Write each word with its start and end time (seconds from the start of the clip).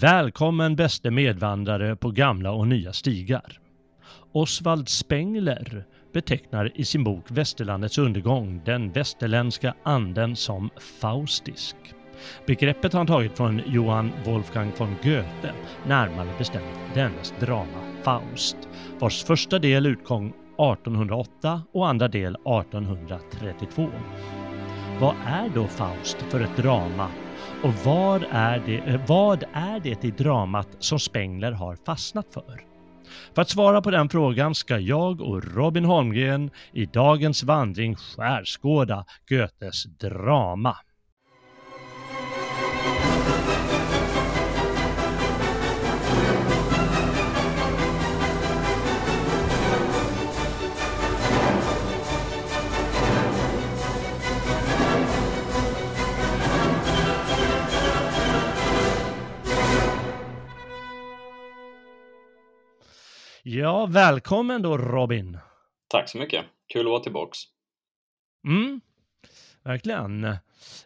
Välkommen 0.00 0.76
bäste 0.76 1.10
medvandrare 1.10 1.96
på 1.96 2.10
gamla 2.10 2.52
och 2.52 2.68
nya 2.68 2.92
stigar. 2.92 3.60
Oswald 4.32 4.88
Spengler 4.88 5.84
betecknar 6.12 6.72
i 6.74 6.84
sin 6.84 7.04
bok 7.04 7.24
Västerlandets 7.28 7.98
undergång 7.98 8.62
den 8.64 8.92
västerländska 8.92 9.74
anden 9.82 10.36
som 10.36 10.70
faustisk. 11.00 11.76
Begreppet 12.46 12.92
har 12.92 13.00
han 13.00 13.06
tagit 13.06 13.36
från 13.36 13.62
Johann 13.66 14.12
Wolfgang 14.24 14.72
von 14.78 14.94
Goethe, 15.02 15.52
närmare 15.86 16.28
bestämt 16.38 16.78
dennes 16.94 17.34
drama 17.40 18.02
Faust, 18.02 18.56
vars 18.98 19.24
första 19.24 19.58
del 19.58 19.86
utkom 19.86 20.26
1808 20.26 21.62
och 21.72 21.88
andra 21.88 22.08
del 22.08 22.34
1832. 22.34 23.88
Vad 25.00 25.14
är 25.26 25.48
då 25.54 25.66
Faust 25.66 26.16
för 26.16 26.40
ett 26.40 26.56
drama 26.56 27.08
och 27.64 27.74
vad 27.84 28.24
är, 28.30 28.62
det, 28.66 28.76
eh, 28.76 29.00
vad 29.06 29.44
är 29.52 29.80
det 29.80 30.04
i 30.04 30.10
dramat 30.10 30.68
som 30.78 30.98
Spengler 30.98 31.52
har 31.52 31.76
fastnat 31.76 32.26
för? 32.30 32.64
För 33.34 33.42
att 33.42 33.50
svara 33.50 33.82
på 33.82 33.90
den 33.90 34.08
frågan 34.08 34.54
ska 34.54 34.78
jag 34.78 35.20
och 35.20 35.44
Robin 35.44 35.84
Holmgren 35.84 36.50
i 36.72 36.86
dagens 36.86 37.42
vandring 37.42 37.96
skärskåda 37.96 39.04
Goethes 39.28 39.84
drama. 39.84 40.76
Ja, 63.46 63.86
välkommen 63.86 64.62
då 64.62 64.78
Robin. 64.78 65.38
Tack 65.88 66.08
så 66.08 66.18
mycket. 66.18 66.44
Kul 66.72 66.86
att 66.86 66.90
vara 66.90 67.02
tillbaks. 67.02 67.38
Mm, 68.46 68.80
verkligen. 69.64 70.24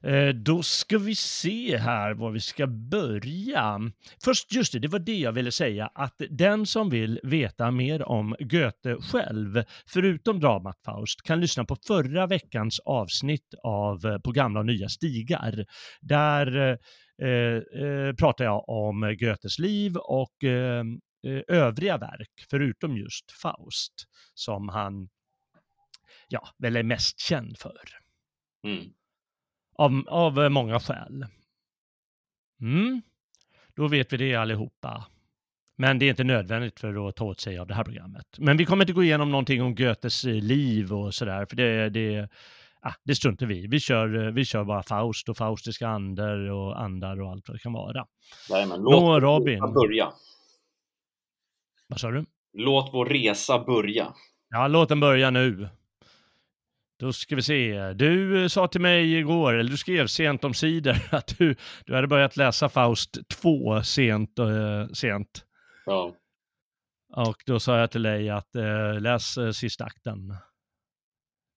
Eh, 0.02 0.28
då 0.34 0.62
ska 0.62 0.98
vi 0.98 1.14
se 1.14 1.76
här 1.76 2.14
var 2.14 2.30
vi 2.30 2.40
ska 2.40 2.66
börja. 2.66 3.80
Först, 4.24 4.52
just 4.52 4.72
det, 4.72 4.78
det 4.78 4.88
var 4.88 4.98
det 4.98 5.18
jag 5.18 5.32
ville 5.32 5.52
säga, 5.52 5.90
att 5.94 6.22
den 6.30 6.66
som 6.66 6.90
vill 6.90 7.20
veta 7.22 7.70
mer 7.70 8.02
om 8.02 8.36
Goethe 8.40 8.96
själv, 9.12 9.62
förutom 9.86 10.40
dramat 10.40 10.80
Faust, 10.84 11.22
kan 11.22 11.40
lyssna 11.40 11.64
på 11.64 11.76
förra 11.86 12.26
veckans 12.26 12.80
avsnitt 12.80 13.54
av 13.62 14.06
eh, 14.06 14.18
På 14.18 14.32
gamla 14.32 14.60
och 14.60 14.66
nya 14.66 14.88
stigar. 14.88 15.64
Där 16.00 16.56
eh, 16.56 17.28
eh, 17.28 18.14
pratar 18.18 18.44
jag 18.44 18.68
om 18.68 19.16
Goethes 19.18 19.58
liv 19.58 19.96
och 19.96 20.44
eh, 20.44 20.84
Eh, 20.84 20.84
övriga 21.48 21.98
verk, 21.98 22.46
förutom 22.50 22.96
just 22.96 23.30
Faust, 23.30 24.08
som 24.34 24.68
han 24.68 25.08
ja, 26.28 26.48
väl 26.58 26.76
är 26.76 26.82
mest 26.82 27.20
känd 27.20 27.58
för. 27.58 27.80
Mm. 28.62 28.92
Av, 29.74 30.04
av 30.08 30.42
eh, 30.42 30.48
många 30.48 30.80
skäl. 30.80 31.26
Mm. 32.60 33.02
Då 33.74 33.88
vet 33.88 34.12
vi 34.12 34.16
det 34.16 34.34
allihopa. 34.34 35.06
Men 35.76 35.98
det 35.98 36.04
är 36.04 36.10
inte 36.10 36.24
nödvändigt 36.24 36.80
för 36.80 37.08
att 37.08 37.16
ta 37.16 37.24
åt 37.24 37.40
sig 37.40 37.58
av 37.58 37.66
det 37.66 37.74
här 37.74 37.84
programmet. 37.84 38.26
Men 38.38 38.56
vi 38.56 38.64
kommer 38.64 38.84
inte 38.84 38.92
gå 38.92 39.04
igenom 39.04 39.30
någonting 39.30 39.62
om 39.62 39.74
Goethes 39.74 40.24
eh, 40.24 40.34
liv 40.34 40.92
och 40.92 41.14
sådär, 41.14 41.46
för 41.46 41.56
det, 41.56 41.88
det, 41.88 42.28
ah, 42.80 42.94
det 43.04 43.14
struntar 43.14 43.46
vi 43.46 43.66
vi 43.66 43.80
kör, 43.80 44.30
vi 44.30 44.44
kör 44.44 44.64
bara 44.64 44.82
Faust 44.82 45.28
och 45.28 45.36
faustiska 45.36 45.88
andar 45.88 46.50
och 46.50 46.80
andar 46.80 47.20
och 47.20 47.30
allt 47.30 47.48
vad 47.48 47.56
det 47.56 47.60
kan 47.62 47.72
vara. 47.72 48.06
Nej, 48.50 48.66
men 48.66 48.80
låt 48.80 48.92
Nå, 48.92 49.20
Robin. 49.20 49.60
börja. 49.60 50.12
Vad 51.88 52.00
sa 52.00 52.10
du? 52.10 52.24
Låt 52.52 52.90
vår 52.94 53.06
resa 53.06 53.64
börja. 53.64 54.14
Ja, 54.48 54.68
låt 54.68 54.88
den 54.88 55.00
börja 55.00 55.30
nu. 55.30 55.68
Då 56.98 57.12
ska 57.12 57.36
vi 57.36 57.42
se. 57.42 57.92
Du 57.92 58.42
eh, 58.42 58.48
sa 58.48 58.68
till 58.68 58.80
mig 58.80 59.14
igår, 59.14 59.54
eller 59.54 59.70
du 59.70 59.76
skrev 59.76 60.06
sent 60.06 60.44
om 60.44 60.54
sidor 60.54 60.96
att 61.10 61.38
du, 61.38 61.56
du 61.86 61.94
hade 61.94 62.06
börjat 62.06 62.36
läsa 62.36 62.68
Faust 62.68 63.28
2 63.28 63.82
sent. 63.82 64.38
Uh, 64.38 64.88
sent. 64.92 65.44
Ja. 65.86 66.14
Och 67.16 67.42
då 67.46 67.60
sa 67.60 67.78
jag 67.78 67.90
till 67.90 68.02
dig 68.02 68.30
att 68.30 68.56
uh, 68.56 69.00
läs 69.00 69.38
uh, 69.38 69.50
sista 69.50 69.84
akten. 69.84 70.34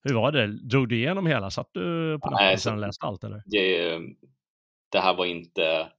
Hur 0.04 0.14
var 0.14 0.32
det? 0.32 0.48
Drog 0.48 0.90
du 0.90 0.96
igenom 0.96 1.28
hela? 1.28 1.50
Satt 1.50 1.70
du 1.74 2.20
på 2.20 2.30
natten 2.30 2.74
och 2.74 2.80
läste 2.80 3.06
allt 3.06 3.24
eller? 3.24 3.44
Det, 3.46 4.00
det 4.92 5.00
här 5.00 5.14
var 5.14 5.26
inte... 5.26 5.90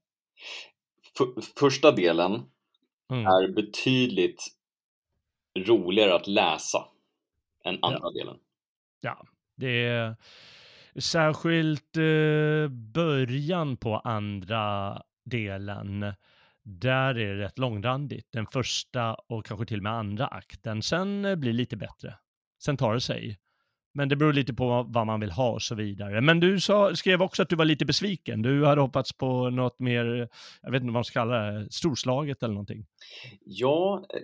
För, 1.16 1.26
första 1.60 1.90
delen 1.90 2.42
mm. 3.12 3.26
är 3.26 3.48
betydligt 3.48 4.46
roligare 5.58 6.14
att 6.14 6.26
läsa 6.26 6.84
än 7.64 7.78
andra 7.82 8.00
ja. 8.02 8.10
delen. 8.10 8.36
Ja, 9.00 9.26
det 9.56 9.86
är 9.86 10.16
särskilt 11.00 11.96
eh, 11.96 12.68
början 12.94 13.76
på 13.76 13.96
andra 13.96 15.02
delen. 15.24 16.14
Där 16.62 17.18
är 17.18 17.34
det 17.34 17.44
rätt 17.44 17.58
långrandigt. 17.58 18.28
Den 18.32 18.46
första 18.46 19.14
och 19.14 19.46
kanske 19.46 19.66
till 19.66 19.78
och 19.78 19.82
med 19.82 19.92
andra 19.92 20.26
akten. 20.26 20.82
Sen 20.82 21.24
eh, 21.24 21.36
blir 21.36 21.50
det 21.50 21.56
lite 21.56 21.76
bättre. 21.76 22.14
Sen 22.64 22.76
tar 22.76 22.94
det 22.94 23.00
sig. 23.00 23.38
Men 23.94 24.08
det 24.08 24.16
beror 24.16 24.32
lite 24.32 24.54
på 24.54 24.86
vad 24.88 25.06
man 25.06 25.20
vill 25.20 25.30
ha 25.30 25.50
och 25.50 25.62
så 25.62 25.74
vidare. 25.74 26.20
Men 26.20 26.40
du 26.40 26.60
sa, 26.60 26.94
skrev 26.94 27.22
också 27.22 27.42
att 27.42 27.48
du 27.48 27.56
var 27.56 27.64
lite 27.64 27.84
besviken. 27.84 28.42
Du 28.42 28.66
hade 28.66 28.80
hoppats 28.80 29.12
på 29.12 29.50
något 29.50 29.80
mer, 29.80 30.28
jag 30.62 30.70
vet 30.70 30.80
inte 30.80 30.86
vad 30.86 30.92
man 30.92 31.04
ska 31.04 31.20
kalla 31.20 31.50
det, 31.50 31.72
storslaget 31.72 32.42
eller 32.42 32.54
någonting. 32.54 32.86
Ja, 33.44 34.04
eh, 34.14 34.20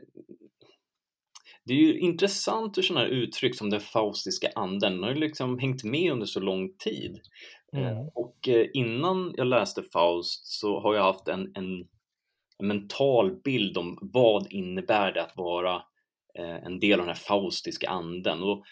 det 1.65 1.73
är 1.73 1.79
ju 1.79 1.99
intressant 1.99 2.79
hur 2.79 2.83
sådana 2.83 3.07
här 3.07 3.13
uttryck 3.13 3.57
som 3.57 3.71
den 3.71 3.81
faustiska 3.81 4.49
anden 4.55 4.79
den 4.81 5.03
har 5.03 5.11
ju 5.11 5.17
liksom 5.17 5.59
hängt 5.59 5.85
med 5.85 6.13
under 6.13 6.27
så 6.27 6.41
lång 6.41 6.77
tid. 6.79 7.21
Eh, 7.73 7.89
mm. 7.89 8.09
Och 8.15 8.49
eh, 8.49 8.67
innan 8.75 9.35
jag 9.37 9.47
läste 9.47 9.83
Faust 9.83 10.47
så 10.47 10.81
har 10.81 10.95
jag 10.95 11.03
haft 11.03 11.29
en, 11.29 11.53
en, 11.55 11.89
en 12.59 12.67
mental 12.69 13.41
bild 13.45 13.79
om 13.79 13.99
vad 14.03 14.53
innebär 14.53 15.13
det 15.13 15.23
att 15.23 15.37
vara 15.37 15.83
en 16.65 16.81
del 16.81 17.01
av 17.01 17.07
den 17.07 17.17
här 17.17 17.23
faustiska 17.23 17.89
anden. 17.89 18.43
Och 18.43 18.65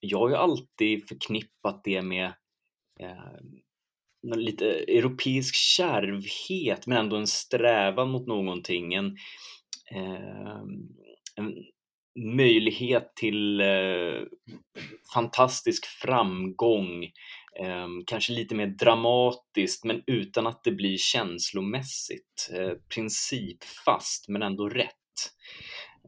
jag 0.00 0.18
har 0.18 0.28
ju 0.28 0.36
alltid 0.36 1.08
förknippat 1.08 1.80
det 1.84 2.02
med 2.02 2.32
eh, 3.00 4.36
lite 4.36 4.66
europeisk 4.70 5.54
kärvhet 5.54 6.86
men 6.86 6.98
ändå 6.98 7.16
en 7.16 7.26
strävan 7.26 8.10
mot 8.10 8.26
någonting. 8.26 8.94
En, 8.94 9.16
eh, 9.90 10.62
en 11.36 11.54
möjlighet 12.36 13.16
till 13.16 13.60
eh, 13.60 14.22
fantastisk 15.14 15.86
framgång, 15.86 17.04
eh, 17.60 17.88
kanske 18.06 18.32
lite 18.32 18.54
mer 18.54 18.66
dramatiskt 18.66 19.84
men 19.84 20.02
utan 20.06 20.46
att 20.46 20.64
det 20.64 20.72
blir 20.72 20.96
känslomässigt. 20.98 22.50
Eh, 22.52 22.72
principfast 22.94 24.28
men 24.28 24.42
ändå 24.42 24.68
rätt. 24.68 24.94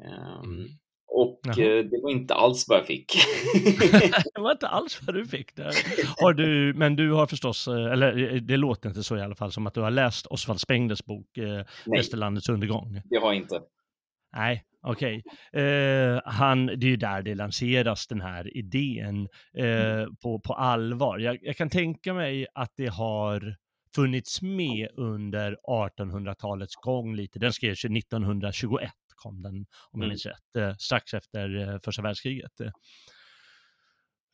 Eh, 0.04 0.40
mm. 0.44 0.68
Och 1.20 1.40
Jaha. 1.42 1.52
Eh, 1.52 1.84
det 1.84 2.00
var 2.02 2.10
inte 2.10 2.34
alls 2.34 2.68
vad 2.68 2.78
jag 2.78 2.86
fick. 2.86 3.12
det 4.34 4.40
var 4.40 4.52
inte 4.52 4.68
alls 4.68 5.00
vad 5.06 5.14
du 5.14 5.26
fick 5.26 5.56
där. 5.56 5.72
Har 6.16 6.32
du, 6.32 6.74
men 6.74 6.96
du 6.96 7.12
har 7.12 7.26
förstås, 7.26 7.68
eh, 7.68 7.92
eller 7.92 8.34
eh, 8.34 8.40
det 8.40 8.56
låter 8.56 8.88
inte 8.88 9.02
så 9.02 9.16
i 9.16 9.22
alla 9.22 9.34
fall, 9.34 9.52
som 9.52 9.66
att 9.66 9.74
du 9.74 9.80
har 9.80 9.90
läst 9.90 10.26
Osvald 10.26 10.60
Spenglers 10.60 11.04
bok 11.04 11.26
Västerlandets 11.86 12.48
undergång. 12.48 13.02
Det 13.04 13.16
har 13.16 13.26
jag 13.26 13.36
inte. 13.36 13.60
Nej, 14.36 14.64
okej. 14.82 15.22
Okay. 15.52 15.62
Eh, 15.62 16.56
det 16.76 16.86
är 16.86 16.90
ju 16.90 16.96
där 16.96 17.22
det 17.22 17.34
lanseras, 17.34 18.06
den 18.06 18.20
här 18.20 18.56
idén 18.56 19.28
eh, 19.56 19.92
mm. 19.92 20.16
på, 20.16 20.40
på 20.40 20.54
allvar. 20.54 21.18
Jag, 21.18 21.38
jag, 21.42 21.56
kan 21.56 21.70
tänka 21.70 22.14
mig 22.14 22.46
att 22.54 22.72
det 22.76 22.86
har 22.86 23.56
funnits 23.94 24.42
med 24.42 24.88
under 24.96 25.56
1800-talets 25.68 26.74
gång 26.74 27.16
lite. 27.16 27.38
Den 27.38 27.52
skrevs 27.52 27.84
ju 27.84 27.98
1921 27.98 28.90
kom 29.20 29.42
den, 29.42 29.54
om 29.54 29.66
jag 29.90 29.98
mm. 29.98 30.08
minns 30.08 30.26
rätt, 30.26 30.56
eh, 30.58 30.74
strax 30.76 31.14
efter 31.14 31.68
eh, 31.68 31.78
första 31.84 32.02
världskriget. 32.02 32.52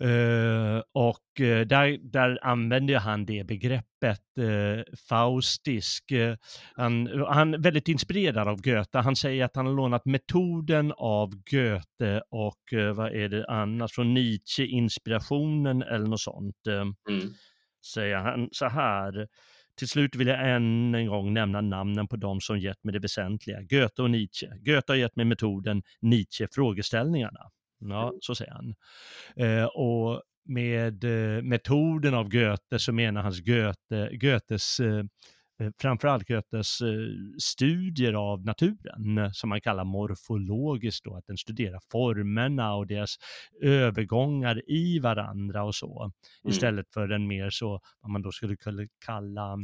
Uh, 0.05 0.83
och 0.93 1.41
uh, 1.41 1.61
där, 1.61 1.99
där 2.13 2.39
använder 2.43 2.99
han 2.99 3.27
det 3.27 3.45
begreppet 3.45 4.21
uh, 4.39 4.83
faustisk. 5.09 6.13
han, 6.75 7.25
han 7.29 7.55
är 7.55 7.59
väldigt 7.59 7.89
inspirerad 7.89 8.49
av 8.49 8.63
Goethe. 8.63 8.99
Han 8.99 9.17
säger 9.17 9.45
att 9.45 9.57
han 9.57 9.67
har 9.67 9.75
lånat 9.75 10.05
metoden 10.05 10.93
av 10.97 11.31
Goethe 11.51 12.23
och 12.31 12.95
vad 12.95 13.13
är 13.13 13.29
det 13.29 13.47
annars, 13.49 13.93
från 13.93 14.15
Nietzsche, 14.15 14.67
inspirationen 14.67 15.83
eller 15.83 16.07
något 16.07 16.21
sånt. 16.21 16.67
Mm. 16.67 16.95
Säger 17.93 18.17
han 18.17 18.49
så 18.53 18.69
här. 18.69 19.29
Till 19.79 19.89
slut 19.89 20.17
vill 20.17 20.27
jag 20.27 20.51
än 20.51 20.95
en 20.95 21.07
gång 21.07 21.33
nämna 21.33 21.61
namnen 21.61 22.09
på 22.09 22.17
de 22.17 22.41
som 22.41 22.59
gett 22.59 22.85
mig 22.85 22.93
det 22.93 22.99
väsentliga, 22.99 23.63
Goethe 23.63 24.03
och 24.03 24.11
Nietzsche. 24.11 24.47
Goethe 24.47 24.93
har 24.93 24.97
gett 24.97 25.17
mig 25.17 25.25
metoden, 25.25 25.83
Nietzsche 26.01 26.47
frågeställningarna. 26.53 27.41
Ja, 27.79 28.09
mm. 28.09 28.19
så 28.21 28.35
säger 28.35 28.53
han. 28.53 28.75
Eh, 29.37 29.65
och 29.65 30.23
med 30.45 31.05
eh, 31.05 31.43
metoden 31.43 32.15
av 32.15 32.29
Goethe 32.29 32.79
så 32.79 32.93
menar 32.93 33.23
hans 33.23 33.41
Goethe, 33.41 34.17
Goethes 34.17 34.81
eh, 34.81 35.05
framförallt 35.81 36.29
Goethes 36.29 36.81
eh, 36.81 36.89
studier 37.39 38.13
av 38.13 38.45
naturen 38.45 39.31
som 39.33 39.49
man 39.49 39.61
kallar 39.61 39.85
morfologiskt 39.85 41.05
då, 41.05 41.17
att 41.17 41.27
den 41.27 41.37
studerar 41.37 41.81
formerna 41.93 42.75
och 42.75 42.87
deras 42.87 43.17
övergångar 43.63 44.71
i 44.71 44.99
varandra 44.99 45.65
och 45.65 45.75
så, 45.75 46.03
mm. 46.03 46.53
istället 46.53 46.87
för 46.95 47.09
en 47.09 47.27
mer 47.27 47.51
så, 47.51 47.81
vad 48.01 48.11
man 48.11 48.23
då 48.23 48.33
skulle 48.33 48.57
kunna 48.57 48.83
kalla 49.07 49.59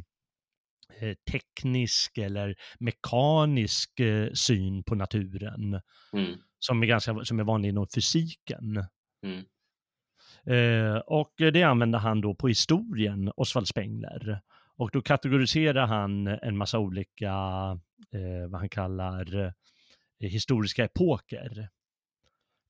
Eh, 1.01 1.15
teknisk 1.31 2.19
eller 2.19 2.55
mekanisk 2.79 4.01
eh, 4.01 4.33
syn 4.33 4.85
på 4.85 4.95
naturen 4.95 5.81
mm. 6.13 6.35
som, 6.59 6.83
är 6.83 6.87
ganska, 6.87 7.25
som 7.25 7.41
är 7.41 7.45
vanlig 7.45 7.69
inom 7.69 7.87
fysiken. 7.95 8.85
Mm. 9.27 9.45
Eh, 10.47 10.97
och 10.97 11.33
det 11.37 11.63
använder 11.63 11.99
han 11.99 12.21
då 12.21 12.35
på 12.35 12.49
historien, 12.49 13.33
Oswald 13.37 13.69
Spengler. 13.69 14.41
Och 14.83 14.91
då 14.93 15.03
kategoriserar 15.03 15.87
han 15.87 16.27
en 16.27 16.57
massa 16.57 16.79
olika, 16.79 17.33
eh, 18.13 18.49
vad 18.49 18.61
han 18.61 18.69
kallar, 18.69 19.45
eh, 19.45 19.51
historiska 20.31 20.85
epoker. 20.85 21.69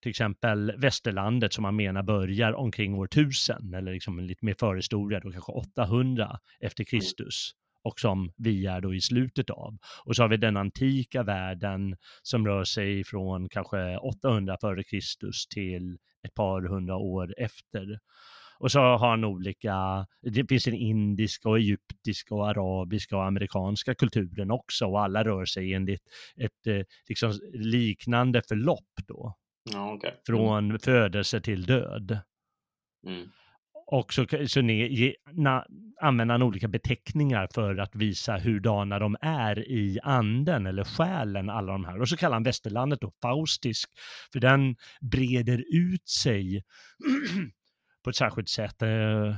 Till 0.03 0.11
exempel 0.11 0.73
västerlandet 0.76 1.53
som 1.53 1.64
han 1.64 1.76
menar 1.76 2.03
börjar 2.03 2.53
omkring 2.53 2.94
år 2.94 3.06
1000 3.06 3.75
eller 3.75 3.93
liksom 3.93 4.20
lite 4.20 4.44
mer 4.44 4.55
förhistoria, 4.59 5.20
då 5.20 5.32
kanske 5.32 5.53
800 5.53 6.38
efter 6.61 6.82
mm. 6.82 6.87
Kristus 6.87 7.50
och 7.82 8.00
som 8.00 8.32
vi 8.37 8.67
är 8.67 8.81
då 8.81 8.94
i 8.94 9.00
slutet 9.00 9.50
av. 9.50 9.79
Och 10.05 10.17
så 10.17 10.23
har 10.23 10.29
vi 10.29 10.37
den 10.37 10.56
antika 10.56 11.23
världen 11.23 11.97
som 12.23 12.47
rör 12.47 12.65
sig 12.65 13.05
från 13.05 13.49
kanske 13.49 13.99
800 13.99 14.56
före 14.61 14.85
Kristus 14.85 15.47
till 15.47 15.99
ett 16.26 16.35
par 16.35 16.62
hundra 16.62 16.97
år 16.97 17.35
efter. 17.38 17.99
Och 18.62 18.73
så 18.73 18.81
har 18.81 18.99
han 18.99 19.25
olika, 19.25 20.06
det 20.20 20.49
finns 20.49 20.64
den 20.64 20.75
indiska 20.75 21.49
och 21.49 21.59
egyptiska 21.59 22.35
och 22.35 22.49
arabiska 22.49 23.17
och 23.17 23.25
amerikanska 23.25 23.94
kulturen 23.94 24.50
också 24.50 24.87
och 24.87 25.03
alla 25.03 25.25
rör 25.25 25.44
sig 25.44 25.75
enligt 25.75 26.03
ett 26.37 26.67
eh, 26.67 26.82
liksom 27.09 27.32
liknande 27.53 28.43
förlopp 28.49 28.94
då. 29.09 29.37
Ja, 29.73 29.93
okay. 29.93 30.11
mm. 30.11 30.20
Från 30.26 30.79
födelse 30.79 31.41
till 31.41 31.62
död. 31.62 32.19
Mm. 33.06 33.29
Och 33.87 34.12
så, 34.12 34.26
så 34.47 34.61
ne, 34.61 35.15
na, 35.32 35.67
använder 36.00 36.32
han 36.35 36.43
olika 36.43 36.69
beteckningar 36.69 37.49
för 37.55 37.76
att 37.76 37.94
visa 37.94 38.38
hurdana 38.38 38.99
de 38.99 39.17
är 39.20 39.69
i 39.69 39.99
anden 40.03 40.67
eller 40.67 40.85
själen, 40.85 41.50
alla 41.50 41.73
de 41.73 41.85
här. 41.85 42.00
Och 42.00 42.08
så 42.08 42.17
kallar 42.17 42.37
han 42.37 42.43
västerlandet 42.43 43.00
då 43.00 43.12
faustisk, 43.23 43.91
för 44.32 44.41
den 44.41 44.76
breder 45.00 45.65
ut 45.75 46.08
sig 46.08 46.62
på 48.02 48.10
ett 48.10 48.16
särskilt 48.16 48.49
sätt. 48.49 48.82
Eh, 48.82 49.37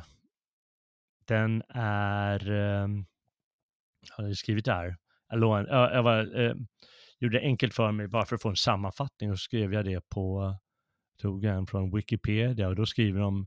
den 1.26 1.62
är, 1.68 2.50
eh, 2.50 2.88
jag 4.16 4.24
har 4.24 4.32
skrivit 4.32 4.64
det 4.64 4.72
här, 4.72 4.96
jag, 5.28 6.02
var, 6.02 6.40
eh, 6.40 6.54
gjorde 7.18 7.38
det 7.38 7.44
enkelt 7.44 7.74
för 7.74 7.92
mig 7.92 8.08
bara 8.08 8.24
för 8.24 8.34
att 8.36 8.42
få 8.42 8.48
en 8.48 8.56
sammanfattning 8.56 9.30
och 9.30 9.38
skrev 9.38 9.72
jag 9.72 9.84
det 9.84 10.08
på, 10.08 10.56
tog 11.18 11.44
en 11.44 11.66
från 11.66 11.96
Wikipedia 11.96 12.68
och 12.68 12.76
då 12.76 12.86
skriver 12.86 13.20
de 13.20 13.46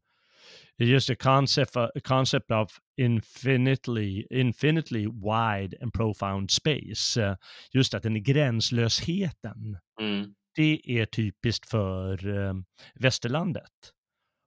just 0.78 1.10
a 1.10 1.16
concept, 1.20 1.78
a 1.78 1.90
concept 2.04 2.52
of 2.52 2.80
infinitely, 2.98 4.26
infinitely 4.30 5.08
wide 5.08 5.78
and 5.82 5.94
profound 5.94 6.52
space. 6.52 7.18
Uh, 7.18 7.36
just 7.72 7.94
att 7.94 8.04
den 8.04 8.16
är 8.16 8.20
gränslösheten. 8.20 9.78
Mm. 10.02 10.34
Det 10.56 10.82
är 10.86 11.06
typiskt 11.06 11.70
för 11.70 12.28
uh, 12.28 12.54
västerlandet. 12.96 13.94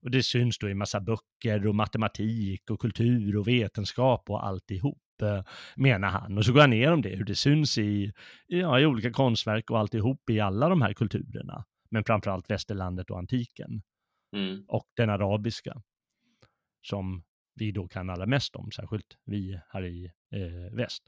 Och 0.02 0.10
det 0.10 0.22
syns 0.22 0.58
då 0.58 0.68
i 0.68 0.74
massa 0.74 1.00
böcker 1.00 1.66
och 1.66 1.74
matematik 1.74 2.70
och 2.70 2.80
kultur 2.80 3.36
och 3.36 3.48
vetenskap 3.48 4.30
och 4.30 4.46
alltihop, 4.46 4.98
uh, 5.22 5.42
menar 5.76 6.08
han. 6.08 6.38
Och 6.38 6.44
så 6.44 6.52
går 6.52 6.60
han 6.60 6.70
ner 6.70 6.92
om 6.92 7.02
det, 7.02 7.16
hur 7.16 7.24
det 7.24 7.34
syns 7.34 7.78
i, 7.78 8.12
ja, 8.46 8.80
i 8.80 8.86
olika 8.86 9.10
konstverk 9.10 9.70
och 9.70 9.78
alltihop 9.78 10.30
i 10.30 10.40
alla 10.40 10.68
de 10.68 10.82
här 10.82 10.92
kulturerna. 10.92 11.64
Men 11.90 12.04
framförallt 12.04 12.50
västerlandet 12.50 13.10
och 13.10 13.18
antiken. 13.18 13.82
Mm. 14.36 14.64
Och 14.68 14.86
den 14.96 15.10
arabiska 15.10 15.82
som 16.82 17.22
vi 17.54 17.72
då 17.72 17.88
kan 17.88 18.10
allra 18.10 18.26
mest 18.26 18.56
om, 18.56 18.70
särskilt 18.70 19.16
vi 19.24 19.60
här 19.68 19.86
i 19.86 20.04
eh, 20.34 20.76
väst. 20.76 21.02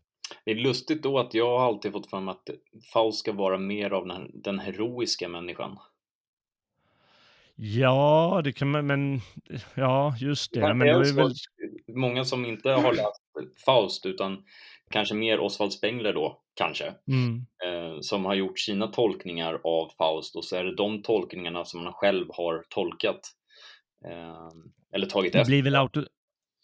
Det 0.44 0.50
är 0.50 0.54
lustigt 0.54 1.02
då 1.02 1.18
att 1.18 1.34
jag 1.34 1.62
alltid 1.62 1.92
fått 1.92 2.10
fram 2.10 2.28
att 2.28 2.50
Faust 2.92 3.18
ska 3.18 3.32
vara 3.32 3.58
mer 3.58 3.90
av 3.90 4.06
den, 4.06 4.30
den 4.34 4.58
heroiska 4.58 5.28
människan. 5.28 5.78
Ja, 7.64 8.40
det 8.44 8.52
kan 8.52 8.70
man, 8.70 8.86
men 8.86 9.20
ja, 9.74 10.14
just 10.18 10.52
det. 10.52 10.60
det 10.60 10.74
men 10.74 10.86
det 10.86 10.92
är 10.92 11.14
väl... 11.14 11.32
Många 11.94 12.24
som 12.24 12.44
inte 12.44 12.70
har 12.70 12.92
läst 12.92 13.64
Faust 13.64 14.06
utan 14.06 14.44
kanske 14.90 15.14
mer 15.14 15.40
Oswald 15.40 15.72
Spengler 15.72 16.12
då, 16.12 16.40
kanske, 16.54 16.94
mm. 17.08 17.46
eh, 17.64 18.00
som 18.00 18.24
har 18.24 18.34
gjort 18.34 18.58
sina 18.58 18.86
tolkningar 18.86 19.60
av 19.64 19.90
Faust 19.98 20.36
och 20.36 20.44
så 20.44 20.56
är 20.56 20.64
det 20.64 20.76
de 20.76 21.02
tolkningarna 21.02 21.64
som 21.64 21.84
man 21.84 21.92
själv 21.92 22.26
har 22.28 22.64
tolkat 22.68 23.20
eh, 24.04 24.48
eller 24.94 25.06
tagit 25.06 25.32
det 25.32 25.38
efter. 25.38 25.50
Blir 25.50 25.62
väl 25.62 25.76
auto, 25.76 26.02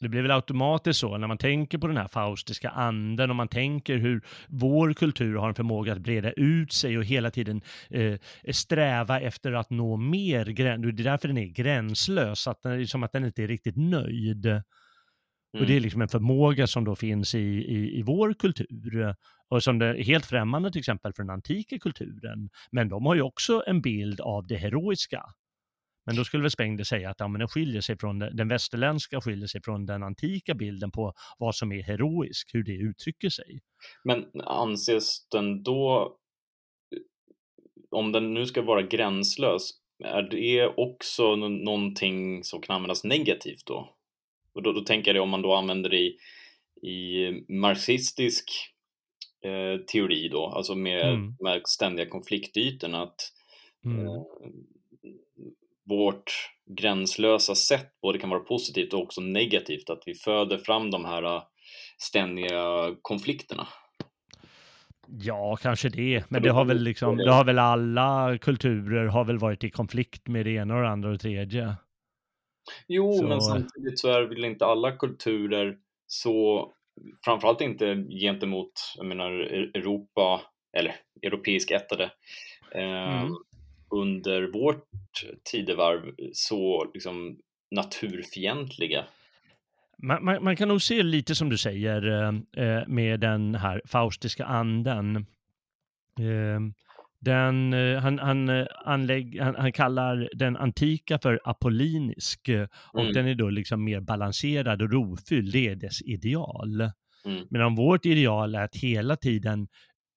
det 0.01 0.09
blir 0.09 0.23
väl 0.23 0.31
automatiskt 0.31 1.01
så 1.01 1.19
när 1.19 1.27
man 1.27 1.39
tänker 1.39 1.79
på 1.79 1.87
den 1.87 1.97
här 1.97 2.09
faustiska 2.09 2.71
anden 2.71 3.31
och 3.31 3.37
man 3.37 3.49
tänker 3.49 3.97
hur 3.97 4.25
vår 4.49 4.93
kultur 4.93 5.37
har 5.37 5.49
en 5.49 5.55
förmåga 5.55 5.93
att 5.93 5.99
breda 5.99 6.33
ut 6.33 6.73
sig 6.73 6.99
och 6.99 7.05
hela 7.05 7.31
tiden 7.31 7.63
eh, 7.91 8.19
sträva 8.53 9.21
efter 9.21 9.53
att 9.53 9.71
nå 9.71 9.97
mer. 9.97 10.45
Det 10.45 10.63
är 10.63 10.93
därför 10.93 11.29
den 11.29 11.39
är 11.39 11.47
gränslös, 11.47 12.49
att 12.49 12.63
den, 12.63 12.87
som 12.87 13.03
att 13.03 13.13
den 13.13 13.25
inte 13.25 13.43
är 13.43 13.49
riktigt 13.49 13.77
nöjd. 13.77 14.47
Mm. 14.47 14.63
Och 15.63 15.67
det 15.67 15.73
är 15.73 15.77
mm. 15.77 15.83
liksom 15.83 16.03
en 16.03 16.09
förmåga 16.09 16.67
som 16.67 16.85
då 16.85 16.97
finns 16.97 17.35
i, 17.35 17.39
i, 17.39 17.99
i 17.99 18.03
vår 18.03 18.35
kultur 18.35 19.15
och 19.51 19.63
som 19.63 19.83
är 19.83 19.95
helt 19.95 20.27
främmande 20.27 20.73
till 20.73 20.79
exempel 20.79 21.13
för 21.13 21.23
den 21.23 21.31
antika 21.31 21.79
kulturen. 21.79 22.51
Men 22.71 22.89
de 22.89 23.07
har 23.07 23.15
ju 23.15 23.23
också 23.23 23.63
en 23.67 23.81
bild 23.81 24.21
av 24.21 24.47
det 24.47 24.57
heroiska. 24.57 25.23
Men 26.09 26.17
då 26.17 26.25
skulle 26.25 26.43
väl 26.43 26.51
Spengler 26.51 26.85
säga 26.85 27.11
att 27.11 27.21
ja, 27.21 27.29
men 27.29 27.39
den 27.39 27.49
skiljer 27.49 27.81
sig 27.81 27.99
från 27.99 28.19
den 28.19 28.49
västerländska, 28.49 29.21
skiljer 29.21 29.47
sig 29.47 29.63
från 29.63 29.87
den 29.87 30.03
antika 30.03 30.55
bilden 30.55 30.91
på 30.91 31.13
vad 31.39 31.55
som 31.55 31.73
är 31.73 31.83
heroisk, 31.83 32.51
hur 32.55 32.65
det 32.65 32.73
uttrycker 32.73 33.29
sig. 33.31 33.61
Men 34.05 34.41
anses 34.45 35.29
den 35.29 35.63
då, 35.63 36.17
om 37.91 38.13
den 38.13 38.35
nu 38.35 38.47
ska 38.47 38.63
vara 38.63 38.83
gränslös, 38.83 39.71
är 40.05 40.23
det 40.23 40.67
också 40.67 41.37
någonting 41.37 42.45
som 42.45 42.61
kan 42.61 42.77
användas 42.77 43.05
negativt 43.05 43.67
då? 43.67 43.97
Och 44.55 44.63
då, 44.63 44.73
då 44.73 44.81
tänker 44.81 45.15
jag 45.15 45.23
om 45.23 45.31
man 45.31 45.43
då 45.43 45.55
använder 45.55 45.91
det 45.91 46.01
i, 46.01 46.19
i 46.83 47.33
marxistisk 47.49 48.51
eh, 49.45 49.81
teori 49.81 50.29
då, 50.29 50.47
alltså 50.47 50.75
med, 50.75 51.09
mm. 51.09 51.37
med 51.41 51.63
ständiga 51.65 52.09
konfliktytorna, 52.09 53.03
att 53.03 53.33
mm. 53.85 54.07
eh, 54.07 54.23
vårt 55.89 56.51
gränslösa 56.71 57.55
sätt 57.55 58.01
både 58.03 58.19
kan 58.19 58.31
vara 58.31 58.41
positivt 58.41 58.93
och 58.93 59.03
också 59.03 59.21
negativt, 59.21 59.91
att 59.91 60.03
vi 60.07 60.15
föder 60.15 60.59
fram 60.59 60.91
de 60.91 61.05
här 61.05 61.23
äh, 61.23 61.43
ständiga 61.99 62.95
konflikterna. 63.03 63.67
Ja, 65.07 65.57
kanske 65.63 65.89
det, 65.89 66.31
men 66.31 66.43
det 66.43 66.51
har 66.51 66.65
väl 66.65 66.83
liksom, 66.83 67.17
det 67.17 67.33
har 67.33 67.45
väl 67.45 67.59
alla 67.59 68.39
kulturer 68.39 69.07
har 69.07 69.25
väl 69.25 69.39
varit 69.39 69.65
i 69.65 69.71
konflikt 69.71 70.29
med 70.29 70.47
det 70.47 70.51
ena 70.51 70.77
och 70.77 70.83
det 70.83 70.89
andra 70.89 71.11
och 71.11 71.21
tredje. 71.21 71.75
Jo, 72.89 73.13
så... 73.13 73.27
men 73.27 73.41
samtidigt 73.41 73.99
så 73.99 74.09
är 74.09 74.23
väl 74.23 74.45
inte 74.45 74.67
alla 74.67 74.93
kulturer 74.93 75.77
så, 76.07 76.69
framförallt 77.25 77.61
inte 77.61 78.07
gentemot, 78.21 78.73
jag 78.97 79.07
menar 79.07 79.31
Europa, 79.31 80.41
eller 80.77 80.95
europeisk 81.23 81.71
ättade, 81.71 82.11
mm 82.75 83.29
under 83.91 84.53
vårt 84.53 84.85
tidevarv 85.53 86.15
så 86.33 86.91
liksom 86.95 87.39
naturfientliga. 87.71 89.05
Man, 90.03 90.25
man, 90.25 90.45
man, 90.45 90.57
kan 90.57 90.69
nog 90.69 90.83
se 90.83 91.03
lite 91.03 91.35
som 91.35 91.49
du 91.49 91.59
säger 91.59 92.23
eh, 92.23 92.29
eh 92.65 92.87
med 92.87 93.21
den 93.21 93.55
här 93.55 93.83
faustiska 93.87 94.45
anden. 94.45 95.17
Eh, 96.21 96.61
den, 97.21 97.73
eh, 97.73 97.99
han, 98.01 98.19
han, 98.19 98.49
eh, 98.49 98.67
anlägg, 98.85 99.41
han, 99.41 99.55
han, 99.55 99.73
kallar 99.73 100.29
den 100.33 100.57
antika 100.57 101.19
för 101.19 101.41
apollinisk 101.45 102.51
och 102.93 103.01
mm. 103.01 103.13
den 103.13 103.27
är 103.27 103.35
då 103.35 103.51
liksom 103.51 103.85
mer 103.85 104.01
balanserad 104.01 104.83
och 104.83 104.93
rofylld, 104.93 105.53
det 105.53 105.69
är 105.69 105.77
dess 105.77 106.03
ideal. 106.03 106.91
Mm. 107.25 107.47
Medan 107.51 107.75
vårt 107.75 108.07
ideal 108.07 108.55
är 108.55 108.65
att 108.65 108.77
hela 108.77 109.17
tiden 109.17 109.69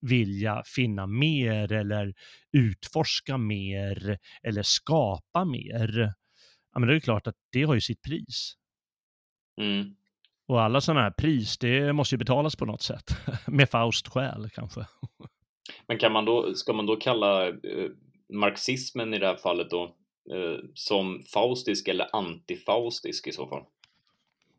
vilja 0.02 0.64
finna 0.66 1.08
mer 1.08 1.72
eller 1.72 2.14
utforska 2.52 3.38
mer 3.38 4.18
eller 4.44 4.64
skapa 4.64 5.46
mer. 5.46 6.14
Ja, 6.74 6.80
men 6.80 6.90
det 6.90 6.96
är 6.96 7.00
klart 7.00 7.28
att 7.28 7.36
det 7.52 7.64
har 7.64 7.74
ju 7.74 7.82
sitt 7.82 8.02
pris. 8.02 8.54
Mm. 9.62 9.96
Och 10.48 10.62
alla 10.62 10.82
sådana 10.82 11.02
här 11.02 11.12
pris, 11.12 11.58
det 11.58 11.94
måste 11.94 12.16
ju 12.16 12.20
betalas 12.20 12.56
på 12.56 12.66
något 12.66 12.82
sätt. 12.82 13.18
Med 13.48 13.70
Faust 13.70 14.08
själ 14.08 14.50
kanske. 14.54 14.86
Men 15.88 15.98
kan 15.98 16.12
man 16.12 16.26
då, 16.26 16.54
ska 16.54 16.74
man 16.74 16.86
då 16.86 16.96
kalla 16.96 17.48
eh, 17.48 17.90
marxismen 18.34 19.14
i 19.14 19.20
det 19.20 19.28
här 19.28 19.36
fallet 19.36 19.70
då 19.70 19.84
eh, 20.34 20.60
som 20.74 21.24
faustisk 21.34 21.88
eller 21.88 22.16
antifaustisk 22.16 23.28
i 23.28 23.32
så 23.32 23.48
fall? 23.48 23.64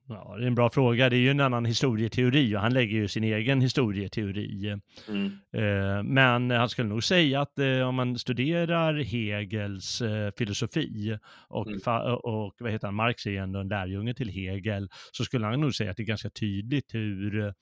Ja, 0.08 0.34
det 0.38 0.44
är 0.44 0.46
en 0.46 0.54
bra 0.54 0.70
fråga. 0.70 1.10
Det 1.10 1.16
är 1.16 1.20
ju 1.20 1.30
en 1.30 1.40
annan 1.40 1.64
historieteori 1.64 2.56
och 2.56 2.60
han 2.60 2.74
lägger 2.74 2.96
ju 2.96 3.08
sin 3.08 3.24
egen 3.24 3.60
historieteori. 3.60 4.80
Mm. 5.08 5.26
Eh, 5.52 6.02
men 6.02 6.50
han 6.50 6.68
skulle 6.68 6.88
nog 6.88 7.04
säga 7.04 7.40
att 7.40 7.58
eh, 7.58 7.80
om 7.80 7.94
man 7.94 8.18
studerar 8.18 8.94
Hegels 8.94 10.00
eh, 10.00 10.32
filosofi 10.38 11.18
och, 11.48 11.66
mm. 11.66 12.14
och 12.14 12.54
vad 12.58 12.72
heter 12.72 12.86
han, 12.86 12.94
Marx 12.94 13.26
är 13.26 13.30
ju 13.30 13.36
ändå 13.36 13.60
en 13.60 13.68
lärjunge 13.68 14.14
till 14.14 14.28
Hegel, 14.28 14.88
så 15.12 15.24
skulle 15.24 15.46
han 15.46 15.60
nog 15.60 15.74
säga 15.74 15.90
att 15.90 15.96
det 15.96 16.02
är 16.02 16.06
ganska 16.06 16.30
tydligt 16.30 16.94
hur 16.94 17.54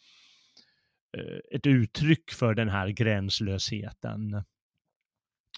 ett 1.54 1.66
uttryck 1.66 2.30
för 2.30 2.54
den 2.54 2.68
här 2.68 2.88
gränslösheten 2.88 4.42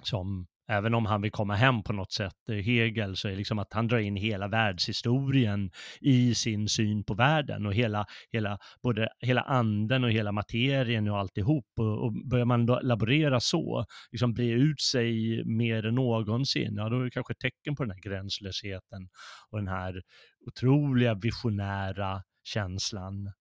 som 0.03 0.47
Även 0.73 0.95
om 0.95 1.07
han 1.07 1.23
vill 1.23 1.31
komma 1.31 1.55
hem 1.55 1.83
på 1.83 1.93
något 1.93 2.13
sätt, 2.13 2.49
eh, 2.49 2.57
Hegel, 2.57 3.17
så 3.17 3.29
är 3.29 3.33
det 3.33 3.39
liksom 3.39 3.59
att 3.59 3.73
han 3.73 3.89
drar 3.89 3.99
in 3.99 4.17
hela 4.17 4.49
världshistorien 4.49 5.71
i 6.01 6.35
sin 6.35 6.69
syn 6.69 7.05
på 7.05 7.15
världen 7.15 7.67
och 7.67 7.75
hela, 7.75 8.07
hela, 8.31 8.59
både 8.83 9.09
hela 9.21 9.41
anden 9.41 10.05
och 10.05 10.11
hela 10.11 10.33
materien 10.33 11.09
och 11.09 11.19
alltihop. 11.19 11.67
Och, 11.79 12.05
och 12.05 12.13
börjar 12.13 12.45
man 12.45 12.67
laborera 12.67 13.41
så, 13.41 13.87
liksom 14.11 14.35
bre 14.35 14.51
ut 14.51 14.81
sig 14.81 15.45
mer 15.45 15.87
än 15.87 15.95
någonsin, 15.95 16.75
ja 16.77 16.89
då 16.89 17.01
är 17.01 17.05
det 17.05 17.11
kanske 17.11 17.33
ett 17.33 17.39
tecken 17.39 17.77
på 17.77 17.83
den 17.85 17.91
här 17.91 18.01
gränslösheten 18.01 19.09
och 19.51 19.59
den 19.59 19.69
här 19.69 20.03
otroliga 20.47 21.15
visionära 21.15 22.23
känslan. 22.43 23.33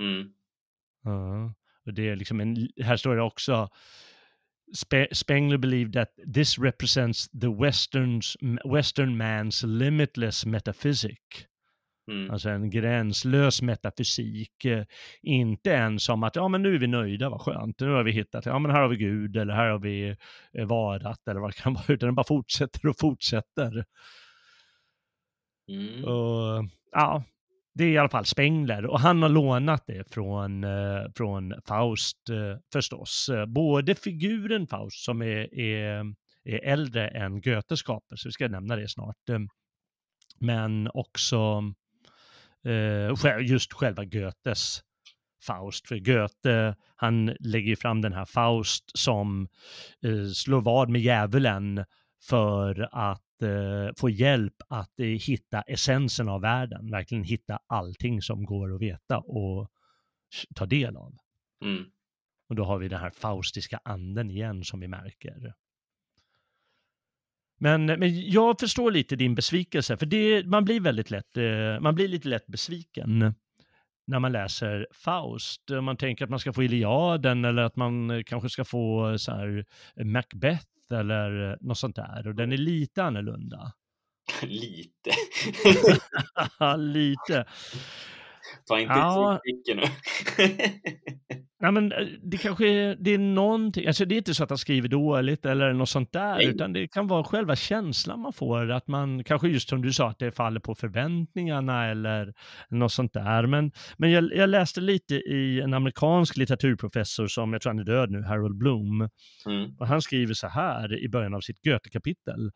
Mm. 0.00 0.32
Ja, 1.04 1.54
och 1.86 1.94
det 1.94 2.08
är 2.08 2.16
liksom 2.16 2.40
en, 2.40 2.68
här 2.82 2.96
står 2.96 3.16
det 3.16 3.22
också, 3.22 3.68
Spengler 5.12 5.58
believed 5.58 5.92
that 5.92 6.08
this 6.34 6.58
represents 6.58 7.28
the 7.28 7.46
Western's, 7.46 8.36
Western 8.64 9.16
man's 9.16 9.64
limitless 9.66 10.46
metaphysic. 10.46 11.18
Mm. 12.10 12.30
Alltså 12.30 12.48
en 12.48 12.70
gränslös 12.70 13.62
metafysik. 13.62 14.64
Eh, 14.64 14.84
inte 15.22 15.76
en 15.76 16.00
som 16.00 16.22
att, 16.22 16.36
ja 16.36 16.48
men 16.48 16.62
nu 16.62 16.74
är 16.74 16.78
vi 16.78 16.86
nöjda, 16.86 17.30
vad 17.30 17.40
skönt, 17.40 17.80
nu 17.80 17.88
har 17.88 18.04
vi 18.04 18.12
hittat, 18.12 18.46
ja 18.46 18.58
men 18.58 18.70
här 18.70 18.80
har 18.80 18.88
vi 18.88 18.96
Gud 18.96 19.36
eller 19.36 19.54
här 19.54 19.70
har 19.70 19.78
vi 19.78 20.16
eh, 20.52 20.66
varat 20.66 21.28
eller 21.28 21.40
vad 21.40 21.50
det 21.50 21.62
kan 21.62 21.74
vara, 21.74 21.84
utan 21.88 22.06
den 22.06 22.14
bara 22.14 22.26
fortsätter 22.26 22.86
och 22.88 22.98
fortsätter. 22.98 23.84
Mm. 25.68 26.04
Och, 26.04 26.64
ja, 26.92 27.24
det 27.74 27.84
är 27.84 27.88
i 27.88 27.98
alla 27.98 28.08
fall 28.08 28.24
Spengler 28.26 28.86
och 28.86 29.00
han 29.00 29.22
har 29.22 29.28
lånat 29.28 29.84
det 29.86 30.12
från, 30.12 30.64
eh, 30.64 31.04
från 31.16 31.54
Faust 31.66 32.30
eh, 32.30 32.58
förstås. 32.72 33.30
Både 33.46 33.94
figuren 33.94 34.66
Faust 34.66 35.04
som 35.04 35.22
är, 35.22 35.54
är, 35.54 36.14
är 36.44 36.64
äldre 36.64 37.08
än 37.08 37.40
Goethes 37.40 37.78
skapelse, 37.78 38.28
vi 38.28 38.32
ska 38.32 38.48
nämna 38.48 38.76
det 38.76 38.88
snart, 38.88 39.28
eh, 39.28 39.38
men 40.38 40.90
också 40.94 41.62
eh, 42.64 43.40
just 43.40 43.72
själva 43.72 44.04
Goethes 44.04 44.80
Faust. 45.46 45.88
För 45.88 45.98
Goethe, 45.98 46.74
han 46.96 47.36
lägger 47.40 47.76
fram 47.76 48.00
den 48.00 48.12
här 48.12 48.24
Faust 48.24 48.98
som 48.98 49.48
eh, 50.04 50.26
slår 50.34 50.60
vad 50.60 50.88
med 50.88 51.00
djävulen 51.00 51.84
för 52.28 52.88
att 52.92 53.22
eh, 53.42 53.90
få 53.96 54.10
hjälp 54.10 54.54
att 54.68 55.00
eh, 55.00 55.06
hitta 55.06 55.62
essensen 55.62 56.28
av 56.28 56.40
världen, 56.40 56.90
verkligen 56.90 57.24
hitta 57.24 57.58
allting 57.66 58.22
som 58.22 58.44
går 58.44 58.74
att 58.74 58.80
veta 58.80 59.18
och 59.18 59.70
ta 60.54 60.66
del 60.66 60.96
av. 60.96 61.16
Mm. 61.64 61.84
Och 62.48 62.56
då 62.56 62.64
har 62.64 62.78
vi 62.78 62.88
den 62.88 63.00
här 63.00 63.10
faustiska 63.10 63.80
anden 63.84 64.30
igen 64.30 64.64
som 64.64 64.80
vi 64.80 64.88
märker. 64.88 65.54
Men, 67.58 67.86
men 67.86 68.30
jag 68.30 68.60
förstår 68.60 68.90
lite 68.90 69.16
din 69.16 69.34
besvikelse, 69.34 69.96
för 69.96 70.06
det, 70.06 70.46
man 70.46 70.64
blir 70.64 70.80
väldigt 70.80 71.10
lätt, 71.10 71.36
eh, 71.36 71.80
man 71.80 71.94
blir 71.94 72.08
lite 72.08 72.28
lätt 72.28 72.46
besviken 72.46 73.34
när 74.06 74.18
man 74.18 74.32
läser 74.32 74.86
Faust. 74.92 75.62
Man 75.82 75.96
tänker 75.96 76.24
att 76.24 76.30
man 76.30 76.38
ska 76.38 76.52
få 76.52 76.62
Iliaden 76.62 77.44
eller 77.44 77.62
att 77.62 77.76
man 77.76 78.24
kanske 78.24 78.48
ska 78.48 78.64
få 78.64 79.18
så 79.18 79.32
här 79.32 79.64
Macbeth 80.04 80.66
eller 80.92 81.58
något 81.60 81.78
sånt 81.78 81.96
där. 81.96 82.28
Och 82.28 82.34
den 82.34 82.52
är 82.52 82.56
lite 82.56 83.04
annorlunda. 83.04 83.72
lite? 84.42 85.10
lite. 86.76 87.46
Ta 88.66 88.80
inte 88.80 88.92
ja. 88.92 89.40
nu. 89.66 89.82
Nej, 91.62 91.72
men 91.72 91.92
eh, 91.92 92.06
det 92.22 92.36
kanske 92.36 92.68
är, 92.68 92.96
det 93.00 93.10
är 93.10 93.18
någonting, 93.18 93.86
alltså 93.86 94.04
det 94.04 94.14
är 94.14 94.16
inte 94.16 94.34
så 94.34 94.44
att 94.44 94.50
han 94.50 94.58
skriver 94.58 94.88
dåligt 94.88 95.46
eller 95.46 95.72
något 95.72 95.88
sånt 95.88 96.12
där, 96.12 96.34
Nej. 96.34 96.46
utan 96.46 96.72
det 96.72 96.88
kan 96.88 97.06
vara 97.06 97.24
själva 97.24 97.56
känslan 97.56 98.20
man 98.20 98.32
får, 98.32 98.70
att 98.70 98.88
man 98.88 99.24
kanske 99.24 99.48
just 99.48 99.68
som 99.68 99.82
du 99.82 99.92
sa, 99.92 100.08
att 100.08 100.18
det 100.18 100.32
faller 100.32 100.60
på 100.60 100.74
förväntningarna 100.74 101.86
eller 101.86 102.34
något 102.68 102.92
sånt 102.92 103.12
där. 103.12 103.46
Men, 103.46 103.72
men 103.96 104.10
jag, 104.10 104.34
jag 104.34 104.48
läste 104.48 104.80
lite 104.80 105.14
i 105.14 105.60
en 105.60 105.74
amerikansk 105.74 106.36
litteraturprofessor 106.36 107.26
som, 107.26 107.52
jag 107.52 107.62
tror 107.62 107.70
han 107.70 107.80
är 107.80 107.84
död 107.84 108.10
nu, 108.10 108.22
Harold 108.22 108.58
Bloom, 108.58 109.08
mm. 109.46 109.76
och 109.78 109.86
han 109.86 110.02
skriver 110.02 110.34
så 110.34 110.48
här 110.48 111.04
i 111.04 111.08
början 111.08 111.34
av 111.34 111.40
sitt 111.40 111.62
Goethe-kapitel. 111.62 112.50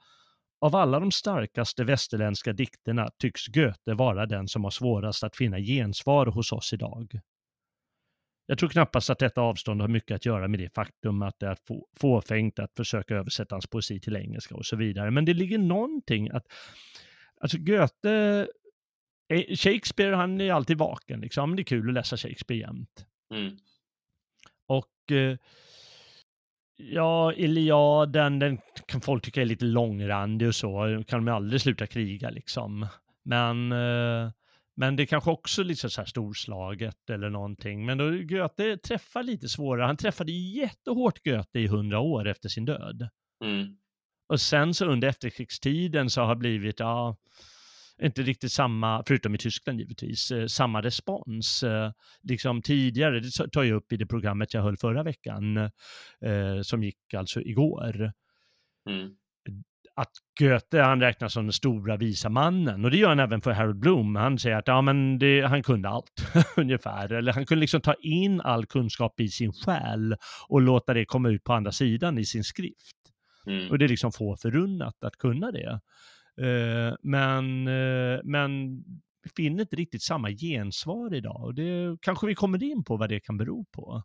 Av 0.61 0.77
alla 0.77 1.01
de 1.01 1.11
starkaste 1.11 1.85
västerländska 1.85 2.53
dikterna 2.53 3.09
tycks 3.19 3.47
Goethe 3.47 3.95
vara 3.95 4.27
den 4.27 4.49
som 4.49 4.65
har 4.65 4.71
svårast 4.71 5.25
att 5.25 5.37
finna 5.37 5.59
gensvar 5.59 6.27
hos 6.27 6.53
oss 6.53 6.73
idag. 6.73 7.21
Jag 8.47 8.59
tror 8.59 8.69
knappast 8.69 9.11
att 9.11 9.19
detta 9.19 9.41
avstånd 9.41 9.81
har 9.81 9.89
mycket 9.89 10.15
att 10.15 10.27
göra 10.27 10.49
med 10.49 10.61
det 10.61 10.75
faktum 10.75 11.23
att 11.23 11.39
det 11.39 11.47
är 11.47 11.57
fåfängt 12.01 12.59
att 12.59 12.73
försöka 12.77 13.15
översätta 13.15 13.55
hans 13.55 13.67
poesi 13.67 14.01
till 14.01 14.17
engelska 14.17 14.55
och 14.55 14.67
så 14.67 14.77
vidare. 14.77 15.11
Men 15.11 15.25
det 15.25 15.35
ligger 15.35 15.59
någonting 15.59 16.31
att, 16.31 16.47
alltså 17.41 17.59
Goethe, 17.59 18.47
eh, 19.29 19.57
Shakespeare 19.57 20.15
han 20.15 20.41
är 20.41 20.53
alltid 20.53 20.79
vaken 20.79 21.21
liksom, 21.21 21.57
det 21.57 21.63
är 21.63 21.65
kul 21.65 21.89
att 21.89 21.95
läsa 21.95 22.17
Shakespeare 22.17 22.61
jämt. 22.61 23.07
Mm. 23.35 23.57
Och 24.67 25.13
eh, 25.13 25.39
ja, 26.77 27.33
Iliaden, 27.33 28.39
den 28.39 28.59
kan 28.87 29.01
folk 29.01 29.25
tycka 29.25 29.41
är 29.41 29.45
lite 29.45 29.65
långrandig 29.65 30.49
och 30.49 30.55
så, 30.55 31.05
kan 31.07 31.25
de 31.25 31.33
aldrig 31.33 31.61
sluta 31.61 31.87
kriga 31.87 32.31
liksom. 32.31 32.87
Men 33.23 33.73
eh, 33.73 34.31
men 34.77 34.97
det 34.97 35.07
kanske 35.07 35.31
också 35.31 35.63
lite 35.63 35.91
så 35.91 36.01
här 36.01 36.07
storslaget 36.07 37.11
eller 37.11 37.31
någonting. 37.31 37.87
Men 37.87 37.99
då 37.99 38.11
Goethe 38.11 38.77
träffar 38.77 39.23
lite 39.23 39.49
svårare. 39.49 39.87
Han 39.87 39.97
träffade 39.97 40.33
jättehårt 40.33 41.25
Goethe 41.25 41.59
i 41.59 41.67
hundra 41.67 42.01
år 42.01 42.29
efter 42.29 42.49
sin 42.49 42.65
död. 42.65 43.09
Mm. 43.45 43.77
Och 44.29 44.41
sen 44.41 44.75
så 44.75 44.87
under 44.87 45.09
efterkrigstiden 45.09 46.11
så 46.11 46.21
har 46.21 46.35
det 46.35 46.39
blivit, 46.39 46.81
ja, 46.81 47.17
inte 48.03 48.23
riktigt 48.23 48.53
samma, 48.53 49.03
förutom 49.07 49.35
i 49.35 49.39
Tyskland 49.39 49.81
givetvis, 49.81 50.31
eh, 50.31 50.47
samma 50.47 50.83
respons. 50.83 51.63
Eh, 51.63 51.93
liksom 52.23 52.63
tidigare, 52.63 53.21
det 53.21 53.31
tar 53.53 53.63
jag 53.63 53.77
upp 53.77 53.93
i 53.93 53.97
det 53.97 54.07
programmet 54.07 54.55
jag 54.55 54.63
höll 54.63 54.77
förra 54.77 55.03
veckan, 55.03 55.57
eh, 56.21 56.61
som 56.63 56.83
gick 56.83 57.15
alltså 57.15 57.41
igår. 57.41 58.13
Mm 58.89 59.17
att 59.97 60.13
Goethe, 60.41 60.83
han 60.83 61.01
räknas 61.01 61.33
som 61.33 61.45
den 61.45 61.53
stora 61.53 61.97
visa 61.97 62.29
mannen. 62.29 62.85
Och 62.85 62.91
det 62.91 62.97
gör 62.97 63.09
han 63.09 63.21
även 63.21 63.41
för 63.41 63.53
Harold 63.53 63.79
Bloom. 63.79 64.17
Han 64.17 64.39
säger 64.39 64.57
att 64.57 64.69
ja, 64.69 64.83
men 64.83 65.19
det, 65.19 65.43
han 65.43 65.63
kunde 65.63 65.89
allt, 65.89 66.27
ungefär. 66.57 67.13
Eller 67.13 67.33
han 67.33 67.47
kunde 67.47 67.61
liksom 67.61 67.81
ta 67.81 67.95
in 67.95 68.41
all 68.41 68.67
kunskap 68.67 69.21
i 69.21 69.29
sin 69.29 69.53
själ 69.53 70.17
och 70.49 70.61
låta 70.61 70.95
det 70.95 71.05
komma 71.05 71.29
ut 71.29 71.45
på 71.45 71.53
andra 71.53 71.73
sidan 71.73 72.19
i 72.19 72.25
sin 72.25 72.45
skrift. 72.45 72.97
Mm. 73.47 73.71
Och 73.71 73.79
det 73.79 73.85
är 73.85 73.89
liksom 73.89 74.13
få 74.13 74.37
förunnat 74.37 75.05
att 75.05 75.17
kunna 75.17 75.53
det. 75.53 75.81
Uh, 76.43 76.95
men, 77.03 77.69
uh, 77.69 78.21
men 78.25 78.83
finner 79.37 79.61
inte 79.61 79.77
riktigt 79.77 80.03
samma 80.03 80.31
gensvar 80.31 81.15
idag. 81.15 81.45
Och 81.45 81.55
det 81.55 81.99
kanske 82.01 82.27
vi 82.27 82.35
kommer 82.35 82.63
in 82.63 82.85
på 82.85 82.97
vad 82.97 83.09
det 83.09 83.21
kan 83.21 83.37
bero 83.37 83.65
på. 83.65 84.03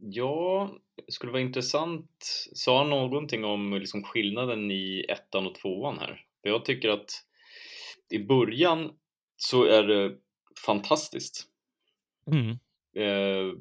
Ja, 0.00 0.70
det 1.06 1.12
skulle 1.12 1.32
vara 1.32 1.42
intressant. 1.42 2.10
Sa 2.52 2.78
han 2.78 2.90
någonting 2.90 3.44
om 3.44 3.72
liksom 3.72 4.02
skillnaden 4.02 4.70
i 4.70 5.04
ettan 5.08 5.46
och 5.46 5.54
tvåan 5.54 5.98
här? 5.98 6.24
För 6.42 6.48
jag 6.48 6.64
tycker 6.64 6.88
att 6.88 7.10
i 8.10 8.18
början 8.18 8.92
så 9.36 9.64
är 9.64 9.82
det 9.82 10.16
fantastiskt. 10.66 11.46
Mm. 12.26 12.58
Eh, 12.96 13.54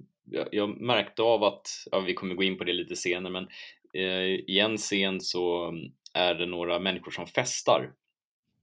jag, 0.52 0.82
märkte 0.82 1.22
av 1.22 1.44
att, 1.44 1.68
ja, 1.92 2.00
vi 2.00 2.14
kommer 2.14 2.36
gå 2.36 2.44
in 2.44 2.58
på 2.58 2.64
det 2.64 2.74
lite 2.74 2.96
senare, 2.96 3.34
men 3.34 3.48
eh, 3.94 4.24
i 4.48 4.60
en 4.60 4.78
scen 4.78 5.22
så 5.22 5.74
är 6.14 6.36
det 6.36 6.46
några 6.46 6.80
människor 6.80 7.12
som 7.12 7.28
festar. 7.28 7.94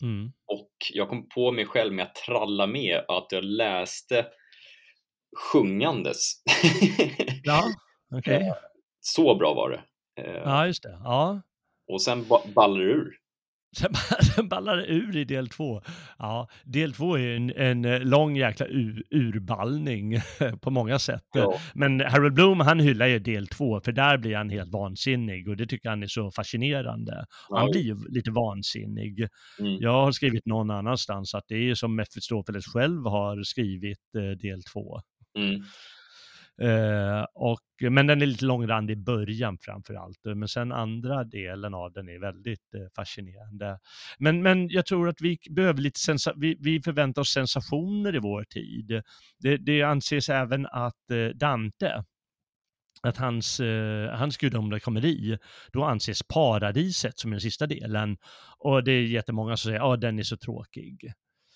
Mm. 0.02 0.32
Och 0.46 0.70
jag 0.92 1.08
kom 1.08 1.28
på 1.28 1.52
mig 1.52 1.66
själv 1.66 1.92
med 1.92 2.02
att 2.02 2.14
tralla 2.14 2.66
med 2.66 3.04
att 3.08 3.26
jag 3.30 3.44
läste 3.44 4.26
sjungandes. 5.36 6.32
ja, 7.42 7.64
okej. 8.14 8.36
Okay. 8.36 8.52
Så 9.00 9.34
bra 9.34 9.54
var 9.54 9.70
det. 9.70 9.82
Eh, 10.22 10.42
ja, 10.44 10.66
just 10.66 10.82
det. 10.82 10.98
Ja. 11.04 11.42
Och 11.92 12.02
sen 12.02 12.26
ballar 12.54 12.78
det 12.78 12.84
ur. 12.84 13.12
Sen, 14.34 14.48
ballar 14.48 14.76
det 14.76 14.86
ur 14.86 15.16
i 15.16 15.24
del 15.24 15.48
två. 15.48 15.82
Ja, 16.18 16.48
del 16.64 16.92
två 16.92 17.18
är 17.18 17.36
en, 17.36 17.52
en 17.56 17.84
eh, 17.84 18.00
lång 18.00 18.36
jäkla 18.36 18.66
ur, 18.66 19.02
urballning 19.10 20.20
på 20.60 20.70
många 20.70 20.98
sätt. 20.98 21.24
Ja. 21.34 21.58
Men 21.74 22.00
Harold 22.00 22.34
Bloom, 22.34 22.60
han 22.60 22.80
hyllar 22.80 23.06
ju 23.06 23.18
del 23.18 23.46
två, 23.46 23.80
för 23.80 23.92
där 23.92 24.18
blir 24.18 24.36
han 24.36 24.50
helt 24.50 24.72
vansinnig 24.72 25.48
och 25.48 25.56
det 25.56 25.66
tycker 25.66 25.88
han 25.88 26.02
är 26.02 26.06
så 26.06 26.30
fascinerande. 26.30 27.26
Han 27.48 27.66
Ja. 27.66 27.70
blir 27.72 27.82
ju 27.82 27.96
lite 28.08 28.30
vansinnig. 28.30 29.28
Mm. 29.60 29.76
Jag 29.80 30.04
har 30.04 30.12
skrivit 30.12 30.46
någon 30.46 30.70
annanstans 30.70 31.34
att 31.34 31.44
det 31.48 31.70
är 31.70 31.74
som 31.74 31.96
Mephistopheles 31.96 32.66
själv 32.66 33.06
har 33.06 33.42
skrivit 33.42 34.14
eh, 34.16 34.22
del 34.22 34.62
två. 34.62 35.00
Mm. 35.36 35.62
Eh, 36.60 37.26
och, 37.34 37.60
men 37.90 38.06
den 38.06 38.22
är 38.22 38.26
lite 38.26 38.44
långrandig 38.44 38.92
i 38.94 38.96
början 38.96 39.58
framför 39.60 39.94
allt. 39.94 40.26
eh, 40.26 40.34
Men 40.34 40.48
sen 40.48 40.72
andra 40.72 41.24
delen 41.24 41.74
av 41.74 41.92
den 41.92 42.08
är 42.08 42.18
väldigt 42.18 42.74
eh, 42.74 42.80
fascinerande. 42.96 43.78
Men, 44.18 44.42
men 44.42 44.68
jag 44.68 44.86
tror 44.86 45.08
att 45.08 45.20
vi 45.20 45.38
behöver 45.50 45.80
lite 45.80 46.00
sensa- 46.00 46.34
vi, 46.36 46.56
vi 46.60 46.82
förväntar 46.82 47.22
oss 47.22 47.32
sensationer 47.32 48.14
i 48.14 48.18
vår 48.18 48.44
tid. 48.44 49.02
Det, 49.38 49.56
det 49.56 49.82
anses 49.82 50.28
även 50.28 50.66
att 50.66 51.10
eh, 51.10 51.26
Dante, 51.34 52.04
att 53.02 53.16
hans, 53.16 53.60
eh, 53.60 54.10
hans 54.14 54.36
gudomliga 54.36 54.80
komedi, 54.80 55.38
då 55.72 55.84
anses 55.84 56.22
paradiset 56.22 57.18
som 57.18 57.30
den 57.30 57.40
sista 57.40 57.66
delen. 57.66 58.16
Och 58.58 58.84
det 58.84 58.92
är 58.92 59.02
jättemånga 59.02 59.56
som 59.56 59.68
säger 59.68 59.94
att 59.94 60.00
den 60.00 60.18
är 60.18 60.22
så 60.22 60.36
tråkig. 60.36 61.12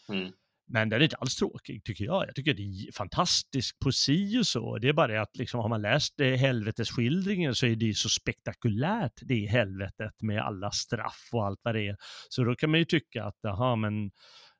Mm. 0.08 0.32
Men 0.72 0.88
den 0.88 1.00
är 1.00 1.04
inte 1.04 1.16
alls 1.16 1.36
tråkig 1.36 1.84
tycker 1.84 2.04
jag. 2.04 2.24
Jag 2.26 2.34
tycker 2.34 2.54
det 2.54 2.62
är 2.62 2.92
fantastisk 2.92 3.78
poesi 3.78 4.38
och 4.38 4.46
så. 4.46 4.78
Det 4.78 4.88
är 4.88 4.92
bara 4.92 5.06
det 5.06 5.20
att 5.20 5.36
liksom, 5.36 5.60
har 5.60 5.68
man 5.68 5.82
läst 5.82 6.20
eh, 6.20 6.26
helvetesskildringen 6.26 7.54
så 7.54 7.66
är 7.66 7.76
det 7.76 7.84
ju 7.84 7.94
så 7.94 8.08
spektakulärt 8.08 9.12
det 9.22 9.46
helvetet 9.46 10.22
med 10.22 10.40
alla 10.40 10.70
straff 10.70 11.28
och 11.32 11.46
allt 11.46 11.60
vad 11.62 11.74
det 11.74 11.88
är. 11.88 11.96
Så 12.28 12.44
då 12.44 12.54
kan 12.54 12.70
man 12.70 12.78
ju 12.78 12.84
tycka 12.84 13.24
att 13.24 13.44
aha, 13.44 13.76
men 13.76 14.10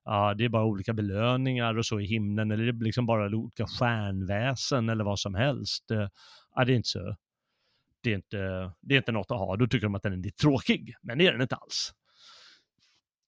ja, 0.05 0.35
det 0.35 0.45
är 0.45 0.49
bara 0.49 0.65
olika 0.65 0.93
belöningar 0.93 1.79
och 1.79 1.87
så 1.87 2.01
i 2.01 2.07
himlen 2.07 2.51
eller 2.51 2.65
det 2.65 2.71
är 2.71 2.85
liksom 2.85 3.07
bara 3.07 3.37
olika 3.37 3.67
stjärnväsen 3.67 4.89
eller 4.89 5.05
vad 5.05 5.19
som 5.19 5.35
helst. 5.35 5.91
Eh, 5.91 6.09
ja, 6.55 6.65
det 6.65 6.73
är 6.73 6.77
inte 6.77 6.89
så. 6.89 7.17
Det 8.03 8.11
är 8.11 8.15
inte, 8.15 8.73
det 8.81 8.95
är 8.95 8.99
inte 8.99 9.13
något 9.13 9.31
att 9.31 9.39
ha. 9.39 9.57
Då 9.57 9.67
tycker 9.67 9.87
de 9.87 9.95
att 9.95 10.03
den 10.03 10.13
är 10.13 10.17
lite 10.17 10.43
tråkig, 10.43 10.95
men 11.03 11.19
det 11.19 11.27
är 11.27 11.33
den 11.33 11.43
inte 11.43 11.57
alls. 11.57 11.93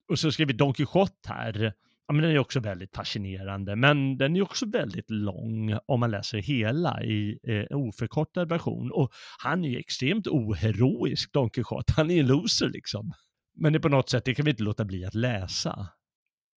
Och 0.07 0.19
så 0.19 0.31
skriver 0.31 0.53
vi 0.53 0.57
Don 0.57 0.73
Quixote 0.73 1.29
här. 1.29 1.73
Ja, 2.07 2.13
men 2.13 2.23
den 2.23 2.31
är 2.31 2.39
också 2.39 2.59
väldigt 2.59 2.95
fascinerande, 2.95 3.75
men 3.75 4.17
den 4.17 4.35
är 4.35 4.41
också 4.41 4.65
väldigt 4.65 5.09
lång 5.09 5.77
om 5.85 5.99
man 5.99 6.11
läser 6.11 6.37
hela 6.37 7.03
i 7.03 7.39
eh, 7.43 7.77
oförkortad 7.77 8.49
version. 8.49 8.91
Och 8.91 9.11
han 9.43 9.65
är 9.65 9.69
ju 9.69 9.77
extremt 9.77 10.27
oheroisk, 10.27 11.33
Don 11.33 11.49
Quixote. 11.49 11.93
Han 11.97 12.11
är 12.11 12.19
en 12.19 12.27
loser 12.27 12.69
liksom. 12.69 13.13
Men 13.55 13.73
det 13.73 13.77
är 13.77 13.81
på 13.81 13.89
något 13.89 14.09
sätt, 14.09 14.25
det 14.25 14.35
kan 14.35 14.45
vi 14.45 14.51
inte 14.51 14.63
låta 14.63 14.85
bli 14.85 15.05
att 15.05 15.15
läsa. 15.15 15.87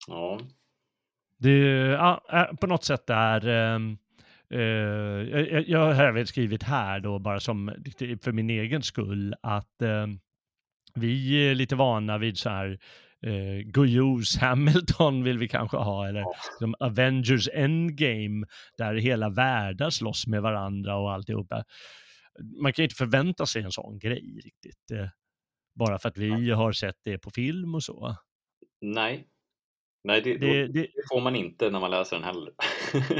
Ja. 0.06 0.40
Det, 1.38 1.58
ja, 1.76 2.24
eh, 2.32 2.56
på 2.56 2.66
något 2.66 2.84
sätt 2.84 3.10
är, 3.10 3.48
ehm, 3.48 3.98
eh, 4.50 4.60
jag, 4.60 5.68
jag 5.68 5.94
har 5.94 6.04
även 6.04 6.26
skrivit 6.26 6.62
här 6.62 7.00
då 7.00 7.18
bara 7.18 7.40
som 7.40 7.74
för 8.22 8.32
min 8.32 8.50
egen 8.50 8.82
skull 8.82 9.34
att 9.42 9.82
eh, 9.82 10.06
vi 10.94 11.32
är 11.48 11.54
lite 11.54 11.76
vana 11.76 12.18
vid 12.18 12.38
så 12.38 12.50
här 12.50 12.78
eh, 13.26 13.58
Guyos 13.64 14.36
Hamilton 14.36 15.24
vill 15.24 15.38
vi 15.38 15.48
kanske 15.48 15.76
ha, 15.76 16.08
eller 16.08 16.24
som 16.58 16.74
Avengers 16.80 17.48
Endgame, 17.52 18.46
där 18.78 18.94
hela 18.94 19.28
världar 19.28 19.90
slåss 19.90 20.26
med 20.26 20.42
varandra 20.42 20.96
och 20.96 21.12
alltihopa. 21.12 21.64
Man 22.62 22.72
kan 22.72 22.82
ju 22.82 22.86
inte 22.86 22.96
förvänta 22.96 23.46
sig 23.46 23.62
en 23.62 23.72
sån 23.72 23.98
grej 23.98 24.40
riktigt, 24.44 24.90
eh, 24.92 25.08
bara 25.74 25.98
för 25.98 26.08
att 26.08 26.18
vi 26.18 26.50
har 26.50 26.72
sett 26.72 26.96
det 27.04 27.18
på 27.18 27.30
film 27.30 27.74
och 27.74 27.82
så. 27.82 28.16
Nej. 28.80 29.28
Nej, 30.04 30.20
det, 30.20 30.36
Det, 30.36 30.66
då, 30.66 30.72
det 30.72 30.86
får 31.12 31.20
man 31.20 31.36
inte 31.36 31.70
när 31.70 31.80
man 31.80 31.90
läser 31.90 32.16
den 32.16 32.24
heller. 32.24 32.52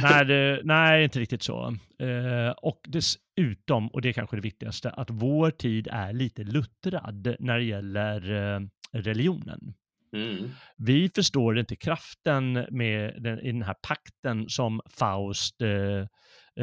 nej, 0.02 0.24
det, 0.24 0.60
nej, 0.64 1.04
inte 1.04 1.20
riktigt 1.20 1.42
så. 1.42 1.76
Eh, 1.98 2.50
och 2.50 2.80
dessutom, 2.88 3.88
och 3.88 4.02
det 4.02 4.08
är 4.08 4.12
kanske 4.12 4.36
det 4.36 4.42
viktigaste, 4.42 4.90
att 4.90 5.10
vår 5.10 5.50
tid 5.50 5.88
är 5.90 6.12
lite 6.12 6.44
luttrad 6.44 7.36
när 7.38 7.58
det 7.58 7.64
gäller 7.64 8.54
eh, 8.54 8.60
religionen. 8.92 9.74
Mm. 10.12 10.50
Vi 10.76 11.10
förstår 11.14 11.58
inte 11.58 11.76
kraften 11.76 12.66
med 12.70 13.22
den, 13.22 13.40
i 13.40 13.52
den 13.52 13.62
här 13.62 13.76
pakten 13.82 14.48
som 14.48 14.80
Faust, 14.90 15.62
eh, 15.62 16.06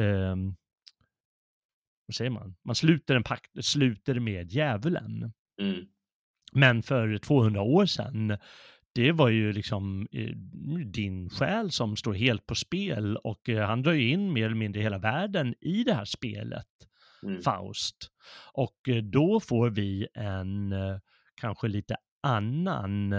ehm, 0.04 0.56
vad 2.06 2.14
säger 2.14 2.30
man, 2.30 2.56
man 2.64 2.74
sluter 2.74 3.16
en 3.16 3.22
pakt, 3.22 3.64
sluter 3.64 4.20
med 4.20 4.52
djävulen. 4.52 5.32
Mm. 5.60 5.86
Men 6.52 6.82
för 6.82 7.18
200 7.18 7.62
år 7.62 7.86
sedan, 7.86 8.38
det 8.94 9.12
var 9.12 9.28
ju 9.28 9.52
liksom 9.52 10.08
eh, 10.12 10.36
din 10.84 11.30
själ 11.30 11.70
som 11.70 11.96
står 11.96 12.14
helt 12.14 12.46
på 12.46 12.54
spel 12.54 13.16
och 13.16 13.48
eh, 13.48 13.66
han 13.66 13.82
drar 13.82 13.92
ju 13.92 14.08
in 14.08 14.32
mer 14.32 14.46
eller 14.46 14.56
mindre 14.56 14.82
hela 14.82 14.98
världen 14.98 15.54
i 15.60 15.84
det 15.84 15.94
här 15.94 16.04
spelet, 16.04 16.66
Mm. 17.22 17.42
Faust. 17.42 17.96
Och 18.52 18.88
eh, 18.88 19.02
då 19.02 19.40
får 19.40 19.70
vi 19.70 20.06
en 20.14 20.72
eh, 20.72 20.98
kanske 21.40 21.68
lite 21.68 21.96
annan 22.22 23.14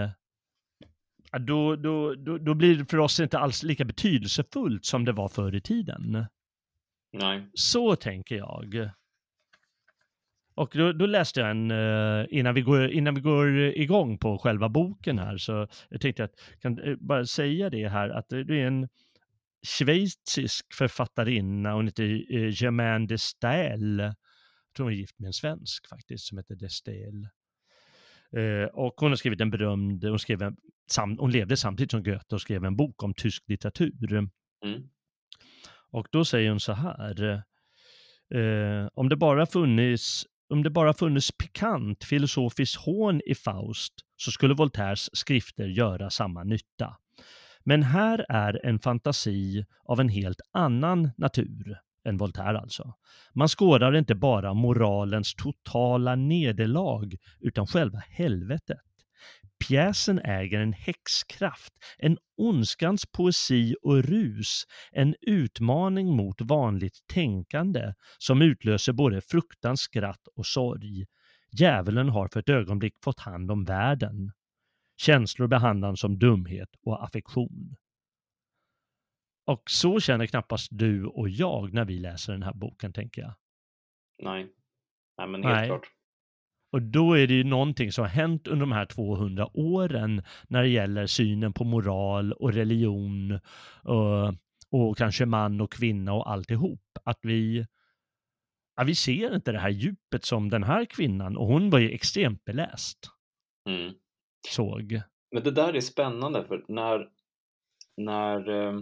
då, 1.31 1.75
då, 1.75 2.15
då, 2.15 2.37
då 2.37 2.53
blir 2.53 2.75
det 2.75 2.85
för 2.85 2.97
oss 2.97 3.19
inte 3.19 3.39
alls 3.39 3.63
lika 3.63 3.85
betydelsefullt 3.85 4.85
som 4.85 5.05
det 5.05 5.11
var 5.11 5.27
förr 5.27 5.55
i 5.55 5.61
tiden. 5.61 6.25
Nej. 7.13 7.49
Så 7.53 7.95
tänker 7.95 8.35
jag. 8.35 8.91
Och 10.55 10.69
då, 10.73 10.91
då 10.91 11.05
läste 11.05 11.39
jag 11.39 11.49
en, 11.49 11.71
eh, 11.71 12.25
innan 12.29 12.53
vi, 12.53 12.61
går, 12.61 12.89
innan 12.91 13.15
vi 13.15 13.21
går 13.21 13.57
igång 13.57 14.17
på 14.17 14.37
själva 14.37 14.69
boken 14.69 15.19
här, 15.19 15.37
så 15.37 15.67
jag 15.89 16.01
tänkte 16.01 16.23
att 16.23 16.33
jag 16.51 16.61
kan 16.61 16.79
eh, 16.79 16.95
bara 16.95 17.25
säga 17.25 17.69
det 17.69 17.87
här, 17.87 18.09
att 18.09 18.29
det 18.29 18.61
är 18.61 18.67
en 18.67 18.87
schweizisk 19.67 20.73
författarinna, 20.73 21.73
hon 21.73 21.85
heter 21.85 22.35
eh, 22.35 22.63
Germaine 22.63 23.07
de 23.07 23.17
Stael. 23.17 23.99
Jag 23.99 24.15
tror 24.75 24.83
hon 24.83 24.93
är 24.93 24.97
gift 24.97 25.19
med 25.19 25.27
en 25.27 25.33
svensk 25.33 25.89
faktiskt, 25.89 26.25
som 26.25 26.37
heter 26.37 26.55
de 26.55 26.69
Stael. 26.69 27.27
Eh, 28.35 28.69
och 28.73 28.93
hon 28.97 29.11
har 29.11 29.15
skrivit 29.15 29.41
en 29.41 29.51
berömd, 29.51 30.03
hon, 30.03 30.19
skrev 30.19 30.41
en, 30.41 30.57
sam, 30.91 31.17
hon 31.19 31.32
levde 31.32 31.58
samtidigt 31.58 31.91
som 31.91 32.04
Goethe 32.04 32.36
och 32.36 32.41
skrev 32.41 32.65
en 32.65 32.76
bok 32.76 33.04
om 33.04 33.13
tysk 33.13 33.43
litteratur. 33.47 34.13
Mm. 34.13 34.30
Och 35.91 36.08
då 36.12 36.26
säger 36.26 36.50
hon 36.50 36.60
så 36.60 36.73
här. 36.73 37.43
Eh, 38.34 38.88
om 38.93 39.10
det 39.10 39.15
bara 39.15 39.45
funnits 39.45 40.26
om 40.50 40.63
det 40.63 40.69
bara 40.69 40.93
funnits 40.93 41.32
pikant 41.32 42.04
filosofiskt 42.04 42.76
hån 42.76 43.21
i 43.26 43.36
Faust 43.36 43.93
så 44.17 44.32
skulle 44.32 44.54
Voltaires 44.54 45.10
skrifter 45.13 45.67
göra 45.67 46.10
samma 46.10 46.43
nytta. 46.43 46.97
Men 47.63 47.84
här 47.84 48.26
är 48.30 48.65
en 48.65 48.80
fantasi 48.80 49.65
av 49.86 50.00
en 50.00 50.10
helt 50.10 50.41
annan 50.52 51.12
natur 51.17 51.78
än 52.06 52.17
Voltaire 52.17 52.60
alltså. 52.60 52.93
Man 53.34 53.47
skådar 53.47 53.95
inte 53.95 54.15
bara 54.15 54.54
moralens 54.54 55.36
totala 55.36 56.15
nederlag 56.15 57.15
utan 57.39 57.67
själva 57.67 58.00
helvetet. 58.10 58.78
Pjäsen 59.60 60.20
äger 60.20 60.60
en 60.60 60.74
häxkraft, 60.74 61.74
en 61.98 62.17
ondskans 62.38 63.06
poesi 63.06 63.76
och 63.82 64.04
rus, 64.04 64.63
en 64.91 65.15
utmaning 65.22 66.15
mot 66.15 66.41
vanligt 66.41 66.98
tänkande 67.13 67.93
som 68.17 68.41
utlöser 68.41 68.93
både 68.93 69.22
fruktan, 69.22 69.78
skratt 69.78 70.28
och 70.36 70.46
sorg. 70.46 71.06
Djävulen 71.52 72.10
har 72.10 72.28
för 72.28 72.39
ett 72.39 72.50
ögonblick 72.50 72.93
fått 73.04 73.20
hand 73.20 73.52
om 73.52 73.63
världen. 73.63 74.32
Känslor 74.98 75.48
behandlas 75.48 76.00
som 76.00 76.20
dumhet 76.20 76.70
och 76.82 77.04
affektion. 77.04 77.76
Och 79.46 79.63
så 79.70 80.00
känner 80.00 80.26
knappast 80.26 80.67
du 80.72 81.06
och 81.06 81.30
jag 81.30 81.74
när 81.74 81.86
vi 81.86 82.00
läser 82.00 82.34
den 82.34 82.43
här 82.43 82.54
boken, 82.54 82.93
tänker 82.93 83.22
jag. 83.22 83.34
Nej. 84.24 84.54
Nej, 85.17 85.28
men 85.28 85.43
helt 85.43 85.56
Nej. 85.56 85.67
klart. 85.67 85.96
Och 86.71 86.82
då 86.82 87.13
är 87.13 87.27
det 87.27 87.34
ju 87.34 87.43
någonting 87.43 87.91
som 87.91 88.01
har 88.01 88.10
hänt 88.10 88.47
under 88.47 88.60
de 88.65 88.71
här 88.71 88.86
200 88.86 89.47
åren 89.53 90.23
när 90.47 90.62
det 90.62 90.69
gäller 90.69 91.08
synen 91.08 91.53
på 91.53 91.63
moral 91.63 92.34
och 92.34 92.53
religion 92.53 93.39
och, 93.84 94.34
och 94.71 94.97
kanske 94.97 95.25
man 95.25 95.62
och 95.62 95.71
kvinna 95.71 96.13
och 96.13 96.32
alltihop. 96.32 96.82
Att 97.03 97.19
vi, 97.21 97.65
ja, 98.75 98.84
vi 98.84 98.95
ser 98.95 99.36
inte 99.36 99.51
det 99.51 99.60
här 99.60 99.69
djupet 99.69 100.25
som 100.25 100.49
den 100.49 100.63
här 100.63 100.86
kvinnan, 100.86 101.38
och 101.38 101.47
hon 101.47 101.69
var 101.69 101.80
ju 101.80 101.91
extremt 101.91 102.45
beläst, 102.45 102.97
Mm. 103.69 103.93
såg. 104.49 105.01
Men 105.32 105.43
det 105.43 105.51
där 105.51 105.73
är 105.75 105.82
spännande 105.82 106.45
för 106.45 106.65
när, 106.67 107.10
när 107.97 108.49
eh, 108.49 108.82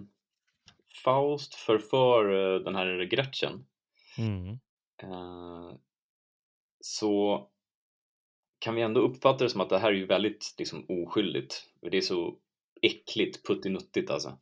Faust 1.04 1.54
förför 1.56 2.56
eh, 2.56 2.64
den 2.64 2.76
här 2.76 3.04
Gretchen 3.06 3.66
Mm. 4.18 4.50
eh, 5.04 5.76
så 6.80 7.48
kan 8.66 8.76
vi 8.76 8.82
ändå 8.82 9.02
uppfatta 9.02 9.44
det 9.44 9.50
som 9.50 9.62
att 9.62 9.70
det 9.70 9.80
här 9.80 9.90
är 9.90 9.94
ju 9.96 10.06
väldigt 10.06 10.56
liksom, 10.58 10.86
oskyldigt. 10.90 11.64
För 11.80 11.90
Det 11.90 11.98
är 11.98 12.02
så 12.02 12.36
äckligt, 12.82 13.48
puttinuttigt 13.48 14.10
alltså. 14.12 14.38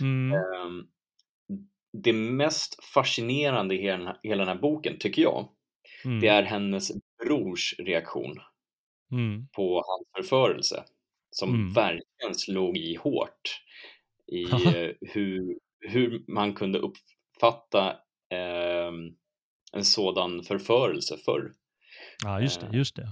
Mm. 0.00 0.32
Ehm, 0.38 0.86
Det 1.92 2.12
mest 2.12 2.84
fascinerande 2.84 3.74
i 3.74 3.78
hela 3.82 3.96
den 3.98 4.06
här, 4.06 4.18
hela 4.22 4.44
den 4.44 4.54
här 4.56 4.62
boken, 4.62 4.98
tycker 4.98 5.22
jag, 5.22 5.48
Mm. 6.04 6.20
det 6.20 6.28
är 6.28 6.42
hennes 6.42 6.92
brors 7.24 7.74
reaktion. 7.78 8.38
Mm. 9.12 9.48
på 9.52 9.74
hans 9.86 10.08
förförelse 10.16 10.84
som 11.30 11.48
Mm. 11.48 11.72
verkligen 11.72 12.34
slog 12.34 12.76
i 12.78 12.94
hårt 12.96 13.60
i 14.32 14.42
eh, 14.76 14.90
hur, 15.00 15.58
hur 15.80 16.24
man 16.28 16.54
kunde 16.54 16.78
uppfatta 16.78 17.96
ehm, 18.30 19.14
en 19.72 19.84
sådan 19.84 20.42
förförelse 20.42 21.16
förr. 21.24 21.52
Ja, 22.24 22.40
just 22.40 22.60
det, 22.60 22.66
Eh. 22.66 22.74
just 22.74 22.96
det. 22.96 23.08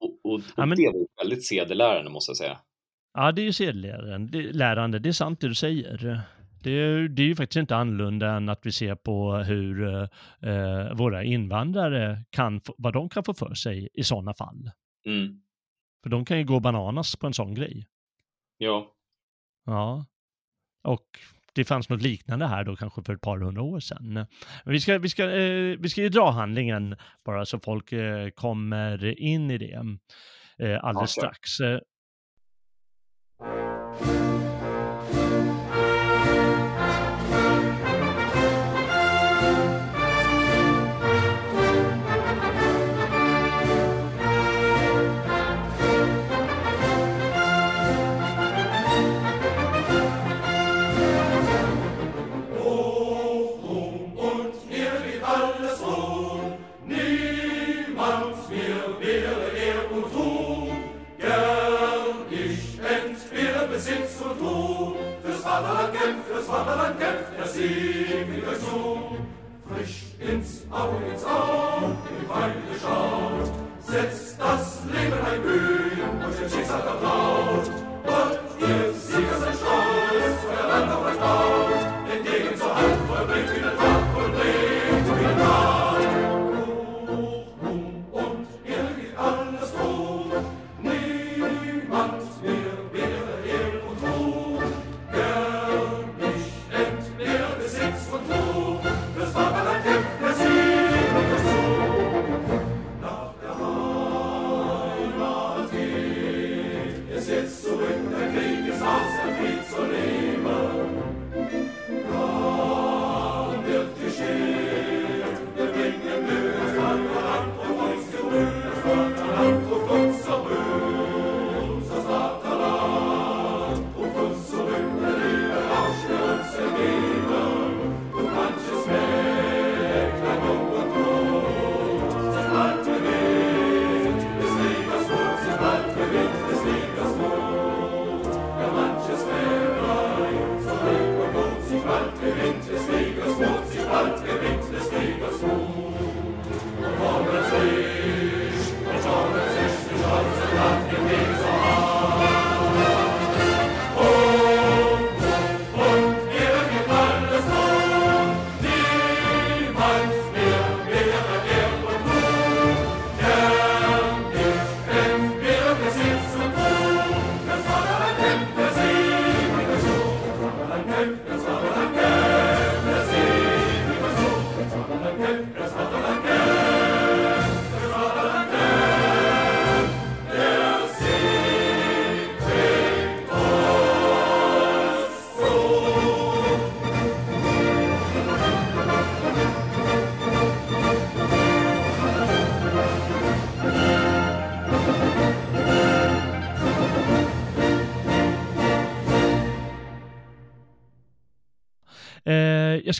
Och, 0.00 0.32
och, 0.32 0.40
Ja, 0.56 0.66
men- 0.66 0.78
det 0.78 0.86
var 0.86 1.22
väldigt 1.24 1.46
sedelärande 1.46 2.10
måste 2.10 2.30
jag 2.30 2.36
säga. 2.36 2.58
Ja, 3.14 3.32
det 3.32 3.42
är 3.42 3.44
ju 3.44 3.52
sedelärande. 3.52 4.38
Det, 4.42 4.52
lärande, 4.52 4.98
det 4.98 5.08
är 5.08 5.12
sant 5.12 5.40
det 5.40 5.48
du 5.48 5.54
säger. 5.54 6.20
Det 6.62 6.70
är, 6.70 7.08
det 7.08 7.22
är 7.22 7.26
ju 7.26 7.36
faktiskt 7.36 7.56
inte 7.56 7.76
annorlunda 7.76 8.30
än 8.30 8.48
att 8.48 8.66
vi 8.66 8.72
ser 8.72 8.94
på 8.94 9.32
hur 9.36 9.84
eh, 10.40 10.94
våra 10.94 11.24
invandrare 11.24 12.24
kan, 12.30 12.60
vad 12.78 12.92
de 12.92 13.08
kan 13.08 13.24
få 13.24 13.34
för 13.34 13.54
sig 13.54 13.88
i 13.94 14.02
sådana 14.02 14.34
fall. 14.34 14.70
Mm. 15.06 15.40
För 16.02 16.10
de 16.10 16.24
kan 16.24 16.38
ju 16.38 16.44
gå 16.44 16.60
bananas 16.60 17.16
på 17.16 17.26
en 17.26 17.34
sån 17.34 17.54
grej. 17.54 17.86
Ja, 18.58 18.94
Ja. 19.66 20.06
Och 20.84 21.06
det 21.52 21.64
fanns 21.64 21.88
något 21.88 22.02
liknande 22.02 22.46
här 22.46 22.64
då 22.64 22.76
kanske 22.76 23.02
för 23.02 23.14
ett 23.14 23.20
par 23.20 23.38
hundra 23.38 23.62
år 23.62 23.80
sedan. 23.80 24.12
Men 24.12 24.26
vi 24.64 24.80
ska, 24.80 24.98
vi 24.98 25.08
ska, 25.08 25.30
eh, 25.30 25.76
vi 25.78 25.88
ska 25.88 26.02
ju 26.02 26.08
dra 26.08 26.30
handlingen 26.30 26.96
bara 27.24 27.46
så 27.46 27.60
folk 27.60 27.92
eh, 27.92 28.30
kommer 28.30 29.20
in 29.20 29.50
i 29.50 29.58
det 29.58 29.74
eh, 30.58 30.84
alldeles 30.84 31.14
klart. 31.14 31.36
strax. 31.46 31.60
Vaterland 66.48 66.98
kämpft, 66.98 67.38
der 67.38 67.46
Sieg 67.46 68.26
wird 68.26 68.48
euch 68.48 68.58
zu. 68.58 69.18
Frisch 69.68 70.04
ins 70.18 70.64
Auge, 70.70 70.96
ins 71.12 71.24
Auge, 71.24 71.92
in 72.08 72.20
die 72.20 72.26
Feinde 72.26 72.74
schaut, 72.80 73.52
setzt 73.86 74.40
das 74.40 74.80
Leben 74.86 75.12
ein 75.12 75.42
Glühen, 75.42 76.24
euch 76.24 76.36
dem 76.36 76.48
Schicksal 76.48 76.80
vertraut. 76.80 77.68
Und 78.04 78.66
ihr 78.66 78.92
Sieger 78.94 79.38
seid 79.40 79.56
stolz, 79.56 80.38
euer 80.48 80.68
Land 80.68 80.90
auf 80.90 81.04
euch 81.04 81.18
baut, 81.18 81.67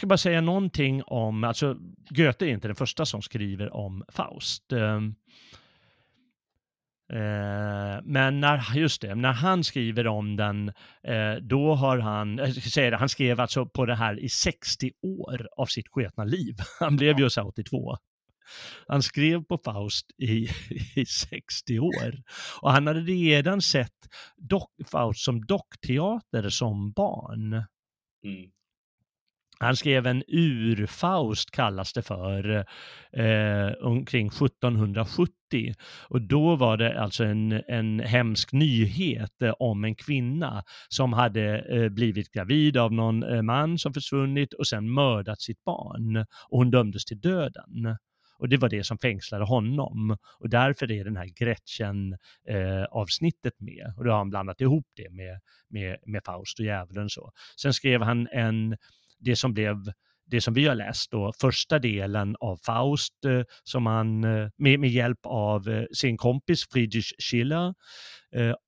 bara 0.08 0.18
säga 0.18 0.40
någonting 0.40 1.02
om, 1.02 1.44
alltså 1.44 1.76
Goethe 2.10 2.46
är 2.46 2.50
inte 2.50 2.68
den 2.68 2.76
första 2.76 3.06
som 3.06 3.22
skriver 3.22 3.74
om 3.74 4.04
Faust. 4.08 4.72
Eh, 4.72 4.96
eh, 7.12 8.00
men 8.04 8.40
när, 8.40 8.76
just 8.76 9.02
det, 9.02 9.14
när 9.14 9.32
han 9.32 9.64
skriver 9.64 10.06
om 10.06 10.36
den, 10.36 10.68
eh, 11.02 11.34
då 11.42 11.74
har 11.74 11.98
han, 11.98 12.38
jag 12.38 12.54
ska 12.54 12.70
säga 12.70 12.90
det, 12.90 12.96
han 12.96 13.08
skrev 13.08 13.40
alltså 13.40 13.66
på 13.66 13.86
det 13.86 13.94
här 13.94 14.20
i 14.20 14.28
60 14.28 14.92
år 15.02 15.48
av 15.56 15.66
sitt 15.66 15.88
sketna 15.88 16.24
liv. 16.24 16.54
Han 16.80 16.96
blev 16.96 17.20
ju 17.20 17.30
så 17.30 17.40
här 17.40 17.48
82. 17.48 17.96
Han 18.86 19.02
skrev 19.02 19.44
på 19.44 19.58
Faust 19.58 20.06
i, 20.18 20.48
i 20.96 21.06
60 21.06 21.78
år. 21.78 22.22
Och 22.60 22.72
han 22.72 22.86
hade 22.86 23.00
redan 23.00 23.62
sett 23.62 24.08
dock, 24.36 24.70
Faust 24.90 25.20
som 25.20 25.46
dockteater 25.46 26.48
som 26.48 26.92
barn. 26.92 27.52
Mm. 28.24 28.50
Han 29.60 29.76
skrev 29.76 30.06
en 30.06 30.22
urfaust 30.28 31.50
kallas 31.50 31.92
det 31.92 32.02
för, 32.02 32.64
eh, 33.12 33.72
omkring 33.80 34.30
1770. 34.30 35.74
Och 36.08 36.22
då 36.22 36.56
var 36.56 36.76
det 36.76 37.00
alltså 37.00 37.24
en, 37.24 37.62
en 37.68 38.00
hemsk 38.00 38.52
nyhet 38.52 39.42
eh, 39.42 39.54
om 39.58 39.84
en 39.84 39.94
kvinna 39.94 40.64
som 40.88 41.12
hade 41.12 41.58
eh, 41.58 41.88
blivit 41.88 42.32
gravid 42.32 42.76
av 42.76 42.92
någon 42.92 43.22
eh, 43.22 43.42
man 43.42 43.78
som 43.78 43.94
försvunnit 43.94 44.52
och 44.52 44.66
sen 44.66 44.90
mördat 44.90 45.40
sitt 45.40 45.64
barn. 45.64 46.16
Och 46.48 46.58
hon 46.58 46.70
dömdes 46.70 47.04
till 47.04 47.20
döden. 47.20 47.96
Och 48.38 48.48
det 48.48 48.56
var 48.56 48.68
det 48.68 48.84
som 48.84 48.98
fängslade 48.98 49.44
honom. 49.44 50.16
Och 50.38 50.48
därför 50.48 50.92
är 50.92 51.04
den 51.04 51.16
här 51.16 51.26
Gretchen-avsnittet 51.26 53.54
eh, 53.60 53.64
med. 53.64 53.94
Och 53.96 54.04
då 54.04 54.10
har 54.10 54.18
han 54.18 54.30
blandat 54.30 54.60
ihop 54.60 54.86
det 54.96 55.10
med, 55.10 55.40
med, 55.70 55.96
med 56.06 56.24
Faust 56.24 56.58
och 56.58 56.64
djävulen 56.64 57.10
så. 57.10 57.32
Sen 57.56 57.74
skrev 57.74 58.02
han 58.02 58.28
en 58.32 58.76
det 59.18 59.36
som 59.36 59.54
blev 59.54 59.76
det 60.30 60.40
som 60.40 60.54
vi 60.54 60.66
har 60.66 60.74
läst 60.74 61.10
då, 61.10 61.32
första 61.40 61.78
delen 61.78 62.36
av 62.40 62.56
Faust 62.56 63.24
eh, 63.24 63.42
som 63.64 63.86
han 63.86 64.24
eh, 64.24 64.48
med, 64.56 64.80
med 64.80 64.90
hjälp 64.90 65.18
av 65.24 65.68
eh, 65.68 65.84
sin 65.92 66.16
kompis 66.16 66.68
Friedrich 66.72 67.12
Schiller 67.18 67.74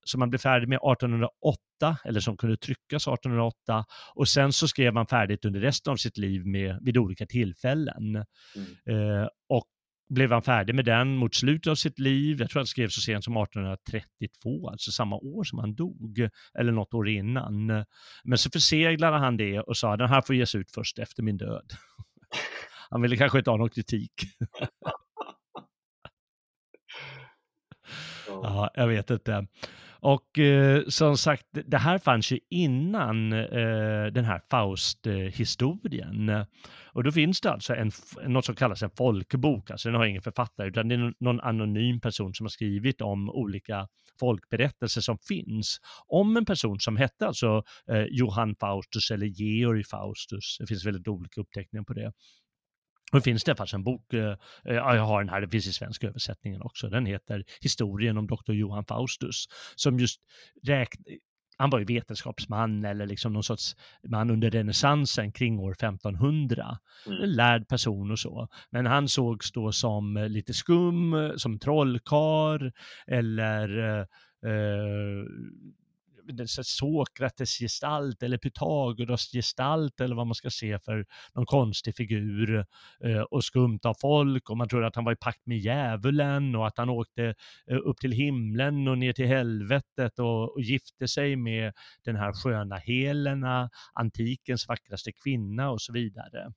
som 0.04 0.20
han 0.20 0.30
blev 0.30 0.38
färdig 0.38 0.68
med 0.68 0.76
1808 0.76 1.58
eller 2.04 2.20
som 2.20 2.36
kunde 2.36 2.56
tryckas 2.56 3.08
1808 3.08 3.84
och 4.14 4.28
sen 4.28 4.52
så 4.52 4.68
skrev 4.68 4.96
han 4.96 5.06
färdigt 5.06 5.44
under 5.44 5.60
resten 5.60 5.92
av 5.92 5.96
sitt 5.96 6.18
liv 6.18 6.46
med 6.46 6.78
vid 6.82 6.96
olika 6.96 7.26
tillfällen. 7.26 8.24
Mm. 8.56 9.28
Och 9.48 9.66
blev 10.10 10.32
han 10.32 10.42
färdig 10.42 10.74
med 10.74 10.84
den 10.84 11.16
mot 11.16 11.34
slutet 11.34 11.70
av 11.70 11.74
sitt 11.74 11.98
liv. 11.98 12.40
Jag 12.40 12.50
tror 12.50 12.60
han 12.60 12.66
skrev 12.66 12.88
så 12.88 13.00
sent 13.00 13.24
som 13.24 13.36
1832, 13.36 14.68
alltså 14.68 14.92
samma 14.92 15.16
år 15.16 15.44
som 15.44 15.58
han 15.58 15.74
dog, 15.74 16.28
eller 16.58 16.72
något 16.72 16.94
år 16.94 17.08
innan. 17.08 17.66
Men 18.24 18.38
så 18.38 18.50
förseglade 18.50 19.16
han 19.16 19.36
det 19.36 19.60
och 19.60 19.76
sa 19.76 19.96
den 19.96 20.08
här 20.08 20.20
får 20.20 20.36
ges 20.36 20.54
ut 20.54 20.70
först 20.70 20.98
efter 20.98 21.22
min 21.22 21.36
död. 21.36 21.70
Han 22.90 23.02
ville 23.02 23.16
kanske 23.16 23.38
inte 23.38 23.50
ha 23.50 23.56
någon 23.56 23.70
kritik. 23.70 24.12
ja, 28.26 28.70
jag 28.74 28.88
vet 28.88 29.10
inte. 29.10 29.46
Och 30.02 30.38
eh, 30.38 30.82
som 30.88 31.16
sagt, 31.16 31.46
det 31.50 31.78
här 31.78 31.98
fanns 31.98 32.32
ju 32.32 32.38
innan 32.50 33.32
eh, 33.32 34.06
den 34.12 34.24
här 34.24 34.40
Faust-historien. 34.50 36.46
Och 36.92 37.04
då 37.04 37.12
finns 37.12 37.40
det 37.40 37.50
alltså 37.50 37.74
en, 37.74 37.90
något 38.26 38.44
som 38.44 38.54
kallas 38.54 38.82
en 38.82 38.90
folkbok, 38.90 39.70
alltså 39.70 39.88
den 39.88 39.98
har 39.98 40.06
ingen 40.06 40.22
författare, 40.22 40.68
utan 40.68 40.88
det 40.88 40.94
är 40.94 41.14
någon 41.20 41.40
anonym 41.40 42.00
person 42.00 42.34
som 42.34 42.44
har 42.44 42.50
skrivit 42.50 43.00
om 43.00 43.30
olika 43.30 43.88
folkberättelser 44.20 45.00
som 45.00 45.18
finns. 45.18 45.78
Om 46.06 46.36
en 46.36 46.44
person 46.44 46.80
som 46.80 46.96
hette 46.96 47.26
alltså 47.26 47.62
eh, 47.90 48.04
Johann 48.10 48.56
Faustus 48.60 49.10
eller 49.10 49.26
Georg 49.26 49.84
Faustus, 49.84 50.56
det 50.60 50.66
finns 50.66 50.86
väldigt 50.86 51.08
olika 51.08 51.40
uppteckningar 51.40 51.84
på 51.84 51.92
det. 51.92 52.12
Det 53.12 53.20
finns 53.20 53.44
det 53.44 53.56
faktiskt 53.56 53.74
en 53.74 53.84
bok, 53.84 54.12
eh, 54.12 54.36
ja, 54.64 54.94
jag 54.94 55.02
har 55.02 55.20
den 55.20 55.28
här, 55.28 55.40
det 55.40 55.48
finns 55.48 55.66
i 55.66 55.72
svenska 55.72 56.06
översättningen 56.06 56.62
också, 56.62 56.88
den 56.88 57.06
heter 57.06 57.44
Historien 57.60 58.18
om 58.18 58.26
Dr. 58.26 58.52
Johan 58.52 58.84
Faustus, 58.84 59.46
som 59.76 59.98
just 59.98 60.20
räknar, 60.66 61.16
han 61.60 61.70
var 61.70 61.78
ju 61.78 61.84
vetenskapsman 61.84 62.84
eller 62.84 63.06
liksom 63.06 63.32
någon 63.32 63.42
sorts 63.42 63.76
man 64.08 64.30
under 64.30 64.50
renässansen 64.50 65.32
kring 65.32 65.58
år 65.58 65.72
1500. 65.72 66.78
Mm. 67.06 67.22
En 67.22 67.32
lärd 67.32 67.68
person 67.68 68.10
och 68.10 68.18
så. 68.18 68.48
Men 68.70 68.86
han 68.86 69.08
sågs 69.08 69.52
då 69.52 69.72
som 69.72 70.26
lite 70.28 70.54
skum, 70.54 71.32
som 71.36 71.58
trollkar 71.58 72.72
eller 73.06 73.78
eh, 73.78 74.00
eh 74.50 75.24
Sokrates 76.64 77.58
gestalt 77.58 78.22
eller 78.22 78.38
Pythagoras 78.38 79.32
gestalt 79.32 80.00
eller 80.00 80.16
vad 80.16 80.26
man 80.26 80.34
ska 80.34 80.50
se 80.50 80.78
för 80.78 81.06
någon 81.34 81.46
konstig 81.46 81.96
figur 81.96 82.66
eh, 83.04 83.20
och 83.20 83.44
skumt 83.44 83.80
av 83.84 83.94
folk 84.00 84.50
och 84.50 84.56
man 84.56 84.68
tror 84.68 84.84
att 84.84 84.96
han 84.96 85.04
var 85.04 85.12
i 85.12 85.16
pakt 85.16 85.46
med 85.46 85.58
djävulen 85.58 86.54
och 86.54 86.66
att 86.66 86.78
han 86.78 86.88
åkte 86.88 87.34
eh, 87.70 87.78
upp 87.84 87.96
till 88.00 88.12
himlen 88.12 88.88
och 88.88 88.98
ner 88.98 89.12
till 89.12 89.26
helvetet 89.26 90.18
och, 90.18 90.54
och 90.54 90.60
gifte 90.60 91.08
sig 91.08 91.36
med 91.36 91.72
den 92.04 92.16
här 92.16 92.32
sköna 92.32 92.76
Helena, 92.76 93.70
antikens 93.92 94.68
vackraste 94.68 95.12
kvinna 95.12 95.70
och 95.70 95.80
så 95.80 95.92
vidare. 95.92 96.52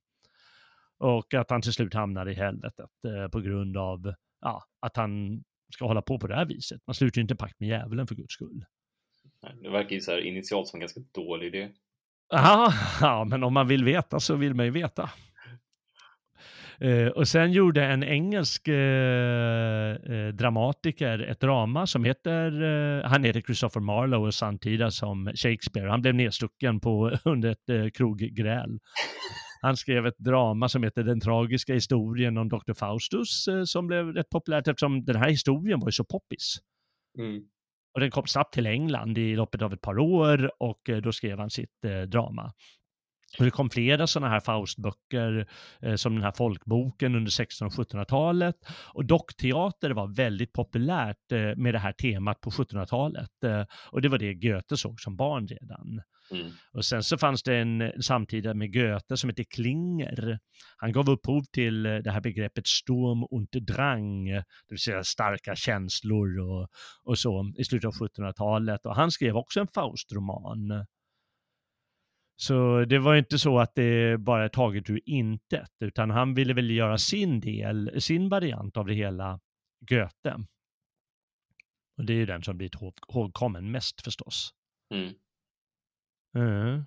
Och 0.97 1.33
att 1.33 1.49
han 1.49 1.61
till 1.61 1.73
slut 1.73 1.93
hamnar 1.93 2.29
i 2.29 2.33
helvetet 2.33 2.89
eh, 3.07 3.27
på 3.27 3.39
grund 3.39 3.77
av 3.77 4.13
ja, 4.41 4.63
att 4.79 4.97
han 4.97 5.43
ska 5.73 5.85
hålla 5.85 6.01
på 6.01 6.19
på 6.19 6.27
det 6.27 6.35
här 6.35 6.45
viset. 6.45 6.81
Man 6.87 6.93
slutar 6.93 7.17
ju 7.17 7.21
inte 7.21 7.35
pakt 7.35 7.59
med 7.59 7.69
djävulen 7.69 8.07
för 8.07 8.15
guds 8.15 8.33
skull. 8.33 8.65
Det 9.61 9.69
verkar 9.69 9.95
ju 9.95 10.01
så 10.01 10.11
här 10.11 10.19
initialt 10.19 10.67
som 10.67 10.77
en 10.77 10.81
ganska 10.81 11.01
dålig 11.13 11.47
idé. 11.47 11.69
Aha, 12.33 12.73
ja, 13.01 13.23
men 13.23 13.43
om 13.43 13.53
man 13.53 13.67
vill 13.67 13.83
veta 13.83 14.19
så 14.19 14.35
vill 14.35 14.53
man 14.53 14.65
ju 14.65 14.71
veta. 14.71 15.09
Uh, 16.83 17.07
och 17.07 17.27
sen 17.27 17.51
gjorde 17.51 17.85
en 17.85 18.03
engelsk 18.03 18.67
uh, 18.67 18.75
uh, 18.75 20.27
dramatiker 20.33 21.19
ett 21.19 21.39
drama 21.39 21.87
som 21.87 22.03
heter, 22.03 22.51
han 23.03 23.23
heter 23.23 23.41
Christopher 23.41 23.81
Marlowe 23.81 24.27
och 24.27 24.33
samtida 24.33 24.91
som 24.91 25.31
Shakespeare. 25.35 25.89
Han 25.89 26.01
blev 26.01 26.15
nedstucken 26.15 26.79
på, 26.79 27.17
under 27.25 27.51
ett 27.51 27.93
kroggräl. 27.93 28.79
Han 29.61 29.77
skrev 29.77 30.05
ett 30.05 30.17
drama 30.17 30.69
som 30.69 30.83
heter 30.83 31.03
Den 31.03 31.19
tragiska 31.19 31.73
historien 31.73 32.37
om 32.37 32.49
Dr. 32.49 32.73
Faustus 32.73 33.45
som 33.65 33.87
blev 33.87 34.07
rätt 34.07 34.29
populärt 34.29 34.67
eftersom 34.67 35.05
den 35.05 35.15
här 35.15 35.29
historien 35.29 35.79
var 35.79 35.87
ju 35.87 35.91
så 35.91 36.05
poppis. 36.05 36.57
Mm. 37.17 37.43
Och 37.93 37.99
den 37.99 38.11
kom 38.11 38.27
snabbt 38.27 38.53
till 38.53 38.67
England 38.67 39.17
i 39.17 39.35
loppet 39.35 39.61
av 39.61 39.73
ett 39.73 39.81
par 39.81 39.99
år 39.99 40.51
och 40.59 40.89
eh, 40.89 40.97
då 40.97 41.11
skrev 41.11 41.39
han 41.39 41.49
sitt 41.49 41.85
eh, 41.85 42.01
drama. 42.01 42.53
Och 43.39 43.45
det 43.45 43.51
kom 43.51 43.69
flera 43.69 44.07
sådana 44.07 44.29
här 44.29 44.39
Faustböcker 44.39 45.47
eh, 45.81 45.95
som 45.95 46.15
den 46.15 46.23
här 46.23 46.31
folkboken 46.31 47.15
under 47.15 47.29
1600 47.41 47.81
och 47.81 47.87
1700-talet. 47.87 48.55
Och 48.93 49.05
dockteater 49.05 49.91
var 49.91 50.07
väldigt 50.07 50.53
populärt 50.53 51.31
eh, 51.31 51.55
med 51.55 51.73
det 51.73 51.79
här 51.79 51.91
temat 51.91 52.41
på 52.41 52.49
1700-talet. 52.49 53.43
Eh, 53.45 53.63
och 53.91 54.01
det 54.01 54.09
var 54.09 54.17
det 54.17 54.33
Goethe 54.33 54.77
såg 54.77 55.01
som 55.01 55.15
barn 55.15 55.47
redan. 55.47 56.01
Mm. 56.33 56.51
Och 56.73 56.85
sen 56.85 57.03
så 57.03 57.17
fanns 57.17 57.43
det 57.43 57.57
en 57.57 58.03
samtida 58.03 58.53
med 58.53 58.73
Goethe 58.73 59.17
som 59.17 59.29
heter 59.29 59.43
Klinger. 59.43 60.39
Han 60.77 60.91
gav 60.91 61.09
upphov 61.09 61.43
till 61.43 61.85
eh, 61.85 61.95
det 61.95 62.11
här 62.11 62.21
begreppet 62.21 62.67
Sturm 62.67 63.23
und 63.31 63.49
Drang, 63.51 64.25
det 64.25 64.43
vill 64.69 64.79
säga 64.79 65.03
starka 65.03 65.55
känslor 65.55 66.39
och, 66.39 66.67
och 67.03 67.19
så 67.19 67.53
i 67.57 67.63
slutet 67.63 67.87
av 67.87 67.93
1700-talet. 67.93 68.85
Och 68.85 68.95
han 68.95 69.11
skrev 69.11 69.35
också 69.37 69.59
en 69.59 69.67
Faust-roman. 69.67 70.85
Så 72.35 72.85
det 72.85 72.99
var 72.99 73.15
inte 73.15 73.39
så 73.39 73.59
att 73.59 73.75
det 73.75 74.17
bara 74.19 74.43
är 74.43 74.49
taget 74.49 74.89
ur 74.89 75.01
intet, 75.05 75.71
utan 75.79 76.09
han 76.09 76.33
ville 76.33 76.53
väl 76.53 76.71
göra 76.71 76.97
sin 76.97 77.39
del, 77.39 78.01
sin 78.01 78.29
variant 78.29 78.77
av 78.77 78.85
det 78.85 78.93
hela, 78.93 79.39
Goethe. 79.89 80.35
Och 81.97 82.05
det 82.05 82.13
är 82.13 82.17
ju 82.17 82.25
den 82.25 82.43
som 82.43 82.57
blir 82.57 82.69
ihågkommen 83.09 83.71
mest 83.71 84.01
förstås. 84.01 84.53
Mm. 84.93 85.13
Mm. 86.35 86.85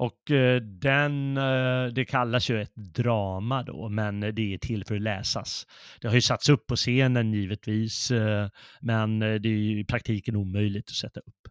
Och 0.00 0.30
eh, 0.30 0.60
den, 0.60 1.36
eh, 1.36 1.86
det 1.86 2.04
kallas 2.04 2.50
ju 2.50 2.62
ett 2.62 2.74
drama 2.74 3.62
då, 3.62 3.88
men 3.88 4.20
det 4.20 4.54
är 4.54 4.58
till 4.58 4.84
för 4.84 4.94
att 4.94 5.02
läsas. 5.02 5.66
Det 6.00 6.08
har 6.08 6.14
ju 6.14 6.20
satts 6.20 6.48
upp 6.48 6.66
på 6.66 6.76
scenen 6.76 7.32
givetvis, 7.32 8.10
eh, 8.10 8.48
men 8.80 9.18
det 9.18 9.26
är 9.26 9.46
ju 9.46 9.80
i 9.80 9.84
praktiken 9.84 10.36
omöjligt 10.36 10.88
att 10.88 10.96
sätta 10.96 11.20
upp. 11.20 11.48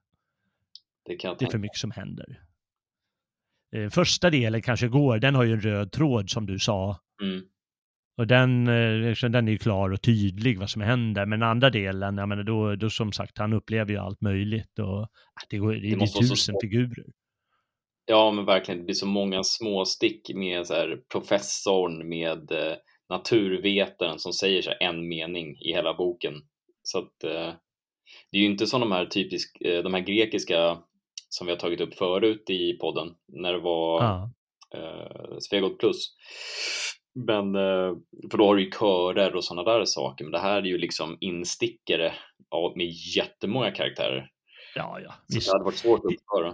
Det, 1.05 1.15
det 1.39 1.45
är 1.45 1.51
för 1.51 1.57
mycket 1.57 1.77
som 1.77 1.91
händer. 1.91 2.43
Första 3.89 4.29
delen 4.29 4.61
kanske 4.61 4.87
går, 4.87 5.19
den 5.19 5.35
har 5.35 5.43
ju 5.43 5.53
en 5.53 5.61
röd 5.61 5.91
tråd 5.91 6.29
som 6.29 6.45
du 6.45 6.59
sa. 6.59 6.99
Mm. 7.21 7.41
Och 8.19 8.27
den, 8.27 8.65
liksom, 9.09 9.31
den 9.31 9.47
är 9.47 9.51
ju 9.51 9.57
klar 9.57 9.89
och 9.89 10.01
tydlig 10.01 10.59
vad 10.59 10.69
som 10.69 10.81
händer. 10.81 11.25
Men 11.25 11.43
andra 11.43 11.69
delen, 11.69 12.17
jag 12.17 12.29
menar, 12.29 12.43
då, 12.43 12.75
då 12.75 12.89
som 12.89 13.11
sagt, 13.11 13.37
han 13.37 13.53
upplever 13.53 13.91
ju 13.91 13.97
allt 13.97 14.21
möjligt 14.21 14.79
och 14.79 15.07
det, 15.49 15.57
går, 15.57 15.73
det, 15.73 15.79
det 15.79 16.03
är 16.03 16.29
tusen 16.29 16.55
figurer. 16.61 17.05
Ja, 18.05 18.31
men 18.31 18.45
verkligen. 18.45 18.77
Det 18.77 18.85
blir 18.85 18.95
så 18.95 19.05
många 19.05 19.43
små 19.43 19.85
stick 19.85 20.29
med 20.35 20.67
så 20.67 20.73
här, 20.73 20.99
professorn, 21.11 22.09
med 22.09 22.51
eh, 22.51 22.75
naturvetaren 23.09 24.19
som 24.19 24.33
säger 24.33 24.61
så 24.61 24.69
här, 24.69 24.89
en 24.89 25.07
mening 25.07 25.57
i 25.61 25.73
hela 25.73 25.93
boken. 25.93 26.33
Så 26.83 26.97
att 26.97 27.23
eh, 27.23 27.53
det 28.31 28.37
är 28.37 28.41
ju 28.41 28.45
inte 28.45 28.67
som 28.67 28.81
de 28.81 28.91
här 28.91 29.05
typisk, 29.05 29.61
eh, 29.61 29.83
de 29.83 29.93
här 29.93 30.01
grekiska 30.01 30.77
som 31.29 31.47
vi 31.47 31.53
har 31.53 31.59
tagit 31.59 31.81
upp 31.81 31.93
förut 31.93 32.49
i 32.49 32.73
podden 32.73 33.07
när 33.27 33.53
det 33.53 33.59
var 33.59 34.03
ja. 34.03 34.31
eh, 34.75 35.37
Svegot 35.39 35.77
plus. 35.79 36.15
Men, 37.25 37.55
eh, 37.55 37.95
för 38.31 38.37
då 38.37 38.45
har 38.45 38.55
du 38.55 38.63
ju 38.63 38.71
körer 38.71 39.35
och 39.35 39.43
sådana 39.43 39.73
där 39.73 39.85
saker, 39.85 40.25
men 40.25 40.31
det 40.31 40.39
här 40.39 40.57
är 40.57 40.65
ju 40.65 40.77
liksom 40.77 41.17
instickare 41.19 42.13
med 42.75 42.87
jättemånga 43.15 43.71
karaktärer. 43.71 44.29
Ja, 44.75 44.99
ja. 45.03 45.13
Så 45.27 45.39
det 45.39 45.53
hade 45.53 45.65
varit 45.65 45.77
svårt 45.77 45.99
att 45.99 46.13
uppföra 46.13 46.53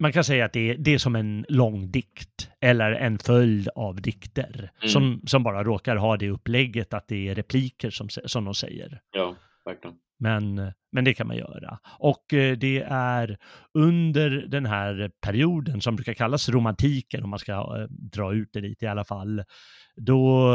man 0.00 0.12
kan 0.12 0.24
säga 0.24 0.44
att 0.44 0.52
det 0.52 0.70
är, 0.70 0.74
det 0.74 0.94
är 0.94 0.98
som 0.98 1.16
en 1.16 1.46
lång 1.48 1.90
dikt 1.90 2.50
eller 2.60 2.92
en 2.92 3.18
följd 3.18 3.68
av 3.74 4.00
dikter 4.00 4.70
mm. 4.80 4.88
som, 4.88 5.22
som 5.26 5.42
bara 5.42 5.64
råkar 5.64 5.96
ha 5.96 6.16
det 6.16 6.30
upplägget 6.30 6.94
att 6.94 7.08
det 7.08 7.28
är 7.28 7.34
repliker 7.34 7.90
som, 7.90 8.08
som 8.08 8.44
de 8.44 8.54
säger. 8.54 9.00
Ja, 9.12 9.34
verkligen. 9.64 9.96
Men, 10.18 10.72
men 10.92 11.04
det 11.04 11.14
kan 11.14 11.26
man 11.26 11.36
göra. 11.36 11.78
Och 11.98 12.34
eh, 12.34 12.56
det 12.56 12.82
är 12.90 13.38
under 13.74 14.30
den 14.30 14.66
här 14.66 15.10
perioden 15.20 15.80
som 15.80 15.96
brukar 15.96 16.14
kallas 16.14 16.48
romantiken, 16.48 17.24
om 17.24 17.30
man 17.30 17.38
ska 17.38 17.52
eh, 17.52 17.86
dra 17.88 18.34
ut 18.34 18.52
det 18.52 18.60
lite 18.60 18.84
i 18.84 18.88
alla 18.88 19.04
fall, 19.04 19.44
då 19.96 20.52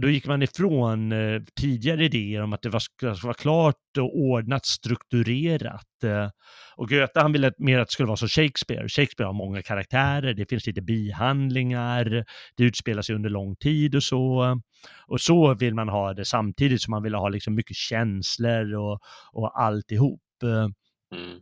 då 0.00 0.10
gick 0.10 0.26
man 0.26 0.42
ifrån 0.42 1.12
eh, 1.12 1.42
tidigare 1.60 2.04
idéer 2.04 2.42
om 2.42 2.52
att 2.52 2.62
det 2.62 2.68
var, 2.68 2.80
ska 2.80 3.14
vara 3.22 3.34
klart 3.34 3.98
och 3.98 4.18
ordnat, 4.18 4.66
strukturerat. 4.66 6.04
Eh, 6.04 6.28
och 6.76 6.88
Goethe 6.88 7.20
han 7.20 7.32
ville 7.32 7.52
mer 7.58 7.78
att 7.78 7.88
det 7.88 7.92
skulle 7.92 8.06
vara 8.06 8.16
som 8.16 8.28
Shakespeare. 8.28 8.88
Shakespeare 8.88 9.26
har 9.26 9.32
många 9.32 9.62
karaktärer, 9.62 10.34
det 10.34 10.48
finns 10.48 10.66
lite 10.66 10.82
bihandlingar, 10.82 12.24
det 12.56 12.64
utspelar 12.64 13.02
sig 13.02 13.14
under 13.14 13.30
lång 13.30 13.56
tid 13.56 13.94
och 13.94 14.02
så. 14.02 14.60
Och 15.06 15.20
så 15.20 15.54
vill 15.54 15.74
man 15.74 15.88
ha 15.88 16.14
det 16.14 16.24
samtidigt 16.24 16.82
som 16.82 16.90
man 16.90 17.02
vill 17.02 17.14
ha 17.14 17.28
liksom 17.28 17.54
mycket 17.54 17.76
känslor 17.76 18.74
och, 18.74 19.00
och 19.32 19.60
alltihop. 19.60 20.20
Mm. 20.42 21.40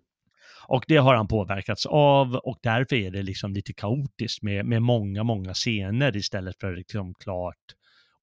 Och 0.66 0.84
det 0.88 0.96
har 0.96 1.14
han 1.14 1.28
påverkats 1.28 1.86
av 1.86 2.34
och 2.34 2.58
därför 2.62 2.96
är 2.96 3.10
det 3.10 3.22
liksom 3.22 3.52
lite 3.52 3.72
kaotiskt 3.72 4.42
med, 4.42 4.66
med 4.66 4.82
många, 4.82 5.22
många 5.22 5.54
scener 5.54 6.16
istället 6.16 6.60
för 6.60 6.76
liksom 6.76 7.14
klart 7.14 7.74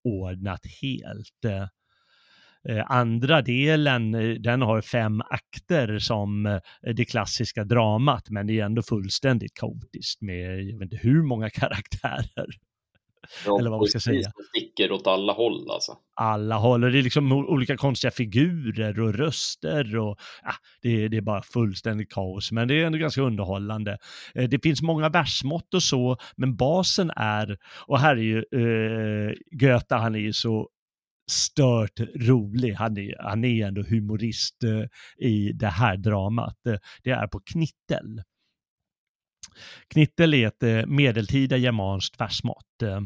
ordnat 0.04 0.66
helt. 0.82 1.46
Eh, 1.46 1.68
eh, 2.70 2.92
andra 2.92 3.42
delen, 3.42 4.16
eh, 4.16 4.30
den 4.30 4.62
har 4.62 4.82
fem 4.82 5.22
akter 5.22 6.00
som 6.00 6.60
det 6.96 7.06
klassiska 7.06 7.64
dramat, 7.64 8.30
men 8.30 8.48
det 8.48 8.60
är 8.60 8.66
ändå 8.66 8.82
fullständigt 8.82 9.54
kaotiskt 9.54 10.22
med, 10.22 10.62
jag 10.64 10.80
vet 10.80 10.94
inte 10.94 11.08
hur 11.08 11.24
många 11.24 11.50
karaktärer. 11.60 12.48
Ja, 13.46 13.60
Eller 13.60 13.70
vad 13.70 13.80
man 13.80 13.88
ska 13.88 14.00
säga. 14.00 14.24
som 14.24 14.44
sticker 14.56 14.92
åt 14.92 15.08
alla 15.08 15.34
håll 15.34 15.72
alltså. 15.72 15.92
alla 16.16 16.56
håll 16.58 16.84
och 16.84 16.92
det 16.92 16.98
är 17.00 17.04
liksom 17.04 17.32
olika 17.32 17.78
konstiga 17.78 18.12
figurer 18.12 19.00
och 19.00 19.14
röster 19.14 19.98
och 19.98 20.20
ja, 20.44 20.52
det, 20.82 21.04
är- 21.04 21.10
det 21.10 21.18
är 21.18 21.22
bara 21.22 21.42
fullständigt 21.42 22.14
kaos 22.14 22.52
men 22.52 22.68
det 22.68 22.74
är 22.82 22.86
ändå 22.86 22.98
ganska 22.98 23.22
underhållande. 23.22 23.98
Eh, 24.36 24.50
Det 24.50 24.60
finns 24.64 24.82
många 24.82 25.10
versmått 25.10 25.74
och 25.74 25.84
så 25.84 26.18
men 26.38 26.56
basen 26.56 27.12
är, 27.16 27.58
och 27.88 28.00
här 28.00 28.18
är 28.18 28.22
ju 28.22 28.38
eh, 28.38 29.34
Goethe 29.52 29.96
han 29.96 30.16
är 30.16 30.20
ju 30.20 30.34
så 30.34 30.70
stört 31.32 32.00
rolig, 32.00 32.74
han 32.74 32.98
är, 32.98 33.16
han 33.24 33.44
är 33.44 33.68
ändå 33.68 33.82
humorist 33.82 34.64
eh, 34.64 35.28
i 35.28 35.52
det 35.52 35.68
här 35.68 35.98
dramat. 35.98 36.68
Eh, 36.68 36.76
det 37.04 37.10
är 37.12 37.28
på 37.28 37.40
knittel. 37.40 38.22
Knittel 39.88 40.34
är 40.34 40.48
ett 40.48 40.64
eh, 40.64 40.86
medeltida 40.86 41.58
germanskt 41.58 42.22
versmått. 42.22 42.82
Eh, 42.84 43.02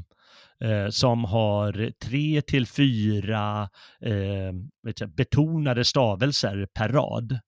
eh, 0.60 0.90
som 0.90 1.24
har 1.24 1.92
tre 2.00 2.42
till 2.42 2.68
fyra 2.68 3.70
eh, 4.02 5.08
betonade 5.08 5.86
stavelser 5.86 6.68
per 6.74 6.90
rad. 6.90 7.40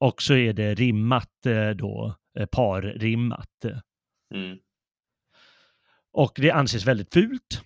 Och 0.00 0.22
så 0.22 0.34
är 0.34 0.52
det 0.52 0.74
rimmat 0.74 1.46
eh, 1.46 1.70
då, 1.70 2.16
parrimmat. 2.50 3.64
Mm. 4.34 4.58
Och 6.12 6.32
det 6.36 6.50
anses 6.50 6.86
väldigt 6.86 7.14
fult. 7.14 7.62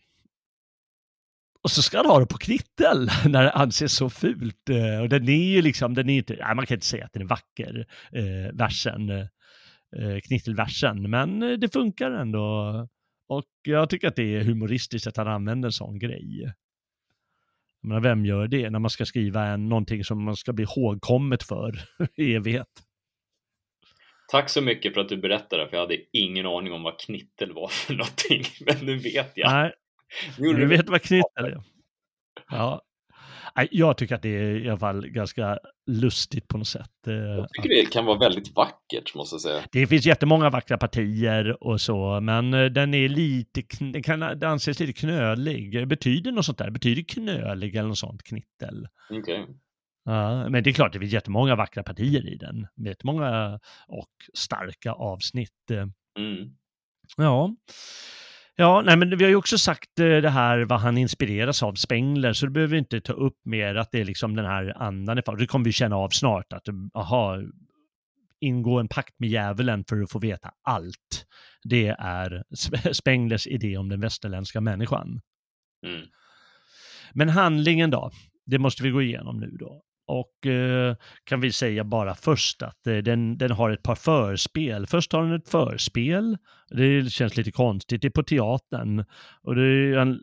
Och 1.62 1.71
så 1.71 1.83
ska 1.83 1.97
han 1.97 2.07
ha 2.07 2.21
det 2.21 2.27
på 2.27 2.39
knittel 2.39 3.11
när 3.29 3.43
det 3.43 3.51
anses 3.51 3.93
så 3.93 4.11
fult. 4.11 4.69
Och 5.01 5.09
den 5.09 5.29
är 5.29 5.55
ju 5.55 5.62
liksom, 5.62 5.95
den 5.95 6.09
är 6.11 6.17
inte, 6.17 6.37
nej, 6.41 6.55
man 6.55 6.67
kan 6.67 6.75
inte 6.75 6.87
säga 6.87 7.05
att 7.05 7.12
den 7.12 7.23
är 7.23 7.27
vacker, 7.27 7.87
eh, 8.12 8.53
versen, 8.53 9.29
eh, 9.96 10.20
knittelversen, 10.20 11.11
men 11.11 11.42
eh, 11.42 11.53
det 11.53 11.72
funkar 11.72 12.11
ändå. 12.11 12.88
Och 13.29 13.44
jag 13.62 13.90
tycker 13.90 14.09
att 14.09 14.16
det 14.16 14.37
är 14.37 14.44
humoristiskt 14.44 15.07
att 15.07 15.16
han 15.16 15.29
använder 15.29 15.68
en 15.68 15.72
sån 15.72 15.99
grej. 15.99 16.55
Jag 17.81 17.88
menar, 17.88 18.01
vem 18.01 18.27
gör 18.27 18.49
det 18.49 18.70
när 18.70 18.79
man 18.79 18.90
ska 18.90 19.05
skriva 19.05 19.44
en, 19.46 19.68
någonting 19.68 20.05
som 20.05 20.25
man 20.25 20.37
ska 20.37 20.53
bli 20.53 20.62
ihågkommet 20.64 21.42
för 21.42 21.75
i 22.16 22.35
evighet? 22.35 22.68
Tack 24.29 24.51
så 24.51 24.61
mycket 24.61 24.94
för 24.94 25.01
att 25.01 25.09
du 25.09 25.16
berättade, 25.16 25.68
för 25.68 25.77
jag 25.77 25.81
hade 25.81 25.99
ingen 26.12 26.46
aning 26.46 26.72
om 26.72 26.83
vad 26.83 27.01
knittel 27.01 27.53
var 27.53 27.68
för 27.68 27.94
någonting. 27.94 28.42
Men 28.66 28.87
nu 28.87 28.99
vet 28.99 29.33
jag. 29.35 29.53
Nej, 29.53 29.72
Nu 30.38 30.53
du 30.53 30.66
vet 30.66 30.88
vad 30.88 31.03
knittel 31.03 31.44
är. 31.44 31.62
Ja. 32.51 32.83
Jag 33.71 33.99
tycker 33.99 34.14
att 34.14 34.23
det 34.23 34.29
är 34.37 34.64
i 34.64 34.69
alla 34.69 34.79
fall 34.79 35.09
ganska 35.09 35.59
lustigt 35.87 36.49
på 36.49 36.59
något 36.59 36.66
sätt. 36.69 37.07
Eh, 37.07 37.14
Jag 37.14 37.49
tycker 37.53 37.69
det 37.69 37.92
kan 37.92 38.05
vara 38.05 38.19
väldigt 38.19 38.57
vackert, 38.57 39.14
måste 39.14 39.35
jag 39.35 39.40
säga. 39.40 39.62
Det 39.73 39.87
finns 39.87 40.07
jättemånga 40.07 40.51
vackra 40.51 40.79
partier 40.79 41.64
och 41.64 41.81
så, 41.81 42.21
men 42.21 42.55
eh, 42.55 42.64
den 42.64 42.95
är 42.95 43.09
lite, 43.09 43.62
den 43.79 44.03
kan 44.03 44.21
det 44.21 44.49
anses 44.49 44.81
lite 44.81 44.92
knölig. 44.92 45.88
Betyder 45.88 46.33
något 46.33 46.45
sånt 46.45 46.59
där? 46.59 46.71
Betyder 46.71 47.03
knölig 47.03 47.77
eller 47.77 47.88
något 47.88 47.99
sånt, 47.99 48.23
knittel? 48.23 48.88
Okej. 49.11 49.47
Ja, 50.05 50.49
men 50.49 50.62
det 50.64 50.71
är 50.71 50.75
klart, 50.75 50.92
det 50.92 50.99
finns 50.99 51.12
jättemånga 51.12 51.57
vackra 51.57 51.83
partier 51.83 52.29
i 52.33 52.37
den. 52.37 52.66
Jättemånga 52.87 53.61
och 53.88 54.11
starka 54.35 54.92
avsnitt. 54.92 55.71
Mm. 56.19 56.51
Ja. 57.16 57.57
Ja, 58.59 58.83
nej 58.83 58.97
men 58.97 59.19
vi 59.19 59.25
har 59.25 59.31
ju 59.31 59.37
också 59.37 59.59
sagt 59.59 60.01
eh, 60.01 60.07
det 60.07 60.31
här 60.31 60.64
vad 60.64 60.81
han 60.81 60.99
inspireras 60.99 61.62
av, 61.62 61.75
Spengler, 61.75 62.33
så 62.33 62.47
det 62.47 62.53
behöver 62.53 62.73
vi 62.73 62.79
inte 62.79 63.01
ta 63.01 63.12
upp 63.12 63.38
mer 63.45 63.75
att 63.75 63.90
det 63.92 64.01
är 64.01 64.05
liksom 64.05 64.37
den 64.37 64.45
här 64.45 64.83
andan. 64.83 65.16
Det 65.16 65.47
kommer 65.47 65.64
vi 65.64 65.73
känna 65.73 65.97
av 65.97 66.09
snart, 66.09 66.53
att 66.53 66.69
aha, 66.95 67.38
ingå 68.40 68.79
en 68.79 68.88
pakt 68.88 69.19
med 69.19 69.29
djävulen 69.29 69.85
för 69.88 70.03
att 70.03 70.11
få 70.11 70.19
veta 70.19 70.51
allt. 70.62 71.27
Det 71.64 71.88
är 71.88 72.45
Sp- 72.51 72.92
Spenglers 72.92 73.47
idé 73.47 73.77
om 73.77 73.88
den 73.88 74.01
västerländska 74.01 74.61
människan. 74.61 75.21
Mm. 75.87 76.07
Men 77.12 77.29
handlingen 77.29 77.90
då, 77.90 78.11
det 78.47 78.59
måste 78.59 78.83
vi 78.83 78.90
gå 78.90 79.03
igenom 79.03 79.40
nu 79.40 79.51
då. 79.51 79.83
Och 80.07 80.47
eh, 80.47 80.97
kan 81.25 81.40
vi 81.40 81.53
säga 81.53 81.85
bara 81.85 82.14
först 82.14 82.62
att 82.62 82.87
eh, 82.87 82.97
den, 82.97 83.38
den 83.38 83.51
har 83.51 83.71
ett 83.71 83.83
par 83.83 83.95
förspel. 83.95 84.87
Först 84.87 85.12
har 85.12 85.23
den 85.23 85.33
ett 85.33 85.49
förspel, 85.49 86.38
det 86.71 87.12
känns 87.12 87.37
lite 87.37 87.53
konstigt, 87.53 88.03
det 88.03 88.09
är 88.09 88.11
på 88.11 88.23
teatern. 88.23 89.05
Och 89.42 89.55
det 89.55 89.62
är 89.62 89.97
en, 89.97 90.21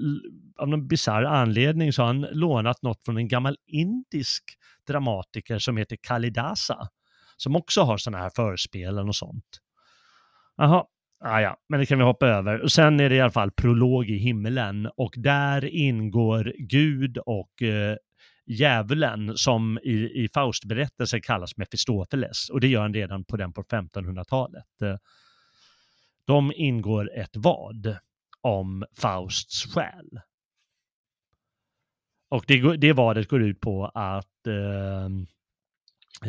av 0.58 0.68
någon 0.68 0.88
bisarr 0.88 1.24
anledning 1.24 1.94
så 1.94 2.02
har 2.02 2.08
han 2.08 2.22
lånat 2.22 2.82
något 2.82 3.06
från 3.06 3.18
en 3.18 3.28
gammal 3.28 3.58
indisk 3.68 4.44
dramatiker 4.88 5.60
som 5.60 5.78
heter 5.78 5.98
Kalidasa. 6.02 6.88
Som 7.38 7.56
också 7.56 7.82
har 7.82 7.98
sådana 7.98 8.24
här 8.24 8.32
förspelen 8.36 9.08
och 9.08 9.16
sånt. 9.16 9.60
Jaha, 10.58 10.86
Ah, 11.26 11.40
ja, 11.42 11.58
men 11.70 11.80
det 11.80 11.86
kan 11.86 11.98
vi 11.98 12.04
hoppa 12.04 12.28
över. 12.28 12.62
Och 12.62 12.72
sen 12.72 13.00
är 13.00 13.10
det 13.10 13.16
i 13.16 13.22
alla 13.22 13.32
fall 13.32 13.52
prolog 13.52 14.10
i 14.10 14.18
himmelen 14.18 14.90
och 14.98 15.14
där 15.18 15.66
ingår 15.66 16.54
Gud 16.58 17.18
och 17.18 17.62
eh, 17.62 17.96
djävulen 18.46 19.38
som 19.38 19.80
i, 19.84 20.24
i 20.24 20.30
Faustberättelsen 20.34 21.22
kallas 21.22 21.58
Mefistofeles 21.58 22.50
och 22.50 22.62
det 22.62 22.68
gör 22.68 22.82
han 22.82 22.94
redan 22.94 23.26
på 23.26 23.38
den 23.38 23.54
på 23.54 23.64
1500-talet. 23.64 24.66
De 26.26 26.52
ingår 26.56 27.12
ett 27.18 27.36
vad 27.36 27.98
om 28.42 28.86
Fausts 28.98 29.74
själ. 29.74 30.20
Och 32.30 32.46
det, 32.48 32.78
det 32.78 32.94
vadet 32.94 33.28
går 33.28 33.44
ut 33.44 33.60
på 33.60 33.86
att 33.86 34.48
eh, 34.48 35.06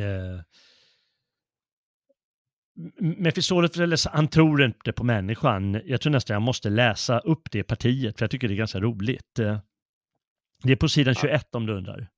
eh, 0.03 0.41
Mefistofeles, 2.99 4.07
han 4.07 4.29
tror 4.29 4.63
inte 4.65 4.93
på 4.93 5.05
människan. 5.05 5.81
Jag 5.85 6.01
tror 6.01 6.13
nästan 6.13 6.35
jag 6.35 6.43
måste 6.43 6.71
läsa 6.71 7.19
upp 7.19 7.51
det 7.51 7.63
partiet, 7.63 8.19
för 8.19 8.25
jag 8.25 8.31
tycker 8.31 8.49
det 8.49 8.55
är 8.55 8.57
ganska 8.57 8.81
roligt. 8.81 9.39
Eh, 10.65 10.67
Det 10.67 10.73
är 10.73 10.77
på 10.77 10.89
sidan 10.89 11.15
21 11.15 11.55
om 11.55 11.67
du 11.67 11.73
undrar. 11.73 12.09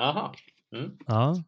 Aha. 0.00 0.34
Mm. 0.76 0.90
Ja. 1.06 1.42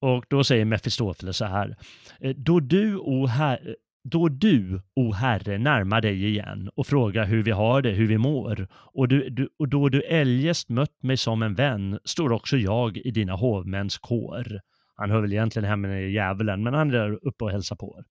Och 0.00 0.24
då 0.30 0.44
säger 0.44 0.64
Mefistofeles 0.64 1.36
så 1.36 1.44
här. 1.44 1.76
eh, 2.20 2.36
Då 2.36 2.60
du, 2.60 2.96
o 2.96 3.26
herre, 3.26 3.74
då 4.04 4.28
du, 4.28 4.82
o 4.96 5.12
herre, 5.12 5.58
närmar 5.58 6.00
dig 6.00 6.26
igen 6.26 6.70
och 6.76 6.86
frågar 6.86 7.24
hur 7.24 7.42
vi 7.42 7.50
har 7.50 7.82
det, 7.82 7.90
hur 7.90 8.06
vi 8.06 8.18
mår, 8.18 8.68
och, 8.72 9.08
du, 9.08 9.30
du, 9.30 9.48
och 9.58 9.68
då 9.68 9.88
du 9.88 10.02
eljest 10.02 10.68
mött 10.68 11.02
mig 11.02 11.16
som 11.16 11.42
en 11.42 11.54
vän, 11.54 11.98
står 12.04 12.32
också 12.32 12.56
jag 12.56 12.96
i 12.96 13.10
dina 13.10 13.32
hovmäns 13.34 13.98
kår. 13.98 14.60
Han 14.94 15.10
hör 15.10 15.20
väl 15.20 15.32
egentligen 15.32 15.68
hemma 15.68 15.98
i 16.00 16.12
djävulen, 16.12 16.62
men 16.62 16.74
han 16.74 16.88
är 16.88 16.92
där 16.94 17.26
uppe 17.26 17.44
och 17.44 17.50
hälsar 17.50 17.76
på 17.76 17.96
er. 17.98 18.04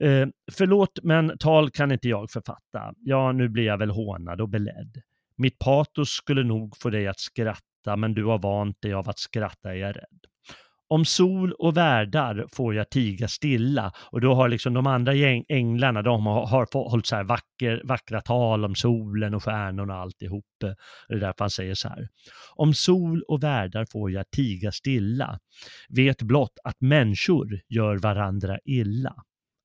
Eh, 0.00 0.28
förlåt, 0.52 0.98
men 1.02 1.38
tal 1.38 1.70
kan 1.70 1.92
inte 1.92 2.08
jag 2.08 2.30
författa. 2.30 2.92
Ja, 2.98 3.32
nu 3.32 3.48
blir 3.48 3.64
jag 3.64 3.78
väl 3.78 3.90
hånad 3.90 4.40
och 4.40 4.48
beledd. 4.48 5.02
Mitt 5.36 5.58
patos 5.58 6.10
skulle 6.10 6.42
nog 6.42 6.76
få 6.76 6.90
dig 6.90 7.08
att 7.08 7.20
skratta, 7.20 7.96
men 7.96 8.14
du 8.14 8.24
har 8.24 8.38
vant 8.38 8.82
dig 8.82 8.92
av 8.92 9.08
att 9.08 9.18
skratta 9.18 9.70
är 9.70 9.74
jag 9.74 9.96
rädd. 9.96 10.28
Om 10.90 11.04
sol 11.04 11.52
och 11.52 11.76
värdar 11.76 12.46
får 12.52 12.74
jag 12.74 12.90
tiga 12.90 13.28
stilla 13.28 13.92
och 14.10 14.20
då 14.20 14.34
har 14.34 14.48
liksom 14.48 14.74
de 14.74 14.86
andra 14.86 15.14
gäng, 15.14 15.44
änglarna, 15.48 16.02
de 16.02 16.26
har, 16.26 16.46
har 16.46 16.88
hållit 16.90 17.06
så 17.06 17.16
här 17.16 17.24
vacker, 17.24 17.82
vackra 17.84 18.20
tal 18.20 18.64
om 18.64 18.74
solen 18.74 19.34
och 19.34 19.44
stjärnorna 19.44 19.94
och 19.94 20.00
alltihop. 20.00 20.44
Det 20.60 21.14
är 21.14 21.20
därför 21.20 21.34
han 21.38 21.50
säger 21.50 21.74
så 21.74 21.88
här. 21.88 22.08
Om 22.54 22.74
sol 22.74 23.22
och 23.28 23.42
värdar 23.42 23.86
får 23.92 24.10
jag 24.10 24.30
tiga 24.30 24.72
stilla, 24.72 25.38
vet 25.88 26.22
blott 26.22 26.58
att 26.64 26.80
människor 26.80 27.60
gör 27.68 27.98
varandra 27.98 28.58
illa. 28.64 29.14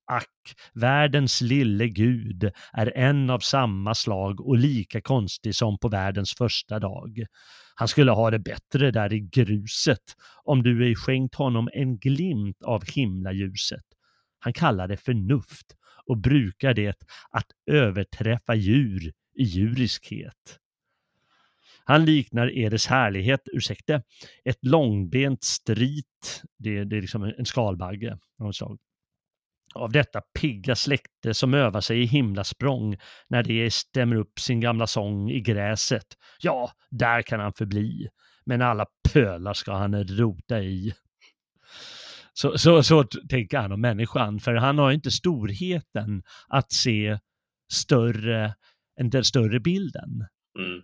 Ack, 0.06 0.54
världens 0.72 1.40
lille 1.40 1.88
gud 1.88 2.50
är 2.72 2.96
en 2.96 3.30
av 3.30 3.38
samma 3.38 3.94
slag 3.94 4.40
och 4.40 4.58
lika 4.58 5.00
konstig 5.00 5.54
som 5.54 5.78
på 5.78 5.88
världens 5.88 6.34
första 6.38 6.78
dag. 6.78 7.26
Han 7.74 7.88
skulle 7.88 8.12
ha 8.12 8.30
det 8.30 8.38
bättre 8.38 8.90
där 8.90 9.12
i 9.12 9.20
gruset 9.20 10.16
om 10.44 10.62
du 10.62 10.86
ej 10.86 10.94
skänkt 10.94 11.34
honom 11.34 11.68
en 11.72 11.98
glimt 11.98 12.62
av 12.62 12.84
himlaljuset. 12.86 13.84
Han 14.38 14.52
kallar 14.52 14.88
det 14.88 14.96
förnuft 14.96 15.76
och 16.06 16.18
brukar 16.18 16.74
det 16.74 17.02
att 17.30 17.46
överträffa 17.66 18.54
djur 18.54 19.12
i 19.34 19.42
djuriskhet. 19.42 20.58
Han 21.84 22.04
liknar 22.04 22.58
Eres 22.58 22.86
härlighet, 22.86 23.40
ursäkta, 23.52 24.02
ett 24.44 24.58
långbent 24.64 25.44
strit, 25.44 26.42
det, 26.58 26.84
det 26.84 26.96
är 26.96 27.00
liksom 27.00 27.22
en 27.38 27.46
skalbagge 27.46 28.12
av 28.12 28.46
något 28.46 28.56
slag 28.56 28.78
av 29.74 29.92
detta 29.92 30.20
pigga 30.40 30.76
släkte 30.76 31.34
som 31.34 31.54
övar 31.54 31.80
sig 31.80 32.02
i 32.02 32.04
himlasprång 32.04 32.96
när 33.28 33.42
det 33.42 33.72
stämmer 33.72 34.16
upp 34.16 34.38
sin 34.40 34.60
gamla 34.60 34.86
sång 34.86 35.30
i 35.30 35.40
gräset. 35.40 36.06
Ja, 36.40 36.70
där 36.90 37.22
kan 37.22 37.40
han 37.40 37.52
förbli, 37.52 38.08
men 38.46 38.62
alla 38.62 38.86
pölar 39.12 39.54
ska 39.54 39.72
han 39.72 40.04
rota 40.04 40.60
i. 40.60 40.94
Så, 42.32 42.58
så, 42.58 42.82
så 42.82 43.04
tänker 43.04 43.58
han 43.58 43.72
om 43.72 43.80
människan, 43.80 44.40
för 44.40 44.54
han 44.54 44.78
har 44.78 44.92
inte 44.92 45.10
storheten 45.10 46.22
att 46.48 46.72
se 46.72 47.18
större 47.72 48.54
än 49.00 49.10
den 49.10 49.24
större 49.24 49.60
bilden. 49.60 50.26
Mm. 50.58 50.82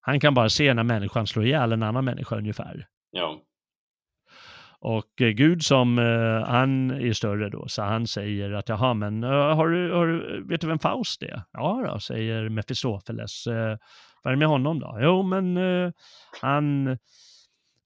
Han 0.00 0.20
kan 0.20 0.34
bara 0.34 0.48
se 0.48 0.74
när 0.74 0.82
människan 0.82 1.26
slår 1.26 1.46
ihjäl 1.46 1.72
en 1.72 1.82
annan 1.82 2.04
människa 2.04 2.36
ungefär. 2.36 2.86
Ja. 3.10 3.42
Och 4.80 5.20
eh, 5.20 5.28
Gud 5.28 5.62
som, 5.62 5.98
eh, 5.98 6.48
han 6.48 6.90
är 6.90 7.12
större 7.12 7.50
då, 7.50 7.68
så 7.68 7.82
han 7.82 8.06
säger 8.06 8.52
att 8.52 8.68
jaha, 8.68 8.94
men 8.94 9.24
eh, 9.24 9.30
har 9.30 9.68
du, 9.68 9.92
har 9.92 10.06
du, 10.06 10.44
vet 10.48 10.60
du 10.60 10.66
vem 10.66 10.78
Faust 10.78 11.22
är? 11.22 11.42
Ja 11.52 11.84
då, 11.86 12.00
säger 12.00 12.48
Mefistofeles. 12.48 13.46
Eh, 13.46 13.76
vad 14.22 14.30
är 14.30 14.36
det 14.36 14.38
med 14.38 14.48
honom 14.48 14.80
då? 14.80 14.98
Jo, 15.00 15.22
men 15.22 15.56
eh, 15.56 15.90
han, 16.42 16.98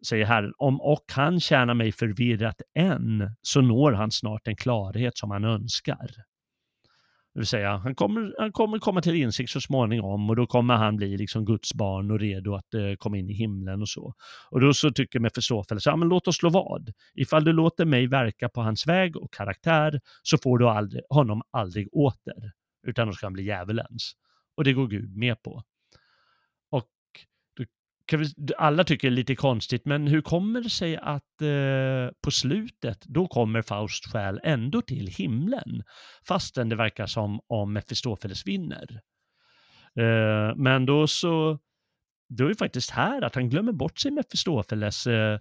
säger 0.06 0.24
Herren, 0.24 0.52
om 0.58 0.80
och 0.80 1.04
han 1.12 1.40
tjänar 1.40 1.74
mig 1.74 1.92
förvirrat 1.92 2.60
än, 2.74 3.30
så 3.42 3.60
når 3.60 3.92
han 3.92 4.10
snart 4.10 4.48
en 4.48 4.56
klarhet 4.56 5.18
som 5.18 5.30
han 5.30 5.44
önskar. 5.44 6.10
Det 7.34 7.40
vill 7.40 7.46
säga, 7.46 7.76
han 7.76 7.94
kommer, 7.94 8.34
han 8.38 8.52
kommer 8.52 8.78
komma 8.78 9.02
till 9.02 9.14
insikt 9.14 9.50
så 9.50 9.60
småningom 9.60 10.30
och 10.30 10.36
då 10.36 10.46
kommer 10.46 10.74
han 10.74 10.96
bli 10.96 11.16
liksom 11.16 11.44
Guds 11.44 11.74
barn 11.74 12.10
och 12.10 12.20
redo 12.20 12.54
att 12.54 12.74
eh, 12.74 12.94
komma 12.98 13.18
in 13.18 13.30
i 13.30 13.32
himlen 13.32 13.80
och 13.80 13.88
så. 13.88 14.14
Och 14.50 14.60
då 14.60 14.74
så 14.74 14.90
tycker 14.90 15.20
Mefistofeles, 15.20 15.86
ja 15.86 15.96
men 15.96 16.08
låt 16.08 16.28
oss 16.28 16.36
slå 16.36 16.50
vad. 16.50 16.92
Ifall 17.14 17.44
du 17.44 17.52
låter 17.52 17.84
mig 17.84 18.06
verka 18.06 18.48
på 18.48 18.60
hans 18.60 18.86
väg 18.86 19.16
och 19.16 19.32
karaktär 19.32 20.00
så 20.22 20.38
får 20.38 20.58
du 20.58 20.68
aldrig, 20.68 21.02
honom 21.08 21.42
aldrig 21.50 21.88
åter, 21.92 22.52
utan 22.86 23.06
då 23.06 23.12
ska 23.12 23.26
han 23.26 23.32
bli 23.32 23.44
djävulens. 23.44 24.12
Och 24.56 24.64
det 24.64 24.72
går 24.72 24.86
Gud 24.86 25.16
med 25.16 25.42
på. 25.42 25.62
Och 26.70 26.90
då 27.56 27.64
kan 27.64 27.66
vi, 27.66 27.66
alla 28.58 28.84
tycker 28.84 29.08
det 29.08 29.14
är 29.14 29.16
lite 29.16 29.34
konstigt, 29.34 29.84
men 29.84 30.06
hur 30.06 30.20
kommer 30.20 30.60
det 30.60 30.70
sig 30.70 30.96
att 30.96 31.42
eh, 31.42 32.14
på 32.24 32.30
slutet, 32.30 33.04
då 33.04 33.26
kommer 33.26 33.62
Faust 33.62 34.12
själ 34.12 34.40
ändå 34.44 34.82
till 34.82 35.06
himlen, 35.06 35.82
fastän 36.28 36.68
det 36.68 36.76
verkar 36.76 37.06
som 37.06 37.40
om 37.46 37.72
Mefistofeles 37.72 38.46
vinner. 38.46 39.00
Eh, 40.00 40.56
men 40.56 40.86
då 40.86 41.06
så, 41.06 41.58
då 42.28 42.44
är 42.44 42.48
det 42.48 42.54
faktiskt 42.54 42.90
här 42.90 43.22
att 43.22 43.34
han 43.34 43.48
glömmer 43.50 43.72
bort 43.72 43.98
sig 43.98 44.10
Mefistofeles. 44.10 45.06
Eh, 45.06 45.40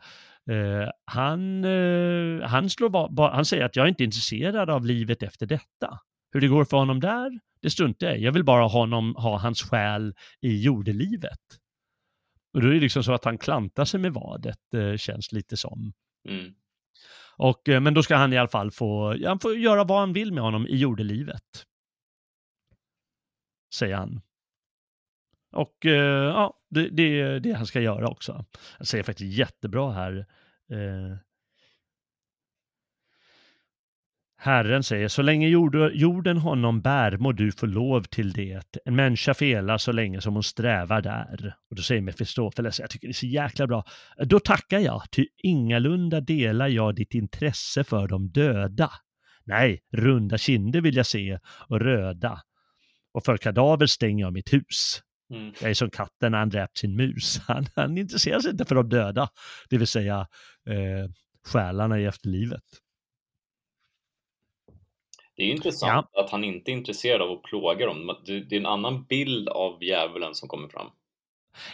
eh, 0.49 0.89
han, 1.05 1.64
eh, 1.64 2.47
han, 2.47 2.70
slår 2.70 2.89
ba, 2.89 3.09
ba, 3.09 3.32
han 3.32 3.45
säger 3.45 3.66
att 3.66 3.76
jag 3.76 3.86
är 3.86 3.89
inte 3.89 4.03
intresserad 4.03 4.70
av 4.70 4.86
livet 4.86 5.24
efter 5.24 5.45
detta. 5.45 5.99
Hur 6.32 6.41
det 6.41 6.47
går 6.47 6.66
för 6.66 6.78
honom 6.78 6.99
där, 6.99 7.39
det 7.61 7.70
struntar 7.70 8.07
jag 8.07 8.18
i. 8.18 8.24
Jag 8.24 8.32
vill 8.32 8.43
bara 8.43 8.61
ha, 8.61 8.70
honom, 8.70 9.16
ha 9.16 9.38
hans 9.38 9.61
själ 9.61 10.14
i 10.41 10.64
jordelivet. 10.64 11.39
Och 12.53 12.61
då 12.61 12.67
är 12.67 12.73
det 12.73 12.79
liksom 12.79 13.03
så 13.03 13.13
att 13.13 13.25
han 13.25 13.37
klantar 13.37 13.85
sig 13.85 13.99
med 13.99 14.13
vadet, 14.13 14.73
eh, 14.73 14.95
känns 14.95 15.31
lite 15.31 15.57
som. 15.57 15.93
Mm. 16.29 16.53
Och, 17.37 17.69
eh, 17.69 17.81
men 17.81 17.93
då 17.93 18.03
ska 18.03 18.15
han 18.15 18.33
i 18.33 18.37
alla 18.37 18.47
fall 18.47 18.71
få, 18.71 19.17
han 19.25 19.39
får 19.39 19.55
göra 19.55 19.83
vad 19.83 19.99
han 19.99 20.13
vill 20.13 20.33
med 20.33 20.43
honom 20.43 20.67
i 20.67 20.75
jordelivet. 20.75 21.65
Säger 23.73 23.95
han. 23.95 24.21
Och 25.51 25.85
eh, 25.85 26.25
ja, 26.25 26.59
det, 26.69 26.89
det 26.89 27.21
är 27.21 27.39
det 27.39 27.53
han 27.53 27.65
ska 27.65 27.81
göra 27.81 28.07
också. 28.07 28.45
Han 28.77 28.85
säger 28.85 29.03
faktiskt 29.03 29.37
jättebra 29.37 29.91
här. 29.91 30.25
Eh, 30.71 31.17
Herren 34.43 34.83
säger, 34.83 35.07
så 35.07 35.21
länge 35.21 35.47
jord, 35.47 35.75
jorden 35.93 36.37
honom 36.37 36.81
bär 36.81 37.17
må 37.17 37.31
du 37.31 37.51
få 37.51 37.65
lov 37.65 38.03
till 38.03 38.31
det. 38.31 38.77
En 38.85 38.95
människa 38.95 39.33
felar 39.33 39.77
så 39.77 39.91
länge 39.91 40.21
som 40.21 40.33
hon 40.33 40.43
strävar 40.43 41.01
där. 41.01 41.55
Och 41.69 41.75
då 41.75 41.81
säger 41.81 42.01
Mefistofeles, 42.01 42.79
jag 42.79 42.89
tycker 42.89 43.07
det 43.07 43.11
är 43.11 43.13
så 43.13 43.25
jäkla 43.25 43.67
bra. 43.67 43.83
Då 44.25 44.39
tackar 44.39 44.79
jag, 44.79 45.03
ty 45.11 45.25
ingalunda 45.43 46.21
delar 46.21 46.67
jag 46.67 46.95
ditt 46.95 47.13
intresse 47.13 47.83
för 47.83 48.07
de 48.07 48.29
döda. 48.29 48.91
Nej, 49.45 49.79
runda 49.93 50.37
kinder 50.37 50.81
vill 50.81 50.95
jag 50.95 51.05
se 51.05 51.39
och 51.67 51.79
röda. 51.79 52.41
Och 53.13 53.25
för 53.25 53.37
kadaver 53.37 53.85
stänger 53.85 54.23
jag 54.25 54.33
mitt 54.33 54.53
hus. 54.53 55.01
Mm. 55.33 55.53
Jag 55.61 55.69
är 55.69 55.73
som 55.73 55.89
katten 55.89 56.31
när 56.31 56.39
han 56.39 56.49
dräpt 56.49 56.77
sin 56.77 56.95
mus. 56.95 57.39
Han, 57.47 57.65
han 57.75 57.97
intresserar 57.97 58.39
sig 58.39 58.51
inte 58.51 58.65
för 58.65 58.75
de 58.75 58.89
döda, 58.89 59.29
det 59.69 59.77
vill 59.77 59.87
säga 59.87 60.27
eh, 60.69 61.09
själarna 61.45 61.99
i 61.99 62.05
efterlivet. 62.05 62.63
Det 65.36 65.43
är 65.43 65.47
ju 65.47 65.51
intressant 65.51 66.07
att 66.13 66.29
han 66.29 66.43
inte 66.43 66.71
är 66.71 66.73
intresserad 66.73 67.21
av 67.21 67.31
att 67.31 67.43
plåga 67.43 67.86
dem. 67.86 68.15
Det 68.25 68.55
är 68.55 68.59
en 68.59 68.65
annan 68.65 69.03
bild 69.03 69.49
av 69.49 69.84
djävulen 69.84 70.36
som 70.36 70.49
kommer 70.49 70.67
fram. 70.67 70.88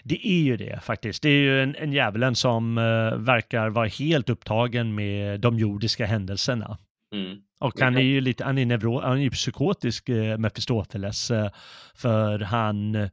Det 0.04 0.28
är 0.28 0.42
ju 0.42 0.58
det 0.58 0.84
faktiskt. 0.84 1.24
Det 1.24 1.30
är 1.30 1.42
ju 1.42 1.64
en, 1.64 1.76
en 1.76 1.94
djävulen 1.94 2.36
som 2.36 2.78
eh, 2.78 3.18
verkar 3.18 3.70
vara 3.70 3.88
helt 3.88 4.30
upptagen 4.30 4.96
med 4.96 5.40
de 5.40 5.60
jordiska 5.60 6.06
händelserna. 6.06 6.78
Mm. 7.16 7.38
Och 7.60 7.80
han 7.80 7.98
är 7.98 8.02
ju 8.02 8.22
lite, 8.22 8.44
han 8.44 8.58
är, 8.58 8.66
neuro, 8.66 9.00
han 9.00 9.18
är 9.18 9.22
ju 9.22 9.32
psykotisk, 9.32 10.10
eh, 10.10 10.38
Mefistofeles, 10.38 11.32
eh, 11.32 11.50
för 11.96 12.40
han, 12.40 13.10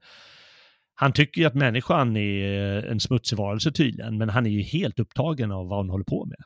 han 0.95 1.13
tycker 1.13 1.41
ju 1.41 1.47
att 1.47 1.55
människan 1.55 2.17
är 2.17 2.87
en 2.87 3.01
smutsig 3.01 3.39
varelse 3.39 3.73
tydligen, 3.73 4.19
men 4.19 4.29
han 4.29 4.47
är 4.47 4.51
ju 4.51 4.63
helt 4.63 5.01
upptagen 5.01 5.53
av 5.53 5.69
vad 5.69 5.79
han 5.79 5.91
håller 5.91 6.05
på 6.05 6.25
med. 6.27 6.39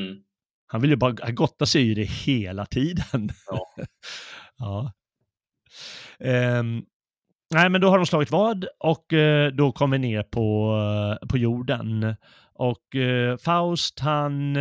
Mm. 0.00 0.16
Han 0.66 0.80
vill 0.80 0.90
ju 0.90 0.96
bara, 0.96 1.14
han 1.22 1.34
gottar 1.34 1.66
sig 1.66 1.90
i 1.90 1.94
det 1.94 2.04
hela 2.04 2.66
tiden. 2.66 3.30
Ja. 3.50 3.66
ja. 4.58 4.92
Ehm, 6.20 6.82
nej, 7.54 7.68
men 7.70 7.80
då 7.80 7.88
har 7.88 7.96
de 7.96 8.06
slagit 8.06 8.30
vad 8.30 8.66
och 8.78 9.12
eh, 9.12 9.52
då 9.52 9.72
kommer 9.72 9.98
ner 9.98 10.22
på, 10.22 10.76
eh, 11.22 11.28
på 11.28 11.38
jorden. 11.38 12.16
Och 12.54 12.96
eh, 12.96 13.36
Faust, 13.36 14.00
han, 14.00 14.56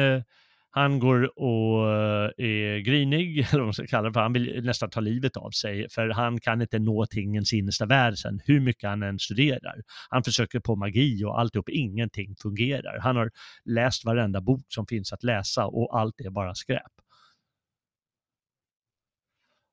han 0.78 1.00
går 1.00 1.40
och 1.40 1.92
eh, 1.92 2.32
är 2.38 2.80
grinig, 2.80 3.40
eller 3.52 3.60
vad 3.60 3.66
man 3.66 3.74
ska 3.74 3.88
kalla 3.88 4.08
det 4.08 4.14
för. 4.14 4.22
Han 4.22 4.34
vill 4.34 4.64
nästan 4.64 4.90
ta 4.90 5.00
livet 5.00 5.38
av 5.38 5.52
sig, 5.52 5.90
för 5.90 6.10
han 6.10 6.40
kan 6.40 6.62
inte 6.62 6.80
nå 6.80 7.06
tingens 7.06 7.54
innersta 7.54 7.86
värld 7.86 8.18
sen 8.18 8.42
hur 8.46 8.60
mycket 8.60 8.90
han 8.90 9.04
än 9.04 9.20
studerar. 9.20 9.82
Han 10.10 10.24
försöker 10.24 10.60
på 10.60 10.76
magi 10.76 11.24
och 11.24 11.40
alltihop, 11.40 11.70
ingenting 11.70 12.36
fungerar. 12.42 13.00
Han 13.00 13.16
har 13.16 13.32
läst 13.66 14.06
varenda 14.06 14.42
bok 14.42 14.66
som 14.68 14.88
finns 14.88 15.14
att 15.14 15.24
läsa 15.24 15.66
och 15.66 16.00
allt 16.00 16.22
är 16.22 16.30
bara 16.30 16.56
skräp. 16.56 16.92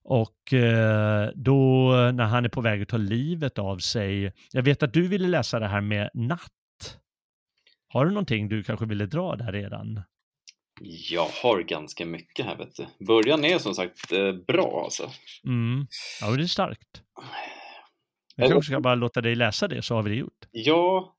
Och 0.04 0.52
eh, 0.52 1.30
då 1.34 1.90
när 2.14 2.24
han 2.24 2.44
är 2.44 2.48
på 2.48 2.60
väg 2.60 2.82
att 2.82 2.88
ta 2.88 2.96
livet 2.96 3.58
av 3.58 3.78
sig, 3.78 4.32
jag 4.52 4.62
vet 4.62 4.82
att 4.82 4.92
du 4.92 5.08
ville 5.08 5.28
läsa 5.28 5.58
det 5.58 5.68
här 5.68 5.80
med 5.80 6.10
natt. 6.14 6.98
Har 7.88 8.04
du 8.04 8.10
någonting 8.10 8.48
du 8.48 8.62
kanske 8.62 8.86
ville 8.86 9.06
dra 9.06 9.36
där 9.36 9.52
redan? 9.52 10.02
Jag 10.84 11.28
har 11.42 11.62
ganska 11.62 12.06
mycket 12.06 12.46
här 12.46 12.56
vet 12.56 12.76
du. 12.76 13.06
Början 13.06 13.44
är 13.44 13.58
som 13.58 13.74
sagt 13.74 14.12
eh, 14.12 14.32
bra 14.32 14.82
alltså. 14.84 15.10
Mm. 15.44 15.86
Ja, 16.20 16.30
det 16.30 16.42
är 16.42 16.46
starkt. 16.46 17.02
Jag 18.36 18.50
kanske 18.50 18.72
ska 18.72 18.80
bara 18.80 18.94
låta 18.94 19.20
dig 19.20 19.34
läsa 19.34 19.68
det 19.68 19.82
så 19.82 19.94
har 19.94 20.02
vi 20.02 20.10
det 20.10 20.16
gjort. 20.16 20.48
Ja. 20.50 21.16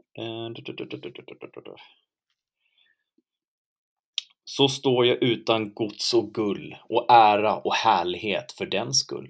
Så 4.45 4.69
står 4.69 5.05
jag 5.05 5.23
utan 5.23 5.73
gods 5.73 6.13
och 6.13 6.33
gull 6.33 6.75
och 6.89 7.11
ära 7.11 7.57
och 7.57 7.73
härlighet 7.73 8.51
för 8.51 8.65
den 8.65 8.93
skull. 8.93 9.29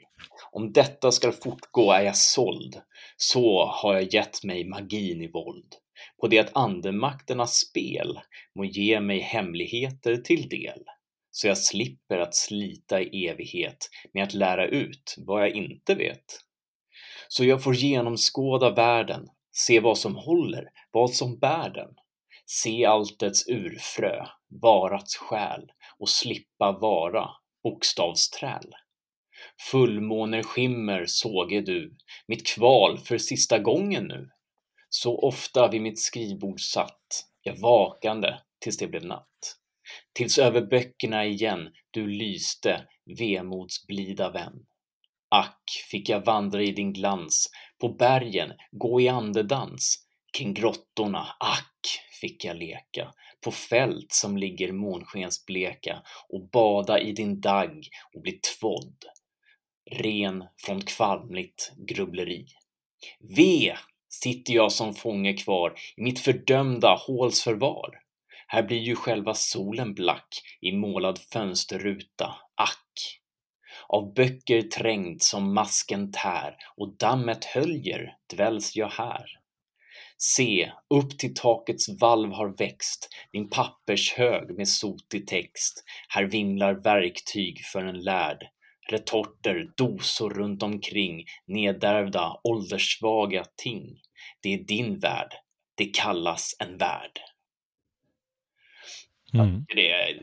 Om 0.51 0.73
detta 0.73 1.11
ska 1.11 1.31
fortgå 1.31 1.91
är 1.91 2.01
jag 2.01 2.15
såld, 2.15 2.81
så 3.17 3.65
har 3.65 3.93
jag 3.93 4.13
gett 4.13 4.43
mig 4.43 4.69
magin 4.69 5.21
i 5.21 5.27
våld. 5.27 5.75
På 6.21 6.27
det 6.27 6.39
att 6.39 6.55
andemakternas 6.57 7.55
spel 7.55 8.19
må 8.55 8.65
ge 8.65 8.99
mig 8.99 9.19
hemligheter 9.19 10.17
till 10.17 10.49
del, 10.49 10.83
så 11.31 11.47
jag 11.47 11.57
slipper 11.57 12.17
att 12.17 12.35
slita 12.35 13.01
i 13.01 13.27
evighet 13.27 13.89
med 14.13 14.23
att 14.23 14.33
lära 14.33 14.67
ut 14.67 15.15
vad 15.17 15.41
jag 15.41 15.49
inte 15.49 15.95
vet. 15.95 16.25
Så 17.27 17.45
jag 17.45 17.63
får 17.63 17.75
genomskåda 17.75 18.69
världen, 18.69 19.27
se 19.51 19.79
vad 19.79 19.97
som 19.97 20.15
håller, 20.15 20.69
vad 20.91 21.13
som 21.13 21.39
bär 21.39 21.69
den. 21.69 21.89
Se 22.45 22.85
alltets 22.85 23.47
urfrö, 23.47 24.25
varats 24.61 25.15
själ 25.15 25.71
och 25.99 26.09
slippa 26.09 26.71
vara 26.71 27.29
bokstavsträl. 27.63 28.73
Fullmåner 29.71 30.43
skimmer 30.43 31.05
såge 31.05 31.61
du, 31.61 31.95
mitt 32.27 32.47
kval 32.47 32.97
för 32.97 33.17
sista 33.17 33.59
gången 33.59 34.03
nu. 34.07 34.29
Så 34.95 35.19
ofta 35.19 35.67
vid 35.67 35.81
mitt 35.81 35.99
skrivbord 35.99 36.61
satt, 36.61 37.25
jag 37.41 37.55
vakande 37.55 38.33
tills 38.59 38.77
det 38.77 38.87
blev 38.87 39.05
natt. 39.05 39.57
Tills 40.13 40.37
över 40.39 40.61
böckerna 40.61 41.25
igen 41.25 41.69
du 41.91 42.07
lyste, 42.07 42.87
vemods 43.19 43.87
blida 43.87 44.31
vän. 44.31 44.65
Ack, 45.29 45.63
fick 45.91 46.09
jag 46.09 46.25
vandra 46.25 46.61
i 46.63 46.71
din 46.71 46.93
glans, 46.93 47.49
på 47.79 47.89
bergen 47.89 48.53
gå 48.71 49.01
i 49.01 49.07
andedans, 49.07 50.05
kring 50.37 50.53
grottorna, 50.53 51.27
ack, 51.39 51.99
fick 52.21 52.45
jag 52.45 52.57
leka, 52.57 53.13
på 53.43 53.51
fält 53.51 54.11
som 54.11 54.37
ligger 54.37 54.71
månskensbleka 54.71 56.03
och 56.29 56.49
bada 56.49 56.99
i 56.99 57.11
din 57.11 57.41
dagg 57.41 57.87
och 58.13 58.21
bli 58.21 58.31
tvådd, 58.31 59.05
ren 59.91 60.43
från 60.57 60.81
kvalmligt 60.81 61.71
grubbleri. 61.87 62.45
Ve, 63.37 63.77
sitter 64.21 64.53
jag 64.53 64.71
som 64.71 64.93
fånge 64.93 65.33
kvar 65.33 65.73
i 65.97 66.01
mitt 66.01 66.19
fördömda 66.19 66.95
håls 67.07 67.43
förvar. 67.43 67.99
Här 68.47 68.63
blir 68.63 68.79
ju 68.79 68.95
själva 68.95 69.33
solen 69.33 69.93
black 69.93 70.41
i 70.61 70.71
målad 70.71 71.19
fönsterruta, 71.33 72.35
ack. 72.55 73.19
Av 73.87 74.13
böcker 74.13 74.61
trängd 74.61 75.21
som 75.21 75.53
masken 75.53 76.11
tär 76.11 76.55
och 76.77 76.97
dammet 76.97 77.45
höljer 77.45 78.15
dväljs 78.33 78.75
jag 78.75 78.89
här. 78.89 79.25
Se, 80.17 80.71
upp 80.89 81.19
till 81.19 81.33
takets 81.33 81.89
valv 82.01 82.31
har 82.31 82.57
växt 82.57 83.09
din 83.31 83.49
pappershög 83.49 84.57
med 84.57 84.67
sotig 84.67 85.27
text. 85.27 85.83
Här 86.07 86.23
vimlar 86.23 86.73
verktyg 86.73 87.65
för 87.65 87.85
en 87.85 87.99
lärd. 87.99 88.52
Retorter, 88.89 89.71
dosor 89.77 90.29
runt 90.29 90.63
omkring, 90.63 91.25
nedärvda, 91.45 92.39
ålderssvaga 92.43 93.45
ting. 93.55 94.01
Det 94.41 94.53
är 94.53 94.63
din 94.63 94.99
värld. 94.99 95.31
Det 95.75 95.85
kallas 95.85 96.55
en 96.59 96.77
värld. 96.77 97.19
Mm. 99.33 99.65
Det, 99.75 100.19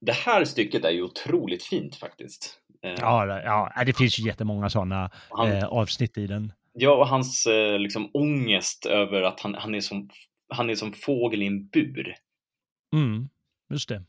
det 0.00 0.12
här 0.12 0.44
stycket 0.44 0.84
är 0.84 0.90
ju 0.90 1.02
otroligt 1.02 1.62
fint 1.64 1.96
faktiskt. 1.96 2.60
Eh, 2.82 2.94
Ja, 2.98 3.42
ja, 3.76 3.84
det 3.84 3.96
finns 3.96 4.18
ju 4.18 4.26
jättemånga 4.26 4.70
sådana 4.70 5.10
Han- 5.30 5.52
eh, 5.52 5.64
avsnitt 5.64 6.18
i 6.18 6.26
den. 6.26 6.52
Ja, 6.72 6.96
och 6.96 7.08
hans 7.08 7.46
eh, 7.46 7.78
liksom 7.78 8.10
ångest 8.14 8.86
över 8.86 9.22
att 9.22 9.40
han, 9.40 9.54
han, 9.54 9.74
är 9.74 9.80
som, 9.80 10.10
han 10.48 10.70
är 10.70 10.74
som 10.74 10.92
fågel 10.92 11.42
i 11.42 11.46
en 11.46 11.68
bur. 11.68 12.14
Mm, 12.94 13.28
just 13.70 13.88
det. 13.88 14.02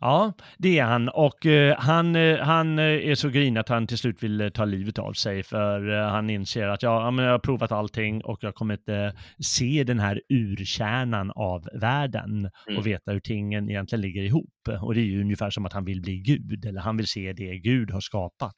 Ja, 0.00 0.32
det 0.58 0.78
är 0.78 0.84
han. 0.84 1.08
Och 1.08 1.46
eh, 1.46 1.76
han, 1.78 2.16
eh, 2.16 2.38
han 2.38 2.78
eh, 2.78 2.84
är 2.84 3.14
så 3.14 3.28
grinig 3.28 3.60
att 3.60 3.68
han 3.68 3.86
till 3.86 3.98
slut 3.98 4.22
vill 4.22 4.40
eh, 4.40 4.48
ta 4.48 4.64
livet 4.64 4.98
av 4.98 5.12
sig 5.12 5.42
för 5.42 5.90
eh, 5.98 6.08
han 6.10 6.30
inser 6.30 6.68
att 6.68 6.82
ja, 6.82 7.22
jag 7.22 7.30
har 7.30 7.38
provat 7.38 7.72
allting 7.72 8.24
och 8.24 8.38
jag 8.40 8.54
kommer 8.54 8.74
inte 8.74 9.12
se 9.44 9.84
den 9.84 9.98
här 9.98 10.20
urkärnan 10.28 11.30
av 11.30 11.68
världen 11.80 12.50
Mm. 12.68 12.78
och 12.78 12.86
veta 12.86 13.12
hur 13.12 13.20
tingen 13.20 13.70
egentligen 13.70 14.00
ligger 14.02 14.22
ihop. 14.22 14.68
Och 14.82 14.94
det 14.94 15.00
är 15.00 15.04
ju 15.04 15.20
ungefär 15.20 15.50
som 15.50 15.66
att 15.66 15.72
han 15.72 15.84
vill 15.84 16.00
bli 16.00 16.18
Gud 16.18 16.64
eller 16.64 16.80
han 16.80 16.96
vill 16.96 17.06
se 17.06 17.32
det 17.32 17.58
Gud 17.58 17.90
har 17.90 18.00
skapat, 18.00 18.54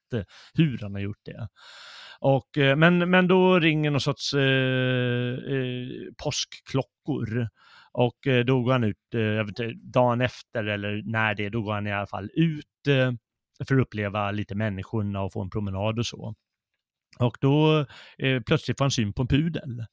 hur 0.55 0.78
han 0.82 0.95
har 0.95 1.01
gjort 1.01 1.24
det. 1.24 1.49
Och, 2.20 2.49
men, 2.76 3.11
men 3.11 3.28
då 3.28 3.59
ringer 3.59 3.91
någon 3.91 4.01
sorts 4.01 4.34
eh, 4.34 5.36
påskklockor 6.24 7.49
och 7.93 8.26
eh, 8.26 8.45
då 8.45 8.62
går 8.62 8.72
han 8.72 8.84
ut, 8.84 9.14
eh, 9.14 9.66
dagen 9.74 10.20
efter 10.20 10.64
eller 10.64 11.03
när 11.05 11.34
det 11.34 11.45
är, 11.45 11.51
då 11.51 11.62
går 11.62 11.72
han 11.72 11.86
i 11.86 11.93
alla 11.93 12.07
fall 12.07 12.30
ut 12.34 12.88
eh, 12.88 13.12
för 13.68 13.74
att 13.74 13.86
uppleva 13.86 14.30
lite 14.30 14.55
människorna 14.55 15.22
och 15.22 15.32
få 15.32 15.43
en 15.43 15.51
promenad 15.51 15.99
och 15.99 16.07
så. 16.07 16.34
Och 17.18 17.36
då 17.41 17.86
plötsligt 18.47 18.78
får 18.78 18.84
han 18.84 18.91
syn 18.91 19.12
på 19.12 19.22
en 19.22 19.28
pudel. 19.28 19.84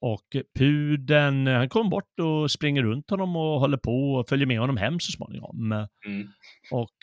Och 0.00 0.36
pudeln, 0.58 1.46
han 1.46 1.68
kommer 1.68 1.90
bort 1.90 2.20
och 2.20 2.50
springer 2.50 2.82
runt 2.82 3.10
honom 3.10 3.36
och 3.36 3.60
håller 3.60 3.76
på 3.76 4.14
och 4.14 4.28
följer 4.28 4.46
med 4.46 4.60
honom 4.60 4.76
hem 4.76 5.00
så 5.00 5.12
småningom. 5.12 5.72
Mm. 6.06 6.28
Och 6.70 6.96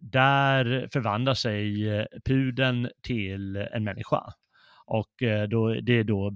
där 0.00 0.88
förvandlar 0.92 1.34
sig 1.34 1.86
pudeln 2.24 2.88
till 3.02 3.56
en 3.56 3.84
människa. 3.84 4.32
Och 4.86 5.12
då, 5.48 5.74
det 5.80 5.92
är 5.92 6.04
då 6.04 6.32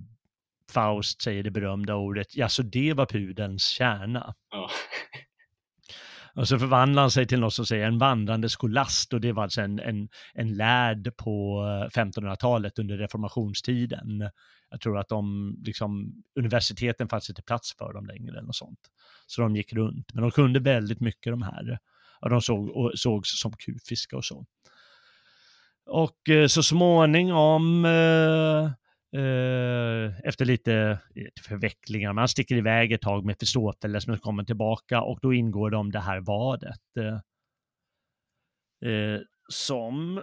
Faust 0.71 1.23
säger 1.23 1.43
det 1.43 1.51
berömda 1.51 1.95
ordet, 1.95 2.37
ja 2.37 2.49
så 2.49 2.63
det 2.63 2.93
var 2.93 3.07
pudelns 3.07 3.65
kärna. 3.65 4.35
Ja. 4.51 4.71
Och 6.35 6.49
så 6.49 6.59
förvandlar 6.59 7.03
han 7.03 7.11
sig 7.11 7.27
till 7.27 7.41
något 7.41 7.55
som 7.55 7.67
säger 7.67 7.87
en 7.87 7.99
vandrande 7.99 8.49
skolast 8.49 9.13
och 9.13 9.21
det 9.21 9.33
var 9.33 9.43
alltså 9.43 9.61
en, 9.61 9.81
en, 9.81 10.09
en 10.35 10.55
lärd 10.55 11.17
på 11.17 11.65
eh, 11.95 12.01
1500-talet 12.01 12.79
under 12.79 12.99
reformationstiden. 12.99 14.31
Jag 14.71 14.81
tror 14.81 14.99
att 14.99 15.09
de, 15.09 15.55
liksom, 15.65 16.13
universiteten 16.39 17.09
fanns 17.09 17.29
inte 17.29 17.43
plats 17.43 17.77
för 17.79 17.93
dem 17.93 18.07
längre 18.07 18.33
eller 18.33 18.47
något 18.47 18.57
sånt. 18.57 18.81
Så 19.27 19.43
de 19.43 19.57
gick 19.57 19.73
runt, 19.73 20.15
men 20.15 20.23
de 20.23 20.31
kunde 20.31 20.61
väldigt 20.61 21.01
mycket 21.01 21.33
de 21.33 21.43
här. 21.43 21.79
Och 22.21 22.31
de 22.31 22.43
såg, 22.43 22.69
och 22.77 22.93
sågs 22.95 23.41
som 23.41 23.53
kufiska 23.53 24.17
och 24.17 24.25
så. 24.25 24.47
Och 25.87 26.29
eh, 26.29 26.47
så 26.47 26.63
småningom, 26.63 27.85
eh, 27.85 28.71
eh, 29.13 30.21
efter 30.29 30.45
lite 30.45 30.75
eh, 31.17 31.27
förvecklingar, 31.49 32.13
man 32.13 32.29
sticker 32.29 32.55
iväg 32.57 32.93
ett 32.93 33.01
tag 33.03 33.17
med 33.25 33.27
Mefistofeles 33.27 34.07
men 34.07 34.19
kommer 34.19 34.45
tillbaka 34.45 35.03
och 35.03 35.19
då 35.23 35.33
ingår 35.35 35.71
de 35.71 35.91
det 35.91 36.01
här 36.01 36.21
vadet. 36.21 36.81
Eh, 36.99 37.15
eh, 38.93 39.21
som... 39.49 40.23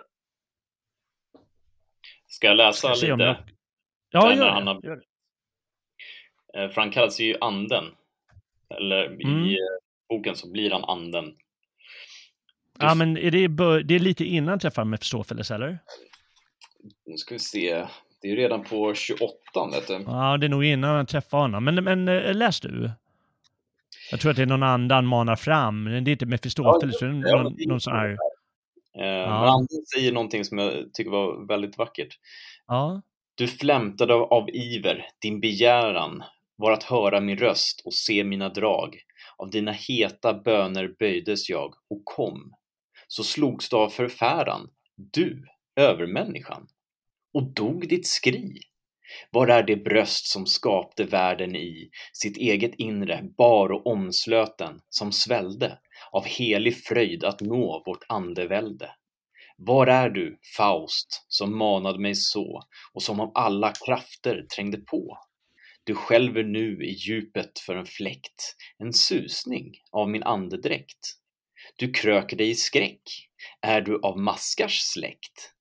Ska 2.27 2.47
jag 2.47 2.57
läsa 2.57 2.95
Ska 2.95 3.13
om 3.13 3.19
lite? 3.19 3.23
jag- 3.29 3.37
Ja, 4.09 4.35
gör 4.35 4.49
han 4.49 4.65
det. 4.65 4.71
har- 4.71 4.81
Gör 4.83 4.95
det. 4.95 6.69
För 6.73 6.81
han 6.81 6.91
kallas 6.91 7.19
ju 7.19 7.35
anden. 7.41 7.85
Eller 8.69 9.05
Mm. 9.05 9.45
i 9.45 9.57
boken 10.09 10.35
så 10.35 10.51
blir 10.51 10.71
han 10.71 10.83
anden. 10.83 11.37
Ja, 12.79 12.95
men 12.95 13.17
är 13.17 13.31
det, 13.31 13.47
det 13.83 13.95
är 13.95 13.99
lite 13.99 14.25
innan 14.25 14.59
träffar 14.59 14.85
Mefistofeles, 14.85 15.51
eller? 15.51 15.79
Nu 17.05 17.17
ska 17.17 17.35
vi 17.35 17.39
se. 17.39 17.87
Det 18.21 18.27
är 18.27 18.31
ju 18.31 18.37
redan 18.37 18.63
på 18.63 18.93
28 18.93 19.33
vet 19.71 19.87
du. 19.87 20.03
Ja, 20.05 20.37
det 20.37 20.45
är 20.47 20.49
nog 20.49 20.65
innan 20.65 20.95
han 20.95 21.05
träffar 21.05 21.37
honom. 21.37 21.63
Men, 21.63 21.83
men 21.83 22.07
eh, 22.07 22.35
läs 22.35 22.59
du. 22.59 22.91
Jag 24.11 24.19
tror 24.19 24.31
att 24.31 24.37
det 24.37 24.43
är 24.43 24.47
någon 24.47 24.63
annan 24.63 25.07
manar 25.07 25.35
fram. 25.35 25.83
men 25.83 26.03
Det 26.03 26.11
är 26.11 26.13
inte 26.13 26.25
Mefistofeles, 26.25 27.01
Ja, 27.01 27.07
det 27.07 27.13
någon, 27.13 27.55
det 27.55 27.63
är 27.63 27.67
någon 27.67 27.81
sån 27.81 27.93
här... 27.93 28.09
Eh, 28.09 28.17
Ja. 28.99 29.39
Men 29.39 29.49
anden 29.49 29.85
säger 29.95 30.11
någonting 30.11 30.45
som 30.45 30.57
jag 30.57 30.93
tycker 30.93 31.11
var 31.11 31.47
väldigt 31.47 31.77
vackert. 31.77 32.19
Ja, 32.67 33.01
Du 33.35 33.47
flämtade 33.47 34.13
av, 34.13 34.23
av 34.23 34.49
iver, 34.49 35.05
din 35.21 35.39
begäran 35.39 36.23
var 36.55 36.71
att 36.71 36.83
höra 36.83 37.19
min 37.19 37.37
röst 37.37 37.81
och 37.85 37.93
se 37.93 38.23
mina 38.23 38.49
drag. 38.49 38.95
Av 39.37 39.49
dina 39.49 39.71
heta 39.71 40.33
böner 40.33 40.95
böjdes 40.99 41.49
jag 41.49 41.73
och 41.89 42.01
kom. 42.03 42.53
Så 43.07 43.23
slogs 43.23 43.69
du 43.69 43.75
av 43.75 43.89
förfäran, 43.89 44.69
du, 44.95 45.45
övermänniskan. 45.75 46.67
Och 47.37 47.53
dog 47.53 47.89
ditt 47.89 48.07
skri. 48.07 48.61
Var 49.31 49.47
är 49.47 49.63
det 49.63 49.75
bröst 49.75 50.25
som 50.25 50.45
skapte 50.45 51.03
världen 51.03 51.55
i 51.55 51.89
sitt 52.13 52.37
eget 52.37 52.75
inre 52.77 53.23
bar 53.37 53.71
och 53.71 53.87
omslöten 53.87 54.79
som 54.89 55.11
svällde 55.11 55.79
av 56.11 56.25
helig 56.25 56.83
fröjd 56.83 57.23
att 57.23 57.41
nå 57.41 57.83
vårt 57.85 58.03
andevälde? 58.09 58.89
Var 59.57 59.87
är 59.87 60.09
du, 60.09 60.39
Faust, 60.57 61.25
som 61.27 61.57
manade 61.57 61.99
mig 61.99 62.15
så 62.15 62.63
och 62.93 63.03
som 63.03 63.19
av 63.19 63.31
alla 63.35 63.73
krafter 63.85 64.45
trängde 64.55 64.77
på? 64.77 65.17
Du 65.83 65.95
skälver 65.95 66.43
nu 66.43 66.83
i 66.83 66.91
djupet 66.91 67.59
för 67.59 67.75
en 67.75 67.85
fläkt, 67.85 68.55
en 68.77 68.93
susning 68.93 69.71
av 69.91 70.09
min 70.09 70.23
andedräkt. 70.23 71.15
Du 71.75 71.91
kröker 71.91 72.37
dig 72.37 72.49
i 72.49 72.55
skräck, 72.55 73.01
är 73.61 73.81
du 73.81 73.99
av 74.01 74.19
maskars 74.19 74.79
släkt? 74.79 75.56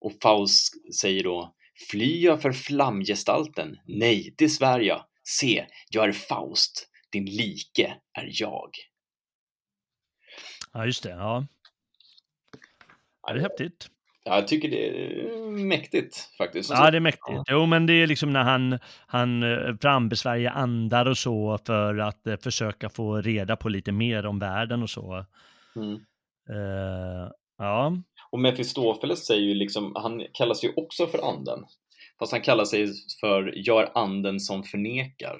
Och 0.00 0.12
Faust 0.22 0.94
säger 1.00 1.24
då, 1.24 1.54
fly 1.90 2.20
jag 2.20 2.42
för 2.42 2.52
flamgestalten? 2.52 3.76
Nej, 3.84 4.34
det 4.38 4.48
svär 4.48 4.80
jag. 4.80 5.04
Se, 5.24 5.66
jag 5.90 6.08
är 6.08 6.12
Faust, 6.12 6.88
din 7.12 7.24
like 7.24 7.94
är 8.18 8.30
jag. 8.32 8.70
ja 10.72 10.86
just 10.86 11.02
det. 11.02 11.10
Ja. 11.10 11.46
ja, 13.22 13.32
det 13.32 13.38
är 13.38 13.42
häftigt. 13.42 13.90
Ja, 14.24 14.34
jag 14.34 14.48
tycker 14.48 14.68
det 14.68 14.88
är 14.88 15.50
mäktigt 15.50 16.30
faktiskt. 16.38 16.70
Ja, 16.70 16.90
det 16.90 16.98
är 16.98 17.00
mäktigt. 17.00 17.42
Jo, 17.48 17.66
men 17.66 17.86
det 17.86 17.92
är 17.92 18.06
liksom 18.06 18.32
när 18.32 18.42
han, 18.42 18.78
han 19.06 19.42
eh, 19.42 19.76
frambesvärjer 19.80 20.50
andar 20.50 21.06
och 21.06 21.18
så 21.18 21.58
för 21.66 21.98
att 21.98 22.26
eh, 22.26 22.36
försöka 22.36 22.88
få 22.88 23.20
reda 23.20 23.56
på 23.56 23.68
lite 23.68 23.92
mer 23.92 24.26
om 24.26 24.38
världen 24.38 24.82
och 24.82 24.90
så. 24.90 25.26
Mm. 25.76 25.94
Eh, 26.50 27.30
ja, 27.60 28.02
Och 28.30 28.38
Mefistofeles 28.40 29.26
säger 29.26 29.42
ju 29.42 29.54
liksom, 29.54 29.92
han 29.96 30.26
kallas 30.32 30.64
ju 30.64 30.72
också 30.76 31.06
för 31.06 31.28
anden. 31.28 31.64
Fast 32.18 32.32
han 32.32 32.40
kallar 32.40 32.64
sig 32.64 32.86
för 33.20 33.52
jag 33.56 33.82
är 33.82 33.98
anden 33.98 34.40
som 34.40 34.62
förnekar. 34.62 35.38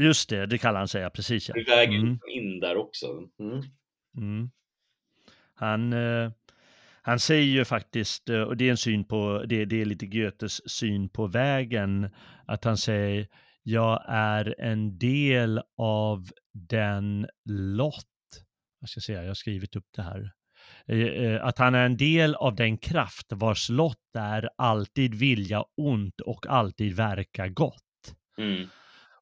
just 0.00 0.28
det, 0.30 0.46
det 0.46 0.58
kallar 0.58 0.78
han 0.78 0.88
sig, 0.88 1.10
precis. 1.10 1.48
Ja. 1.48 1.54
Vi 1.56 1.62
väger 1.62 1.92
Mm. 1.98 2.10
liksom 2.12 2.28
in 2.30 2.60
där 2.60 2.76
också. 2.76 3.06
Mm. 3.40 3.62
Mm. 4.16 4.50
Han, 5.54 5.92
eh, 5.92 6.30
han 7.02 7.18
säger 7.20 7.42
ju 7.52 7.64
faktiskt, 7.64 8.28
eh, 8.28 8.40
och 8.42 8.56
det 8.56 8.66
är 8.66 8.70
en 8.70 8.76
syn 8.76 9.04
på, 9.04 9.44
det, 9.48 9.64
det 9.64 9.80
är 9.80 9.84
lite 9.84 10.06
Goethes 10.06 10.70
syn 10.70 11.08
på 11.08 11.26
vägen, 11.26 12.10
att 12.46 12.64
han 12.64 12.76
säger 12.76 13.28
jag 13.62 14.02
är 14.08 14.60
en 14.60 14.98
del 14.98 15.60
av 15.76 16.28
den 16.54 17.26
lott, 17.48 18.06
jag 18.80 18.88
ska 18.88 19.00
säga, 19.00 19.20
jag 19.22 19.28
har 19.30 19.34
skrivit 19.34 19.76
upp 19.76 19.86
det 19.96 20.02
här, 20.02 20.30
att 21.40 21.58
han 21.58 21.74
är 21.74 21.86
en 21.86 21.96
del 21.96 22.34
av 22.34 22.54
den 22.54 22.78
kraft 22.78 23.26
vars 23.30 23.68
lott 23.68 23.96
är 24.18 24.48
alltid 24.58 25.14
vilja 25.14 25.64
ont 25.76 26.20
och 26.20 26.46
alltid 26.46 26.96
verka 26.96 27.48
gott. 27.48 27.82
Mm. 28.38 28.68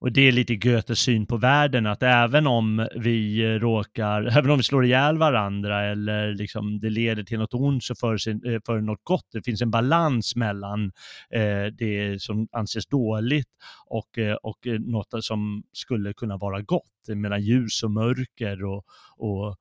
Och 0.00 0.12
det 0.12 0.20
är 0.20 0.32
lite 0.32 0.56
Goethes 0.56 0.98
syn 0.98 1.26
på 1.26 1.36
världen, 1.36 1.86
att 1.86 2.02
även 2.02 2.46
om 2.46 2.88
vi 2.96 3.44
eh, 3.44 3.48
råkar, 3.48 4.22
även 4.38 4.50
om 4.50 4.56
vi 4.56 4.62
slår 4.62 4.84
ihjäl 4.84 5.18
varandra 5.18 5.84
eller 5.84 6.34
liksom 6.34 6.80
det 6.80 6.90
leder 6.90 7.22
till 7.22 7.38
något 7.38 7.54
ont 7.54 7.84
så 7.84 7.94
för, 7.94 8.16
sin, 8.16 8.44
eh, 8.46 8.61
för 8.66 8.80
något 8.80 9.00
gott. 9.02 9.26
Det 9.32 9.42
finns 9.42 9.62
en 9.62 9.70
balans 9.70 10.36
mellan 10.36 10.92
eh, 11.30 11.66
det 11.78 12.22
som 12.22 12.48
anses 12.52 12.86
dåligt 12.86 13.48
och, 13.86 14.18
eh, 14.18 14.34
och 14.34 14.66
eh, 14.66 14.80
något 14.80 15.24
som 15.24 15.62
skulle 15.72 16.12
kunna 16.12 16.36
vara 16.36 16.61
gott, 16.61 17.08
mellan 17.08 17.42
ljus 17.42 17.82
och 17.82 17.90
mörker 17.90 18.64
och, 18.64 18.84
och 19.16 19.56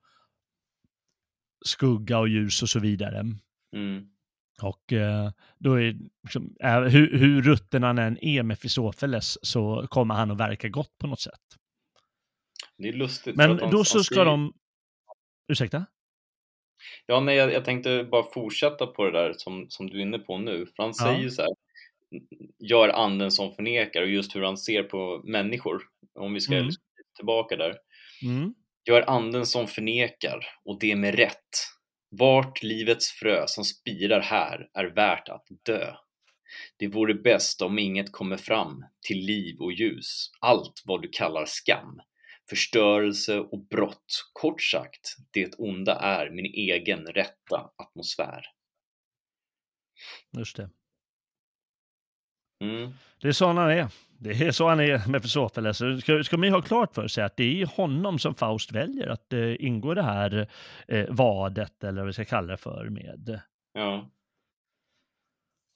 skugga 1.65 2.19
och 2.19 2.29
ljus 2.29 2.61
och 2.61 2.69
så 2.69 2.79
vidare. 2.79 3.23
Mm. 3.75 4.09
Och 4.61 4.93
eh, 4.93 5.31
då 5.57 5.73
är 5.73 5.95
liksom, 6.23 6.55
hur, 6.89 7.17
hur 7.17 7.41
rutten 7.41 7.83
han 7.83 7.97
än 7.97 8.17
är 8.23 8.43
med 8.43 8.59
Fisofeles 8.59 9.45
så 9.45 9.87
kommer 9.89 10.15
han 10.15 10.31
att 10.31 10.37
verka 10.39 10.69
gott 10.69 10.97
på 10.97 11.07
något 11.07 11.19
sätt. 11.19 11.41
Det 12.77 12.87
är 12.89 12.93
lustigt. 12.93 13.35
Men 13.35 13.57
då 13.57 13.65
han- 13.65 13.85
så 13.85 14.03
ska 14.03 14.23
de... 14.23 14.53
Ursäkta? 15.51 15.85
Ja, 17.05 17.19
nej, 17.19 17.35
jag, 17.35 17.53
jag 17.53 17.65
tänkte 17.65 18.03
bara 18.11 18.23
fortsätta 18.33 18.87
på 18.87 19.05
det 19.05 19.11
där 19.11 19.33
som, 19.37 19.65
som 19.69 19.89
du 19.89 19.97
är 19.97 20.01
inne 20.01 20.19
på 20.19 20.37
nu. 20.37 20.65
För 20.65 20.83
han 20.83 20.93
Ja. 20.97 21.03
säger 21.05 21.19
ju 21.19 21.29
så 21.29 21.41
här, 21.41 21.51
gör 22.59 22.89
anden 22.89 23.31
som 23.31 23.55
förnekar 23.55 24.01
och 24.01 24.09
just 24.09 24.35
hur 24.35 24.41
han 24.43 24.57
ser 24.57 24.83
på 24.83 25.21
människor. 25.23 25.81
Om 26.19 26.33
vi 26.33 26.41
ska 26.41 26.53
Mm. 26.53 26.65
liksom 26.65 26.83
tillbaka 27.15 27.55
där. 27.55 27.75
Mm. 28.23 28.53
Gör 28.89 29.09
anden 29.09 29.45
som 29.45 29.67
förnekar 29.67 30.45
och 30.65 30.79
det 30.79 30.95
med 30.95 31.15
rätt. 31.15 31.49
Vart 32.09 32.63
livets 32.63 33.11
frö 33.11 33.43
som 33.47 33.63
spirar 33.63 34.21
här 34.21 34.69
är 34.73 34.85
värt 34.85 35.29
att 35.29 35.47
dö. 35.65 35.95
Det 36.77 36.87
vore 36.87 37.13
bäst 37.13 37.61
om 37.61 37.79
inget 37.79 38.11
kommer 38.11 38.37
fram 38.37 38.85
till 39.07 39.17
liv 39.17 39.59
och 39.59 39.71
ljus, 39.71 40.31
allt 40.39 40.81
vad 40.85 41.01
du 41.01 41.09
kallar 41.09 41.45
skam, 41.45 41.99
förstörelse 42.49 43.39
och 43.39 43.67
brott. 43.67 44.29
Kort 44.33 44.61
sagt, 44.61 45.15
det 45.31 45.55
onda 45.57 45.95
är 45.95 46.29
min 46.29 46.45
egen 46.45 47.05
rätta 47.05 47.71
atmosfär. 47.77 48.45
Just 50.37 50.57
det. 50.57 50.69
Mm. 52.63 52.91
Det 53.21 53.27
är 53.27 53.31
så 53.31 53.47
han 53.47 53.57
är. 53.57 53.87
Det 54.21 54.29
är 54.29 54.51
så 54.51 54.69
han 54.69 54.79
är 54.79 55.09
med 55.09 55.21
Fisofeles. 55.21 55.77
Så 55.77 55.97
Ska, 55.97 56.23
ska 56.23 56.37
man 56.37 56.47
ju 56.47 56.53
ha 56.53 56.61
klart 56.61 56.95
för 56.95 57.07
sig 57.07 57.23
att 57.23 57.37
det 57.37 57.61
är 57.61 57.65
honom 57.65 58.19
som 58.19 58.35
Faust 58.35 58.71
väljer 58.71 59.07
att 59.07 59.33
eh, 59.33 59.65
ingå 59.65 59.93
det 59.93 60.03
här 60.03 60.47
eh, 60.87 61.05
vadet, 61.09 61.83
eller 61.83 62.01
vad 62.01 62.07
vi 62.07 62.13
ska 62.13 62.25
kalla 62.25 62.47
det 62.47 62.57
för, 62.57 62.89
med. 62.89 63.41
Ja. 63.73 64.09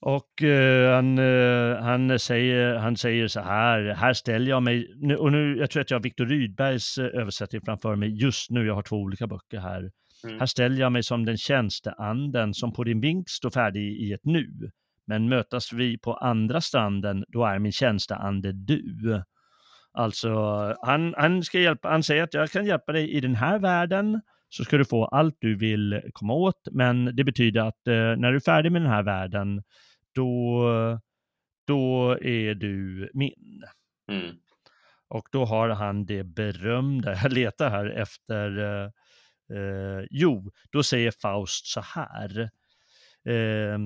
Och 0.05 0.43
eh, 0.43 0.95
han, 0.95 1.17
eh, 1.17 1.83
han, 1.83 2.19
säger, 2.19 2.75
han 2.75 2.97
säger 2.97 3.27
så 3.27 3.39
här, 3.39 3.93
här 3.93 4.13
ställer 4.13 4.49
jag 4.49 4.63
mig, 4.63 4.93
nu, 4.95 5.15
och 5.15 5.31
nu, 5.31 5.57
jag 5.57 5.69
tror 5.69 5.81
att 5.81 5.91
jag 5.91 5.97
har 5.97 6.03
Viktor 6.03 6.25
Rydbergs 6.25 6.97
eh, 6.97 7.05
översättning 7.05 7.61
framför 7.61 7.95
mig 7.95 8.21
just 8.21 8.49
nu, 8.49 8.65
jag 8.65 8.75
har 8.75 8.81
två 8.81 8.95
olika 8.95 9.27
böcker 9.27 9.59
här. 9.59 9.91
Mm. 10.23 10.39
Här 10.39 10.45
ställer 10.45 10.81
jag 10.81 10.91
mig 10.91 11.03
som 11.03 11.25
den 11.25 11.37
tjänsteanden 11.37 12.53
som 12.53 12.73
på 12.73 12.83
din 12.83 13.01
vink 13.01 13.29
står 13.29 13.49
färdig 13.49 13.81
i 13.81 14.13
ett 14.13 14.25
nu. 14.25 14.71
Men 15.05 15.29
mötas 15.29 15.73
vi 15.73 15.97
på 15.97 16.13
andra 16.13 16.61
stranden, 16.61 17.25
då 17.27 17.45
är 17.45 17.59
min 17.59 17.71
tjänsteande 17.71 18.51
du. 18.51 19.23
Alltså, 19.91 20.33
han, 20.81 21.13
han, 21.17 21.43
ska 21.43 21.59
hjälpa, 21.59 21.89
han 21.89 22.03
säger 22.03 22.23
att 22.23 22.33
jag 22.33 22.49
kan 22.49 22.65
hjälpa 22.65 22.91
dig 22.91 23.11
i 23.11 23.19
den 23.19 23.35
här 23.35 23.59
världen, 23.59 24.21
så 24.49 24.63
ska 24.63 24.77
du 24.77 24.85
få 24.85 25.05
allt 25.05 25.35
du 25.39 25.55
vill 25.55 26.01
komma 26.13 26.33
åt, 26.33 26.67
men 26.71 27.15
det 27.15 27.23
betyder 27.23 27.61
att 27.61 27.87
eh, 27.87 27.93
när 27.93 28.31
du 28.31 28.35
är 28.35 28.39
färdig 28.39 28.71
med 28.71 28.81
den 28.81 28.91
här 28.91 29.03
världen, 29.03 29.63
då, 30.15 30.99
då 31.67 32.17
är 32.21 32.55
du 32.55 33.09
min. 33.13 33.63
Mm. 34.11 34.35
Och 35.07 35.27
då 35.31 35.45
har 35.45 35.69
han 35.69 36.05
det 36.05 36.23
berömda, 36.23 37.15
jag 37.23 37.31
letar 37.31 37.69
här 37.69 37.85
efter, 37.85 38.57
eh, 38.59 38.89
eh, 39.57 40.05
jo, 40.09 40.51
då 40.71 40.83
säger 40.83 41.11
Faust 41.11 41.65
så 41.65 41.81
här. 41.81 42.41
Eh, 43.25 43.77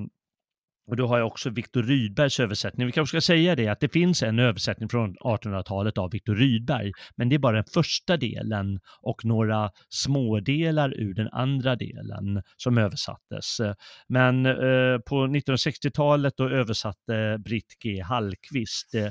och 0.87 0.95
då 0.95 1.07
har 1.07 1.17
jag 1.17 1.27
också 1.27 1.49
Viktor 1.49 1.83
Rydbergs 1.83 2.39
översättning. 2.39 2.87
Vi 2.87 2.93
kanske 2.93 3.21
ska 3.21 3.33
säga 3.33 3.55
det 3.55 3.67
att 3.67 3.79
det 3.79 3.89
finns 3.89 4.23
en 4.23 4.39
översättning 4.39 4.89
från 4.89 5.15
1800-talet 5.17 5.97
av 5.97 6.11
Viktor 6.11 6.35
Rydberg, 6.35 6.91
men 7.15 7.29
det 7.29 7.35
är 7.35 7.39
bara 7.39 7.55
den 7.55 7.65
första 7.73 8.17
delen 8.17 8.79
och 9.01 9.25
några 9.25 9.71
smådelar 9.89 10.93
ur 10.93 11.13
den 11.13 11.29
andra 11.31 11.75
delen 11.75 12.43
som 12.57 12.77
översattes. 12.77 13.57
Men 14.07 14.45
eh, 14.45 14.99
på 14.99 15.15
1960-talet 15.15 16.33
då 16.37 16.49
översatte 16.49 17.37
Britt 17.45 17.79
G. 17.83 18.01
Hallqvist 18.01 18.95
eh, 18.95 19.09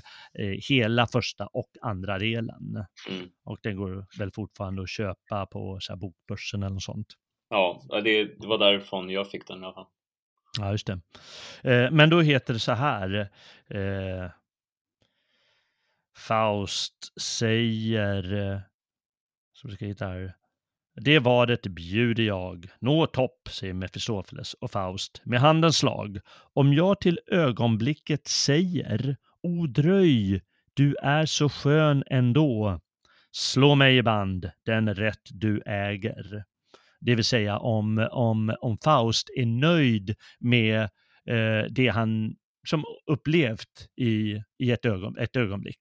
hela 0.68 1.06
första 1.06 1.46
och 1.46 1.70
andra 1.82 2.18
delen. 2.18 2.86
Mm. 3.08 3.28
Och 3.44 3.58
den 3.62 3.76
går 3.76 4.06
väl 4.18 4.30
fortfarande 4.32 4.82
att 4.82 4.90
köpa 4.90 5.46
på 5.46 5.78
så 5.80 5.92
här 5.92 5.98
bokbörsen 5.98 6.62
eller 6.62 6.74
något 6.74 6.82
sånt. 6.82 7.08
Ja, 7.50 7.82
det, 8.04 8.24
det 8.24 8.46
var 8.46 8.58
därifrån 8.58 9.10
jag 9.10 9.30
fick 9.30 9.46
den 9.46 9.62
i 9.62 9.64
alla 9.64 9.74
fall. 9.74 9.86
Ja, 10.58 10.70
just 10.70 10.86
det. 10.86 11.00
Eh, 11.62 11.90
men 11.90 12.10
då 12.10 12.20
heter 12.20 12.54
det 12.54 12.60
så 12.60 12.72
här. 12.72 13.28
Eh, 13.68 14.30
Faust 16.16 17.20
säger, 17.20 18.52
eh, 18.52 18.60
ska 19.74 19.84
hitta 19.84 20.06
här. 20.06 20.34
Det 21.00 21.18
vadet 21.18 21.66
bjuder 21.66 22.22
jag. 22.22 22.66
Nå 22.80 23.06
topp, 23.06 23.48
säger 23.50 23.74
Mefistofeles 23.74 24.54
och 24.54 24.70
Faust 24.70 25.22
med 25.24 25.40
handens 25.40 25.78
slag. 25.78 26.18
Om 26.54 26.72
jag 26.72 27.00
till 27.00 27.20
ögonblicket 27.26 28.26
säger, 28.26 29.16
o 29.42 29.66
dröj, 29.66 30.42
du 30.74 30.96
är 31.02 31.26
så 31.26 31.48
skön 31.48 32.04
ändå. 32.06 32.80
Slå 33.32 33.74
mig 33.74 33.96
i 33.96 34.02
band, 34.02 34.50
den 34.64 34.94
rätt 34.94 35.28
du 35.30 35.62
äger. 35.66 36.44
Det 37.06 37.14
vill 37.14 37.24
säga 37.24 37.58
om, 37.58 38.08
om, 38.12 38.56
om 38.60 38.78
Faust 38.78 39.30
är 39.36 39.46
nöjd 39.46 40.14
med 40.40 40.80
eh, 41.30 41.64
det 41.70 41.88
han 41.88 42.36
som 42.68 42.84
upplevt 43.06 43.88
i, 43.96 44.42
i 44.58 44.70
ett, 44.70 44.84
ögon, 44.84 45.18
ett 45.18 45.36
ögonblick 45.36 45.80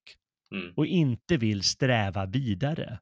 Mm. 0.51 0.73
och 0.75 0.85
inte 0.85 1.37
vill 1.37 1.63
sträva 1.63 2.25
vidare, 2.25 2.99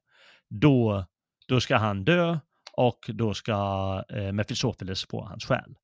då, 0.50 1.04
då 1.48 1.60
ska 1.60 1.76
han 1.76 2.04
dö 2.04 2.38
och 2.72 3.10
då 3.14 3.34
ska 3.34 3.52
eh, 4.08 4.32
Mefistofeles 4.32 5.04
få 5.04 5.24
hans 5.24 5.44
själ. 5.44 5.74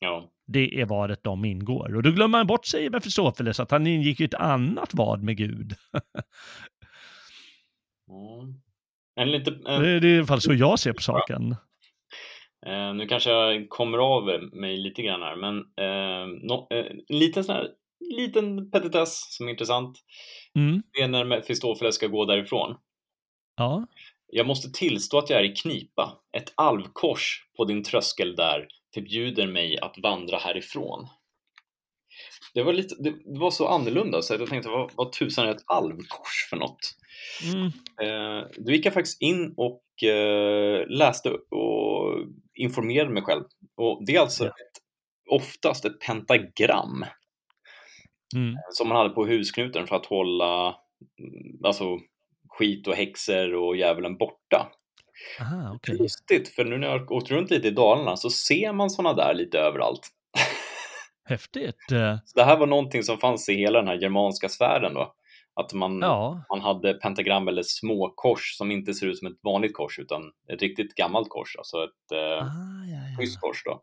Ja. 0.00 0.30
Det 0.46 0.80
är 0.80 0.84
vadet 0.86 1.24
de 1.24 1.44
ingår. 1.44 1.96
Och 1.96 2.02
då 2.02 2.10
glömmer 2.10 2.38
man 2.38 2.46
bort, 2.46 2.66
säger 2.66 2.90
Mefistofeles, 2.90 3.60
att 3.60 3.70
han 3.70 3.86
ingick 3.86 4.20
i 4.20 4.24
ett 4.24 4.34
annat 4.34 4.94
vad 4.94 5.22
med 5.22 5.36
Gud. 5.36 5.74
Mm. 8.08 8.60
En 9.20 9.30
lite, 9.30 9.50
det, 9.50 9.70
en, 9.70 9.84
är- 9.84 10.00
det 10.00 10.08
är 10.08 10.14
i 10.14 10.16
alla 10.18 10.26
fall 10.26 10.40
så 10.40 10.54
jag 10.54 10.78
ser 10.78 10.92
på 10.92 11.02
saken. 11.02 11.56
eh, 12.66 12.94
nu 12.94 13.06
kanske 13.06 13.30
jag 13.30 13.68
kommer 13.68 13.98
av 13.98 14.24
mig 14.52 14.76
lite 14.76 15.02
grann 15.02 15.22
här, 15.22 15.36
men 15.36 15.56
eh, 15.58 16.26
nå- 16.42 16.66
eh, 16.70 16.86
en 17.08 17.18
liten 17.18 17.44
sån 17.44 17.54
här 17.54 17.68
liten 18.16 18.70
petitess 18.70 19.36
som 19.36 19.46
är 19.46 19.50
intressant. 19.52 19.98
Mm. 20.58 20.82
Det 20.92 21.02
är 21.02 21.08
när 21.08 21.24
Mefistofeles 21.24 21.94
ska 21.94 22.06
gå 22.06 22.24
därifrån. 22.24 22.76
Ja. 23.56 23.86
Jag 24.32 24.46
måste 24.46 24.70
tillstå 24.78 25.18
att 25.18 25.30
jag 25.30 25.40
är 25.40 25.44
i 25.44 25.54
knipa. 25.54 26.18
Ett 26.36 26.52
alvkors 26.56 27.46
på 27.56 27.64
din 27.64 27.84
tröskel 27.84 28.36
där 28.36 28.66
förbjuder 28.94 29.46
mig 29.46 29.78
att 29.78 29.96
vandra 30.02 30.36
härifrån. 30.38 31.08
Det 32.54 32.62
var, 32.62 32.72
lite, 32.72 32.94
det 32.98 33.14
var 33.24 33.50
så 33.50 33.66
annorlunda 33.68 34.22
så 34.22 34.34
att 34.34 34.40
jag 34.40 34.48
tänkte, 34.48 34.68
vad, 34.68 34.90
vad 34.94 35.12
tusan 35.12 35.46
är 35.48 35.50
ett 35.50 35.64
alvkors 35.66 36.46
för 36.50 36.56
något? 36.56 36.78
Mm. 37.52 37.66
Eh, 38.02 38.46
då 38.56 38.72
gick 38.72 38.86
jag 38.86 38.94
faktiskt 38.94 39.22
in 39.22 39.54
och 39.56 39.82
eh, 40.08 40.86
läste 40.88 41.30
och 41.30 42.18
informerade 42.54 43.10
mig 43.10 43.22
själv. 43.22 43.44
Och 43.76 44.02
det 44.06 44.16
är 44.16 44.20
alltså 44.20 44.44
Ja. 44.44 44.50
ett, 44.50 44.82
oftast 45.30 45.84
ett 45.84 46.00
pentagram 46.00 47.04
Mm. 48.34 48.54
som 48.70 48.88
man 48.88 48.96
hade 48.96 49.10
på 49.10 49.26
husknuten 49.26 49.86
för 49.86 49.96
att 49.96 50.06
hålla 50.06 50.66
mm, 51.18 51.64
alltså, 51.64 51.84
skit 52.48 52.88
och 52.88 52.94
häxor 52.94 53.54
och 53.54 53.76
djävulen 53.76 54.16
borta. 54.16 54.72
Aha, 55.40 55.72
okej. 55.76 55.96
Lustigt, 55.98 56.48
för 56.48 56.64
nu 56.64 56.78
när 56.78 56.86
jag 56.88 57.12
åkt 57.12 57.30
runt 57.30 57.50
lite 57.50 57.68
i 57.68 57.70
Dalarna 57.70 58.16
så 58.16 58.30
ser 58.30 58.72
man 58.72 58.90
sådana 58.90 59.14
där 59.16 59.34
lite 59.34 59.58
överallt. 59.58 60.08
Häftigt. 61.24 61.92
Eh, 61.92 62.16
Så 62.24 62.38
det 62.38 62.44
här 62.44 62.56
var 62.56 62.66
någonting 62.66 63.02
som 63.02 63.18
fanns 63.18 63.48
i 63.48 63.54
hela 63.54 63.78
den 63.78 63.88
här 63.88 64.02
germanska 64.02 64.48
sfären 64.48 64.94
då. 64.94 65.14
Att 65.54 65.72
man, 65.72 65.98
Ja, 66.00 66.44
man 66.50 66.60
hade 66.60 66.94
pentagram 66.94 67.48
eller 67.48 67.62
små 67.62 68.12
kors 68.16 68.56
som 68.56 68.70
inte 68.70 68.94
ser 68.94 69.06
ut 69.06 69.18
som 69.18 69.28
ett 69.28 69.38
vanligt 69.42 69.74
kors 69.74 69.98
utan 69.98 70.22
ett 70.52 70.62
riktigt 70.62 70.94
gammalt 70.94 71.28
kors, 71.28 71.56
alltså 71.58 71.76
ett 71.84 72.12
eh, 72.12 72.18
ah, 72.46 72.84
ja, 72.86 73.08
ja. 73.10 73.16
skyddskors 73.18 73.62
då. 73.64 73.82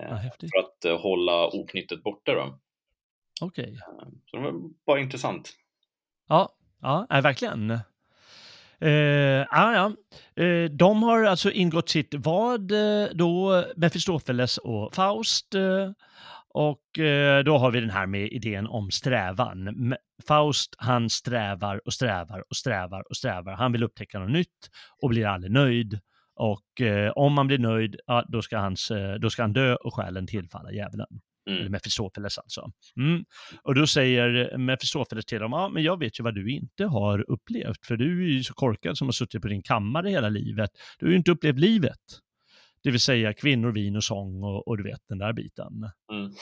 Eh, 0.00 0.14
häftigt. 0.16 0.50
för 0.54 0.58
att 0.58 0.84
eh, 0.84 1.00
hålla 1.02 1.46
oknyttet 1.46 2.02
borta 2.02 2.34
då. 2.34 2.58
Okej. 3.40 3.76
Så 4.30 4.36
det 4.36 4.42
var 4.42 4.52
bara 4.86 5.00
intressant. 5.00 5.52
Ja, 6.28 6.48
ja 6.82 7.06
verkligen. 7.10 7.70
Eh, 8.80 8.90
ja, 8.90 9.46
ja. 9.74 9.92
Eh, 10.44 10.70
de 10.70 11.02
har 11.02 11.22
alltså 11.24 11.50
ingått 11.50 11.88
sitt 11.88 12.14
vad 12.14 12.72
eh, 12.72 13.08
då 13.14 13.64
Mefistofeles 13.76 14.58
och 14.58 14.94
Faust. 14.94 15.54
Eh, 15.54 15.90
och 16.56 16.98
eh, 16.98 17.44
då 17.44 17.58
har 17.58 17.70
vi 17.70 17.80
den 17.80 17.90
här 17.90 18.06
med 18.06 18.32
idén 18.32 18.66
om 18.66 18.90
strävan. 18.90 19.94
Faust, 20.28 20.74
han 20.78 21.10
strävar 21.10 21.80
och 21.86 21.92
strävar 21.92 22.44
och 22.50 22.56
strävar 22.56 23.04
och 23.08 23.16
strävar. 23.16 23.52
Han 23.52 23.72
vill 23.72 23.82
upptäcka 23.82 24.18
något 24.18 24.30
nytt 24.30 24.70
och 25.02 25.08
blir 25.08 25.26
aldrig 25.26 25.52
nöjd. 25.52 26.00
Och 26.34 26.80
eh, 26.80 27.10
om 27.10 27.32
man 27.32 27.46
blir 27.46 27.58
nöjd, 27.58 27.96
ja, 28.06 28.24
då, 28.28 28.42
ska 28.42 28.58
hans, 28.58 28.90
eh, 28.90 29.14
då 29.14 29.30
ska 29.30 29.42
han 29.42 29.52
dö 29.52 29.74
och 29.74 29.94
själen 29.94 30.26
tillfalla 30.26 30.72
djävulen. 30.72 31.06
Eller 31.46 31.60
Mm. 31.60 31.72
Mefistofeles 31.72 32.38
alltså. 32.38 32.70
Mm. 32.96 33.24
Och 33.62 33.74
då 33.74 33.86
säger 33.86 34.58
Mefistofeles 34.58 35.24
till 35.24 35.40
dem, 35.40 35.52
ja 35.52 35.68
men 35.68 35.82
jag 35.82 35.98
vet 35.98 36.20
ju 36.20 36.24
vad 36.24 36.34
du 36.34 36.50
inte 36.50 36.84
har 36.84 37.30
upplevt, 37.30 37.86
för 37.86 37.96
du 37.96 38.24
är 38.24 38.28
ju 38.28 38.42
så 38.42 38.54
korkad 38.54 38.98
som 38.98 39.06
har 39.06 39.12
suttit 39.12 39.42
på 39.42 39.48
din 39.48 39.62
kammare 39.62 40.10
hela 40.10 40.28
livet. 40.28 40.70
Du 40.98 41.06
har 41.06 41.10
ju 41.10 41.16
inte 41.16 41.30
upplevt 41.30 41.58
livet. 41.58 42.00
Det 42.86 42.90
vill 42.90 43.00
säga 43.00 43.32
kvinnor, 43.32 43.72
vin 43.72 43.96
och 43.96 44.04
sång 44.04 44.42
och, 44.42 44.68
och 44.68 44.76
du 44.76 44.82
vet 44.82 45.00
den 45.08 45.18
där 45.18 45.32
biten. 45.32 45.72
Mm. 46.12 46.32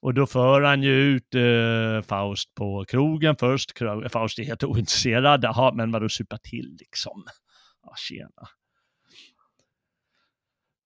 Och 0.00 0.14
då 0.14 0.26
för 0.26 0.62
han 0.62 0.82
ju 0.82 0.92
ut 0.92 1.34
eh, 1.34 2.02
Faust 2.02 2.54
på 2.54 2.84
krogen 2.88 3.36
först. 3.36 3.78
Faust 4.12 4.38
är 4.38 4.44
helt 4.44 4.64
ointresserad. 4.64 5.44
Jaha, 5.44 5.72
men 5.74 5.92
vadå 5.92 6.08
supa 6.08 6.38
till 6.38 6.76
liksom? 6.80 7.24
Ja, 7.82 7.94
tjena. 7.96 8.48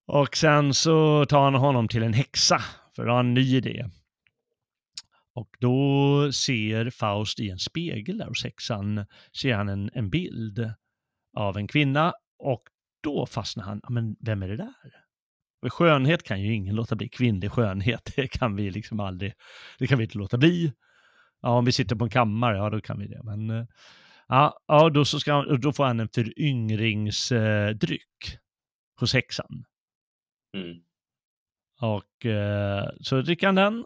Och 0.07 0.37
sen 0.37 0.75
så 0.75 1.27
tar 1.27 1.45
han 1.45 1.55
honom 1.55 1.89
till 1.89 2.03
en 2.03 2.13
häxa, 2.13 2.61
för 2.97 3.07
han 3.07 3.15
har 3.15 3.21
en 3.21 3.35
ny 3.35 3.57
idé. 3.57 3.85
Och 5.35 5.49
då 5.59 6.33
ser 6.33 6.91
Faust 6.91 7.41
i 7.41 7.51
en 7.51 7.59
spegel 7.59 8.19
där 8.19 8.27
hos 8.27 8.45
häxan, 8.45 9.07
ser 9.43 9.55
han 9.55 9.69
en, 9.69 9.91
en 9.95 10.11
bild 10.11 10.73
av 11.37 11.57
en 11.57 11.69
kvinna 11.69 12.13
och 12.39 12.63
då 13.03 13.27
fastnar 13.27 13.65
han, 13.65 13.81
men 13.89 14.17
vem 14.21 14.43
är 14.43 14.49
det 14.49 14.57
där? 14.57 14.75
Och 15.63 15.73
skönhet 15.73 16.23
kan 16.23 16.41
ju 16.41 16.55
ingen 16.55 16.75
låta 16.75 16.97
bli, 16.97 17.09
kvinnlig 17.09 17.53
skönhet, 17.53 18.13
det 18.17 18.29
kan 18.29 18.57
vi 18.57 18.71
liksom 18.71 19.01
aldrig, 19.01 19.35
det 19.79 19.87
kan 19.87 19.99
vi 19.99 20.05
inte 20.05 20.19
låta 20.19 20.39
bli. 20.39 20.73
Ja, 21.41 21.49
om 21.49 21.65
vi 21.65 21.73
sitter 21.73 21.97
på 21.97 22.05
en 22.05 22.11
kammare, 22.11 22.57
ja 22.57 22.71
då 22.71 22.81
kan 22.81 22.99
vi 22.99 23.07
det, 23.07 23.21
men 23.25 23.51
eh, 23.51 23.67
ja, 24.29 24.59
ja 24.67 24.91
då, 24.91 25.05
så 25.05 25.21
ska 25.21 25.43
då 25.43 25.73
får 25.73 25.85
han 25.85 26.01
en 26.01 26.09
föryngringsdryck 26.09 28.39
hos 29.01 29.15
häxan. 29.15 29.65
Mm. 30.57 30.77
Och 31.81 32.27
eh, 32.27 32.89
så 33.01 33.23
dricker 33.23 33.47
han 33.47 33.55
den 33.55 33.85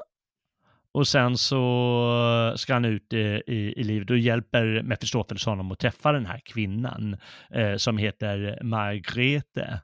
och 0.96 1.08
sen 1.08 1.38
så 1.38 2.54
ska 2.56 2.72
han 2.72 2.84
ut 2.84 3.12
i, 3.12 3.42
i, 3.46 3.74
i 3.76 3.84
livet 3.84 4.10
och 4.10 4.18
hjälper 4.18 4.82
Mefistofeles 4.82 5.44
honom 5.46 5.72
att 5.72 5.78
träffa 5.78 6.12
den 6.12 6.26
här 6.26 6.40
kvinnan 6.44 7.16
eh, 7.50 7.76
som 7.76 7.98
heter 7.98 8.58
Margrete. 8.62 9.80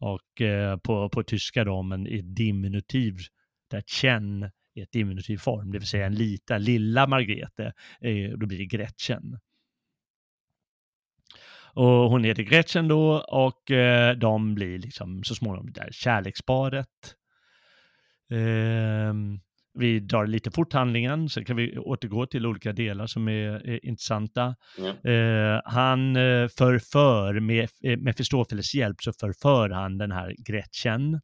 Och 0.00 0.40
eh, 0.40 0.76
på, 0.76 1.08
på 1.08 1.22
tyska 1.22 1.64
då, 1.64 1.82
men 1.82 2.06
i 2.06 2.22
diminutiv, 2.22 3.18
där 3.70 3.82
Chen 3.82 4.42
är 4.74 4.82
ett 4.82 4.92
diminutiv 4.92 5.38
form, 5.38 5.72
det 5.72 5.78
vill 5.78 5.88
säga 5.88 6.06
en 6.06 6.14
lita, 6.14 6.58
lilla 6.58 7.06
Margrete, 7.06 7.72
eh, 8.00 8.30
då 8.38 8.46
blir 8.46 8.58
det 8.58 8.66
Gretchen. 8.66 9.38
Och 11.74 12.10
hon 12.10 12.24
heter 12.24 12.42
Gretchen 12.42 12.88
då 12.88 13.12
och 13.18 13.70
eh, 13.70 14.16
de 14.16 14.54
blir 14.54 14.78
liksom 14.78 15.24
så 15.24 15.34
småningom 15.34 15.72
det 15.72 15.80
där 15.80 15.90
kärleksparet. 15.92 17.14
Eh, 18.30 19.14
vi 19.74 20.00
drar 20.00 20.26
lite 20.26 20.50
fort 20.50 20.72
handlingen, 20.72 21.28
så 21.28 21.44
kan 21.44 21.56
vi 21.56 21.78
återgå 21.78 22.26
till 22.26 22.46
olika 22.46 22.72
delar 22.72 23.06
som 23.06 23.28
är, 23.28 23.68
är 23.68 23.86
intressanta. 23.86 24.56
Ja. 24.78 25.10
Eh, 25.10 25.60
han 25.64 26.16
eh, 26.16 26.48
förför, 26.48 27.40
med 27.40 27.68
eh, 27.84 27.98
Mefistofeles 27.98 28.74
hjälp 28.74 29.02
så 29.02 29.12
förför 29.12 29.70
han 29.70 29.98
den 29.98 30.12
här 30.12 30.34
Gretchen. 30.38 31.20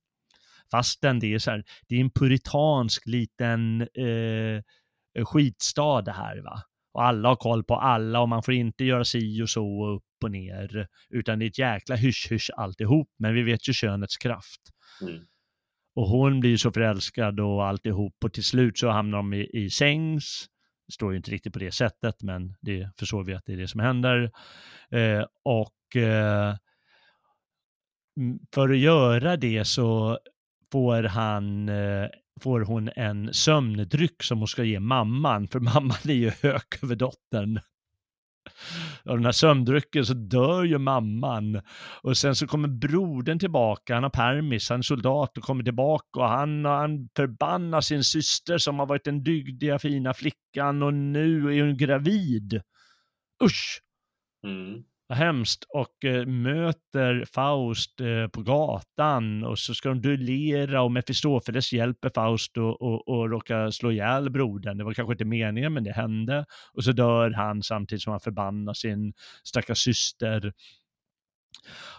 Fastän 0.70 1.18
det 1.18 1.34
är 1.34 1.38
så 1.38 1.50
här, 1.50 1.64
det 1.88 1.96
är 1.96 2.00
en 2.00 2.10
puritansk 2.10 3.06
liten 3.06 3.80
eh, 3.80 5.24
skitstad 5.24 6.02
det 6.02 6.12
här 6.12 6.42
va. 6.42 6.62
Och 6.92 7.04
alla 7.04 7.28
har 7.28 7.36
koll 7.36 7.64
på 7.64 7.74
alla 7.74 8.20
och 8.20 8.28
man 8.28 8.42
får 8.42 8.54
inte 8.54 8.84
göra 8.84 9.04
si 9.04 9.42
och 9.42 9.50
så 9.50 9.66
och 9.66 9.96
upp 9.96 10.24
och 10.24 10.30
ner. 10.30 10.88
Utan 11.10 11.38
det 11.38 11.44
är 11.44 11.48
ett 11.48 11.58
jäkla 11.58 11.96
hysch-hysch 11.96 12.50
alltihop. 12.56 13.08
Men 13.18 13.34
vi 13.34 13.42
vet 13.42 13.68
ju 13.68 13.72
könets 13.72 14.16
kraft. 14.16 14.60
Mm. 15.02 15.20
Och 15.94 16.08
hon 16.08 16.40
blir 16.40 16.56
så 16.56 16.72
förälskad 16.72 17.40
och 17.40 17.66
alltihop 17.66 18.14
och 18.24 18.32
till 18.32 18.44
slut 18.44 18.78
så 18.78 18.88
hamnar 18.88 19.18
de 19.18 19.34
i, 19.34 19.50
i 19.52 19.70
sängs. 19.70 20.46
Det 20.86 20.92
står 20.92 21.12
ju 21.12 21.16
inte 21.16 21.30
riktigt 21.30 21.52
på 21.52 21.58
det 21.58 21.72
sättet 21.72 22.22
men 22.22 22.54
det 22.60 22.90
förstår 22.98 23.24
vi 23.24 23.34
att 23.34 23.42
det 23.46 23.52
är 23.52 23.56
det 23.56 23.68
som 23.68 23.80
händer. 23.80 24.30
Eh, 24.90 25.24
och 25.44 25.96
eh, 25.96 26.54
för 28.54 28.68
att 28.68 28.78
göra 28.78 29.36
det 29.36 29.64
så 29.64 30.18
får 30.72 31.02
han 31.02 31.68
eh, 31.68 32.08
får 32.40 32.60
hon 32.60 32.90
en 32.96 33.34
sömndryck 33.34 34.22
som 34.22 34.38
hon 34.38 34.48
ska 34.48 34.64
ge 34.64 34.80
mamman, 34.80 35.48
för 35.48 35.60
mamman 35.74 35.98
är 36.04 36.12
ju 36.12 36.30
hök 36.42 36.82
över 36.82 36.96
dottern. 36.96 37.60
Av 39.04 39.16
den 39.16 39.24
här 39.24 39.32
sömndrycken 39.32 40.06
så 40.06 40.14
dör 40.14 40.64
ju 40.64 40.78
mamman. 40.78 41.60
Och 42.02 42.16
sen 42.16 42.34
så 42.34 42.46
kommer 42.46 42.68
brodern 42.68 43.38
tillbaka, 43.38 43.94
han 43.94 44.02
har 44.02 44.10
permis, 44.10 44.70
han 44.70 44.78
är 44.78 44.82
soldat 44.82 45.38
och 45.38 45.44
kommer 45.44 45.64
tillbaka 45.64 46.20
och 46.20 46.28
han, 46.28 46.64
han 46.64 47.08
förbannar 47.16 47.80
sin 47.80 48.04
syster 48.04 48.58
som 48.58 48.78
har 48.78 48.86
varit 48.86 49.04
den 49.04 49.22
dygdiga 49.22 49.78
fina 49.78 50.14
flickan 50.14 50.82
och 50.82 50.94
nu 50.94 51.58
är 51.58 51.62
hon 51.62 51.76
gravid. 51.76 52.62
Usch! 53.44 53.80
Mm. 54.46 54.82
Vad 55.10 55.18
hemskt. 55.18 55.64
Och 55.68 56.04
eh, 56.04 56.26
möter 56.26 57.24
Faust 57.24 58.00
eh, 58.00 58.28
på 58.28 58.42
gatan 58.42 59.44
och 59.44 59.58
så 59.58 59.74
ska 59.74 59.88
de 59.88 60.00
duellera 60.00 60.82
och 60.82 60.92
Mefistofeles 60.92 61.72
hjälper 61.72 62.10
Faust 62.14 62.56
och, 62.56 62.82
och, 62.82 63.08
och 63.08 63.30
råkar 63.30 63.70
slå 63.70 63.92
ihjäl 63.92 64.30
brodern. 64.30 64.78
Det 64.78 64.84
var 64.84 64.94
kanske 64.94 65.12
inte 65.12 65.24
meningen 65.24 65.72
men 65.72 65.84
det 65.84 65.92
hände. 65.92 66.44
Och 66.72 66.84
så 66.84 66.92
dör 66.92 67.30
han 67.30 67.62
samtidigt 67.62 68.02
som 68.02 68.10
han 68.10 68.20
förbannar 68.20 68.74
sin 68.74 69.12
stackars 69.44 69.78
syster. 69.78 70.52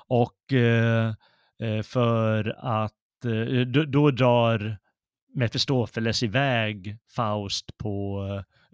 Och 0.08 0.54
eh, 0.54 1.14
eh 1.64 1.82
för 1.84 2.56
att 2.58 3.26
eh, 3.26 3.62
då, 3.62 3.84
då 3.86 4.12
drar 4.12 4.78
Mefistofeles 5.36 6.24
iväg 6.24 6.98
Faust 7.16 7.78
på 7.78 8.26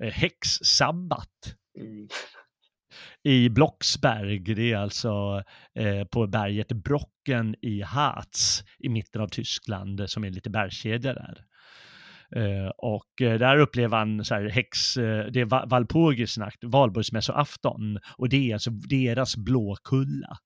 eh, 0.01 0.11
häxsabbat. 0.11 1.55
Mm 1.79 2.07
i 3.28 3.49
Blocksberg. 3.49 4.39
Det 4.39 4.71
är 4.71 4.78
alltså 4.78 5.43
eh, 5.75 6.03
på 6.03 6.28
berget 6.28 6.67
Brocken 6.67 7.55
i 7.61 7.82
Harz 7.82 8.63
i 8.80 8.89
mitten 8.89 9.21
av 9.21 9.28
Tyskland 9.28 10.09
som 10.09 10.23
är 10.23 10.30
lite 10.30 10.49
bergskedja 10.49 11.13
där. 11.13 11.45
Eh, 12.36 12.69
och 12.78 13.21
eh, 13.21 13.39
där 13.39 13.57
upplever 13.57 13.97
han 13.97 14.25
så 14.25 14.36
här 14.36 14.49
häx, 14.49 14.97
eh, 14.97 15.25
det 15.25 15.39
är 15.39 15.69
Walpurgisnacht, 15.69 16.63
valborgsmässoafton 16.63 17.99
och 18.17 18.30
det 18.30 18.49
är 18.49 18.53
alltså 18.53 18.69
deras 18.69 19.38
blåkulla. 19.38 20.38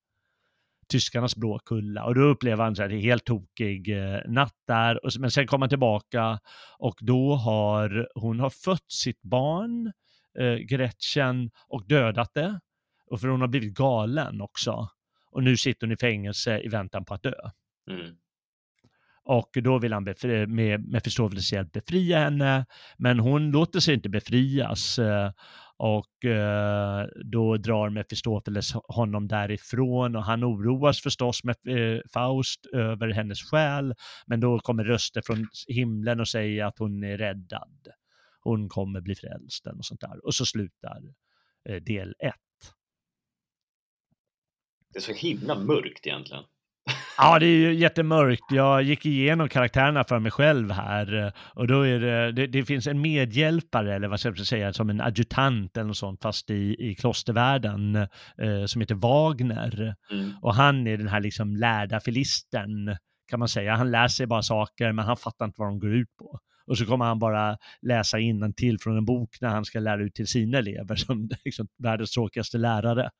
Tyskarnas 0.88 1.36
blåkulla 1.36 2.04
och 2.04 2.14
då 2.14 2.20
upplever 2.20 2.64
han 2.64 2.76
så 2.76 2.82
här, 2.82 2.88
det 2.88 2.96
är 2.96 3.00
helt 3.00 3.24
tokig 3.24 3.88
eh, 3.88 4.20
natt 4.28 4.56
där, 4.66 5.04
och, 5.04 5.12
men 5.18 5.30
sen 5.30 5.46
kommer 5.46 5.62
han 5.62 5.68
tillbaka 5.68 6.38
och 6.78 6.96
då 7.00 7.34
har 7.34 8.08
hon 8.14 8.40
har 8.40 8.50
fött 8.50 8.92
sitt 8.92 9.22
barn 9.22 9.92
eh, 10.38 10.54
Gretchen 10.54 11.50
och 11.68 11.86
dödat 11.86 12.34
det. 12.34 12.60
Och 13.12 13.20
för 13.20 13.28
hon 13.28 13.40
har 13.40 13.48
blivit 13.48 13.74
galen 13.74 14.40
också. 14.40 14.88
Och 15.30 15.42
nu 15.42 15.56
sitter 15.56 15.86
hon 15.86 15.92
i 15.92 15.96
fängelse 15.96 16.60
i 16.60 16.68
väntan 16.68 17.04
på 17.04 17.14
att 17.14 17.22
dö. 17.22 17.34
Mm. 17.90 18.14
Och 19.24 19.50
då 19.54 19.78
vill 19.78 19.92
han 19.92 20.04
befri, 20.04 20.46
med 20.46 20.88
Mefistofeles 20.88 21.52
hjälp 21.52 21.72
befria 21.72 22.18
henne, 22.18 22.66
men 22.98 23.18
hon 23.18 23.50
låter 23.50 23.80
sig 23.80 23.94
inte 23.94 24.08
befrias. 24.08 24.98
Eh, 24.98 25.32
och 25.76 26.24
eh, 26.24 27.06
då 27.24 27.56
drar 27.56 27.90
Mefistofeles 27.90 28.72
honom 28.72 29.28
därifrån 29.28 30.16
och 30.16 30.24
han 30.24 30.44
oroas 30.44 31.00
förstås 31.00 31.44
med 31.44 31.56
eh, 31.68 32.00
Faust 32.12 32.66
över 32.72 33.08
hennes 33.08 33.42
själ. 33.42 33.94
Men 34.26 34.40
då 34.40 34.58
kommer 34.58 34.84
röster 34.84 35.22
från 35.26 35.48
himlen 35.68 36.20
och 36.20 36.28
säger 36.28 36.64
att 36.64 36.78
hon 36.78 37.04
är 37.04 37.18
räddad 37.18 37.88
hon 38.44 38.68
kommer 38.68 39.00
bli 39.00 39.14
frälst 39.14 39.66
och 39.66 39.84
sånt 39.84 40.00
där. 40.00 40.26
Och 40.26 40.34
så 40.34 40.46
slutar 40.46 41.00
del 41.80 42.14
ett. 42.18 42.51
Det 44.92 44.98
är 44.98 45.00
så 45.00 45.12
himla 45.12 45.54
mörkt 45.54 46.06
egentligen. 46.06 46.44
Ja, 47.18 47.38
det 47.38 47.46
är 47.46 47.56
ju 47.56 47.74
jättemörkt. 47.74 48.44
Jag 48.50 48.82
gick 48.82 49.06
igenom 49.06 49.48
karaktärerna 49.48 50.04
för 50.04 50.18
mig 50.18 50.30
själv 50.30 50.70
här 50.70 51.32
och 51.54 51.66
då 51.66 51.86
är 51.86 52.00
det, 52.00 52.32
det, 52.32 52.46
det 52.46 52.64
finns 52.64 52.86
en 52.86 53.00
medhjälpare 53.00 53.94
eller 53.94 54.08
vad 54.08 54.20
ska 54.20 54.28
jag 54.28 54.46
säga, 54.46 54.72
som 54.72 54.90
en 54.90 55.00
adjutant 55.00 55.76
eller 55.76 55.86
något 55.86 55.96
sånt, 55.96 56.22
fast 56.22 56.50
i, 56.50 56.76
i 56.78 56.94
klostervärlden 56.94 57.96
eh, 57.96 58.64
som 58.66 58.80
heter 58.80 58.94
Wagner. 58.94 59.94
Mm. 60.10 60.32
Och 60.42 60.54
han 60.54 60.86
är 60.86 60.96
den 60.96 61.08
här 61.08 61.20
liksom 61.20 61.56
lärda 61.56 62.00
filisten 62.00 62.96
kan 63.28 63.38
man 63.38 63.48
säga. 63.48 63.74
Han 63.74 63.90
lär 63.90 64.08
sig 64.08 64.26
bara 64.26 64.42
saker, 64.42 64.92
men 64.92 65.04
han 65.04 65.16
fattar 65.16 65.44
inte 65.44 65.60
vad 65.60 65.68
de 65.68 65.78
går 65.78 65.94
ut 65.94 66.16
på. 66.18 66.38
Och 66.66 66.78
så 66.78 66.86
kommer 66.86 67.04
han 67.04 67.18
bara 67.18 67.56
läsa 67.82 68.16
till 68.56 68.78
från 68.78 68.96
en 68.96 69.04
bok 69.04 69.36
när 69.40 69.48
han 69.48 69.64
ska 69.64 69.80
lära 69.80 70.02
ut 70.02 70.14
till 70.14 70.26
sina 70.26 70.58
elever 70.58 70.96
som 70.96 71.28
liksom, 71.44 71.68
världens 71.78 72.10
tråkigaste 72.10 72.58
lärare. 72.58 73.10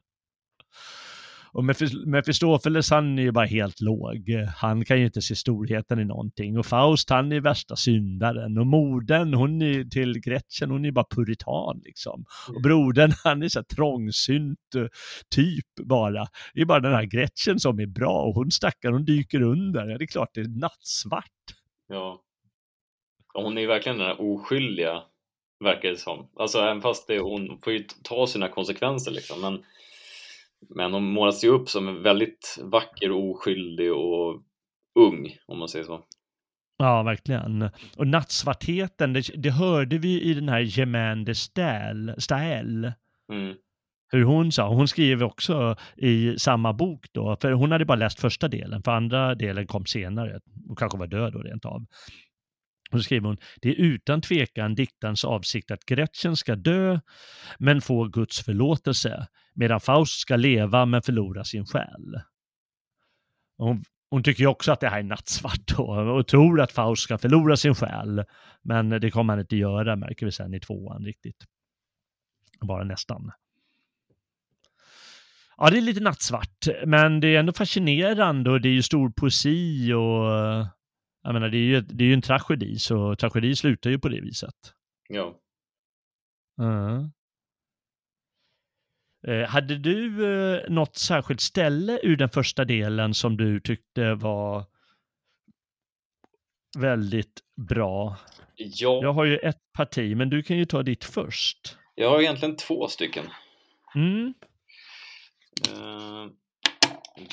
Och 1.55 1.64
Mefistofeles 2.07 2.90
han 2.90 3.18
är 3.18 3.22
ju 3.22 3.32
bara 3.32 3.44
helt 3.44 3.80
låg. 3.80 4.30
Han 4.57 4.84
kan 4.84 4.98
ju 4.98 5.05
inte 5.05 5.22
se 5.22 5.36
storheten 5.36 6.00
i 6.00 6.05
någonting. 6.05 6.59
Och 6.59 6.66
Faust 6.66 7.11
han 7.11 7.32
är 7.32 7.40
värsta 7.40 7.76
syndaren. 7.76 8.59
Och 8.59 8.66
modern 8.66 9.34
hon 9.34 9.62
är 9.62 9.84
till 9.84 10.20
Gretchen, 10.20 10.70
hon 10.70 10.84
är 10.84 10.90
bara 10.90 11.07
puritan 11.11 11.80
liksom. 11.84 12.24
Och 12.48 12.62
brodern 12.62 13.12
han 13.24 13.42
är 13.42 13.48
så 13.48 13.59
här 13.59 13.64
trångsynt 13.64 14.59
typ 15.34 15.66
bara. 15.84 16.26
Det 16.55 16.61
är 16.61 16.64
bara 16.64 16.80
den 16.80 16.94
här 16.94 17.05
Gretchen 17.05 17.61
som 17.61 17.80
är 17.80 17.86
bra 17.86 18.22
och 18.22 18.34
hon 18.34 18.50
stackar, 18.50 18.92
hon 18.92 19.05
dyker 19.05 19.42
under. 19.42 19.88
Ja, 19.88 19.98
det 19.98 20.05
är 20.05 20.07
klart 20.07 20.30
det 20.34 20.40
är 20.40 20.61
nattsvart. 20.61 21.26
Ja. 21.88 22.22
Och 23.34 23.42
hon 23.42 23.59
är 23.59 23.66
verkligen 23.66 23.98
den 23.98 24.07
här 24.07 24.20
oskyldiga, 24.20 25.03
verkar 25.64 25.88
det 25.88 25.96
som. 25.96 26.28
Alltså 26.36 26.59
även 26.59 26.80
fast 26.80 27.07
det, 27.07 27.18
hon 27.18 27.59
får 27.64 27.72
ju 27.72 27.84
ta 28.03 28.26
sina 28.26 28.48
konsekvenser 28.48 29.11
liksom. 29.12 29.40
Men, 29.40 29.64
men 30.68 30.92
hon 30.92 31.04
målas 31.04 31.44
ju 31.44 31.48
upp 31.48 31.68
som 31.68 32.02
väldigt 32.02 32.58
vacker 32.62 33.10
och 33.10 33.30
oskyldig 33.30 33.92
och 33.92 34.42
ung, 34.98 35.36
om 35.46 35.58
man 35.58 35.68
säger 35.68 35.84
så. 35.84 36.04
Ja, 36.78 37.02
verkligen. 37.02 37.70
Och 37.96 38.06
nattsvartheten, 38.06 39.12
det, 39.12 39.30
det 39.34 39.50
hörde 39.50 39.98
vi 39.98 40.22
i 40.22 40.34
den 40.34 40.48
här 40.48 40.60
Gemander 40.60 41.34
Stael. 42.20 42.92
Mm. 43.32 43.54
Hur 44.12 44.24
hon 44.24 44.52
sa, 44.52 44.68
hon 44.68 44.88
skriver 44.88 45.24
också 45.24 45.76
i 45.96 46.38
samma 46.38 46.72
bok 46.72 47.06
då, 47.12 47.36
för 47.40 47.52
hon 47.52 47.72
hade 47.72 47.84
bara 47.84 47.98
läst 47.98 48.20
första 48.20 48.48
delen, 48.48 48.82
för 48.82 48.92
andra 48.92 49.34
delen 49.34 49.66
kom 49.66 49.86
senare, 49.86 50.40
och 50.68 50.78
kanske 50.78 50.98
var 50.98 51.06
död 51.06 51.32
då 51.32 51.38
rent 51.38 51.64
av. 51.64 51.86
Och 52.93 52.99
så 52.99 53.03
skriver 53.03 53.28
hon, 53.28 53.36
det 53.62 53.68
är 53.68 53.74
utan 53.74 54.20
tvekan 54.20 54.74
diktarens 54.74 55.24
avsikt 55.24 55.70
att 55.70 55.84
Gretchen 55.84 56.36
ska 56.36 56.57
dö, 56.57 57.01
men 57.59 57.80
få 57.80 58.05
Guds 58.05 58.40
förlåtelse, 58.45 59.26
medan 59.55 59.80
Faust 59.80 60.20
ska 60.20 60.36
leva 60.36 60.86
men 60.86 61.03
förlora 61.03 61.45
sin 61.45 61.66
själ. 61.66 62.20
Hon, 63.57 63.84
hon 64.11 64.22
tycker 64.22 64.40
ju 64.43 64.47
också 64.47 64.72
att 64.72 64.80
det 64.80 64.88
här 64.88 64.99
är 64.99 65.03
nattsvart 65.03 65.76
då, 65.76 65.84
och 65.84 66.26
tror 66.26 66.61
att 66.61 66.72
Faust 66.72 67.03
ska 67.03 67.18
förlora 67.18 67.57
sin 67.57 67.74
själ, 67.74 68.24
men 68.62 68.88
det 68.88 69.11
kommer 69.11 69.32
han 69.32 69.40
inte 69.40 69.57
göra, 69.57 69.97
märker 69.97 70.26
vi 70.26 70.32
sen 70.32 70.55
i 70.55 70.61
tvåan 70.61 71.05
riktigt. 71.05 71.45
Bara 72.61 72.84
nästan. 72.84 73.32
Ja, 75.57 75.70
det 75.70 75.76
är 75.76 75.80
lite 75.80 76.01
nattsvart, 76.01 76.68
men 76.86 77.20
det 77.20 77.28
är 77.28 77.38
ändå 77.38 77.53
fascinerande 77.53 78.51
och 78.51 78.61
det 78.61 78.68
är 78.68 78.72
ju 78.72 78.82
stor 78.82 79.11
poesi 79.11 79.93
och 79.93 80.66
jag 81.22 81.32
menar, 81.32 81.48
det 81.48 81.56
är 81.56 81.60
ju, 81.60 81.80
det 81.80 82.04
är 82.04 82.08
ju 82.08 82.14
en 82.14 82.22
tragedi, 82.22 82.78
så 82.78 83.16
tragedi 83.16 83.56
slutar 83.56 83.90
ju 83.90 83.98
på 83.98 84.08
det 84.08 84.20
viset. 84.20 84.54
Ja. 85.08 85.38
Uh. 86.60 87.06
Eh, 89.28 89.48
hade 89.48 89.78
du 89.78 90.26
eh, 90.34 90.70
något 90.70 90.96
särskilt 90.96 91.40
ställe 91.40 92.00
ur 92.02 92.16
den 92.16 92.28
första 92.30 92.64
delen 92.64 93.14
som 93.14 93.36
du 93.36 93.60
tyckte 93.60 94.14
var 94.14 94.64
väldigt 96.78 97.40
bra? 97.68 98.16
Ja, 98.56 99.00
Jag 99.02 99.12
har 99.12 99.24
ju 99.24 99.38
ett 99.38 99.72
parti, 99.72 100.16
men 100.16 100.30
du 100.30 100.42
kan 100.42 100.56
ju 100.58 100.64
ta 100.64 100.82
ditt 100.82 101.04
först. 101.04 101.76
jag 101.94 102.10
har 102.10 102.20
egentligen 102.20 102.56
två 102.56 102.88
stycken. 102.88 103.24
Mm. 103.94 104.34
Eh, 105.68 106.26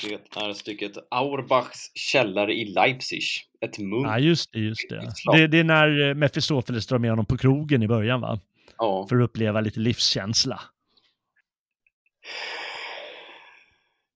Det 0.02 0.36
är 0.36 0.52
stycket 0.52 0.92
Auerbachs 1.10 1.92
källare 1.94 2.54
i 2.54 2.64
Leipzig. 2.64 3.22
Ett 3.60 3.78
munk. 3.78 4.06
Ja, 4.06 4.18
just 4.18 4.52
det, 4.52 4.58
just 4.58 4.88
det. 4.88 5.12
Det. 5.32 5.46
Det 5.46 5.58
är 5.58 5.64
när 5.64 6.08
eh, 6.08 6.14
Mefistofeles 6.14 6.86
drar 6.86 6.98
med 6.98 7.10
honom 7.10 7.26
på 7.26 7.36
krogen 7.36 7.82
i 7.82 7.88
början, 7.88 8.20
va? 8.20 8.38
Ja. 8.78 9.06
För 9.08 9.16
att 9.16 9.24
uppleva 9.24 9.60
lite 9.60 9.80
livskänsla. 9.80 10.60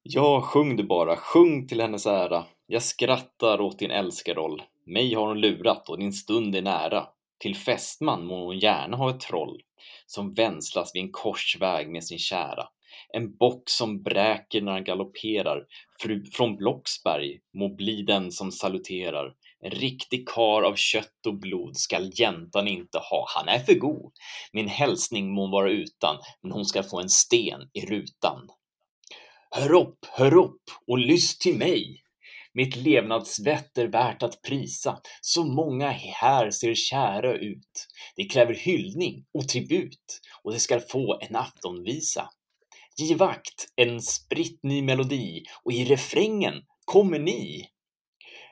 Ja, 0.03 0.41
sjung 0.41 0.77
du 0.77 0.85
bara, 0.85 1.17
sjung 1.17 1.67
till 1.67 1.81
hennes 1.81 2.07
ära. 2.07 2.45
Jag 2.67 2.83
skrattar 2.83 3.61
åt 3.61 3.79
din 3.79 3.91
älskaroll. 3.91 4.63
Mig 4.87 5.15
har 5.15 5.27
hon 5.27 5.41
lurat 5.41 5.89
och 5.89 5.99
din 5.99 6.13
stund 6.13 6.57
är 6.57 6.63
nära. 6.63 7.07
Till 7.39 7.57
fästman 7.57 8.27
må 8.27 8.47
hon 8.47 8.59
gärna 8.59 8.97
ha 8.97 9.11
ett 9.11 9.21
troll 9.21 9.61
som 10.07 10.33
vänslas 10.33 10.95
vid 10.95 11.03
en 11.03 11.13
korsväg 11.13 11.89
med 11.89 12.05
sin 12.05 12.19
kära. 12.19 12.69
En 13.13 13.37
bock 13.37 13.63
som 13.71 14.03
bräker 14.03 14.61
när 14.61 14.73
han 14.73 14.85
galopperar. 14.85 15.65
Fru 16.01 16.25
från 16.25 16.57
Blocksberg 16.57 17.39
må 17.59 17.75
bli 17.75 18.03
den 18.03 18.33
som 18.33 18.53
saluterar. 18.53 19.35
En 19.61 19.71
riktig 19.71 20.29
kar 20.29 20.63
av 20.63 20.77
kött 20.77 21.27
och 21.27 21.35
blod 21.35 21.77
skall 21.77 22.11
jäntan 22.15 22.69
inte 22.69 22.99
ha, 22.99 23.27
han 23.37 23.49
är 23.49 23.59
för 23.59 23.75
god. 23.75 24.13
Min 24.53 24.69
hälsning 24.69 25.35
må 25.35 25.51
vara 25.51 25.71
utan, 25.71 26.17
men 26.43 26.53
hon 26.53 26.65
ska 26.65 26.83
få 26.83 27.01
en 27.01 27.09
sten 27.09 27.61
i 27.73 27.87
rutan. 27.87 28.49
Hör 29.51 29.73
upp, 29.73 29.99
hör 30.13 30.35
upp 30.35 30.63
och 30.87 30.99
lyss 30.99 31.39
till 31.39 31.59
mig. 31.59 32.01
Mitt 32.55 32.77
levnadsvett 32.77 33.79
är 33.79 33.87
värt 33.87 34.23
att 34.23 34.43
prisa. 34.43 35.01
Så 35.21 35.45
många 35.45 35.91
här 35.91 36.51
ser 36.51 36.75
kära 36.75 37.35
ut. 37.35 37.89
Det 38.17 38.25
kräver 38.25 38.55
hyllning 38.55 39.25
och 39.35 39.49
tribut 39.49 40.21
och 40.43 40.53
det 40.53 40.59
ska 40.59 40.81
få 40.81 41.19
en 41.21 41.37
aftonvisa. 41.37 42.31
Giv 42.99 43.19
vakt, 43.19 43.67
en 43.77 44.01
spritt 44.01 44.63
ny 44.63 44.83
melodi 44.83 45.43
och 45.65 45.73
i 45.73 45.85
refrängen 45.85 46.55
kommer 46.85 47.19
ni. 47.19 47.69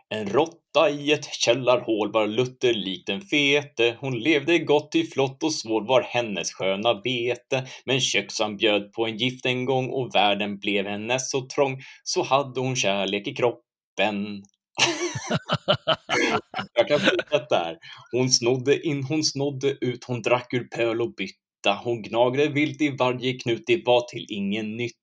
En 0.08 0.28
råtta 0.28 0.90
i 0.90 1.12
ett 1.12 1.34
källarhål 1.34 2.12
var 2.12 2.26
Luther 2.26 2.74
likt 2.74 3.08
en 3.08 3.20
fete. 3.20 3.96
Hon 4.00 4.18
levde 4.18 4.58
gott 4.58 4.94
i 4.94 5.04
flott 5.04 5.42
och 5.42 5.54
svår 5.54 5.82
var 5.88 6.02
hennes 6.02 6.52
sköna 6.52 6.94
bete. 6.94 7.66
Men 7.84 8.00
köksan 8.00 8.56
bjöd 8.56 8.92
på 8.92 9.06
en 9.06 9.16
gift 9.16 9.46
en 9.46 9.64
gång 9.64 9.90
och 9.90 10.14
världen 10.14 10.58
blev 10.58 10.86
hennes 10.86 11.30
så 11.30 11.46
trång. 11.46 11.80
Så 12.04 12.22
hade 12.22 12.60
hon 12.60 12.76
kärlek 12.76 13.26
i 13.26 13.34
kroppen. 13.34 14.42
Jag 16.74 16.88
kan 16.88 17.00
fortsätta 17.00 17.56
här. 17.56 17.78
Hon 18.12 18.30
snodde 18.30 18.86
in, 18.86 19.04
hon 19.04 19.24
snodde 19.24 19.76
ut, 19.80 20.04
hon 20.04 20.22
drack 20.22 20.54
ur 20.54 20.64
pöl 20.64 21.00
och 21.00 21.14
bytta. 21.62 21.80
Hon 21.84 22.02
gnagde 22.02 22.48
vilt 22.48 22.80
i 22.80 22.90
varje 22.90 23.32
knut, 23.32 23.62
det 23.66 23.86
var 23.86 24.00
till 24.00 24.26
ingen 24.28 24.76
nytta. 24.76 24.98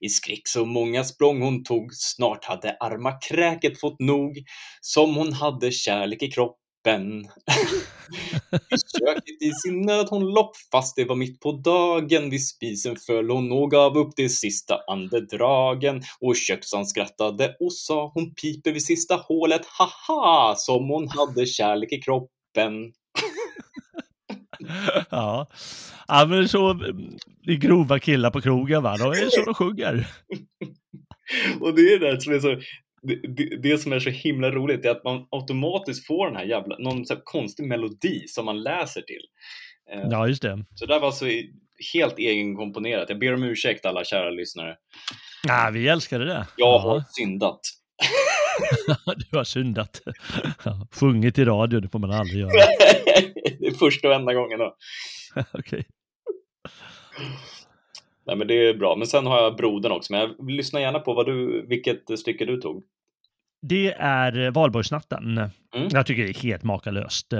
I 0.00 0.08
skräck 0.08 0.48
så 0.48 0.64
många 0.64 1.04
språng 1.04 1.42
hon 1.42 1.64
tog, 1.64 1.94
snart 1.94 2.44
hade 2.44 2.76
arma 2.80 3.12
kräket 3.12 3.80
fått 3.80 4.00
nog, 4.00 4.38
som 4.80 5.16
hon 5.16 5.32
hade 5.32 5.70
kärlek 5.70 6.22
i 6.22 6.30
kroppen. 6.30 7.20
I 8.52 8.76
köket 8.98 9.42
i 9.42 9.52
sin 9.52 9.80
nöd 9.80 10.06
hon 10.10 10.24
lopp, 10.24 10.56
fast 10.72 10.96
det 10.96 11.04
var 11.04 11.16
mitt 11.16 11.40
på 11.40 11.52
dagen. 11.52 12.30
Vid 12.30 12.46
spisen 12.46 12.96
föll 12.96 13.30
hon 13.30 13.52
och 13.52 13.70
gav 13.70 13.98
upp 13.98 14.16
de 14.16 14.28
sista 14.28 14.78
andedragen. 14.86 16.02
Och 16.20 16.36
köksan 16.36 16.86
skrattade 16.86 17.56
och 17.60 17.72
sa 17.72 18.10
hon 18.14 18.34
piper 18.34 18.72
vid 18.72 18.84
sista 18.84 19.14
hålet, 19.14 19.62
haha, 19.66 20.54
som 20.56 20.88
hon 20.88 21.08
hade 21.08 21.46
kärlek 21.46 21.92
i 21.92 22.00
kroppen. 22.02 22.92
ja. 25.10 25.46
ja, 26.08 26.26
men 26.26 26.48
så 26.48 26.72
det 27.44 27.52
är 27.52 27.56
grova 27.56 27.98
killar 27.98 28.30
på 28.30 28.40
krogen, 28.40 28.82
va? 28.82 28.96
De 28.96 29.10
är 29.10 29.30
så 29.30 29.44
de 29.44 29.54
sjunger. 29.54 30.08
Och 31.60 31.74
det 31.74 31.82
är 31.82 31.98
det 31.98 32.10
där 32.10 32.20
som 32.20 32.32
är 32.32 32.40
så 32.40 32.60
det, 33.02 33.62
det, 33.62 33.78
som 33.78 33.92
är 33.92 34.00
så 34.00 34.10
himla 34.10 34.50
roligt 34.50 34.84
är 34.84 34.90
att 34.90 35.04
man 35.04 35.26
automatiskt 35.30 36.06
får 36.06 36.26
den 36.26 36.36
här 36.36 36.44
jävla, 36.44 36.76
någon 36.78 37.04
så 37.06 37.14
här 37.14 37.20
konstig 37.24 37.66
melodi 37.66 38.24
som 38.26 38.44
man 38.44 38.62
läser 38.62 39.02
till. 39.02 39.22
Eh, 39.92 40.08
Ja, 40.10 40.28
just 40.28 40.42
det. 40.42 40.64
Så 40.74 40.86
det 40.86 40.94
där 40.94 41.00
var 41.00 41.10
så 41.10 41.26
helt 41.94 42.18
egenkomponerat. 42.18 43.08
Jag 43.08 43.18
ber 43.18 43.34
om 43.34 43.42
ursäkt 43.42 43.86
alla 43.86 44.04
kära 44.04 44.30
lyssnare. 44.30 44.76
Ja, 45.46 45.70
vi 45.72 45.88
älskade 45.88 46.24
det. 46.24 46.46
Jag 46.56 46.78
har 46.78 47.04
syndat. 47.10 47.60
du 49.30 49.36
har 49.36 49.44
syndat. 49.44 50.00
Sjungit 50.90 51.38
i 51.38 51.44
radio, 51.44 51.80
det 51.80 51.88
får 51.88 51.98
man 51.98 52.10
aldrig 52.10 52.40
göra. 52.40 52.50
det 53.58 53.66
är 53.66 53.74
första 53.74 54.08
och 54.08 54.14
enda 54.14 54.34
gången 54.34 54.58
då. 54.58 54.76
Okej. 55.52 55.84
Nej 58.26 58.36
men 58.36 58.46
det 58.48 58.68
är 58.68 58.74
bra. 58.74 58.96
Men 58.96 59.06
sen 59.06 59.26
har 59.26 59.42
jag 59.42 59.56
brodern 59.56 59.92
också. 59.92 60.12
Men 60.12 60.20
jag 60.20 60.50
lyssnar 60.50 60.80
gärna 60.80 60.98
på 60.98 61.14
vad 61.14 61.26
du, 61.26 61.66
vilket 61.66 62.18
stycke 62.18 62.44
du 62.44 62.60
tog. 62.60 62.84
Det 63.62 63.92
är 63.98 64.46
eh, 64.46 64.50
valborgsnatten. 64.50 65.38
Mm. 65.38 65.88
Jag 65.90 66.06
tycker 66.06 66.22
det 66.22 66.30
är 66.30 66.42
helt 66.42 66.62
makalöst. 66.62 67.32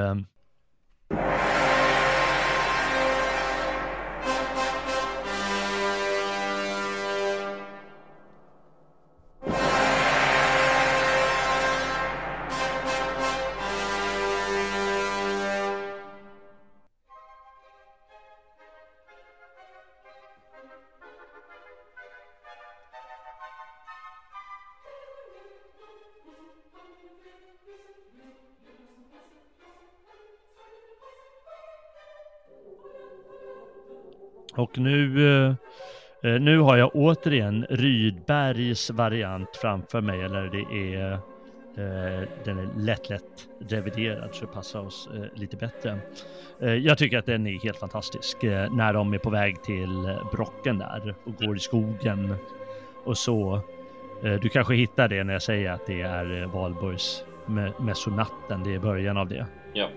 Och 34.58 34.78
nu, 34.78 35.28
eh, 35.44 35.54
eh, 36.30 36.40
nu 36.40 36.58
har 36.58 36.76
jag 36.76 36.90
återigen 36.94 37.66
Rydbergs 37.70 38.90
variant 38.90 39.56
framför 39.56 40.00
mig, 40.00 40.22
eller 40.22 40.46
det 40.48 40.94
är 40.94 41.12
eh, 41.12 42.28
den 42.44 42.58
är 42.58 42.68
lätt, 42.78 43.10
lätt 43.10 43.48
reviderad 43.68 44.28
så 44.34 44.44
det 44.46 44.52
passar 44.52 44.80
oss 44.80 45.08
eh, 45.14 45.40
lite 45.40 45.56
bättre. 45.56 45.98
Eh, 46.60 46.74
jag 46.74 46.98
tycker 46.98 47.18
att 47.18 47.26
den 47.26 47.46
är 47.46 47.64
helt 47.64 47.78
fantastisk 47.78 48.44
eh, 48.44 48.72
när 48.72 48.92
de 48.92 49.14
är 49.14 49.18
på 49.18 49.30
väg 49.30 49.62
till 49.62 50.04
eh, 50.04 50.30
Brocken 50.32 50.78
där 50.78 51.14
och 51.24 51.34
går 51.46 51.56
i 51.56 51.60
skogen 51.60 52.34
och 53.04 53.18
så. 53.18 53.60
Eh, 54.24 54.32
du 54.40 54.48
kanske 54.48 54.74
hittar 54.74 55.08
det 55.08 55.24
när 55.24 55.32
jag 55.32 55.42
säger 55.42 55.70
att 55.72 55.86
det 55.86 56.00
är 56.02 56.42
eh, 56.42 56.50
Valborgs 56.54 57.24
me- 57.46 58.64
det 58.64 58.74
är 58.74 58.78
början 58.78 59.16
av 59.16 59.28
det. 59.28 59.46
Ja. 59.72 59.88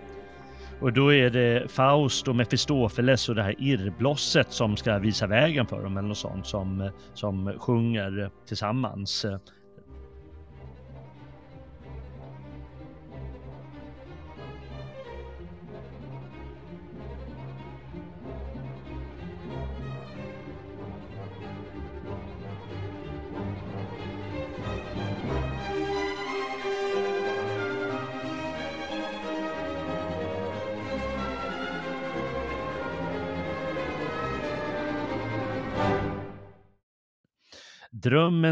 Och 0.81 0.93
då 0.93 1.13
är 1.13 1.29
det 1.29 1.71
Faust 1.71 2.27
och 2.27 2.35
Mefistofeles 2.35 3.29
och 3.29 3.35
det 3.35 3.43
här 3.43 3.55
irrblosset 3.57 4.51
som 4.51 4.77
ska 4.77 4.97
visa 4.97 5.27
vägen 5.27 5.67
för 5.67 5.83
dem 5.83 5.97
eller 5.97 6.07
något 6.07 6.17
sånt 6.17 6.45
som, 6.45 6.89
som 7.13 7.53
sjunger 7.59 8.31
tillsammans. 8.47 9.25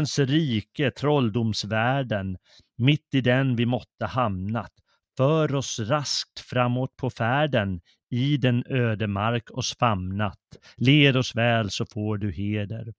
Ormens 0.00 0.18
rike, 0.18 0.90
trolldomsvärlden, 0.90 2.36
mitt 2.78 3.14
i 3.14 3.20
den 3.20 3.56
vi 3.56 3.66
måtte 3.66 4.06
hamnat, 4.06 4.72
för 5.16 5.54
oss 5.54 5.78
raskt 5.78 6.40
framåt 6.40 6.96
på 6.96 7.10
färden, 7.10 7.80
i 8.10 8.36
den 8.36 8.64
ödemark 8.66 9.50
oss 9.50 9.76
famnat. 9.78 10.38
Led 10.76 11.16
oss 11.16 11.36
väl 11.36 11.70
så 11.70 11.86
får 11.86 12.18
du 12.18 12.32
heder. 12.32 12.92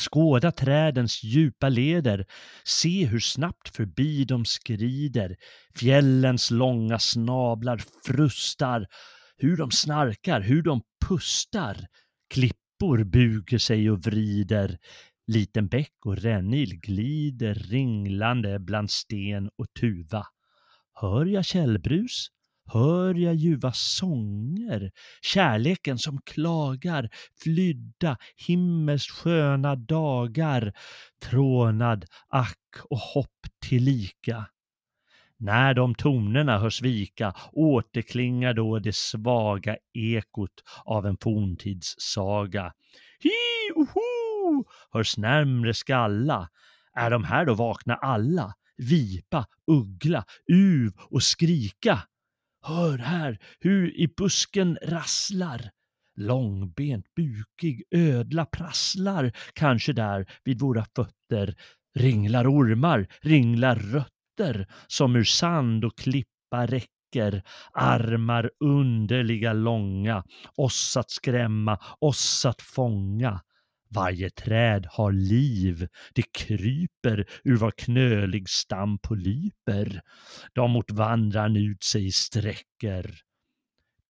Skåda 0.00 0.52
trädens 0.52 1.24
djupa 1.24 1.68
leder, 1.68 2.24
se 2.64 3.04
hur 3.04 3.20
snabbt 3.20 3.76
förbi 3.76 4.24
de 4.24 4.44
skrider. 4.44 5.36
Fjällens 5.78 6.50
långa 6.50 6.98
snablar 6.98 7.82
frustar, 8.06 8.86
hur 9.36 9.56
de 9.56 9.70
snarkar, 9.70 10.40
hur 10.40 10.62
de 10.62 10.82
pustar. 11.08 11.76
Klippor 12.34 13.04
buger 13.04 13.58
sig 13.58 13.90
och 13.90 13.98
vrider, 14.06 14.78
liten 15.26 15.68
bäck 15.68 15.94
och 16.04 16.16
rännil 16.16 16.80
glider 16.80 17.54
ringlande 17.54 18.58
bland 18.58 18.90
sten 18.90 19.50
och 19.56 19.66
tuva. 19.80 20.26
Hör 21.00 21.26
jag 21.26 21.44
källbrus? 21.44 22.28
Hör 22.72 23.14
jag 23.14 23.34
ljuva 23.34 23.72
sånger, 23.72 24.90
kärleken 25.22 25.98
som 25.98 26.20
klagar, 26.24 27.08
flydda 27.42 28.16
himmels 28.46 29.06
sköna 29.06 29.76
dagar, 29.76 30.72
trånad, 31.22 32.04
ack 32.28 32.84
och 32.90 32.98
hopp 32.98 33.46
tillika. 33.68 34.46
När 35.38 35.74
de 35.74 35.94
tonerna 35.94 36.58
hörs 36.58 36.82
vika 36.82 37.34
återklingar 37.52 38.54
då 38.54 38.78
det 38.78 38.94
svaga 38.94 39.76
ekot 39.94 40.62
av 40.84 41.06
en 41.06 41.16
forntidssaga. 41.20 42.72
Hi, 43.20 43.72
oho, 43.74 44.25
hörs 44.92 45.16
närmre 45.16 45.74
skalla. 45.74 46.48
Är 46.92 47.10
de 47.10 47.24
här 47.24 47.44
då 47.44 47.54
vakna 47.54 47.94
alla? 47.94 48.54
Vipa, 48.76 49.46
uggla, 49.66 50.24
uv 50.52 50.92
och 51.10 51.22
skrika. 51.22 52.02
Hör 52.62 52.98
här 52.98 53.38
hur 53.60 54.00
i 54.00 54.08
busken 54.16 54.78
rasslar. 54.82 55.70
Långbent, 56.16 57.06
bukig 57.14 57.82
ödla 57.90 58.44
prasslar 58.44 59.32
kanske 59.52 59.92
där 59.92 60.26
vid 60.44 60.60
våra 60.60 60.84
fötter. 60.96 61.54
Ringlar 61.94 62.52
ormar, 62.52 63.06
ringlar 63.20 63.76
rötter 63.76 64.66
som 64.86 65.16
ur 65.16 65.24
sand 65.24 65.84
och 65.84 65.98
klippa 65.98 66.66
räcker. 66.66 67.42
Armar 67.72 68.50
underliga 68.60 69.52
långa, 69.52 70.24
oss 70.56 70.96
att 70.96 71.10
skrämma, 71.10 71.78
oss 72.00 72.46
att 72.46 72.62
fånga. 72.62 73.40
Varje 73.96 74.30
träd 74.30 74.86
har 74.90 75.12
liv, 75.12 75.88
det 76.14 76.32
kryper 76.32 77.26
ur 77.44 77.56
var 77.56 77.70
knölig 77.70 78.48
stam 78.48 78.98
polyper. 78.98 80.00
De 80.52 80.70
mot 80.70 80.90
vandran 80.90 81.56
ut 81.56 81.84
sig 81.84 82.10
sträcker. 82.10 83.20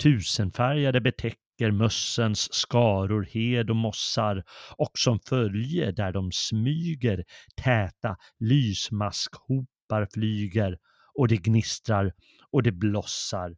Tusenfärgade 0.03 1.01
betäcker 1.01 1.71
mössens 1.71 2.55
skaror 2.55 3.29
hed 3.33 3.71
och 3.71 3.77
mossar 3.77 4.45
och 4.77 4.91
som 4.99 5.21
följe 5.29 5.93
där 5.93 6.13
de 6.13 6.33
smyger 6.33 7.25
täta 7.63 8.17
lysmaskhopar 8.41 10.09
flyger 10.15 10.79
och 11.19 11.29
det 11.29 11.37
gnistrar 11.37 12.13
och 12.51 12.63
det 12.63 12.73
blossar. 12.73 13.57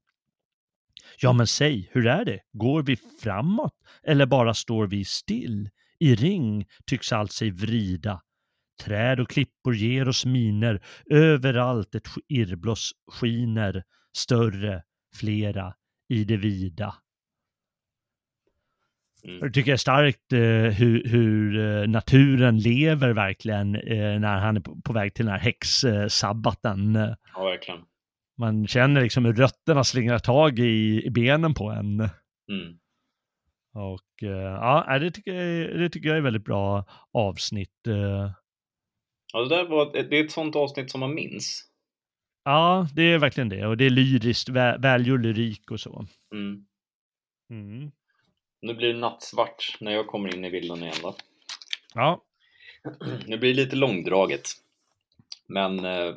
Ja 1.20 1.32
men 1.32 1.46
säg, 1.46 1.88
hur 1.92 2.06
är 2.06 2.24
det? 2.24 2.40
Går 2.52 2.82
vi 2.82 2.96
framåt 3.22 3.74
eller 4.02 4.26
bara 4.26 4.54
står 4.54 4.86
vi 4.86 5.04
still? 5.04 5.70
I 6.01 6.14
ring 6.14 6.66
tycks 6.86 7.12
allt 7.12 7.32
sig 7.32 7.51
vrida. 7.51 8.22
Träd 8.84 9.20
och 9.20 9.30
klippor 9.30 9.74
ger 9.74 10.09
oss 10.09 10.26
miner, 10.26 10.82
överallt 11.11 11.94
ett 11.94 12.09
irrbloss 12.28 12.92
skiner, 13.12 13.84
större, 14.16 14.82
flera, 15.14 15.74
i 16.09 16.24
det 16.24 16.36
vida. 16.36 16.94
Mm. 19.24 19.38
Jag 19.40 19.55
tycker 19.55 19.70
det 19.70 19.74
är 19.74 19.76
starkt 19.76 20.32
eh, 20.32 20.38
hur, 20.78 21.09
hur 21.09 21.59
eh, 21.59 21.88
naturen 21.88 22.59
lever 22.59 23.11
verkligen 23.11 23.74
eh, 23.74 24.20
när 24.20 24.38
han 24.38 24.57
är 24.57 24.61
på, 24.61 24.80
på, 24.84 24.92
väg 24.92 25.14
till 25.14 25.24
den 25.24 25.32
här 25.32 25.40
häxsabbaten. 25.40 26.94
Ja, 27.34 27.44
verkligen. 27.44 27.80
Man 28.36 28.66
känner 28.66 29.03
liksom 29.03 29.24
hur 29.24 29.32
rötterna 29.32 29.84
slingrar 29.84 30.18
tag 30.18 30.59
i, 30.59 31.03
i 31.07 31.11
benen 31.11 31.55
på 31.55 31.70
en. 31.70 32.01
Mm. 32.01 32.78
Och 33.78 34.22
uh, 34.22 34.30
ja, 34.30 34.98
det 34.98 35.10
tycker, 35.10 35.34
jag, 35.34 35.80
det 35.80 35.90
tycker 35.90 36.08
jag 36.08 36.18
är 36.18 36.22
väldigt 36.22 36.44
bra 36.44 36.84
avsnitt. 37.12 37.86
Uh. 37.88 38.30
Ja, 39.32 39.40
det, 39.40 39.48
där 39.48 39.64
var, 39.64 39.92
det 39.92 40.18
är 40.18 40.24
ett 40.24 40.32
sånt 40.32 40.56
avsnitt 40.56 40.90
som 40.90 41.00
man 41.00 41.14
minns. 41.14 41.64
Ja, 42.44 42.88
det 42.94 43.02
är 43.02 43.18
verkligen 43.18 43.48
det. 43.48 43.66
Och 43.66 43.76
det 43.76 43.84
är 43.84 43.90
lyriskt, 43.90 44.48
vä 44.48 44.98
lyrik 44.98 45.70
och 45.70 45.80
så. 45.80 46.06
Mm. 46.34 46.66
Mm. 47.50 47.90
Nu 48.60 48.74
blir 48.74 48.92
det 48.92 48.98
nattsvart 48.98 49.76
när 49.80 49.92
jag 49.92 50.06
kommer 50.06 50.34
in 50.34 50.44
i 50.44 50.50
bilden 50.50 50.82
igen 50.82 50.94
va? 51.02 51.14
Ja. 51.94 52.24
Nu 53.26 53.38
blir 53.38 53.54
det 53.54 53.62
lite 53.62 53.76
långdraget. 53.76 54.48
Men 55.46 55.84
eh, 55.84 56.14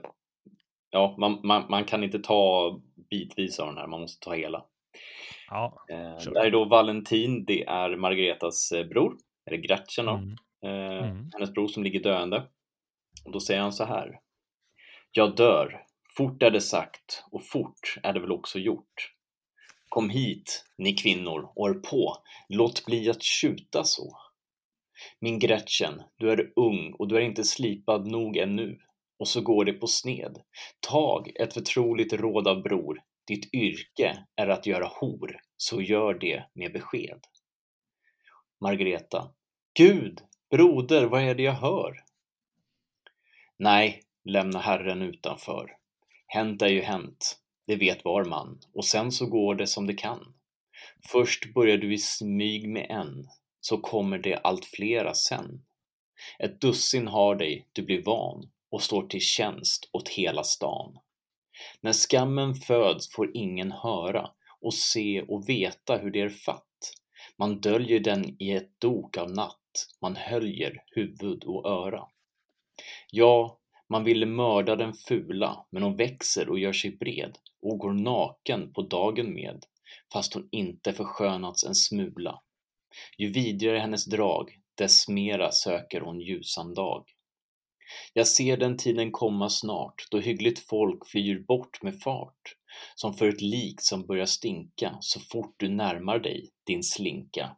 ja, 0.90 1.16
man, 1.18 1.40
man, 1.44 1.66
man 1.70 1.86
kan 1.86 2.04
inte 2.04 2.20
ta 2.20 2.80
bitvis 3.10 3.60
av 3.60 3.68
den 3.68 3.78
här, 3.78 3.88
man 3.88 4.02
måste 4.02 4.26
ta 4.26 4.34
hela. 4.34 4.66
Ja, 5.52 5.86
eh, 5.90 6.32
det 6.34 6.40
är 6.40 6.52
då 6.52 6.66
Valentin, 6.66 7.46
det 7.46 7.64
är 7.64 7.96
Margaretas 7.96 8.72
eh, 8.72 8.88
bror, 8.88 9.18
eller 9.46 9.58
Gretchen 9.58 10.06
då, 10.06 10.12
mm. 10.12 10.36
Eh, 10.64 11.08
mm. 11.08 11.30
hennes 11.34 11.54
bror 11.54 11.68
som 11.68 11.84
ligger 11.84 12.04
döende. 12.04 12.44
Och 13.26 13.32
då 13.32 13.40
säger 13.40 13.62
han 13.62 13.74
så 13.74 13.86
här. 13.86 14.20
Jag 15.12 15.36
dör, 15.36 15.84
fort 16.18 16.44
är 16.44 16.52
det 16.52 16.62
sagt 16.62 17.24
och 17.32 17.46
fort 17.46 17.98
är 18.04 18.14
det 18.14 18.20
väl 18.20 18.32
också 18.32 18.60
gjort. 18.60 19.14
Kom 19.90 20.10
hit, 20.10 20.66
ni 20.78 20.94
kvinnor, 20.94 21.52
och 21.56 21.68
hör 21.68 21.74
på, 21.74 22.18
låt 22.50 22.86
bli 22.86 23.10
att 23.10 23.24
tjuta 23.24 23.84
så. 23.84 24.18
Min 25.20 25.40
Gretchen, 25.40 26.02
du 26.18 26.32
är 26.32 26.52
ung 26.56 26.94
och 27.00 27.08
du 27.08 27.16
är 27.16 27.22
inte 27.22 27.44
slipad 27.44 28.08
nog 28.08 28.38
ännu. 28.38 28.80
Och 29.20 29.28
så 29.28 29.42
går 29.42 29.66
det 29.66 29.74
på 29.74 29.88
sned. 29.88 30.38
Tag 30.80 31.32
ett 31.36 31.54
förtroligt 31.54 32.14
råd 32.14 32.48
av 32.48 32.62
bror, 32.62 33.02
ditt 33.28 33.54
yrke 33.54 34.26
är 34.36 34.48
att 34.48 34.66
göra 34.66 34.88
hor, 34.88 35.40
så 35.58 35.82
gör 35.82 36.14
det 36.14 36.44
med 36.54 36.74
besked. 36.74 37.20
Margareta. 38.62 39.32
Gud, 39.74 40.22
broder, 40.50 41.06
vad 41.06 41.24
är 41.24 41.36
det 41.36 41.44
jag 41.44 41.54
hör? 41.54 42.04
Nej, 43.58 44.02
lämna 44.24 44.60
Herren 44.60 45.02
utanför. 45.02 45.78
Hänt 46.28 46.62
är 46.62 46.68
ju 46.68 46.82
hänt, 46.82 47.40
det 47.68 47.76
vet 47.76 48.06
var 48.06 48.26
man, 48.26 48.60
och 48.74 48.86
sen 48.86 49.12
så 49.12 49.26
går 49.26 49.56
det 49.56 49.68
som 49.68 49.88
det 49.88 49.94
kan. 49.94 50.34
Först 51.12 51.54
börjar 51.54 51.78
du 51.78 51.94
i 51.94 51.98
smyg 51.98 52.70
med 52.70 52.88
en, 52.90 53.28
så 53.60 53.78
kommer 53.78 54.18
det 54.18 54.38
allt 54.38 54.66
flera 54.66 55.14
sen. 55.14 55.66
Ett 56.40 56.62
dussin 56.62 57.08
har 57.08 57.36
dig, 57.36 57.68
du 57.74 57.82
blir 57.82 58.04
van 58.04 58.52
och 58.72 58.84
står 58.84 59.08
till 59.08 59.22
tjänst 59.22 59.90
åt 59.94 60.10
hela 60.10 60.44
stan. 60.44 60.98
När 61.82 61.94
skammen 61.94 62.56
föds 62.56 63.12
får 63.12 63.32
ingen 63.34 63.72
höra 63.72 64.30
och 64.62 64.74
se 64.74 65.22
och 65.22 65.50
veta 65.50 65.98
hur 65.98 66.12
det 66.12 66.22
är 66.22 66.30
fatt. 66.30 66.68
Man 67.38 67.62
döljer 67.62 68.00
den 68.00 68.42
i 68.42 68.52
ett 68.52 68.80
dok 68.80 69.18
av 69.18 69.32
natt, 69.32 69.88
man 70.02 70.16
höljer 70.16 70.84
huvud 70.96 71.44
och 71.44 71.70
öra. 71.70 72.08
Ja, 73.12 73.60
man 73.90 74.04
ville 74.04 74.26
mörda 74.26 74.76
den 74.76 74.94
fula, 74.94 75.66
men 75.70 75.84
hon 75.84 75.96
växer 75.96 76.50
och 76.50 76.60
gör 76.60 76.74
sig 76.74 76.92
bred 76.92 77.38
och 77.62 77.78
går 77.78 77.94
naken 77.94 78.74
på 78.74 78.82
dagen 78.82 79.34
med, 79.34 79.66
fast 80.14 80.34
hon 80.34 80.48
inte 80.52 80.94
förskönats 80.94 81.64
en 81.64 81.76
smula. 81.76 82.42
Ju 83.18 83.32
vidrigare 83.32 83.80
hennes 83.80 84.06
drag, 84.06 84.58
dess 84.78 85.08
mera 85.08 85.52
söker 85.52 86.02
hon 86.02 86.22
ljusan 86.22 86.74
dag. 86.74 87.06
Jag 88.14 88.28
ser 88.28 88.58
den 88.58 88.78
tiden 88.78 89.12
komma 89.12 89.50
snart, 89.50 90.08
då 90.12 90.20
hyggligt 90.20 90.60
folk 90.60 91.08
flyr 91.08 91.40
bort 91.40 91.84
med 91.84 92.02
fart, 92.02 92.56
som 92.96 93.14
för 93.14 93.28
ett 93.28 93.42
lik 93.42 93.82
som 93.82 94.06
börjar 94.06 94.26
stinka 94.26 94.98
så 95.00 95.20
fort 95.20 95.56
du 95.58 95.70
närmar 95.70 96.20
dig, 96.20 96.50
din 96.66 96.84
slinka. 96.84 97.56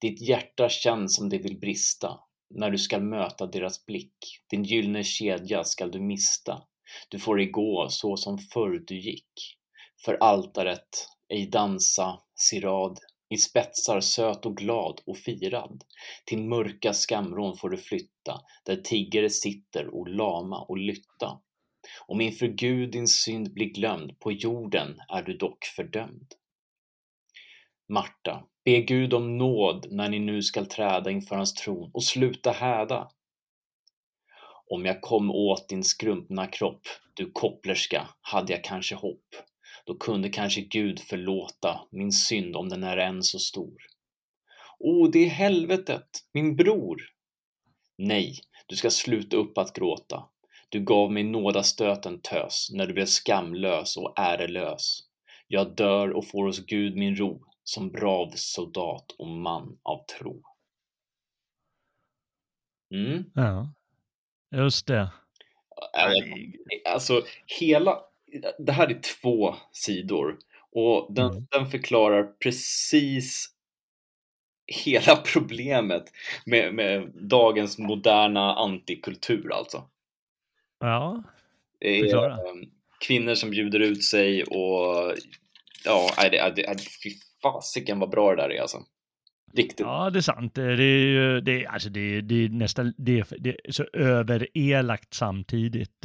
Ditt 0.00 0.28
hjärta 0.28 0.68
känns 0.68 1.16
som 1.16 1.28
det 1.28 1.38
vill 1.38 1.58
brista, 1.58 2.20
när 2.54 2.70
du 2.70 2.78
skall 2.78 3.02
möta 3.02 3.46
deras 3.46 3.86
blick. 3.86 4.16
Din 4.50 4.62
gyllene 4.62 5.04
kedja 5.04 5.64
skall 5.64 5.90
du 5.90 6.00
mista. 6.00 6.62
Du 7.08 7.18
får 7.18 7.40
ej 7.40 7.46
gå 7.46 7.86
så 7.90 8.16
som 8.16 8.38
förr 8.38 8.84
du 8.86 8.98
gick. 8.98 9.56
För 10.04 10.14
altaret, 10.14 11.08
ej 11.28 11.46
dansa, 11.46 12.20
sirad, 12.34 12.98
i 13.30 13.36
spetsar 13.36 14.00
söt 14.00 14.46
och 14.46 14.56
glad 14.56 15.00
och 15.06 15.16
firad. 15.16 15.84
Till 16.24 16.42
mörka 16.42 16.92
skamrån 16.92 17.56
får 17.56 17.70
du 17.70 17.76
flytta, 17.76 18.40
där 18.64 18.76
tiggare 18.76 19.30
sitter 19.30 19.86
och 19.86 20.08
lama 20.08 20.60
och 20.60 20.78
lytta. 20.78 21.40
Om 22.06 22.20
inför 22.20 22.46
Gud 22.46 22.92
din 22.92 23.08
synd 23.08 23.54
blir 23.54 23.72
glömd, 23.74 24.20
på 24.20 24.32
jorden 24.32 25.00
är 25.08 25.22
du 25.22 25.36
dock 25.36 25.64
fördömd. 25.64 26.34
Marta, 27.88 28.44
Be 28.64 28.80
Gud 28.80 29.14
om 29.14 29.38
nåd 29.38 29.86
när 29.90 30.08
ni 30.08 30.18
nu 30.18 30.42
skall 30.42 30.66
träda 30.66 31.10
inför 31.10 31.36
hans 31.36 31.54
tron 31.54 31.90
och 31.94 32.04
sluta 32.04 32.50
häda. 32.50 33.10
Om 34.66 34.84
jag 34.86 35.00
kom 35.00 35.30
åt 35.30 35.68
din 35.68 35.84
skrumpna 35.84 36.46
kropp, 36.46 36.82
du 37.14 37.30
kopplerska, 37.30 38.08
hade 38.20 38.52
jag 38.52 38.64
kanske 38.64 38.94
hopp. 38.94 39.26
Då 39.90 39.96
kunde 39.96 40.28
kanske 40.28 40.60
Gud 40.60 41.00
förlåta 41.00 41.80
min 41.90 42.12
synd 42.12 42.56
om 42.56 42.68
den 42.68 42.84
är 42.84 42.96
än 42.96 43.22
så 43.22 43.38
stor. 43.38 43.76
O, 44.78 45.06
det 45.06 45.18
är 45.18 45.28
helvetet, 45.28 46.08
min 46.32 46.56
bror! 46.56 47.02
Nej, 47.98 48.38
du 48.66 48.76
ska 48.76 48.90
sluta 48.90 49.36
upp 49.36 49.58
att 49.58 49.72
gråta. 49.72 50.28
Du 50.68 50.80
gav 50.80 51.12
mig 51.12 51.22
nådastöten 51.22 52.20
tös, 52.20 52.68
när 52.72 52.86
du 52.86 52.92
blev 52.92 53.06
skamlös 53.06 53.96
och 53.96 54.18
ärelös. 54.18 55.00
Jag 55.46 55.74
dör 55.76 56.10
och 56.10 56.26
får 56.26 56.46
hos 56.46 56.66
Gud 56.66 56.96
min 56.96 57.16
ro, 57.16 57.44
som 57.64 57.90
brav 57.90 58.32
soldat 58.34 59.14
och 59.18 59.28
man 59.28 59.78
av 59.82 60.04
tro. 60.18 60.42
Mm. 62.94 63.24
Ja, 63.34 63.72
just 64.50 64.86
det. 64.86 65.10
Alltså, 66.92 67.22
hela... 67.60 68.09
Det 68.58 68.72
här 68.72 68.88
är 68.88 69.00
två 69.22 69.54
sidor 69.72 70.38
och 70.72 71.14
den, 71.14 71.30
mm. 71.30 71.46
den 71.50 71.70
förklarar 71.70 72.22
precis 72.24 73.46
hela 74.66 75.16
problemet 75.34 76.04
med, 76.46 76.74
med 76.74 77.10
dagens 77.14 77.78
moderna 77.78 78.54
antikultur 78.54 79.52
alltså. 79.52 79.84
Ja, 80.80 81.22
förklara. 81.80 82.38
Kvinnor 83.06 83.34
som 83.34 83.50
bjuder 83.50 83.80
ut 83.80 84.04
sig 84.04 84.44
och 84.44 85.14
ja, 85.84 86.10
det, 86.16 86.52
det, 86.56 86.80
fy 87.02 87.10
fasiken 87.42 87.98
vad 87.98 88.10
bra 88.10 88.30
det 88.30 88.42
där 88.42 88.52
är 88.52 88.60
alltså. 88.60 88.78
Riktigt. 89.52 89.80
Ja, 89.80 90.10
det 90.10 90.18
är 90.18 90.20
sant. 90.20 90.54
Det 90.54 90.62
är 90.62 91.06
ju 91.06 91.40
det, 91.40 91.66
alltså 91.66 91.88
det, 91.88 92.20
det 92.20 92.44
är 92.44 92.48
nästan 92.48 92.94
det, 92.96 93.24
det 93.38 93.56
är 93.64 93.72
så 93.72 93.84
överelakt 93.92 95.14
samtidigt. 95.14 96.04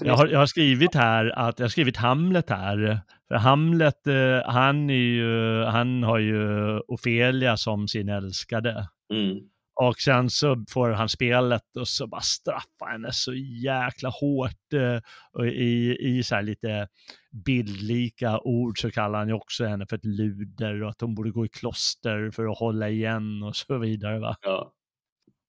Ja, 0.00 0.06
jag, 0.06 0.16
har, 0.16 0.26
jag 0.26 0.38
har 0.38 0.46
skrivit 0.46 0.94
här 0.94 1.38
att 1.38 1.58
jag 1.58 1.64
har 1.64 1.70
skrivit 1.70 1.96
Hamlet 1.96 2.50
här. 2.50 3.00
För 3.28 3.34
Hamlet, 3.34 4.06
eh, 4.06 4.52
han, 4.52 4.90
är 4.90 4.94
ju, 4.94 5.62
han 5.64 6.02
har 6.02 6.18
ju 6.18 6.78
Ofelia 6.78 7.56
som 7.56 7.88
sin 7.88 8.08
älskade. 8.08 8.88
Mm. 9.14 9.38
Och 9.80 9.98
sen 9.98 10.30
så 10.30 10.64
får 10.68 10.90
han 10.90 11.08
spelet 11.08 11.76
och 11.76 11.88
så 11.88 12.06
bara 12.06 12.20
straffar 12.20 12.92
henne 12.92 13.08
så 13.12 13.34
jäkla 13.64 14.08
hårt. 14.08 14.72
Eh, 14.74 15.00
och 15.32 15.46
i, 15.46 15.96
i 16.00 16.22
så 16.22 16.34
här 16.34 16.42
lite 16.42 16.88
bildlika 17.44 18.40
ord 18.40 18.80
så 18.80 18.90
kallar 18.90 19.18
han 19.18 19.28
ju 19.28 19.34
också 19.34 19.64
henne 19.64 19.86
för 19.86 19.96
ett 19.96 20.04
luder 20.04 20.82
och 20.82 20.90
att 20.90 21.00
hon 21.00 21.14
borde 21.14 21.30
gå 21.30 21.44
i 21.46 21.48
kloster 21.48 22.30
för 22.30 22.52
att 22.52 22.58
hålla 22.58 22.88
igen 22.88 23.42
och 23.42 23.56
så 23.56 23.78
vidare. 23.78 24.18
Va? 24.18 24.36
Ja. 24.42 24.72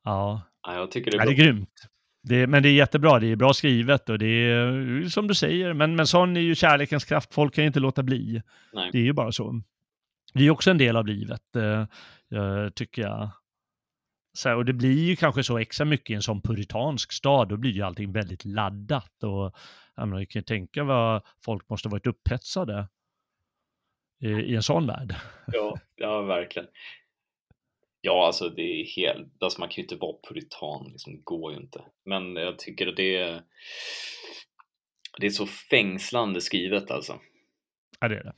Ja. 0.03 0.41
ja 0.67 0.75
jag 0.75 0.91
tycker 0.91 1.11
det 1.11 1.17
är, 1.17 1.19
ja, 1.19 1.25
det 1.25 1.31
är 1.31 1.35
grymt. 1.35 1.88
Det, 2.21 2.47
men 2.47 2.63
det 2.63 2.69
är 2.69 2.73
jättebra, 2.73 3.19
det 3.19 3.27
är 3.27 3.35
bra 3.35 3.53
skrivet 3.53 4.09
och 4.09 4.19
det 4.19 4.25
är 4.25 5.09
som 5.09 5.27
du 5.27 5.35
säger, 5.35 5.73
men, 5.73 5.95
men 5.95 6.07
sån 6.07 6.37
är 6.37 6.41
ju 6.41 6.55
kärlekens 6.55 7.05
kraft, 7.05 7.33
folk 7.33 7.53
kan 7.53 7.63
ju 7.63 7.67
inte 7.67 7.79
låta 7.79 8.03
bli. 8.03 8.41
Nej. 8.73 8.89
Det 8.91 8.97
är 8.97 9.03
ju 9.03 9.13
bara 9.13 9.31
så. 9.31 9.61
Det 10.33 10.43
är 10.43 10.49
också 10.49 10.71
en 10.71 10.77
del 10.77 10.95
av 10.95 11.07
livet, 11.07 11.55
eh, 11.55 12.69
tycker 12.69 13.01
jag. 13.01 13.29
Så 14.33 14.49
här, 14.49 14.55
och 14.55 14.65
det 14.65 14.73
blir 14.73 15.07
ju 15.07 15.15
kanske 15.15 15.43
så 15.43 15.57
extra 15.57 15.85
mycket 15.85 16.09
i 16.09 16.13
en 16.13 16.21
sån 16.21 16.41
puritansk 16.41 17.11
stad, 17.11 17.49
då 17.49 17.57
blir 17.57 17.71
ju 17.71 17.81
allting 17.81 18.11
väldigt 18.11 18.45
laddat 18.45 19.23
och 19.23 19.55
jag 19.95 20.29
kan 20.29 20.43
tänka 20.43 20.83
vad 20.83 21.23
folk 21.45 21.69
måste 21.69 21.89
varit 21.89 22.07
upphetsade 22.07 22.87
i, 24.19 24.29
i 24.29 24.55
en 24.55 24.63
sån 24.63 24.87
värld. 24.87 25.15
Ja, 25.47 25.79
ja 25.95 26.21
verkligen. 26.21 26.67
Ja, 28.01 28.25
alltså 28.25 28.49
det 28.49 28.61
är 28.61 28.85
helt, 28.95 29.43
alltså 29.43 29.59
man 29.59 29.69
kan 29.69 29.75
ju 29.75 29.81
inte 29.81 29.95
vara 29.95 30.15
puritan, 30.29 30.89
liksom, 30.91 31.13
det 31.13 31.21
går 31.23 31.51
ju 31.51 31.59
inte. 31.59 31.81
Men 32.05 32.35
jag 32.35 32.59
tycker 32.59 32.87
att 32.87 32.95
det 32.95 33.17
är, 33.17 33.41
det 35.19 35.25
är 35.25 35.29
så 35.29 35.45
fängslande 35.45 36.41
skrivet 36.41 36.91
alltså. 36.91 37.19
Ja, 37.99 38.07
det 38.07 38.15
är 38.15 38.23
det. 38.23 38.33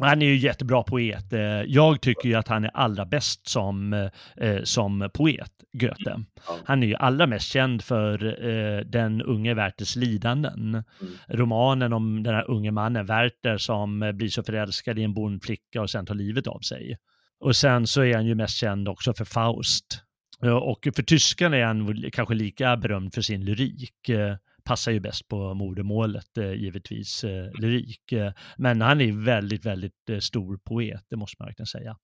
Han 0.00 0.22
är 0.22 0.26
ju 0.26 0.36
jättebra 0.36 0.82
poet. 0.82 1.32
Eh, 1.32 1.40
jag 1.66 2.00
tycker 2.00 2.28
ju 2.28 2.34
att 2.34 2.48
han 2.48 2.64
är 2.64 2.70
allra 2.74 3.04
bäst 3.04 3.48
som, 3.48 3.92
eh, 4.36 4.62
som 4.62 5.10
poet, 5.14 5.52
Goethe. 5.72 6.24
Han 6.64 6.82
är 6.82 6.86
ju 6.86 6.94
allra 6.94 7.26
mest 7.26 7.52
känd 7.52 7.82
för 7.82 8.24
eh, 8.46 8.80
Den 8.80 9.22
unge 9.22 9.54
Werthers 9.54 9.96
lidanden. 9.96 10.74
Mm. 10.74 10.84
Romanen 11.28 11.92
om 11.92 12.22
den 12.22 12.34
här 12.34 12.50
unge 12.50 12.70
mannen 12.70 13.06
Werther 13.06 13.58
som 13.58 14.12
blir 14.14 14.28
så 14.28 14.42
förälskad 14.42 14.98
i 14.98 15.02
en 15.02 15.14
bondflicka 15.14 15.82
och 15.82 15.90
sen 15.90 16.06
tar 16.06 16.14
livet 16.14 16.46
av 16.46 16.60
sig. 16.60 16.96
Och 17.42 17.56
sen 17.56 17.86
så 17.86 18.02
är 18.02 18.14
han 18.14 18.26
ju 18.26 18.34
mest 18.34 18.56
känd 18.56 18.88
också 18.88 19.14
för 19.14 19.24
Faust. 19.24 20.02
Och 20.40 20.88
för 20.96 21.02
tyskarna 21.02 21.56
är 21.56 21.64
han 21.64 22.10
kanske 22.12 22.34
lika 22.34 22.76
berömd 22.76 23.14
för 23.14 23.22
sin 23.22 23.44
lyrik 23.44 24.08
eh, 24.08 24.36
passar 24.64 24.92
ju 24.92 25.00
bäst 25.00 25.28
på 25.28 25.54
modermålet 25.54 26.38
eh, 26.38 26.52
givetvis, 26.52 27.24
eh, 27.24 27.52
lyrik. 27.52 28.12
Men 28.56 28.80
han 28.80 29.00
är 29.00 29.24
väldigt, 29.24 29.64
väldigt 29.64 30.10
stor 30.20 30.56
poet, 30.56 31.04
det 31.08 31.16
måste 31.16 31.36
man 31.38 31.46
verkligen 31.46 31.66
säga. 31.66 31.98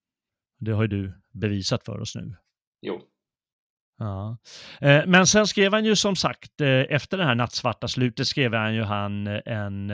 Det 0.59 0.73
har 0.73 0.83
ju 0.83 0.89
du 0.89 1.13
bevisat 1.33 1.85
för 1.85 2.01
oss 2.01 2.15
nu. 2.15 2.37
Jo. 2.81 3.01
Ja. 3.99 4.37
Eh, 4.81 5.03
men 5.07 5.27
sen 5.27 5.47
skrev 5.47 5.73
han 5.73 5.85
ju 5.85 5.97
som 5.97 6.17
sagt, 6.17 6.61
eh, 6.61 6.69
efter 6.69 7.19
det 7.19 7.25
här 7.25 7.35
nattsvarta 7.35 7.89
slutet 7.89 8.27
skrev 8.27 8.55
han 8.55 8.75
ju 8.75 8.83
han 8.83 9.27
eh, 9.27 9.41
en, 9.47 9.91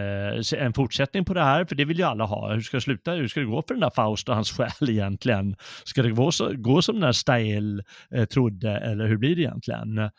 en 0.57 0.73
fortsättning 0.73 1.25
på 1.25 1.35
det 1.35 1.43
här, 1.43 1.65
för 1.65 1.75
det 1.75 1.85
vill 1.85 1.99
ju 1.99 2.05
alla 2.05 2.25
ha. 2.25 2.55
Hur 2.55 2.61
ska 2.61 2.77
det 2.77 2.81
sluta? 2.81 3.13
Hur 3.13 3.29
ska 3.29 3.41
det 3.41 3.47
gå 3.47 3.63
för 3.63 3.75
den 3.75 3.81
där 3.81 3.91
Faust 3.91 4.29
och 4.29 4.35
hans 4.35 4.53
själ 4.57 4.91
egentligen? 4.91 5.57
Ska 5.85 6.03
det 6.03 6.11
gå, 6.11 6.33
så, 6.33 6.53
gå 6.55 6.83
som 6.83 6.95
den 6.95 7.03
där 7.03 7.13
Stael 7.13 7.83
trodde, 8.31 8.79
eller 8.79 9.07
hur 9.07 9.17
blir 9.17 9.37
det 9.37 9.43
egentligen? 9.43 10.11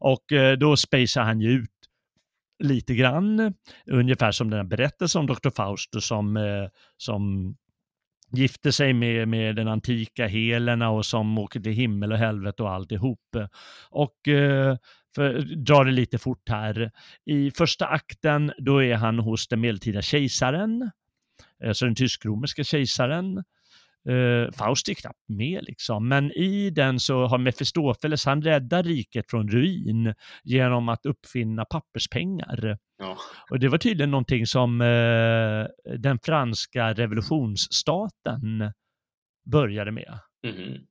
Och 0.00 0.24
då 0.58 0.76
spacear 0.76 1.24
han 1.24 1.40
ju 1.40 1.50
ut 1.50 1.70
lite 2.64 2.94
grann, 2.94 3.54
ungefär 3.90 4.32
som 4.32 4.50
den 4.50 4.58
här 4.58 4.66
berättelsen 4.66 5.20
om 5.20 5.26
Dr. 5.26 5.50
Faust, 5.50 6.02
som, 6.02 6.38
som 6.96 7.54
gifte 8.34 8.72
sig 8.72 8.92
med, 8.92 9.28
med 9.28 9.56
den 9.56 9.68
antika 9.68 10.26
Helena 10.26 10.90
och 10.90 11.06
som 11.06 11.38
åker 11.38 11.60
till 11.60 11.72
himmel 11.72 12.12
och 12.12 12.18
helvete 12.18 12.62
och 12.62 12.70
alltihop. 12.70 13.36
Och 13.90 14.28
eh, 14.28 14.76
för, 15.14 15.40
drar 15.40 15.84
det 15.84 15.92
lite 15.92 16.18
fort 16.18 16.48
här. 16.48 16.90
I 17.24 17.50
första 17.50 17.86
akten 17.86 18.52
då 18.58 18.82
är 18.82 18.94
han 18.94 19.18
hos 19.18 19.48
den 19.48 19.60
medeltida 19.60 20.02
kejsaren, 20.02 20.90
alltså 21.64 21.84
den 21.84 21.94
tysk-romerska 21.94 22.64
kejsaren. 22.64 23.44
Uh, 24.08 24.50
Faust 24.50 24.88
är 24.88 24.94
knappt 24.94 25.28
med 25.28 25.64
liksom, 25.64 26.08
men 26.08 26.32
i 26.32 26.70
den 26.70 27.00
så 27.00 27.26
har 27.26 27.38
Mefistofeles, 27.38 28.24
han 28.24 28.42
räddar 28.42 28.82
riket 28.82 29.30
från 29.30 29.48
ruin 29.48 30.14
genom 30.42 30.88
att 30.88 31.06
uppfinna 31.06 31.64
papperspengar. 31.64 32.78
Ja. 32.98 33.16
Och 33.50 33.58
det 33.58 33.68
var 33.68 33.78
tydligen 33.78 34.10
någonting 34.10 34.46
som 34.46 34.80
uh, 34.80 35.66
den 35.98 36.18
franska 36.18 36.92
revolutionsstaten 36.92 38.72
började 39.50 39.90
med. 39.90 40.18
Mm. 40.46 40.82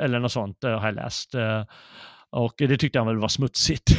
Eller 0.00 0.18
något 0.18 0.32
sånt 0.32 0.64
uh, 0.64 0.70
har 0.70 0.86
jag 0.86 0.94
läst. 0.94 1.34
och 2.30 2.54
det 2.58 2.76
tyckte 2.76 2.98
han 2.98 3.08
väl 3.08 3.18
var 3.18 3.28
smutsigt. 3.28 3.90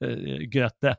Goethe. 0.52 0.96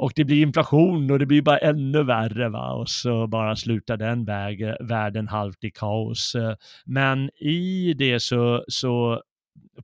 Och 0.00 0.12
det 0.16 0.24
blir 0.24 0.42
inflation 0.42 1.10
och 1.10 1.18
det 1.18 1.26
blir 1.26 1.42
bara 1.42 1.58
ännu 1.58 2.02
värre 2.04 2.48
va 2.48 2.72
och 2.72 2.88
så 2.88 3.26
bara 3.26 3.56
slutar 3.56 3.96
den 3.96 4.24
väg, 4.24 4.74
världen 4.80 5.28
halvt 5.28 5.64
i 5.64 5.70
kaos. 5.70 6.36
Men 6.84 7.30
i 7.36 7.94
det 7.94 8.20
så, 8.20 8.64
så 8.68 9.22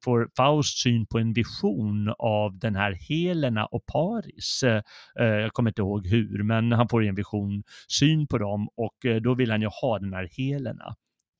får 0.04 0.28
Faust 0.36 0.78
syn 0.78 1.06
på 1.06 1.18
en 1.18 1.32
vision 1.32 2.14
av 2.18 2.58
den 2.58 2.76
här 2.76 2.92
Helena 2.92 3.66
och 3.66 3.86
Paris. 3.86 4.62
Eh, 4.62 5.26
jag 5.26 5.52
kommer 5.52 5.70
inte 5.70 5.82
ihåg 5.82 6.06
hur, 6.06 6.42
men 6.42 6.72
han 6.72 6.88
får 6.88 7.04
en 7.04 7.14
vision, 7.14 7.62
syn 7.88 8.26
på 8.26 8.38
dem 8.38 8.68
och 8.76 9.04
eh, 9.04 9.16
då 9.16 9.34
vill 9.34 9.50
han 9.50 9.62
ju 9.62 9.68
ha 9.82 9.98
den 9.98 10.12
här 10.12 10.28
Helena. 10.36 10.94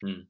Mm. 0.06 0.20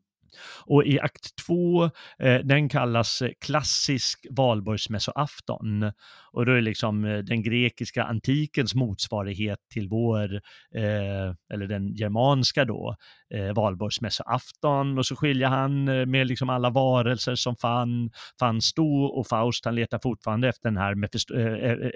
Och 0.66 0.84
i 0.84 1.00
akt 1.00 1.36
två, 1.46 1.84
eh, 2.18 2.38
den 2.44 2.68
kallas 2.68 3.22
eh, 3.22 3.30
klassisk 3.40 4.26
valborgsmässoafton. 4.30 5.92
Och 6.32 6.46
då 6.46 6.52
är 6.52 6.56
det 6.56 6.62
liksom 6.62 7.04
eh, 7.04 7.18
den 7.18 7.42
grekiska 7.42 8.04
antikens 8.04 8.74
motsvarighet 8.74 9.58
till 9.72 9.88
vår, 9.88 10.34
eh, 10.74 11.34
eller 11.52 11.66
den 11.66 11.94
germanska 11.94 12.64
då, 12.64 12.96
eh, 13.34 13.54
valborgsmässoafton. 13.54 14.98
Och 14.98 15.06
så 15.06 15.16
skiljer 15.16 15.48
han 15.48 15.88
eh, 15.88 16.06
med 16.06 16.26
liksom 16.26 16.50
alla 16.50 16.70
varelser 16.70 17.34
som 17.34 17.56
fann, 17.56 18.10
fanns 18.40 18.74
då 18.74 19.04
och 19.04 19.26
Faust 19.26 19.64
han 19.64 19.74
letar 19.74 19.98
fortfarande 20.02 20.48
efter 20.48 20.70
den 20.70 20.76
här, 20.76 21.04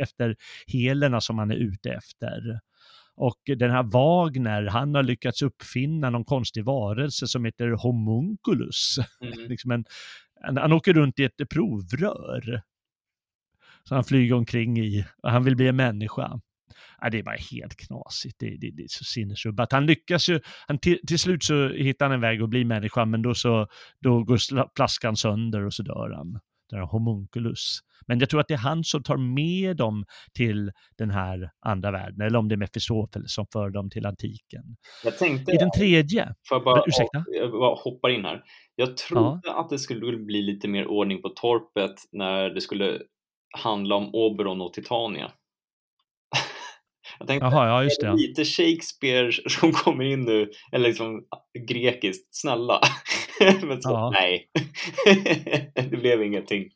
efter 0.02 0.36
helerna 0.66 1.20
som 1.20 1.38
han 1.38 1.50
är 1.50 1.56
ute 1.56 1.90
efter. 1.90 2.60
Och 3.20 3.40
den 3.56 3.70
här 3.70 3.82
Wagner, 3.82 4.66
han 4.66 4.94
har 4.94 5.02
lyckats 5.02 5.42
uppfinna 5.42 6.10
någon 6.10 6.24
konstig 6.24 6.64
varelse 6.64 7.26
som 7.26 7.44
heter 7.44 7.70
homunculus. 7.70 8.96
Mm. 9.20 9.38
liksom 9.48 9.70
en, 9.70 9.84
han, 10.42 10.56
han 10.56 10.72
åker 10.72 10.92
runt 10.92 11.18
i 11.18 11.24
ett 11.24 11.48
provrör. 11.50 12.62
Så 13.84 13.94
han 13.94 14.04
flyger 14.04 14.34
omkring 14.34 14.78
i, 14.78 15.04
och 15.22 15.30
han 15.30 15.44
vill 15.44 15.56
bli 15.56 15.68
en 15.68 15.76
människa. 15.76 16.40
ja, 17.00 17.10
det 17.10 17.18
är 17.18 17.22
bara 17.22 17.36
helt 17.50 17.76
knasigt. 17.76 18.36
Det, 18.38 18.56
det, 18.56 18.70
det 18.70 18.82
är 18.82 18.88
så 18.88 19.04
sinnesrubbat. 19.04 19.72
Han 19.72 19.86
lyckas 19.86 20.28
ju, 20.28 20.40
han 20.66 20.78
till, 20.78 20.98
till 21.06 21.18
slut 21.18 21.44
så 21.44 21.68
hittar 21.68 22.06
han 22.06 22.14
en 22.14 22.20
väg 22.20 22.42
att 22.42 22.50
bli 22.50 22.64
människa, 22.64 23.04
men 23.04 23.22
då, 23.22 23.34
så, 23.34 23.66
då 24.00 24.24
går 24.24 24.38
flaskan 24.76 25.16
sönder 25.16 25.64
och 25.66 25.74
så 25.74 25.82
dör 25.82 26.10
han. 26.16 26.40
Den 26.70 26.78
här 26.78 26.86
homunculus. 26.86 27.78
Men 28.06 28.18
jag 28.18 28.30
tror 28.30 28.40
att 28.40 28.48
det 28.48 28.54
är 28.54 28.58
han 28.58 28.84
som 28.84 29.02
tar 29.02 29.16
med 29.16 29.76
dem 29.76 30.04
till 30.34 30.70
den 30.98 31.10
här 31.10 31.50
andra 31.66 31.90
världen, 31.90 32.26
eller 32.26 32.38
om 32.38 32.48
det 32.48 32.54
är 32.54 32.56
Mefistofeles 32.56 33.34
som 33.34 33.46
för 33.52 33.70
dem 33.70 33.90
till 33.90 34.06
antiken. 34.06 34.62
Jag 35.04 35.18
tänkte, 35.18 35.52
I 35.52 35.56
den 35.56 35.70
tredje, 35.70 36.34
jag 36.50 36.64
bara, 36.64 36.84
ursäkta? 36.86 37.24
Jag 37.26 37.50
bara 37.50 37.74
hoppar 37.74 38.08
in 38.08 38.24
här. 38.24 38.42
Jag 38.74 38.96
trodde 38.96 39.40
ja. 39.42 39.60
att 39.60 39.68
det 39.68 39.78
skulle 39.78 40.16
bli 40.16 40.42
lite 40.42 40.68
mer 40.68 40.86
ordning 40.86 41.22
på 41.22 41.28
torpet 41.28 41.94
när 42.12 42.50
det 42.50 42.60
skulle 42.60 42.98
handla 43.58 43.94
om 43.94 44.14
Oberon 44.14 44.60
och 44.60 44.72
Titania. 44.72 45.32
Jag 47.18 47.28
tänkte, 47.28 47.46
Jaha, 47.46 47.66
ja, 47.68 47.84
just 47.84 48.00
det. 48.00 48.14
lite 48.14 48.44
Shakespeare 48.44 49.32
som 49.48 49.72
kommer 49.72 50.04
in 50.04 50.20
nu, 50.20 50.50
eller 50.72 50.88
liksom 50.88 51.24
grekiskt, 51.68 52.28
snälla. 52.30 52.80
Men 53.66 53.82
så, 53.82 53.90
ja. 53.90 54.10
nej, 54.10 54.50
det 55.90 55.96
blev 55.96 56.22
ingenting. 56.22 56.68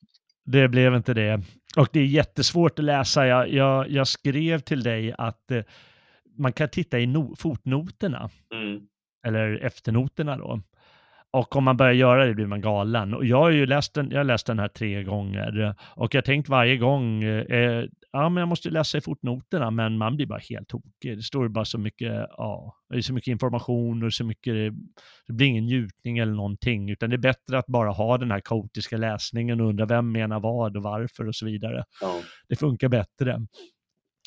Det 0.45 0.69
blev 0.69 0.95
inte 0.95 1.15
det. 1.15 1.43
Och 1.77 1.89
det 1.93 2.01
är 2.01 2.07
jättesvårt 2.07 2.79
att 2.79 2.85
läsa. 2.85 3.27
Jag, 3.27 3.53
jag, 3.53 3.91
jag 3.91 4.09
skrev 4.09 4.59
till 4.59 4.83
dig 4.83 5.15
att 5.19 5.51
eh, 5.51 5.63
man 6.39 6.53
kan 6.53 6.69
titta 6.69 6.99
i 6.99 7.07
no 7.07 7.35
fotnoterna, 7.37 8.31
mm. 8.55 8.81
eller 9.27 9.65
efternoterna 9.65 10.37
då. 10.37 10.61
Och 11.31 11.57
om 11.57 11.65
man 11.65 11.77
börjar 11.77 11.93
göra 11.93 12.27
det 12.27 12.35
blir 12.35 12.47
man 12.47 12.61
galen. 12.61 13.15
Och 13.15 13.25
jag 13.25 13.37
har 13.37 13.51
ju 13.51 13.67
läst 13.67 13.95
den, 13.95 14.11
jag 14.11 14.27
läst 14.27 14.47
den 14.47 14.59
här 14.59 14.69
tre 14.69 15.03
gånger 15.03 15.75
och 15.81 16.15
jag 16.15 16.19
har 16.19 16.23
tänkt 16.23 16.49
varje 16.49 16.77
gång, 16.77 17.23
eh, 17.25 17.85
ja 18.15 18.29
men 18.29 18.41
jag 18.41 18.49
måste 18.49 18.71
läsa 18.71 18.99
i 18.99 19.01
fotnoterna, 19.01 19.71
men 19.71 19.99
man 19.99 20.17
blir 20.17 20.27
bara 20.27 20.41
helt 20.51 20.69
tokig. 20.69 21.17
Det 21.17 21.23
står 21.23 21.49
bara 21.49 21.65
så 21.65 21.79
mycket, 21.79 22.27
ja, 22.31 22.77
det 22.89 22.97
är 22.97 23.03
så 23.03 23.13
mycket 23.13 23.33
information 23.33 24.03
och 24.03 24.13
så 24.13 24.25
mycket, 24.25 24.55
det 25.27 25.33
blir 25.33 25.47
ingen 25.47 25.65
njutning 25.65 26.19
eller 26.19 26.33
någonting, 26.33 26.91
utan 26.91 27.11
det 27.11 27.17
är 27.17 27.19
bättre 27.19 27.59
att 27.59 27.67
bara 27.67 27.91
ha 27.91 28.19
den 28.19 28.31
här 28.31 28.41
kaotiska 28.41 28.97
läsningen 28.97 29.61
och 29.61 29.69
undra 29.69 29.87
vem 29.87 30.13
menar 30.13 30.41
vad 30.41 30.77
och 30.77 30.83
varför 30.83 31.29
och 31.29 31.35
så 31.35 31.47
vidare. 31.47 31.85
Ja. 32.01 32.21
Det 32.49 32.57
funkar 32.57 32.89
bättre. 32.89 33.47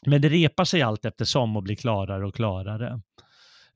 Men 0.05 0.21
det 0.21 0.29
repar 0.29 0.65
sig 0.65 0.81
allt 0.81 1.05
eftersom 1.05 1.57
och 1.57 1.63
blir 1.63 1.75
klarare 1.75 2.27
och 2.27 2.35
klarare. 2.35 3.01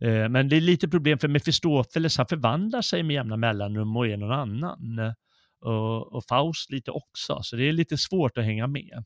Eh, 0.01 0.29
men 0.29 0.49
det 0.49 0.55
är 0.55 0.61
lite 0.61 0.87
problem 0.87 1.19
för 1.19 1.27
Mefistofeles, 1.27 2.17
han 2.17 2.27
förvandlar 2.27 2.81
sig 2.81 3.03
med 3.03 3.13
jämna 3.13 3.37
mellanrum 3.37 3.97
och 3.97 4.07
är 4.07 4.17
någon 4.17 4.31
annan. 4.31 5.13
Och, 5.61 6.13
och 6.13 6.23
Faust 6.29 6.71
lite 6.71 6.91
också, 6.91 7.39
så 7.41 7.55
det 7.55 7.69
är 7.69 7.73
lite 7.73 7.97
svårt 7.97 8.37
att 8.37 8.45
hänga 8.45 8.67
med. 8.67 9.03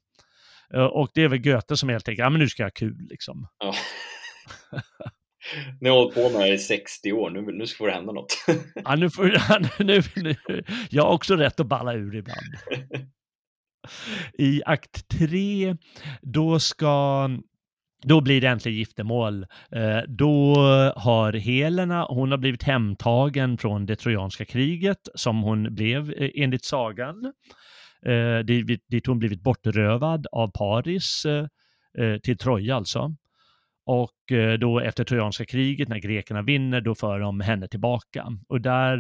Eh, 0.73 0.85
och 0.85 1.09
det 1.13 1.23
är 1.23 1.27
väl 1.27 1.39
Goethe 1.39 1.77
som 1.77 1.89
helt 1.89 2.07
enkelt, 2.07 2.23
ja 2.23 2.29
men 2.29 2.39
nu 2.39 2.49
ska 2.49 2.63
jag 2.63 2.67
ha 2.67 2.71
kul 2.71 3.07
liksom. 3.09 3.47
Ja. 3.59 3.73
Ni 5.81 5.89
har 5.89 5.97
hållit 5.97 6.15
på 6.15 6.29
med 6.29 6.41
det 6.41 6.53
i 6.53 6.57
60 6.57 7.11
år, 7.11 7.29
nu, 7.29 7.41
nu 7.41 7.67
får 7.67 7.87
det 7.87 7.93
hända 7.93 8.11
något. 8.13 8.45
ja, 8.75 8.95
nu 8.95 9.09
får, 9.09 9.83
nu, 9.83 10.01
nu, 10.15 10.63
jag 10.89 11.03
har 11.03 11.11
också 11.11 11.35
rätt 11.35 11.59
att 11.59 11.67
balla 11.67 11.93
ur 11.93 12.15
ibland. 12.15 12.55
I 14.33 14.61
akt 14.65 15.09
3, 15.09 15.75
då 16.21 16.59
ska 16.59 17.29
då 18.03 18.21
blir 18.21 18.41
det 18.41 18.47
äntligen 18.47 18.77
giftermål. 18.77 19.45
Eh, 19.71 19.99
då 20.07 20.55
har 20.95 21.33
Helena, 21.33 22.05
hon 22.09 22.31
har 22.31 22.37
blivit 22.37 22.63
hemtagen 22.63 23.57
från 23.57 23.85
det 23.85 23.95
trojanska 23.95 24.45
kriget 24.45 25.07
som 25.15 25.41
hon 25.41 25.75
blev 25.75 26.11
eh, 26.11 26.29
enligt 26.35 26.65
sagan. 26.65 27.33
Eh, 28.05 28.39
dit 28.87 29.07
hon 29.07 29.19
blivit 29.19 29.41
bortrövad 29.41 30.27
av 30.31 30.51
Paris 30.51 31.25
till 32.23 32.37
Troja 32.37 32.75
alltså. 32.75 33.15
Och 33.85 34.31
då 34.59 34.79
efter 34.79 35.03
trojanska 35.03 35.45
kriget, 35.45 35.89
när 35.89 35.97
grekerna 35.99 36.41
vinner, 36.41 36.81
då 36.81 36.95
för 36.95 37.19
de 37.19 37.41
henne 37.41 37.67
tillbaka. 37.67 38.27
Och 38.47 38.61
där, 38.61 38.97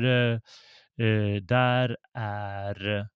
där 1.39 1.97
är 2.13 3.07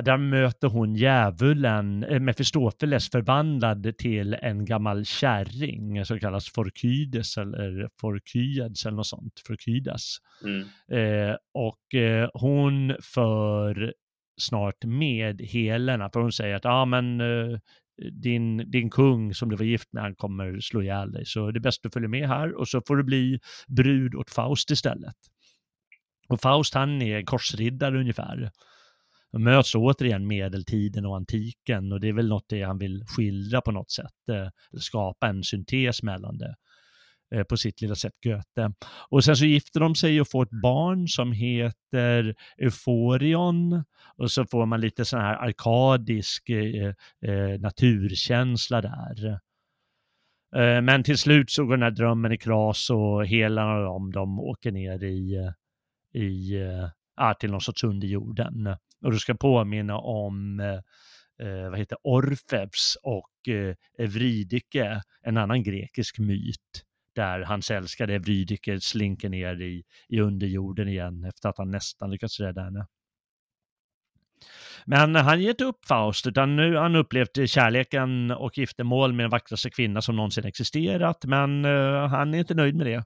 där 0.00 0.16
möter 0.16 0.68
hon 0.68 0.94
djävulen, 0.94 2.04
eh, 2.04 2.20
Mefistofeles 2.20 3.10
förvandlad 3.10 3.98
till 3.98 4.34
en 4.34 4.64
gammal 4.64 5.04
kärring 5.04 6.04
som 6.04 6.20
kallas 6.20 6.48
Forkydes 6.48 7.36
eller 7.36 7.88
Forkyades 8.00 8.86
eller 8.86 8.96
något 8.96 9.06
sånt, 9.06 9.42
Forkydas. 9.46 10.18
Mm. 10.44 10.60
Eh, 10.92 11.36
och 11.54 11.94
eh, 11.94 12.28
hon 12.34 12.96
för 13.02 13.94
snart 14.40 14.84
med 14.84 15.40
Helena, 15.40 16.10
för 16.10 16.20
hon 16.20 16.32
säger 16.32 16.54
att 16.56 16.64
ja 16.64 16.70
ah, 16.70 16.84
men 16.84 17.20
eh, 17.20 17.58
din, 18.12 18.70
din 18.70 18.90
kung 18.90 19.34
som 19.34 19.50
du 19.50 19.56
var 19.56 19.64
gift 19.64 19.92
med, 19.92 20.02
han 20.02 20.14
kommer 20.14 20.60
slå 20.60 20.82
ihjäl 20.82 21.12
dig, 21.12 21.26
så 21.26 21.50
det 21.50 21.58
är 21.58 21.60
bäst 21.60 21.78
att 21.78 21.82
du 21.82 21.90
följer 21.90 22.08
med 22.08 22.28
här 22.28 22.54
och 22.54 22.68
så 22.68 22.82
får 22.86 22.96
du 22.96 23.02
bli 23.02 23.38
brud 23.68 24.14
åt 24.14 24.30
Faust 24.30 24.70
istället. 24.70 25.16
Och 26.28 26.40
Faust 26.40 26.74
han 26.74 27.02
är 27.02 27.22
korsriddare 27.22 28.00
ungefär 28.00 28.50
De 29.32 29.44
möts 29.44 29.74
återigen 29.74 30.26
medeltiden 30.26 31.06
och 31.06 31.16
antiken 31.16 31.92
och 31.92 32.00
det 32.00 32.08
är 32.08 32.12
väl 32.12 32.28
något 32.28 32.48
det 32.48 32.62
han 32.62 32.78
vill 32.78 33.04
skildra 33.06 33.60
på 33.60 33.70
något 33.70 33.90
sätt, 33.90 34.28
eh, 34.30 34.48
skapa 34.80 35.28
en 35.28 35.42
syntes 35.42 36.02
mellan 36.02 36.38
det 36.38 36.54
eh, 37.32 37.42
på 37.42 37.56
sitt 37.56 37.80
lilla 37.80 37.94
sätt 37.94 38.12
Goethe. 38.24 38.72
Och 39.08 39.24
sen 39.24 39.36
så 39.36 39.44
gifter 39.44 39.80
de 39.80 39.94
sig 39.94 40.20
och 40.20 40.30
får 40.30 40.42
ett 40.42 40.62
barn 40.62 41.08
som 41.08 41.32
heter 41.32 42.34
Euforion 42.58 43.84
och 44.16 44.30
så 44.30 44.44
får 44.44 44.66
man 44.66 44.80
lite 44.80 45.04
sån 45.04 45.20
här 45.20 45.34
arkadisk 45.34 46.48
eh, 46.48 46.94
eh, 47.22 47.60
naturkänsla 47.60 48.80
där. 48.80 49.38
Eh, 50.56 50.82
men 50.82 51.02
till 51.02 51.18
slut 51.18 51.50
så 51.50 51.64
går 51.64 51.76
den 51.76 51.82
här 51.82 51.90
drömmen 51.90 52.32
i 52.32 52.38
kras 52.38 52.90
och 52.90 53.26
hela 53.26 53.80
dem, 53.80 54.12
de 54.12 54.40
åker 54.40 54.72
ner 54.72 55.04
i, 55.04 55.50
i 56.14 56.52
ja, 57.16 57.34
till 57.34 57.50
någon 57.50 57.60
sorts 57.60 57.84
underjorden. 57.84 58.76
Och 59.04 59.12
du 59.12 59.18
ska 59.18 59.34
påminna 59.34 59.98
om 59.98 60.60
eh, 61.42 61.70
vad 61.70 61.78
heter 61.78 61.98
Orfeus 62.02 62.96
och 63.02 63.48
eh, 63.48 63.74
Evridike, 63.98 65.02
en 65.22 65.36
annan 65.36 65.62
grekisk 65.62 66.18
myt 66.18 66.84
där 67.14 67.40
hans 67.40 67.70
älskade 67.70 68.18
Vrydiker 68.18 68.78
slinker 68.78 69.28
ner 69.28 69.60
i, 69.62 69.84
i 70.08 70.20
underjorden 70.20 70.88
igen 70.88 71.24
efter 71.24 71.48
att 71.48 71.58
han 71.58 71.70
nästan 71.70 72.10
lyckats 72.10 72.40
rädda 72.40 72.62
henne. 72.62 72.86
Men 74.86 75.14
han 75.14 75.40
ger 75.40 75.50
inte 75.50 75.64
upp 75.64 75.84
Faust, 75.84 76.26
utan 76.26 76.56
nu 76.56 76.74
har 76.74 76.82
han 76.82 76.96
upplevt 76.96 77.50
kärleken 77.50 78.30
och 78.30 78.58
giftermål 78.58 79.12
med 79.12 79.24
den 79.24 79.30
vackraste 79.30 79.70
kvinna 79.70 80.02
som 80.02 80.16
någonsin 80.16 80.44
existerat, 80.44 81.24
men 81.24 81.64
uh, 81.64 82.06
han 82.06 82.34
är 82.34 82.38
inte 82.38 82.54
nöjd 82.54 82.76
med 82.76 82.86
det. 82.86 83.04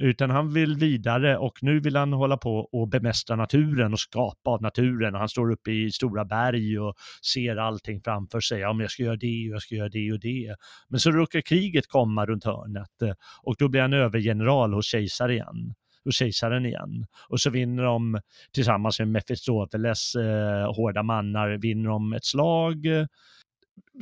Utan 0.00 0.30
han 0.30 0.52
vill 0.52 0.76
vidare 0.76 1.36
och 1.38 1.58
nu 1.62 1.80
vill 1.80 1.96
han 1.96 2.12
hålla 2.12 2.36
på 2.36 2.68
och 2.72 2.88
bemästra 2.88 3.36
naturen 3.36 3.92
och 3.92 4.00
skapa 4.00 4.50
av 4.50 4.62
naturen. 4.62 5.14
Och 5.14 5.20
han 5.20 5.28
står 5.28 5.52
uppe 5.52 5.70
i 5.70 5.90
stora 5.90 6.24
berg 6.24 6.78
och 6.78 6.94
ser 7.32 7.56
allting 7.56 8.00
framför 8.04 8.40
sig. 8.40 8.60
Ja, 8.60 8.72
men 8.72 8.80
jag 8.80 8.90
ska 8.90 9.02
göra 9.02 9.16
det 9.16 9.48
och 9.48 9.54
jag 9.54 9.62
ska 9.62 9.74
göra 9.74 9.88
det 9.88 10.12
och 10.12 10.20
det. 10.20 10.56
Men 10.88 11.00
så 11.00 11.10
råkar 11.10 11.40
kriget 11.40 11.88
komma 11.88 12.26
runt 12.26 12.44
hörnet 12.44 13.02
eh, 13.02 13.14
och 13.42 13.54
då 13.58 13.68
blir 13.68 13.80
han 13.80 13.92
övergeneral 13.92 14.74
hos 14.74 14.86
kejsaren 14.86 15.30
igen 15.30 15.74
och 16.06 16.12
kejsaren 16.12 16.66
igen. 16.66 17.06
Och 17.28 17.40
så 17.40 17.50
vinner 17.50 17.82
de 17.82 18.20
tillsammans 18.52 18.98
med 18.98 19.08
Mefistofeles 19.08 20.14
eh, 20.14 20.74
hårda 20.74 21.02
mannar, 21.02 21.48
vinner 21.48 21.90
de 21.90 22.12
ett 22.12 22.24
slag. 22.24 22.86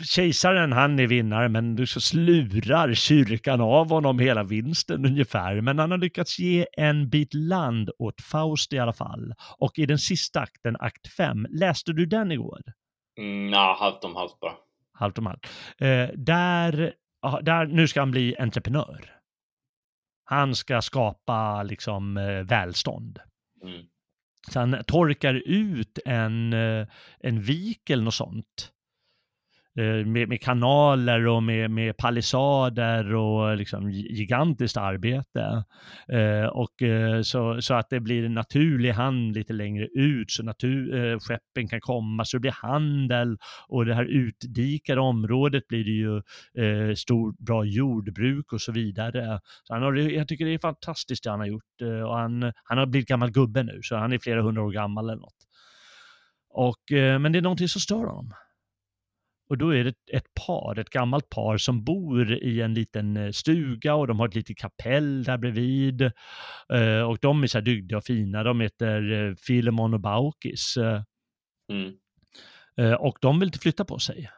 Kejsaren 0.02 0.72
han 0.72 0.98
är 0.98 1.06
vinnare 1.06 1.48
men 1.48 1.86
så 1.86 2.00
slurar 2.00 2.94
kyrkan 2.94 3.60
av 3.60 3.90
honom 3.90 4.18
hela 4.18 4.42
vinsten 4.42 5.06
ungefär. 5.06 5.60
Men 5.60 5.78
han 5.78 5.90
har 5.90 5.98
lyckats 5.98 6.38
ge 6.38 6.66
en 6.72 7.08
bit 7.08 7.34
land 7.34 7.90
åt 7.98 8.20
Faust 8.20 8.72
i 8.72 8.78
alla 8.78 8.92
fall. 8.92 9.34
Och 9.58 9.78
i 9.78 9.86
den 9.86 9.98
sista 9.98 10.40
akten, 10.40 10.76
akt 10.80 11.08
5, 11.16 11.46
läste 11.50 11.92
du 11.92 12.06
den 12.06 12.32
igår? 12.32 12.60
Mm, 13.18 13.52
ja, 13.52 13.76
halvt 13.80 14.04
om 14.04 14.16
halvt 14.16 14.40
bara. 14.40 14.54
Halvt 14.92 15.18
om 15.18 15.26
halvt. 15.26 15.46
Eh, 15.78 16.08
där, 16.14 16.92
där, 17.42 17.66
nu 17.66 17.88
ska 17.88 18.00
han 18.00 18.10
bli 18.10 18.36
entreprenör. 18.36 19.10
Han 20.24 20.54
ska 20.54 20.82
skapa 20.82 21.62
liksom 21.62 22.16
eh, 22.16 22.42
välstånd. 22.42 23.18
Mm. 23.62 23.86
Så 24.50 24.60
han 24.60 24.84
torkar 24.86 25.34
ut 25.34 25.98
en, 26.04 26.52
eh, 26.52 26.86
en 27.18 27.40
vik 27.40 27.90
eller 27.90 28.04
något 28.04 28.14
sånt. 28.14 28.72
Eh, 29.78 30.06
med, 30.06 30.28
med, 30.28 30.40
kanaler 30.40 31.26
och 31.26 31.42
med, 31.42 31.70
med 31.70 31.96
palissader 31.96 33.14
och 33.14 33.56
liksom 33.56 33.90
gigantiskt 33.90 34.76
arbete. 34.76 35.64
Eh, 36.08 36.46
och 36.46 36.82
eh, 36.82 37.22
så, 37.22 37.62
så 37.62 37.74
att 37.74 37.90
det 37.90 38.00
blir 38.00 38.24
en 38.24 38.34
naturlig 38.34 38.90
hand 38.90 39.34
lite 39.34 39.52
längre 39.52 39.86
ut 39.86 40.30
så 40.30 40.42
natur, 40.42 40.94
eh, 40.94 41.18
skeppen 41.18 41.68
kan 41.68 41.80
komma 41.80 42.24
så 42.24 42.36
det 42.36 42.40
blir 42.40 42.52
handel 42.62 43.36
och 43.68 43.86
det 43.86 43.94
här 43.94 44.04
utdikade 44.04 45.00
området 45.00 45.68
blir 45.68 45.84
det 45.84 45.90
ju 45.90 46.16
eh, 46.64 46.94
stor, 46.94 47.44
bra 47.44 47.64
jordbruk 47.64 48.52
och 48.52 48.60
så 48.60 48.72
vidare. 48.72 49.40
Så 49.64 49.74
han 49.74 49.82
har, 49.82 49.94
jag 49.94 50.28
tycker 50.28 50.44
det 50.44 50.54
är 50.54 50.58
fantastiskt 50.58 51.24
det 51.24 51.30
han 51.30 51.40
har 51.40 51.46
gjort 51.46 51.80
eh, 51.82 52.00
och 52.00 52.16
han, 52.16 52.52
han 52.64 52.78
har 52.78 52.86
blivit 52.86 53.08
gammal 53.08 53.30
gubbe 53.30 53.62
nu 53.62 53.80
så 53.82 53.96
han 53.96 54.12
är 54.12 54.18
flera 54.18 54.42
hundra 54.42 54.62
år 54.62 54.72
gammal 54.72 55.04
eller 55.04 55.20
något. 55.20 55.48
Och, 56.50 56.92
eh, 56.92 57.18
men 57.18 57.32
det 57.32 57.38
är 57.38 57.42
någonting 57.42 57.68
som 57.68 57.80
stör 57.80 58.04
honom. 58.04 58.32
Och 59.48 59.58
då 59.58 59.74
är 59.74 59.84
det 59.84 59.94
ett 60.12 60.34
par, 60.46 60.78
ett 60.78 60.90
gammalt 60.90 61.30
par 61.30 61.56
som 61.56 61.84
bor 61.84 62.32
i 62.32 62.60
en 62.60 62.74
liten 62.74 63.16
eh, 63.16 63.30
stuga 63.30 63.94
och 63.94 64.06
de 64.06 64.18
har 64.18 64.28
ett 64.28 64.34
litet 64.34 64.58
kapell 64.58 65.24
där 65.24 65.38
bredvid. 65.38 66.02
Eh, 66.72 67.00
och 67.08 67.18
de 67.20 67.42
är 67.42 67.46
så 67.46 67.58
här 67.58 67.64
dygdiga 67.64 67.98
och 67.98 68.04
fina. 68.04 68.42
De 68.42 68.60
heter 68.60 69.12
eh, 69.12 69.34
Filemon 69.34 69.94
och 69.94 70.00
Baukis. 70.00 70.76
Mm. 71.72 71.94
Och 72.98 73.18
de 73.20 73.40
vill 73.40 73.48
inte 73.48 73.58
flytta 73.58 73.84
på 73.84 73.98
sig. 73.98 74.30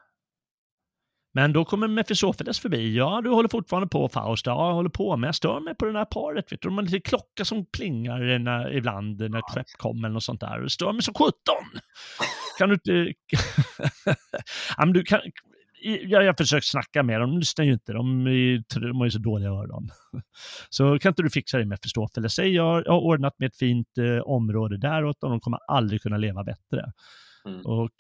Men 1.35 1.53
då 1.53 1.65
kommer 1.65 1.89
Mefistofeles 1.89 2.61
förbi. 2.61 2.97
Ja, 2.97 3.21
du 3.25 3.31
håller 3.31 3.49
fortfarande 3.49 3.89
på 3.89 4.09
Faust. 4.09 4.47
Ja, 4.47 4.69
jag 4.69 4.75
håller 4.75 4.91
på, 4.91 5.17
men 5.17 5.29
jag 5.29 5.35
stör 5.35 5.61
mig 5.61 5.75
på 5.75 5.85
den 5.85 5.97
här 5.97 6.05
paret. 6.05 6.53
Vet 6.53 6.61
du? 6.61 6.69
De 6.69 6.75
har 6.75 6.83
en 6.83 6.85
liten 6.85 7.01
klocka 7.01 7.45
som 7.45 7.67
plingar 7.67 8.39
när, 8.39 8.73
ibland 8.73 9.31
när 9.31 9.39
ett 9.39 9.55
skepp 9.55 9.67
kommer 9.79 10.09
eller 10.09 10.15
något 10.15 10.25
sånt 10.25 10.41
där. 10.41 10.61
Det 10.61 10.71
stör 10.71 10.93
mig 10.93 11.03
som 11.03 11.15
sjutton. 11.15 11.81
Kan 12.59 12.69
du 12.69 12.75
inte... 12.75 12.93
ja, 14.77 14.87
du 14.87 15.03
kan... 15.03 15.21
Jag, 16.03 16.27
har 16.27 16.35
försökt 16.39 16.67
snacka 16.67 17.03
med 17.03 17.21
dem, 17.21 17.31
de 17.31 17.39
lyssnar 17.39 17.65
ju 17.65 17.73
inte. 17.73 17.93
De, 17.93 18.27
är, 18.27 18.81
de 18.81 18.97
har 18.97 19.05
ju 19.05 19.11
så 19.11 19.19
dåliga 19.19 19.49
öron. 19.51 19.91
Så 20.71 20.99
kan 20.99 21.11
inte 21.11 21.23
du 21.23 21.31
fixa 21.31 21.59
det 21.59 21.65
med 21.65 21.79
förståelse? 21.83 22.29
Säg 22.29 22.49
jag 22.49 22.65
har 22.65 22.89
ordnat 22.89 23.39
med 23.39 23.47
ett 23.47 23.57
fint 23.57 23.99
eh, 23.99 24.23
område 24.23 24.79
där 24.79 25.05
och. 25.05 25.15
De 25.21 25.41
kommer 25.41 25.59
aldrig 25.69 26.03
kunna 26.03 26.17
leva 26.17 26.45
bättre. 26.45 26.93
Mm. 27.47 27.61
Och 27.61 27.91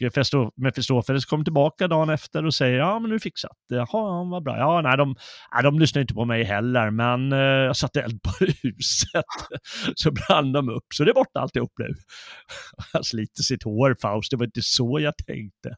Mefistofeles 0.56 1.24
kommer 1.24 1.44
tillbaka 1.44 1.89
dagen 1.89 2.10
efter 2.10 2.47
och 2.47 2.55
säger 2.55 2.78
ja 2.78 2.98
men 2.98 3.10
nu 3.10 3.20
fixat. 3.20 3.56
Jaha, 3.68 4.24
vad 4.24 4.43
bra. 4.43 4.59
Ja, 4.59 4.81
nej, 4.81 4.97
de, 4.97 5.16
nej, 5.55 5.62
de 5.62 5.78
lyssnar 5.78 6.02
inte 6.02 6.14
på 6.14 6.24
mig 6.24 6.44
heller, 6.44 6.90
men 6.90 7.32
eh, 7.32 7.39
jag 7.39 7.77
satte 7.77 8.02
eld 8.02 8.23
på 8.23 8.31
huset. 8.62 9.24
så 9.94 10.10
brann 10.10 10.52
de 10.52 10.68
upp, 10.68 10.86
så 10.94 11.05
det 11.05 11.10
är 11.10 11.14
borta 11.14 11.40
alltihop 11.40 11.73
nu. 11.78 11.94
Han 12.93 13.05
sliter 13.05 13.43
sitt 13.43 13.62
hår, 13.62 13.97
Faust, 14.01 14.31
det 14.31 14.36
var 14.36 14.47
inte 14.47 14.62
så 14.62 15.01
jag 15.01 15.16
tänkte. 15.16 15.77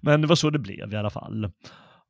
Men 0.00 0.20
det 0.20 0.26
var 0.26 0.36
så 0.36 0.50
det 0.50 0.58
blev 0.58 0.92
i 0.92 0.96
alla 0.96 1.10
fall. 1.10 1.50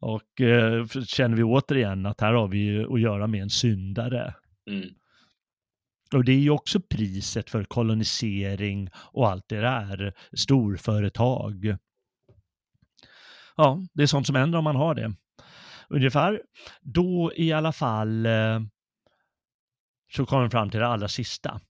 Och 0.01 0.41
eh, 0.41 0.87
känner 0.87 1.37
vi 1.37 1.43
återigen 1.43 2.07
att 2.07 2.21
här 2.21 2.33
har 2.33 2.49
vi 2.49 2.85
att 2.85 3.01
göra 3.01 3.27
med 3.27 3.43
en 3.43 3.51
syndare. 3.51 4.35
Mm. 4.71 4.89
Och 6.15 6.25
det 6.25 6.33
är 6.33 6.39
ju 6.39 6.51
också 6.51 6.81
priset 6.81 7.51
för 7.51 7.65
kolonisering 7.65 8.89
och 8.95 9.29
allt 9.29 9.49
det 9.49 9.61
där, 9.61 10.15
storföretag. 10.33 11.77
Ja, 13.57 13.81
det 13.93 14.03
är 14.03 14.07
sånt 14.07 14.27
som 14.27 14.37
händer 14.37 14.59
om 14.59 14.65
man 14.65 14.77
har 14.77 14.95
det. 14.95 15.15
Ungefär 15.89 16.43
då 16.81 17.33
i 17.37 17.53
alla 17.53 17.73
fall 17.73 18.27
eh, 18.27 18.61
så 20.13 20.27
kommer 20.27 20.45
vi 20.45 20.51
fram 20.51 20.71
till 20.71 20.81
det 20.81 20.87
allra 20.87 21.09
sista. 21.09 21.61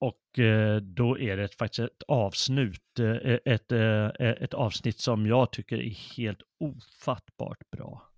Och 0.00 0.38
eh, 0.38 0.76
då 0.76 1.18
är 1.18 1.36
det 1.36 1.54
faktiskt 1.54 1.78
ett 1.78 2.02
avsnitt, 2.08 2.98
eh, 2.98 3.38
ett, 3.44 3.72
ett, 3.72 4.20
ett 4.20 4.54
avsnitt 4.54 5.00
som 5.00 5.26
jag 5.26 5.52
tycker 5.52 5.78
är 5.78 6.16
helt 6.16 6.40
ofattbart 6.60 7.70
bra. 7.70 8.13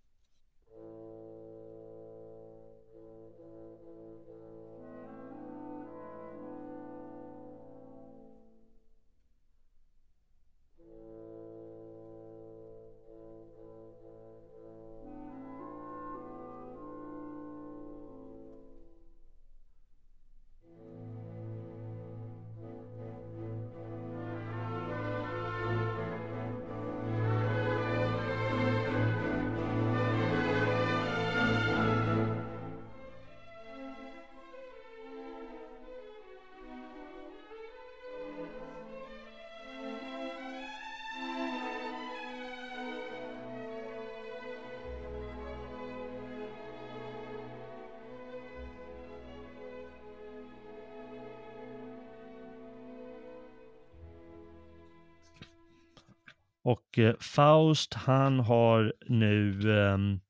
Och 56.99 57.23
Faust, 57.23 57.95
han 57.95 58.41
har 58.41 58.93
nu 59.09 59.61
ehm, 59.79 60.21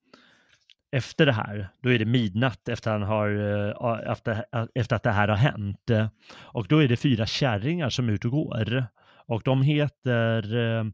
efter 0.96 1.26
det 1.26 1.32
här, 1.32 1.68
då 1.82 1.92
är 1.92 1.98
det 1.98 2.04
midnatt 2.04 2.68
efter, 2.68 2.90
han 2.90 3.02
har, 3.02 3.30
eh, 3.30 4.12
efter, 4.12 4.44
efter 4.74 4.96
att 4.96 5.02
det 5.02 5.10
här 5.10 5.28
har 5.28 5.36
hänt. 5.36 5.90
Eh, 5.90 6.08
och 6.36 6.66
då 6.68 6.82
är 6.82 6.88
det 6.88 6.96
fyra 6.96 7.26
kärringar 7.26 7.90
som 7.90 8.08
är 8.08 8.12
ute 8.12 8.26
och 8.26 8.32
går. 8.32 8.86
Och 9.28 9.42
de 9.44 9.62
heter 9.62 10.56
eh, 10.56 10.84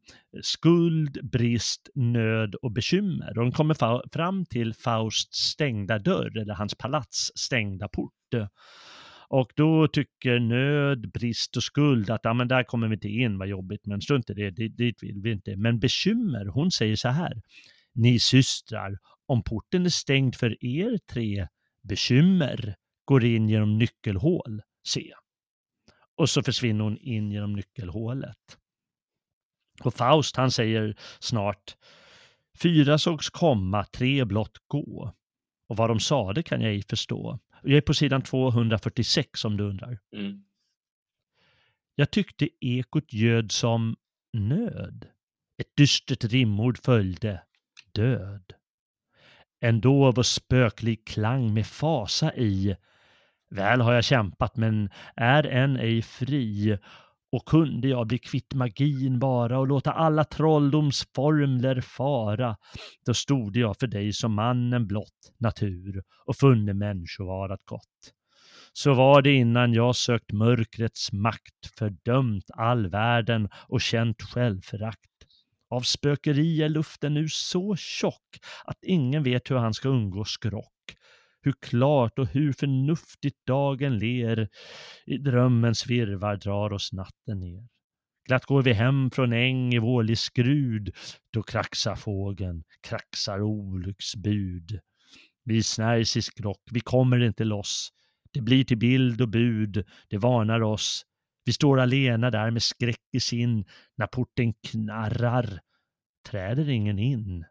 skuld, 0.42 1.30
brist, 1.30 1.88
nöd 1.94 2.54
och 2.54 2.72
bekymmer. 2.72 3.28
Och 3.38 3.44
de 3.44 3.52
kommer 3.52 4.08
fram 4.12 4.44
till 4.44 4.74
Fausts 4.74 5.38
stängda 5.38 5.98
dörr, 5.98 6.38
eller 6.38 6.54
hans 6.54 6.74
palats 6.74 7.32
stängda 7.34 7.88
port. 7.88 8.12
Och 9.32 9.52
då 9.56 9.88
tycker 9.88 10.38
nöd, 10.38 11.10
brist 11.10 11.56
och 11.56 11.62
skuld 11.62 12.10
att 12.10 12.20
ja, 12.22 12.34
men 12.34 12.48
där 12.48 12.64
kommer 12.64 12.88
vi 12.88 12.94
inte 12.94 13.08
in, 13.08 13.38
vad 13.38 13.48
jobbigt, 13.48 13.86
men 13.86 14.00
strunt 14.00 14.30
i 14.30 14.34
det, 14.34 14.68
dit 14.68 15.02
vill 15.02 15.20
vi 15.22 15.32
inte. 15.32 15.56
Men 15.56 15.78
bekymmer, 15.78 16.46
hon 16.46 16.70
säger 16.70 16.96
så 16.96 17.08
här, 17.08 17.42
ni 17.94 18.20
systrar, 18.20 18.98
om 19.26 19.42
porten 19.42 19.86
är 19.86 19.90
stängd 19.90 20.34
för 20.34 20.64
er 20.64 20.98
tre, 21.12 21.46
bekymmer 21.82 22.74
går 23.04 23.24
in 23.24 23.48
genom 23.48 23.78
nyckelhål, 23.78 24.62
se. 24.88 25.12
Och 26.16 26.30
så 26.30 26.42
försvinner 26.42 26.84
hon 26.84 26.98
in 26.98 27.32
genom 27.32 27.52
nyckelhålet. 27.52 28.58
Och 29.84 29.94
Faust 29.94 30.36
han 30.36 30.50
säger 30.50 30.96
snart, 31.20 31.76
fyra 32.62 32.98
sågs 32.98 33.30
komma, 33.30 33.84
tre 33.84 34.24
blott 34.24 34.58
gå. 34.66 35.14
Och 35.68 35.76
vad 35.76 35.90
de 35.90 36.00
sade 36.00 36.42
kan 36.42 36.60
jag 36.60 36.70
ej 36.70 36.82
förstå. 36.88 37.38
Jag 37.62 37.76
är 37.76 37.80
på 37.80 37.94
sidan 37.94 38.22
246 38.22 39.44
om 39.44 39.56
du 39.56 39.64
undrar. 39.64 39.98
Mm. 40.16 40.44
Jag 41.94 42.10
tyckte 42.10 42.48
ekot 42.60 43.12
göd 43.12 43.52
som 43.52 43.96
nöd. 44.32 45.06
Ett 45.58 45.76
dystert 45.76 46.24
rimord 46.24 46.78
följde, 46.78 47.42
död. 47.92 48.52
Ändå 49.60 50.12
var 50.12 50.22
spöklig 50.22 51.06
klang 51.06 51.54
med 51.54 51.66
fasa 51.66 52.34
i. 52.34 52.76
Väl 53.50 53.80
har 53.80 53.92
jag 53.92 54.04
kämpat 54.04 54.56
men 54.56 54.90
är 55.16 55.46
än 55.46 55.76
ej 55.76 56.02
fri 56.02 56.78
och 57.32 57.44
kunde 57.48 57.88
jag 57.88 58.06
bli 58.06 58.18
kvitt 58.18 58.54
magin 58.54 59.18
bara 59.18 59.58
och 59.58 59.66
låta 59.66 59.92
alla 59.92 60.24
trolldomsformler 60.24 61.80
fara, 61.80 62.56
då 63.06 63.14
stod 63.14 63.56
jag 63.56 63.76
för 63.78 63.86
dig 63.86 64.12
som 64.12 64.34
mannen 64.34 64.86
blott, 64.86 65.32
natur, 65.38 66.02
och 66.26 66.36
funne 66.36 66.74
människovarat 66.74 67.60
gott. 67.64 68.12
Så 68.72 68.94
var 68.94 69.22
det 69.22 69.32
innan 69.32 69.72
jag 69.72 69.96
sökt 69.96 70.32
mörkrets 70.32 71.12
makt, 71.12 71.66
fördömt 71.78 72.50
all 72.54 72.88
världen 72.88 73.48
och 73.68 73.80
känt 73.80 74.22
självförakt. 74.22 74.98
Av 75.70 75.80
spökeri 75.80 76.62
är 76.62 76.68
luften 76.68 77.14
nu 77.14 77.28
så 77.28 77.76
tjock 77.76 78.38
att 78.64 78.78
ingen 78.82 79.22
vet 79.22 79.50
hur 79.50 79.56
han 79.56 79.74
ska 79.74 79.88
undgå 79.88 80.24
skrock 80.24 80.71
hur 81.42 81.52
klart 81.52 82.18
och 82.18 82.26
hur 82.26 82.52
förnuftigt 82.52 83.46
dagen 83.46 83.98
ler. 83.98 84.48
I 85.06 85.18
drömmens 85.18 85.86
virvar 85.86 86.36
drar 86.36 86.72
oss 86.72 86.92
natten 86.92 87.40
ner. 87.40 87.68
Glatt 88.28 88.44
går 88.44 88.62
vi 88.62 88.72
hem 88.72 89.10
från 89.10 89.32
äng 89.32 89.74
i 89.74 89.78
vårlig 89.78 90.18
skrud, 90.18 90.94
då 91.32 91.42
kraxar 91.42 91.96
fågeln, 91.96 92.64
kraxar 92.88 93.42
olycksbud. 93.42 94.80
Vi 95.44 95.62
snärjs 95.62 96.16
i 96.16 96.22
skrock, 96.22 96.62
vi 96.70 96.80
kommer 96.80 97.20
inte 97.20 97.44
loss. 97.44 97.88
Det 98.32 98.40
blir 98.40 98.64
till 98.64 98.78
bild 98.78 99.20
och 99.20 99.28
bud, 99.28 99.84
det 100.08 100.18
varnar 100.18 100.62
oss. 100.62 101.02
Vi 101.44 101.52
står 101.52 101.80
alena 101.80 102.30
där 102.30 102.50
med 102.50 102.62
skräck 102.62 103.00
i 103.12 103.20
sin, 103.20 103.64
när 103.96 104.06
porten 104.06 104.54
knarrar 104.54 105.60
träder 106.30 106.68
ingen 106.68 106.98
in. 106.98 107.44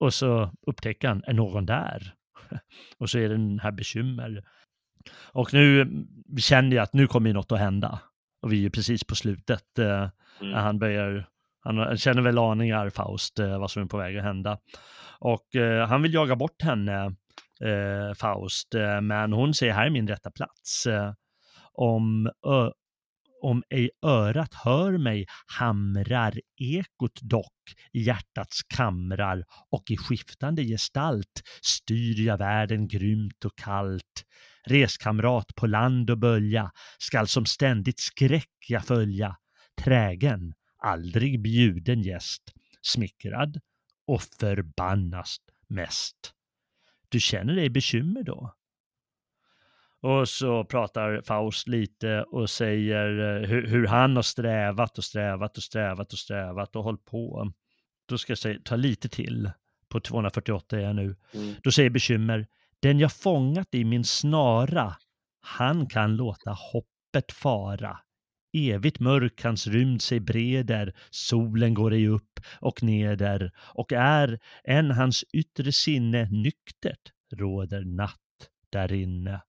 Och 0.00 0.14
så 0.14 0.52
upptäcker 0.66 1.08
han, 1.08 1.24
är 1.24 1.32
någon 1.32 1.66
där? 1.66 2.14
Och 2.98 3.10
så 3.10 3.18
är 3.18 3.28
det 3.28 3.34
den 3.34 3.58
här 3.58 3.72
bekymmer. 3.72 4.44
Och 5.32 5.54
nu 5.54 5.88
känner 6.38 6.76
jag 6.76 6.82
att 6.82 6.92
nu 6.92 7.06
kommer 7.06 7.32
något 7.32 7.52
att 7.52 7.58
hända. 7.58 8.00
Och 8.42 8.52
vi 8.52 8.66
är 8.66 8.70
precis 8.70 9.04
på 9.04 9.14
slutet. 9.14 9.78
Eh, 9.78 10.08
mm. 10.40 10.54
Han 10.54 10.78
börjar, 10.78 11.28
han 11.60 11.96
känner 11.96 12.22
väl 12.22 12.38
aningar, 12.38 12.90
Faust, 12.90 13.38
eh, 13.38 13.58
vad 13.58 13.70
som 13.70 13.82
är 13.82 13.86
på 13.86 13.96
väg 13.96 14.16
att 14.16 14.24
hända. 14.24 14.58
Och 15.18 15.56
eh, 15.56 15.86
han 15.86 16.02
vill 16.02 16.14
jaga 16.14 16.36
bort 16.36 16.62
henne, 16.62 17.04
eh, 17.60 18.14
Faust, 18.14 18.74
eh, 18.74 19.00
men 19.00 19.32
hon 19.32 19.54
säger 19.54 19.72
här 19.72 19.86
är 19.86 19.90
min 19.90 20.08
rätta 20.08 20.30
plats. 20.30 20.86
Eh, 20.86 21.12
om, 21.72 22.30
om 23.42 23.62
ej 23.70 23.90
örat 24.02 24.54
hör 24.54 24.98
mig 24.98 25.26
hamrar 25.46 26.40
ekot 26.60 27.20
dock 27.22 27.74
i 27.92 28.02
hjärtats 28.02 28.62
kamrar 28.62 29.44
och 29.70 29.90
i 29.90 29.96
skiftande 29.96 30.64
gestalt 30.64 31.42
styr 31.62 32.26
jag 32.26 32.38
världen 32.38 32.88
grymt 32.88 33.44
och 33.44 33.58
kallt. 33.58 34.24
Reskamrat 34.66 35.54
på 35.54 35.66
land 35.66 36.10
och 36.10 36.18
bölja 36.18 36.70
skall 36.98 37.28
som 37.28 37.46
ständigt 37.46 38.00
skräck 38.00 38.66
jag 38.68 38.84
följa. 38.84 39.36
Trägen, 39.84 40.54
aldrig 40.78 41.42
bjuden 41.42 42.02
gäst, 42.02 42.42
smickrad 42.82 43.60
och 44.06 44.22
förbannast 44.22 45.42
mest. 45.68 46.32
Du 47.08 47.20
känner 47.20 47.54
dig 47.54 47.70
bekymmer 47.70 48.22
då? 48.22 48.54
Och 50.02 50.28
så 50.28 50.64
pratar 50.64 51.22
Faust 51.22 51.68
lite 51.68 52.22
och 52.22 52.50
säger 52.50 53.18
eh, 53.18 53.48
hur, 53.48 53.66
hur, 53.66 53.86
han 53.86 54.16
har 54.16 54.22
strävat 54.22 54.98
och 54.98 55.04
strävat 55.04 55.56
och 55.56 55.62
strävat 55.62 56.12
och 56.12 56.18
strävat 56.18 56.76
och 56.76 56.84
hållit 56.84 57.04
på. 57.04 57.52
Då 58.08 58.18
ska 58.18 58.30
jag 58.30 58.38
säga, 58.38 58.58
ta 58.64 58.76
lite 58.76 59.08
till. 59.08 59.50
På 59.88 60.00
248 60.00 60.78
är 60.78 60.80
jag 60.80 60.96
nu. 60.96 61.16
Mm. 61.34 61.54
Då 61.62 61.72
säger 61.72 61.90
bekymmer, 61.90 62.46
den 62.80 62.98
jag 62.98 63.12
fångat 63.12 63.74
i 63.74 63.84
min 63.84 64.04
snara, 64.04 64.96
han 65.40 65.86
kan 65.86 66.16
låta 66.16 66.50
hoppet 66.50 67.32
fara. 67.32 67.98
Evigt 68.52 69.00
mörk 69.00 69.44
hans 69.44 69.66
rymd 69.66 70.02
sig 70.02 70.20
breder, 70.20 70.94
solen 71.10 71.74
går 71.74 71.92
ej 71.92 72.06
upp 72.08 72.40
och 72.60 72.82
neder, 72.82 73.52
och 73.56 73.92
är 73.92 74.38
än 74.64 74.90
hans 74.90 75.24
yttre 75.32 75.72
sinne 75.72 76.28
nyktert 76.30 77.12
råder 77.36 77.84
natt 77.84 78.18
därinne. 78.70 79.40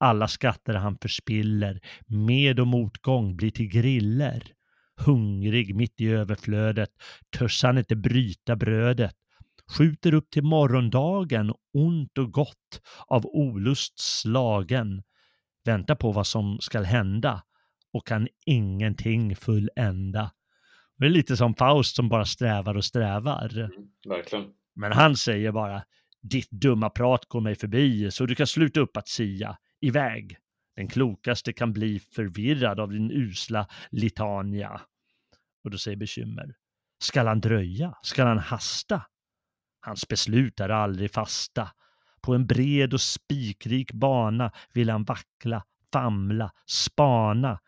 Alla 0.00 0.28
skatter 0.28 0.74
han 0.74 0.98
förspiller, 0.98 1.80
med 2.06 2.60
och 2.60 2.66
motgång 2.66 3.36
blir 3.36 3.50
till 3.50 3.68
griller. 3.68 4.52
Hungrig 4.96 5.74
mitt 5.74 6.00
i 6.00 6.08
överflödet, 6.08 6.90
törs 7.38 7.62
han 7.62 7.78
inte 7.78 7.96
bryta 7.96 8.56
brödet. 8.56 9.14
Skjuter 9.76 10.14
upp 10.14 10.30
till 10.30 10.42
morgondagen, 10.42 11.52
ont 11.74 12.18
och 12.18 12.32
gott, 12.32 12.80
av 13.06 13.26
olust 13.26 13.98
slagen. 13.98 15.02
Väntar 15.64 15.94
på 15.94 16.12
vad 16.12 16.26
som 16.26 16.58
skall 16.60 16.84
hända 16.84 17.42
och 17.92 18.06
kan 18.06 18.28
ingenting 18.46 19.36
fullända. 19.36 20.30
Det 20.98 21.06
är 21.06 21.10
lite 21.10 21.36
som 21.36 21.54
Faust 21.54 21.96
som 21.96 22.08
bara 22.08 22.24
strävar 22.24 22.76
och 22.76 22.84
strävar. 22.84 23.58
Mm, 23.58 23.70
verkligen. 24.08 24.44
Men 24.74 24.92
han 24.92 25.16
säger 25.16 25.52
bara, 25.52 25.82
ditt 26.22 26.50
dumma 26.50 26.90
prat 26.90 27.24
går 27.28 27.40
mig 27.40 27.54
förbi, 27.54 28.10
så 28.10 28.26
du 28.26 28.34
kan 28.34 28.46
sluta 28.46 28.80
upp 28.80 28.96
att 28.96 29.08
sia 29.08 29.56
iväg. 29.80 30.36
Den 30.76 30.88
klokaste 30.88 31.52
kan 31.52 31.72
bli 31.72 32.00
förvirrad 32.00 32.80
av 32.80 32.90
din 32.90 33.10
usla 33.10 33.66
litania. 33.90 34.80
Och 35.64 35.70
då 35.70 35.78
säger 35.78 35.96
bekymmer. 35.96 36.54
Skall 37.02 37.26
han 37.26 37.40
dröja? 37.40 37.94
Skall 38.02 38.26
han 38.26 38.38
hasta? 38.38 39.02
Hans 39.80 40.08
beslut 40.08 40.60
är 40.60 40.68
aldrig 40.68 41.12
fasta. 41.12 41.70
På 42.20 42.34
en 42.34 42.46
bred 42.46 42.94
och 42.94 43.00
spikrik 43.00 43.92
bana 43.92 44.52
vill 44.72 44.90
han 44.90 45.04
vackla, 45.04 45.64
famla, 45.92 46.52
spana, 46.66 47.60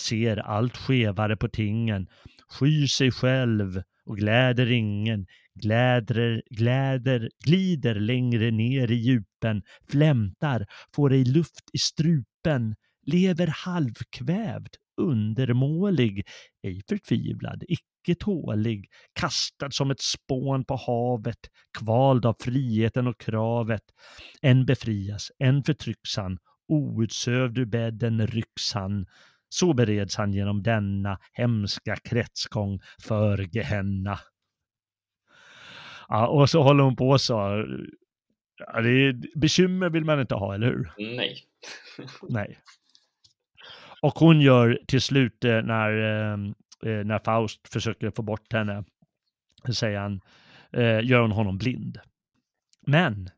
ser 0.00 0.36
allt 0.36 0.76
skevare 0.76 1.36
på 1.36 1.48
tingen, 1.48 2.08
skyr 2.48 2.86
sig 2.86 3.10
själv 3.10 3.82
och 4.04 4.16
gläder 4.16 4.70
ingen, 4.70 5.26
gläder, 5.54 6.42
gläder, 6.50 7.28
glider 7.44 7.94
längre 7.94 8.50
ner 8.50 8.90
i 8.90 8.94
djupen, 8.94 9.62
flämtar, 9.90 10.66
får 10.94 11.12
ej 11.12 11.24
luft 11.24 11.70
i 11.72 11.78
strupen, 11.78 12.74
lever 13.06 13.46
halvkvävd, 13.46 14.74
undermålig, 15.00 16.26
ej 16.62 16.82
förtvivlad, 16.88 17.64
icke 17.68 18.14
tålig, 18.14 18.88
kastad 19.12 19.70
som 19.70 19.90
ett 19.90 20.00
spån 20.00 20.64
på 20.64 20.76
havet, 20.76 21.48
kvald 21.78 22.26
av 22.26 22.36
friheten 22.40 23.06
och 23.06 23.20
kravet. 23.20 23.82
En 24.42 24.66
befrias, 24.66 25.30
en 25.38 25.62
förtrycks 25.64 26.16
han, 26.16 26.38
outsövd 26.68 27.58
ur 27.58 27.64
bädden 27.64 28.26
rycks 28.26 28.72
han, 28.74 29.06
så 29.48 29.74
bereds 29.74 30.16
han 30.16 30.32
genom 30.32 30.62
denna 30.62 31.18
hemska 31.32 31.96
kretsgång 31.96 32.80
för 33.02 33.48
Gehenna. 33.56 34.18
Ja, 36.10 36.26
och 36.26 36.50
så 36.50 36.62
håller 36.62 36.84
hon 36.84 36.96
på 36.96 37.18
så. 37.18 37.64
Ja, 38.56 38.80
det 38.80 38.90
är, 38.90 39.38
bekymmer 39.38 39.90
vill 39.90 40.04
man 40.04 40.20
inte 40.20 40.34
ha, 40.34 40.54
eller 40.54 40.66
hur? 40.66 40.92
Nej. 40.98 41.38
Nej. 42.28 42.58
Och 44.02 44.18
hon 44.18 44.40
gör 44.40 44.78
till 44.86 45.00
slut 45.00 45.44
eh, 45.44 45.62
när, 45.62 45.90
eh, 45.92 46.32
eh, 46.92 47.04
när 47.04 47.18
Faust 47.18 47.68
försöker 47.68 48.10
få 48.10 48.22
bort 48.22 48.52
henne, 48.52 48.84
säger 49.74 49.98
han, 49.98 50.20
gör 51.02 51.20
hon 51.20 51.32
honom 51.32 51.58
blind. 51.58 51.98
Men 52.86 53.30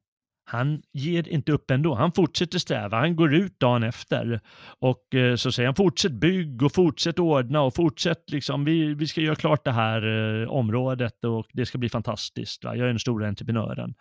han 0.44 0.82
ger 0.92 1.28
inte 1.28 1.52
upp 1.52 1.70
ändå. 1.70 1.94
Han 1.94 2.12
fortsätter 2.12 2.58
sträva. 2.58 2.98
Han 2.98 3.16
går 3.16 3.34
ut 3.34 3.60
dagen 3.60 3.82
efter 3.82 4.40
och 4.80 5.04
så 5.36 5.52
säger 5.52 5.66
han 5.66 5.74
fortsätt 5.74 6.12
bygg 6.12 6.62
och 6.62 6.72
fortsätt 6.72 7.18
ordna 7.18 7.62
och 7.62 7.74
fortsätt 7.74 8.30
liksom. 8.30 8.64
Vi, 8.64 8.94
vi 8.94 9.06
ska 9.06 9.20
göra 9.20 9.34
klart 9.34 9.64
det 9.64 9.72
här 9.72 10.02
området 10.48 11.24
och 11.24 11.46
det 11.52 11.66
ska 11.66 11.78
bli 11.78 11.88
fantastiskt. 11.88 12.64
Va? 12.64 12.76
Jag 12.76 12.84
är 12.84 12.88
den 12.88 12.98
stora 12.98 13.28
entreprenören. 13.28 13.94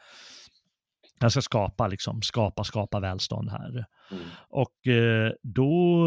Jag 1.20 1.32
ska 1.32 1.42
skapa, 1.42 1.88
liksom, 1.88 2.22
skapa, 2.22 2.64
skapa 2.64 3.00
välstånd 3.00 3.50
här. 3.50 3.86
Mm. 4.12 4.24
Och 4.50 4.88
eh, 4.88 5.32
då 5.44 6.04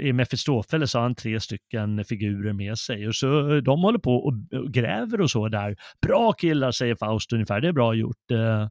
är 0.00 0.12
Mefistofeles, 0.12 0.94
har 0.94 1.02
han 1.02 1.14
tre 1.14 1.40
stycken 1.40 2.04
figurer 2.04 2.52
med 2.52 2.78
sig 2.78 3.08
och 3.08 3.14
så 3.14 3.60
de 3.60 3.82
håller 3.82 3.98
på 3.98 4.16
och, 4.16 4.60
och 4.60 4.72
gräver 4.72 5.20
och 5.20 5.30
så 5.30 5.48
där. 5.48 5.76
Bra 6.06 6.32
killar, 6.32 6.70
säger 6.70 6.94
Faust 6.94 7.32
ungefär, 7.32 7.60
det 7.60 7.68
är 7.68 7.72
bra 7.72 7.94
gjort. 7.94 8.30
Eh, 8.30 8.38
eh, 8.38 8.68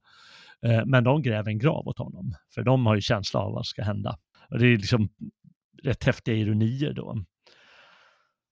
Eh, 0.65 0.85
men 0.85 1.03
de 1.03 1.21
gräver 1.21 1.51
en 1.51 1.59
grav 1.59 1.87
åt 1.87 1.97
honom, 1.97 2.35
för 2.53 2.63
de 2.63 2.85
har 2.85 2.95
ju 2.95 3.01
känsla 3.01 3.39
av 3.39 3.53
vad 3.53 3.65
som 3.65 3.69
ska 3.69 3.83
hända. 3.83 4.17
Och 4.49 4.59
det 4.59 4.67
är 4.67 4.77
liksom 4.77 5.09
rätt 5.83 6.03
häftiga 6.03 6.35
ironier 6.35 6.93
då. 6.93 7.23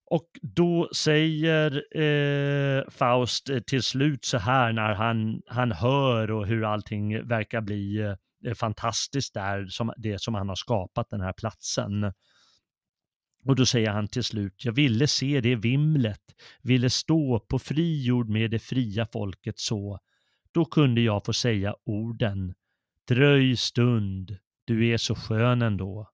Och 0.05 0.27
då 0.41 0.89
säger 0.95 1.97
eh, 1.97 2.89
Faust 2.89 3.49
eh, 3.49 3.59
till 3.59 3.83
slut 3.83 4.25
så 4.25 4.37
här 4.37 4.73
när 4.73 4.93
han, 4.93 5.41
han 5.47 5.71
hör 5.71 6.31
och 6.31 6.47
hur 6.47 6.63
allting 6.63 7.27
verkar 7.27 7.61
bli 7.61 7.97
eh, 8.45 8.53
fantastiskt 8.53 9.33
där, 9.33 9.65
som, 9.65 9.93
det 9.97 10.21
som 10.21 10.35
han 10.35 10.49
har 10.49 10.55
skapat, 10.55 11.09
den 11.09 11.21
här 11.21 11.33
platsen. 11.33 12.03
Och 13.45 13.55
då 13.55 13.65
säger 13.65 13.89
han 13.89 14.07
till 14.07 14.23
slut, 14.23 14.65
jag 14.65 14.73
ville 14.73 15.07
se 15.07 15.41
det 15.41 15.55
vimlet, 15.55 16.21
ville 16.61 16.89
stå 16.89 17.39
på 17.39 17.59
fri 17.59 18.03
jord 18.03 18.29
med 18.29 18.51
det 18.51 18.59
fria 18.59 19.07
folket 19.13 19.59
så. 19.59 19.99
Då 20.53 20.65
kunde 20.65 21.01
jag 21.01 21.25
få 21.25 21.33
säga 21.33 21.75
orden, 21.85 22.53
dröj 23.07 23.57
stund, 23.57 24.37
du 24.65 24.87
är 24.87 24.97
så 24.97 25.15
skön 25.15 25.61
ändå. 25.61 26.09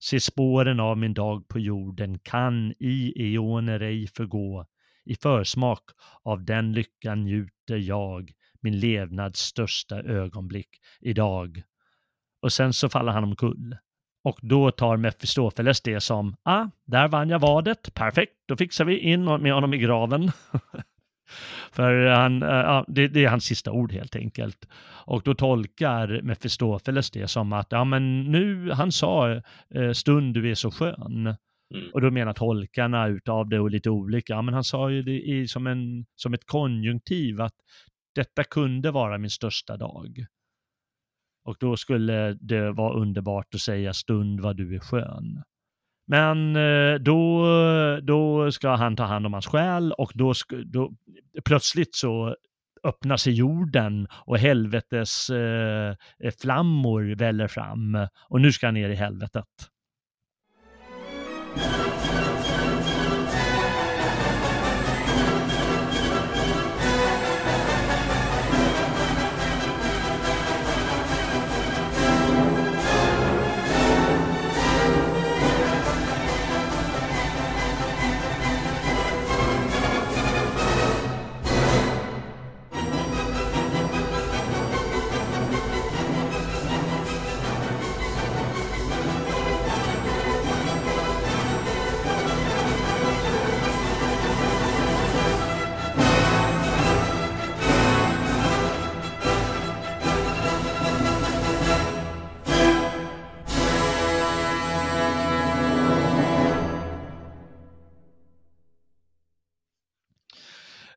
Se 0.00 0.20
spåren 0.20 0.80
av 0.80 0.98
min 0.98 1.14
dag 1.14 1.48
på 1.48 1.58
jorden 1.58 2.18
kan 2.18 2.74
i 2.78 3.12
eoner 3.16 3.80
ej 3.80 4.06
förgå. 4.06 4.66
I 5.04 5.14
försmak 5.14 5.82
av 6.22 6.44
den 6.44 6.72
lyckan 6.72 7.24
njuter 7.24 7.76
jag 7.76 8.32
min 8.60 8.80
levnads 8.80 9.40
största 9.40 10.02
ögonblick 10.02 10.68
idag. 11.00 11.62
Och 12.42 12.52
sen 12.52 12.72
så 12.72 12.88
faller 12.88 13.12
han 13.12 13.24
omkull. 13.24 13.76
Och 14.24 14.38
då 14.42 14.70
tar 14.70 14.96
Mefistofeles 14.96 15.80
det 15.80 16.00
som, 16.00 16.36
ah, 16.42 16.66
där 16.84 17.08
vann 17.08 17.28
jag 17.28 17.38
vadet, 17.38 17.94
perfekt, 17.94 18.32
då 18.46 18.56
fixar 18.56 18.84
vi 18.84 18.98
in 18.98 19.24
med 19.24 19.52
honom 19.52 19.74
i 19.74 19.78
graven. 19.78 20.30
För 21.72 22.06
han, 22.06 22.42
eh, 22.42 22.48
ja, 22.48 22.84
det, 22.88 23.08
det, 23.08 23.24
är 23.24 23.28
hans 23.28 23.44
sista 23.44 23.72
ord 23.72 23.92
helt 23.92 24.16
enkelt. 24.16 24.68
Och 25.04 25.22
då 25.24 25.34
tolkar 25.34 26.22
Mefistofeles 26.22 27.10
det 27.10 27.28
som 27.28 27.52
att, 27.52 27.66
ja 27.70 27.84
men 27.84 28.22
nu, 28.22 28.70
han 28.70 28.92
sa 28.92 29.30
eh, 29.74 29.92
stund 29.92 30.34
du 30.34 30.50
är 30.50 30.54
så 30.54 30.70
skön. 30.70 31.34
Mm. 31.74 31.90
Och 31.92 32.00
då 32.00 32.10
menar 32.10 32.32
tolkarna 32.32 33.06
utav 33.06 33.48
det 33.48 33.60
och 33.60 33.70
lite 33.70 33.90
olika, 33.90 34.32
ja 34.32 34.42
men 34.42 34.54
han 34.54 34.64
sa 34.64 34.90
ju 34.90 35.02
det 35.02 35.20
i, 35.20 35.48
som, 35.48 35.66
en, 35.66 36.06
som 36.16 36.34
ett 36.34 36.46
konjunktiv 36.46 37.40
att 37.40 37.54
detta 38.14 38.44
kunde 38.44 38.90
vara 38.90 39.18
min 39.18 39.30
största 39.30 39.76
dag. 39.76 40.26
Och 41.44 41.56
då 41.60 41.76
skulle 41.76 42.34
det 42.40 42.72
vara 42.72 43.00
underbart 43.00 43.54
att 43.54 43.60
säga 43.60 43.92
stund 43.92 44.40
vad 44.40 44.56
du 44.56 44.74
är 44.74 44.78
skön. 44.78 45.42
Men 46.08 46.56
eh, 46.56 46.94
då, 46.94 47.46
då 48.02 48.52
ska 48.52 48.70
han 48.70 48.96
ta 48.96 49.04
hand 49.04 49.26
om 49.26 49.32
hans 49.32 49.46
själ 49.46 49.92
och 49.92 50.12
då, 50.14 50.32
då 50.64 50.90
plötsligt 51.44 51.94
så 51.94 52.36
öppnar 52.84 53.16
sig 53.16 53.32
jorden 53.32 54.08
och 54.12 54.38
helvetes 54.38 55.30
eh, 55.30 55.94
flammor 56.40 57.14
väller 57.14 57.48
fram 57.48 58.06
och 58.28 58.40
nu 58.40 58.52
ska 58.52 58.66
han 58.66 58.74
ner 58.74 58.90
i 58.90 58.94
helvetet. 58.94 59.44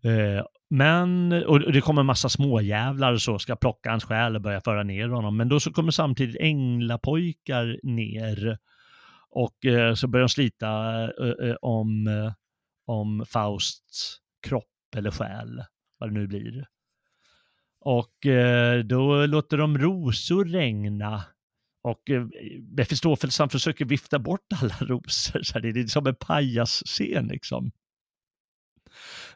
Eh, 0.03 0.45
men, 0.69 1.33
och 1.45 1.71
det 1.71 1.81
kommer 1.81 2.01
en 2.01 2.05
massa 2.05 2.29
småjävlar 2.29 3.13
och 3.13 3.21
så, 3.21 3.39
ska 3.39 3.55
plocka 3.55 3.89
hans 3.89 4.03
själ 4.03 4.35
och 4.35 4.41
börja 4.41 4.61
föra 4.61 4.83
ner 4.83 5.07
honom. 5.07 5.37
Men 5.37 5.49
då 5.49 5.59
så 5.59 5.71
kommer 5.73 5.91
samtidigt 5.91 6.35
änglapojkar 6.39 7.79
ner 7.83 8.57
och 9.29 9.65
eh, 9.65 9.93
så 9.93 10.07
börjar 10.07 10.23
de 10.23 10.29
slita 10.29 11.03
eh, 11.03 11.49
eh 11.49 11.55
om, 11.61 12.07
eh, 12.07 12.33
om 12.85 13.25
Fausts 13.27 14.17
kropp 14.47 14.95
eller 14.95 15.11
själ, 15.11 15.63
vad 15.97 16.09
det 16.09 16.13
nu 16.13 16.27
blir. 16.27 16.65
Och 17.79 18.25
eh, 18.25 18.79
då 18.79 19.25
låter 19.25 19.57
de 19.57 19.77
rosor 19.77 20.45
regna 20.45 21.23
och 21.83 22.09
eh, 22.09 22.27
han 23.39 23.49
försöker 23.49 23.85
vifta 23.85 24.19
bort 24.19 24.45
alla 24.61 24.75
rosor. 24.79 25.43
Så 25.43 25.59
det 25.59 25.69
är 25.69 25.87
som 25.87 26.07
en 26.07 26.15
pajasscen 26.15 27.27
liksom. 27.27 27.71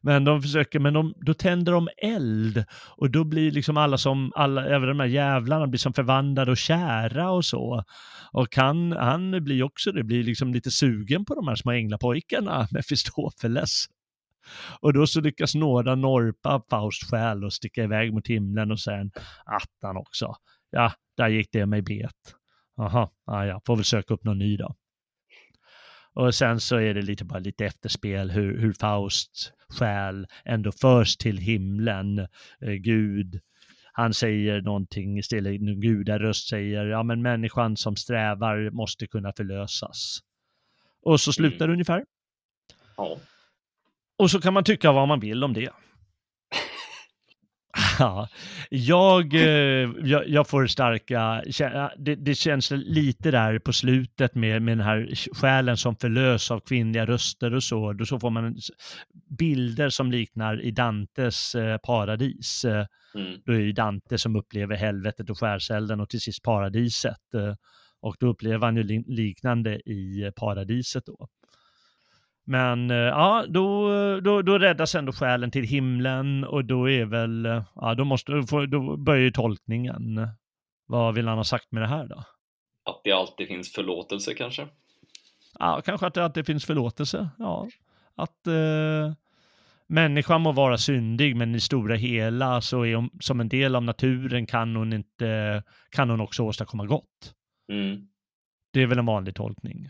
Men 0.06 0.23
de 0.23 0.41
försöker, 0.41 0.80
men 0.80 0.94
de, 0.94 1.14
då 1.18 1.34
tänder 1.34 1.72
de 1.72 1.90
eld 1.98 2.65
och 2.98 3.11
då 3.11 3.23
blir 3.23 3.52
liksom 3.52 3.77
alla 3.77 3.98
som, 3.98 4.32
alla, 4.36 4.65
även 4.65 4.88
de 4.88 4.99
här 4.99 5.07
jävlarna 5.07 5.68
blir 5.68 5.77
som 5.77 5.94
förvandlade 5.94 6.52
och 6.52 6.57
kära 6.57 7.32
och 7.32 7.45
så. 7.45 7.84
Och 8.32 8.56
han, 8.56 8.91
han 8.91 9.44
blir 9.44 9.64
också 9.64 9.91
det, 9.91 10.03
blir 10.03 10.23
liksom 10.23 10.53
lite 10.53 10.72
sugen 10.72 11.26
på 11.26 11.36
de 11.36 11.48
här 11.48 11.56
små 11.56 11.72
änglapojkarna, 11.72 12.68
Mefistofeles. 12.72 13.86
Och 14.80 14.94
då 14.94 15.07
så 15.07 15.22
lyckas 15.22 15.56
några 15.56 15.95
norpa 15.95 16.61
Faust 16.69 17.10
själ 17.10 17.44
och 17.44 17.53
sticka 17.53 17.84
iväg 17.84 18.14
mot 18.14 18.27
himlen 18.27 18.72
och 18.72 18.80
sen 18.80 19.11
attan 19.45 19.98
också. 19.98 20.36
Ja, 20.72 20.91
där 21.18 21.27
gick 21.27 21.49
det 21.52 21.65
mig 21.65 21.82
bet. 21.82 22.36
Jaha, 22.77 23.10
ah, 23.26 23.45
ja, 23.45 23.61
får 23.65 23.76
väl 23.76 23.86
söka 23.86 24.14
upp 24.14 24.23
någon 24.23 24.40
ny 24.40 24.57
då. 24.57 24.76
Och 26.16 26.36
sen 26.36 26.60
så 26.60 26.76
är 26.76 26.94
det 26.94 27.02
lite 27.02 27.26
bara 27.26 27.40
lite 27.40 27.66
efterspel 27.66 28.32
hur, 28.32 28.58
hur 28.58 28.74
Faust 28.74 29.54
själ 29.70 30.28
ändå 30.46 30.72
förs 30.72 31.18
till 31.18 31.38
himlen. 31.38 32.20
Eh, 32.62 32.74
Gud, 32.80 33.40
han 33.92 34.14
säger 34.14 34.62
någonting 34.62 35.18
istället, 35.18 35.62
en 35.62 35.82
gudaröst 35.82 36.48
säger, 36.48 36.86
ja 36.86 37.04
men 37.04 37.22
människan 37.22 37.78
som 37.78 37.96
strävar 37.96 38.70
måste 38.70 39.08
kunna 39.08 39.34
förlösas. 39.34 40.20
Och 41.02 41.22
så 41.22 41.34
slutar 41.34 41.66
mm. 41.66 41.68
det 41.68 41.74
ungefär. 41.74 42.06
Ja. 42.98 43.18
Och 44.18 44.32
så 44.32 44.42
kan 44.42 44.54
man 44.54 44.64
tycka 44.64 44.92
vad 44.92 45.08
man 45.08 45.20
vill 45.20 45.44
om 45.44 45.54
det. 45.54 45.70
Ja, 47.99 48.27
jag, 48.69 49.34
eh, 49.34 49.89
jag, 50.03 50.27
jag, 50.27 50.47
får 50.47 50.68
starka, 50.68 51.43
det, 51.97 52.15
det, 52.15 52.35
känns 52.35 52.72
lite 52.72 53.31
där 53.31 53.60
på 53.60 53.73
slutet 53.73 54.35
med, 54.35 54.61
med 54.61 54.77
den 54.77 54.85
här 54.85 55.10
själen 55.35 55.77
som 55.77 55.95
förlös 55.95 56.52
av 56.52 56.60
kvinnliga 56.60 57.06
röster 57.06 57.53
och 57.53 57.64
så, 57.64 57.93
då 57.93 58.06
så 58.06 58.19
får 58.19 58.30
man 58.30 58.57
bilder 59.39 59.89
som 59.89 60.11
liknar 60.11 60.61
i 60.61 60.72
Dantes 60.72 61.56
eh, 61.56 61.77
paradis. 61.77 62.65
Eh, 62.65 62.85
mm. 63.15 63.39
Då 63.45 63.53
är 63.53 63.60
det 63.60 63.73
Dante 63.73 64.18
som 64.18 64.35
upplever 64.35 64.76
helvetet 64.76 65.30
och 65.30 65.39
skärselden 65.39 65.99
och 65.99 66.10
till 66.10 66.22
sist 66.22 66.43
paradiset. 66.43 67.18
Och 68.02 68.15
då 68.19 68.27
upplever 68.27 68.65
han 68.65 68.76
ju 68.76 69.03
liknande 69.07 69.76
i 69.76 70.31
paradiset 70.35 71.06
då. 71.06 71.27
Men 72.48 72.92
eh, 72.92 72.98
ja, 72.98 73.46
då, 73.48 73.90
då, 74.20 74.42
då 74.42 74.58
räddas 74.60 74.96
ändå 74.96 75.12
själen 75.12 75.52
till 75.52 75.64
himlen 75.64 76.44
och 76.44 76.66
då 76.66 76.90
är 76.90 77.06
väl, 77.06 77.64
ja, 77.76 77.94
då, 77.94 78.06
måste, 78.06 78.32
då 78.68 78.98
börjar 78.98 79.22
ju 79.22 79.32
tolkningen. 79.32 80.28
Vad 80.86 81.16
vill 81.16 81.28
han 81.28 81.38
ha 81.38 81.44
sagt 81.44 81.72
med 81.72 81.84
det 81.84 81.88
här 81.88 82.08
då? 82.08 82.24
Att 82.84 83.02
det 83.04 83.12
alltid 83.12 83.48
finns 83.48 83.74
förlåtelse 83.74 84.34
kanske? 84.34 84.68
Ja, 85.60 85.82
kanske 85.86 86.08
att 86.08 86.14
det 86.14 86.24
alltid 86.24 86.46
finns 86.46 86.66
förlåtelse. 86.66 87.30
Ja, 87.38 87.68
att 88.16 88.48
eh, 88.48 89.14
människan 89.88 90.42
må 90.42 90.52
vara 90.52 90.78
syndig, 90.78 91.36
men 91.36 91.56
i 91.56 91.60
stora 91.60 91.96
hela 91.96 92.62
så 92.62 92.86
är 92.86 92.96
hon 92.96 93.10
som 93.20 93.40
en 93.40 93.50
del 93.50 93.76
av 93.76 93.84
naturen 93.84 94.46
kan 94.46 94.76
hon 94.76 94.94
inte, 94.94 95.64
kan 95.90 96.10
hon 96.10 96.22
också 96.22 96.44
åstadkomma 96.44 96.86
gott. 96.86 97.34
Mm. 97.72 98.08
Det 98.74 98.82
är 98.82 98.88
väl 98.88 99.00
en 99.00 99.06
vanlig 99.06 99.36
tolkning. 99.36 99.90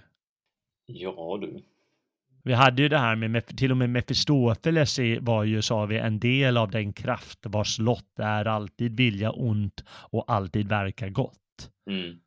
Ja, 0.86 1.38
du. 1.42 1.62
Vi 2.46 2.54
hade 2.54 2.82
ju 2.82 2.90
det 2.90 2.98
här 2.98 3.16
med, 3.16 3.58
till 3.58 3.72
och 3.72 3.78
med 3.78 3.90
Mefistofeles 3.90 5.00
var 5.20 5.44
ju, 5.44 5.62
sa 5.62 5.86
vi, 5.86 5.98
en 5.98 6.20
del 6.20 6.58
av 6.58 6.72
den 6.72 6.94
kraft 6.94 7.40
vars 7.44 7.80
lott 7.80 8.20
är 8.20 8.46
alltid 8.46 8.98
vilja 8.98 9.32
ont 9.32 9.84
och 9.90 10.24
alltid 10.28 10.68
verka 10.68 11.10
gott. 11.10 11.72
Mm. 11.90 12.18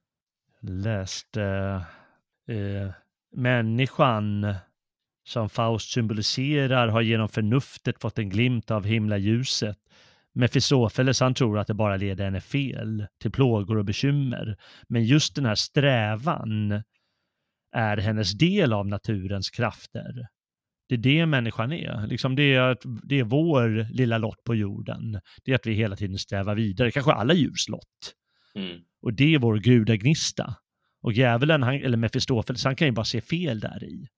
Läste 0.61 1.43
eh, 2.49 2.91
människan 3.37 4.55
som 5.27 5.49
Faust 5.49 5.91
symboliserar 5.91 6.89
har 6.89 7.01
genom 7.01 7.29
förnuftet 7.29 8.01
fått 8.01 8.19
en 8.19 8.29
glimt 8.29 8.71
av 8.71 8.85
himlaljuset. 8.85 9.79
Mefistofeles 10.35 11.21
han 11.21 11.35
tror 11.35 11.59
att 11.59 11.67
det 11.67 11.75
bara 11.75 11.97
leder 11.97 12.25
henne 12.25 12.41
fel, 12.41 13.07
till 13.21 13.31
plågor 13.31 13.79
och 13.79 13.85
bekymmer. 13.85 14.57
Men 14.89 15.05
just 15.05 15.35
den 15.35 15.47
här 15.47 15.55
strävan 15.55 16.83
är 17.73 17.97
hennes 17.97 18.33
del 18.33 18.73
av 18.73 18.87
naturens 18.87 19.51
krafter. 19.51 20.29
Det 20.89 20.95
är 20.95 20.99
det 20.99 21.27
människan 21.27 21.73
är. 21.73 22.07
Liksom 22.07 22.37
det, 22.37 22.55
är 22.55 22.77
det 23.03 23.19
är 23.19 23.25
vår 23.25 23.93
lilla 23.93 24.19
lott 24.19 24.45
på 24.45 24.55
jorden. 24.55 25.21
Det 25.45 25.51
är 25.51 25.55
att 25.55 25.67
vi 25.67 25.73
hela 25.73 25.97
tiden 25.97 26.19
strävar 26.19 26.55
vidare, 26.55 26.91
kanske 26.91 27.13
alla 27.13 27.35
djurs 27.35 27.69
lott. 27.69 28.15
Mm. 28.55 28.79
Och 29.03 29.15
det 29.15 29.35
är 29.35 29.39
vår 29.39 29.59
gudagnista. 29.59 30.55
Och 31.03 31.13
djävulen, 31.13 31.63
han, 31.63 31.75
eller 31.75 31.97
Mefistofeles, 31.97 32.65
han 32.65 32.77
kan 32.77 32.89
ju 32.89 32.93
bara 32.93 33.05
se 33.05 33.21
fel 33.21 33.61
där 33.61 33.85
i. 33.85 34.09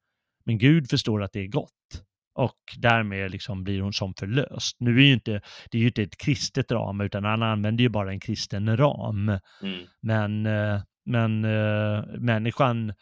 Men 0.44 0.58
Gud 0.58 0.90
förstår 0.90 1.22
att 1.22 1.32
det 1.32 1.40
är 1.40 1.46
gott. 1.46 2.04
Och 2.34 2.58
därmed 2.76 3.30
liksom 3.30 3.64
blir 3.64 3.80
hon 3.80 3.92
som 3.92 4.14
förlöst. 4.14 4.76
Nu 4.80 4.98
är 4.98 5.04
ju 5.04 5.12
inte, 5.12 5.40
det 5.70 5.78
är 5.78 5.80
ju 5.80 5.86
inte 5.86 6.02
ett 6.02 6.16
kristet 6.16 6.68
drama, 6.68 7.04
utan 7.04 7.24
han 7.24 7.42
använder 7.42 7.82
ju 7.82 7.88
bara 7.88 8.10
en 8.10 8.20
kristen 8.20 8.76
ram. 8.76 9.28
Mm. 9.62 9.86
Men, 10.00 10.46
eh, 10.46 10.80
men 11.04 11.44
äh, 11.44 12.04
människan 12.18 12.92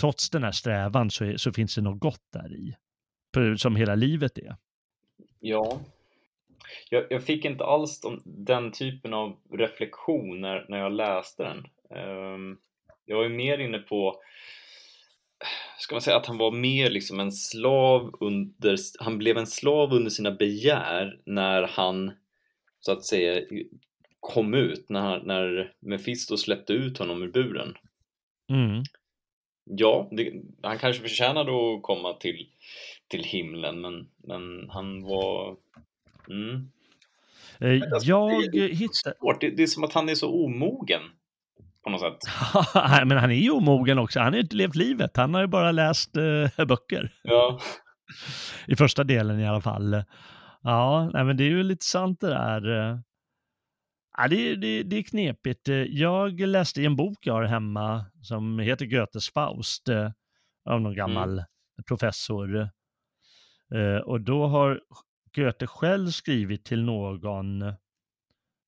trots 0.00 0.30
den 0.30 0.44
här 0.44 0.52
strävan 0.52 1.10
så, 1.10 1.24
är, 1.24 1.36
så 1.36 1.52
finns 1.52 1.74
det 1.74 1.80
något 1.80 2.00
gott 2.00 2.26
där 2.32 2.52
i. 2.52 2.76
Som 3.56 3.76
hela 3.76 3.94
livet 3.94 4.38
är. 4.38 4.56
Ja. 5.40 5.80
Jag, 6.90 7.06
jag 7.10 7.24
fick 7.24 7.44
inte 7.44 7.64
alls 7.64 8.00
de, 8.00 8.22
den 8.24 8.72
typen 8.72 9.14
av 9.14 9.36
reflektion 9.52 10.40
när, 10.40 10.66
när 10.68 10.78
jag 10.78 10.92
läste 10.92 11.42
den. 11.42 11.66
Um, 12.08 12.58
jag 13.04 13.16
var 13.16 13.24
ju 13.24 13.28
mer 13.30 13.58
inne 13.58 13.78
på 13.78 14.22
ska 15.78 15.94
man 15.94 16.02
säga 16.02 16.16
att 16.16 16.26
han 16.26 16.38
var 16.38 16.50
mer 16.50 16.90
liksom 16.90 17.20
en 17.20 17.32
slav 17.32 18.14
under, 18.20 18.76
han 18.98 19.18
blev 19.18 19.38
en 19.38 19.46
slav 19.46 19.92
under 19.92 20.10
sina 20.10 20.30
begär 20.30 21.20
när 21.24 21.62
han 21.62 22.12
så 22.80 22.92
att 22.92 23.04
säga 23.04 23.42
kom 24.20 24.54
ut, 24.54 24.88
när, 24.88 25.22
när 25.22 25.72
Mefisto 25.80 26.36
släppte 26.36 26.72
ut 26.72 26.98
honom 26.98 27.22
ur 27.22 27.32
buren. 27.32 27.74
Mm 28.50 28.82
ja, 29.68 30.08
det, 30.10 30.32
han 30.62 30.78
kanske 30.78 31.02
förtjänade 31.02 31.50
att 31.50 31.82
komma 31.82 32.12
till, 32.12 32.46
till 33.08 33.24
himlen, 33.24 33.80
men, 33.80 34.08
men 34.16 34.70
han 34.70 35.02
var... 35.02 35.56
Mm. 36.30 36.70
Eh, 37.60 37.88
jag 38.02 38.54
hittade... 38.54 39.16
Det, 39.40 39.50
det 39.50 39.62
är 39.62 39.66
som 39.66 39.84
att 39.84 39.92
han 39.92 40.08
är 40.08 40.14
så 40.14 40.44
omogen 40.44 41.02
på 41.84 41.90
något 41.90 42.00
sätt. 42.00 42.18
men 43.06 43.18
han 43.18 43.30
är 43.30 43.34
ju 43.34 43.50
omogen 43.50 43.98
också. 43.98 44.20
Han 44.20 44.32
har 44.32 44.34
ju 44.34 44.42
inte 44.42 44.56
levt 44.56 44.76
livet. 44.76 45.16
Han 45.16 45.34
har 45.34 45.40
ju 45.40 45.46
bara 45.46 45.72
läst 45.72 46.16
äh, 46.16 46.64
böcker. 46.66 47.12
Ja. 47.22 47.60
I 48.66 48.76
första 48.76 49.04
delen 49.04 49.40
i 49.40 49.48
alla 49.48 49.60
fall. 49.60 50.04
Ja, 50.62 51.10
nej, 51.12 51.24
men 51.24 51.36
det 51.36 51.44
är 51.44 51.48
ju 51.48 51.62
lite 51.62 51.84
sant 51.84 52.20
det 52.20 52.28
där. 52.28 52.98
Eh. 54.18 54.22
Ja, 54.22 54.28
det, 54.28 54.56
det, 54.56 54.82
det 54.82 54.96
är 54.96 55.02
knepigt. 55.02 55.68
Jag 55.88 56.40
läste 56.40 56.82
i 56.82 56.84
en 56.84 56.96
bok 56.96 57.18
jag 57.20 57.34
har 57.34 57.44
hemma 57.44 58.04
som 58.22 58.58
heter 58.58 58.86
Goethes 58.86 59.30
Faust 59.30 59.88
eh, 59.88 60.10
av 60.64 60.80
någon 60.80 60.94
gammal 60.94 61.32
mm. 61.32 61.44
professor. 61.88 62.60
Eh, 63.74 64.02
och 64.04 64.20
då 64.20 64.46
har 64.46 64.80
Goethe 65.36 65.66
själv 65.66 66.10
skrivit 66.10 66.64
till 66.64 66.82
någon 66.84 67.62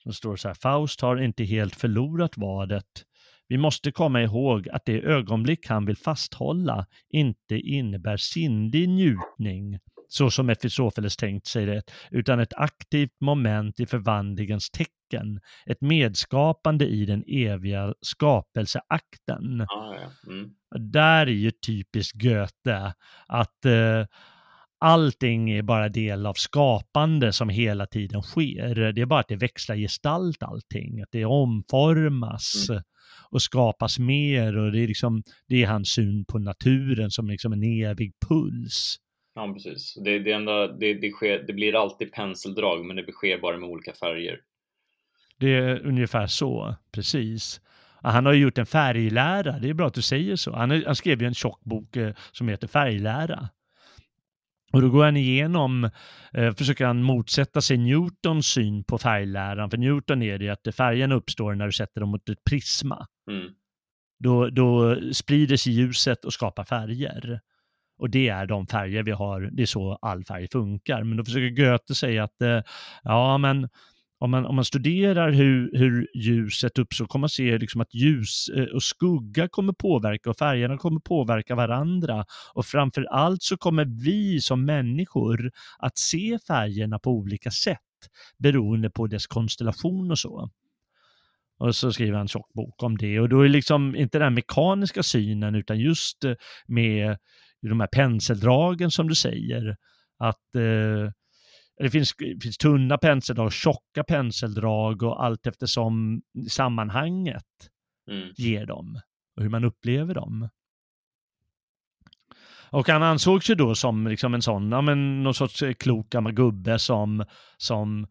som 0.02 0.12
står 0.12 0.36
så 0.36 0.48
här, 0.48 0.54
Faust 0.54 1.00
har 1.00 1.16
inte 1.16 1.44
helt 1.44 1.76
förlorat 1.76 2.36
vadet. 2.36 3.04
Vi 3.48 3.58
måste 3.58 3.92
komma 3.92 4.22
ihåg 4.22 4.68
att 4.68 4.84
det 4.84 5.02
ögonblick 5.02 5.66
han 5.66 5.86
vill 5.86 5.96
fasthålla 5.96 6.86
inte 7.08 7.58
innebär 7.58 8.16
sinnlig 8.16 8.88
njutning 8.88 9.78
så 10.12 10.30
som 10.30 10.46
Mefistofeles 10.46 11.16
tänkt 11.16 11.46
sig 11.46 11.66
det, 11.66 11.82
utan 12.10 12.40
ett 12.40 12.54
aktivt 12.56 13.20
moment 13.20 13.80
i 13.80 13.86
förvandlingens 13.86 14.70
tecken, 14.70 15.40
ett 15.66 15.80
medskapande 15.80 16.86
i 16.86 17.04
den 17.06 17.24
eviga 17.26 17.94
skapelseakten. 18.00 19.60
Ah, 19.60 19.94
ja. 19.94 20.32
mm. 20.32 20.50
Där 20.92 21.26
är 21.26 21.30
ju 21.30 21.50
typiskt 21.50 22.22
Goethe, 22.22 22.94
att 23.26 23.64
eh, 23.64 24.06
allting 24.80 25.50
är 25.50 25.62
bara 25.62 25.88
del 25.88 26.26
av 26.26 26.34
skapande 26.34 27.32
som 27.32 27.48
hela 27.48 27.86
tiden 27.86 28.22
sker. 28.22 28.92
Det 28.92 29.00
är 29.00 29.06
bara 29.06 29.20
att 29.20 29.28
det 29.28 29.36
växlar 29.36 29.76
gestalt 29.76 30.42
allting, 30.42 31.02
att 31.02 31.12
det 31.12 31.24
omformas 31.24 32.66
mm. 32.70 32.82
och 33.30 33.42
skapas 33.42 33.98
mer 33.98 34.58
och 34.58 34.72
det 34.72 34.80
är 34.80 34.88
liksom, 34.88 35.22
det 35.48 35.62
är 35.62 35.66
hans 35.66 35.88
syn 35.88 36.24
på 36.24 36.38
naturen 36.38 37.10
som 37.10 37.28
liksom 37.28 37.52
en 37.52 37.62
evig 37.62 38.12
puls. 38.28 38.96
Ja, 39.34 39.52
precis. 39.52 39.94
Det, 39.94 40.18
det, 40.18 40.32
enda, 40.32 40.68
det, 40.68 40.94
det, 40.94 41.10
sker, 41.10 41.38
det 41.46 41.52
blir 41.52 41.82
alltid 41.82 42.12
penseldrag, 42.12 42.84
men 42.84 42.96
det 42.96 43.12
sker 43.12 43.38
bara 43.38 43.58
med 43.58 43.68
olika 43.68 43.92
färger. 43.92 44.40
Det 45.38 45.54
är 45.54 45.86
ungefär 45.86 46.26
så, 46.26 46.74
precis. 46.92 47.60
Han 48.02 48.26
har 48.26 48.32
ju 48.32 48.42
gjort 48.42 48.58
en 48.58 48.66
färglära, 48.66 49.58
det 49.58 49.68
är 49.68 49.74
bra 49.74 49.86
att 49.86 49.94
du 49.94 50.02
säger 50.02 50.36
så. 50.36 50.56
Han, 50.56 50.84
han 50.86 50.96
skrev 50.96 51.22
ju 51.22 51.26
en 51.26 51.34
tjock 51.34 51.60
bok 51.64 51.96
eh, 51.96 52.14
som 52.32 52.48
heter 52.48 52.66
Färglära. 52.66 53.48
Och 54.72 54.82
då 54.82 54.90
går 54.90 55.04
han 55.04 55.16
igenom, 55.16 55.90
eh, 56.32 56.54
försöker 56.54 56.86
han 56.86 57.02
motsätta 57.02 57.60
sig 57.60 57.76
Newtons 57.76 58.46
syn 58.46 58.84
på 58.84 58.98
färgläran. 58.98 59.70
För 59.70 59.76
Newton 59.76 60.22
är 60.22 60.38
det 60.38 60.44
ju 60.44 60.50
att 60.50 60.74
färgen 60.76 61.12
uppstår 61.12 61.54
när 61.54 61.66
du 61.66 61.72
sätter 61.72 62.00
dem 62.00 62.10
mot 62.10 62.28
ett 62.28 62.44
prisma. 62.44 63.06
Mm. 63.30 63.52
Då, 64.18 64.50
då 64.50 64.96
sprider 65.12 65.56
sig 65.56 65.72
ljuset 65.72 66.24
och 66.24 66.32
skapar 66.32 66.64
färger. 66.64 67.40
Och 68.00 68.10
det 68.10 68.28
är 68.28 68.46
de 68.46 68.66
färger 68.66 69.02
vi 69.02 69.10
har, 69.10 69.50
det 69.52 69.62
är 69.62 69.66
så 69.66 69.98
all 70.02 70.24
färg 70.24 70.48
funkar. 70.52 71.04
Men 71.04 71.16
då 71.16 71.24
försöker 71.24 71.50
Goethe 71.50 71.94
säga 71.94 72.24
att, 72.24 72.42
eh, 72.42 72.60
ja 73.02 73.38
men 73.38 73.68
om 74.18 74.30
man, 74.30 74.46
om 74.46 74.56
man 74.56 74.64
studerar 74.64 75.30
hur, 75.30 75.70
hur 75.78 76.08
ljuset 76.14 76.78
uppstår 76.78 77.06
kommer 77.06 77.20
man 77.20 77.28
se 77.28 77.58
liksom 77.58 77.80
att 77.80 77.94
ljus 77.94 78.48
eh, 78.56 78.64
och 78.64 78.82
skugga 78.82 79.48
kommer 79.48 79.72
påverka 79.72 80.30
och 80.30 80.36
färgerna 80.36 80.78
kommer 80.78 81.00
påverka 81.00 81.54
varandra. 81.54 82.24
Och 82.54 82.66
framför 82.66 83.02
allt 83.02 83.42
så 83.42 83.56
kommer 83.56 83.84
vi 84.04 84.40
som 84.40 84.64
människor 84.64 85.50
att 85.78 85.98
se 85.98 86.38
färgerna 86.46 86.98
på 86.98 87.10
olika 87.10 87.50
sätt 87.50 87.78
beroende 88.38 88.90
på 88.90 89.06
dess 89.06 89.26
konstellation 89.26 90.10
och 90.10 90.18
så. 90.18 90.50
Och 91.58 91.76
så 91.76 91.92
skriver 91.92 92.12
han 92.12 92.20
en 92.20 92.28
tjock 92.28 92.52
bok 92.52 92.82
om 92.82 92.98
det 92.98 93.20
och 93.20 93.28
då 93.28 93.40
är 93.40 93.48
liksom 93.48 93.96
inte 93.96 94.18
den 94.18 94.34
mekaniska 94.34 95.02
synen 95.02 95.54
utan 95.54 95.78
just 95.80 96.24
eh, 96.24 96.34
med 96.66 97.16
de 97.68 97.80
här 97.80 97.88
penseldragen 97.92 98.90
som 98.90 99.08
du 99.08 99.14
säger. 99.14 99.76
Att 100.18 100.54
eh, 100.54 101.12
det 101.76 101.90
finns, 101.90 102.14
finns 102.42 102.58
tunna 102.58 102.98
penseldrag, 102.98 103.52
tjocka 103.52 104.04
penseldrag 104.04 105.02
och 105.02 105.24
allt 105.24 105.46
eftersom 105.46 106.22
sammanhanget 106.48 107.44
Mm. 108.10 108.32
ger 108.36 108.66
dem 108.66 109.00
och 109.36 109.42
hur 109.42 109.50
man 109.50 109.64
upplever 109.64 110.14
dem. 110.14 110.48
Och 112.70 112.88
han 112.88 113.02
ansågs 113.02 113.50
ju 113.50 113.54
då 113.54 113.74
som 113.74 114.06
liksom 114.06 114.34
en 114.34 114.42
sån, 114.42 114.72
ja 114.72 114.80
men 114.80 115.22
någon 115.22 115.34
sorts 115.34 115.62
eh, 115.62 115.74
klok 115.74 116.10
gammal 116.10 116.32
gubbe 116.32 116.78
som, 116.78 117.24
som 117.56 118.06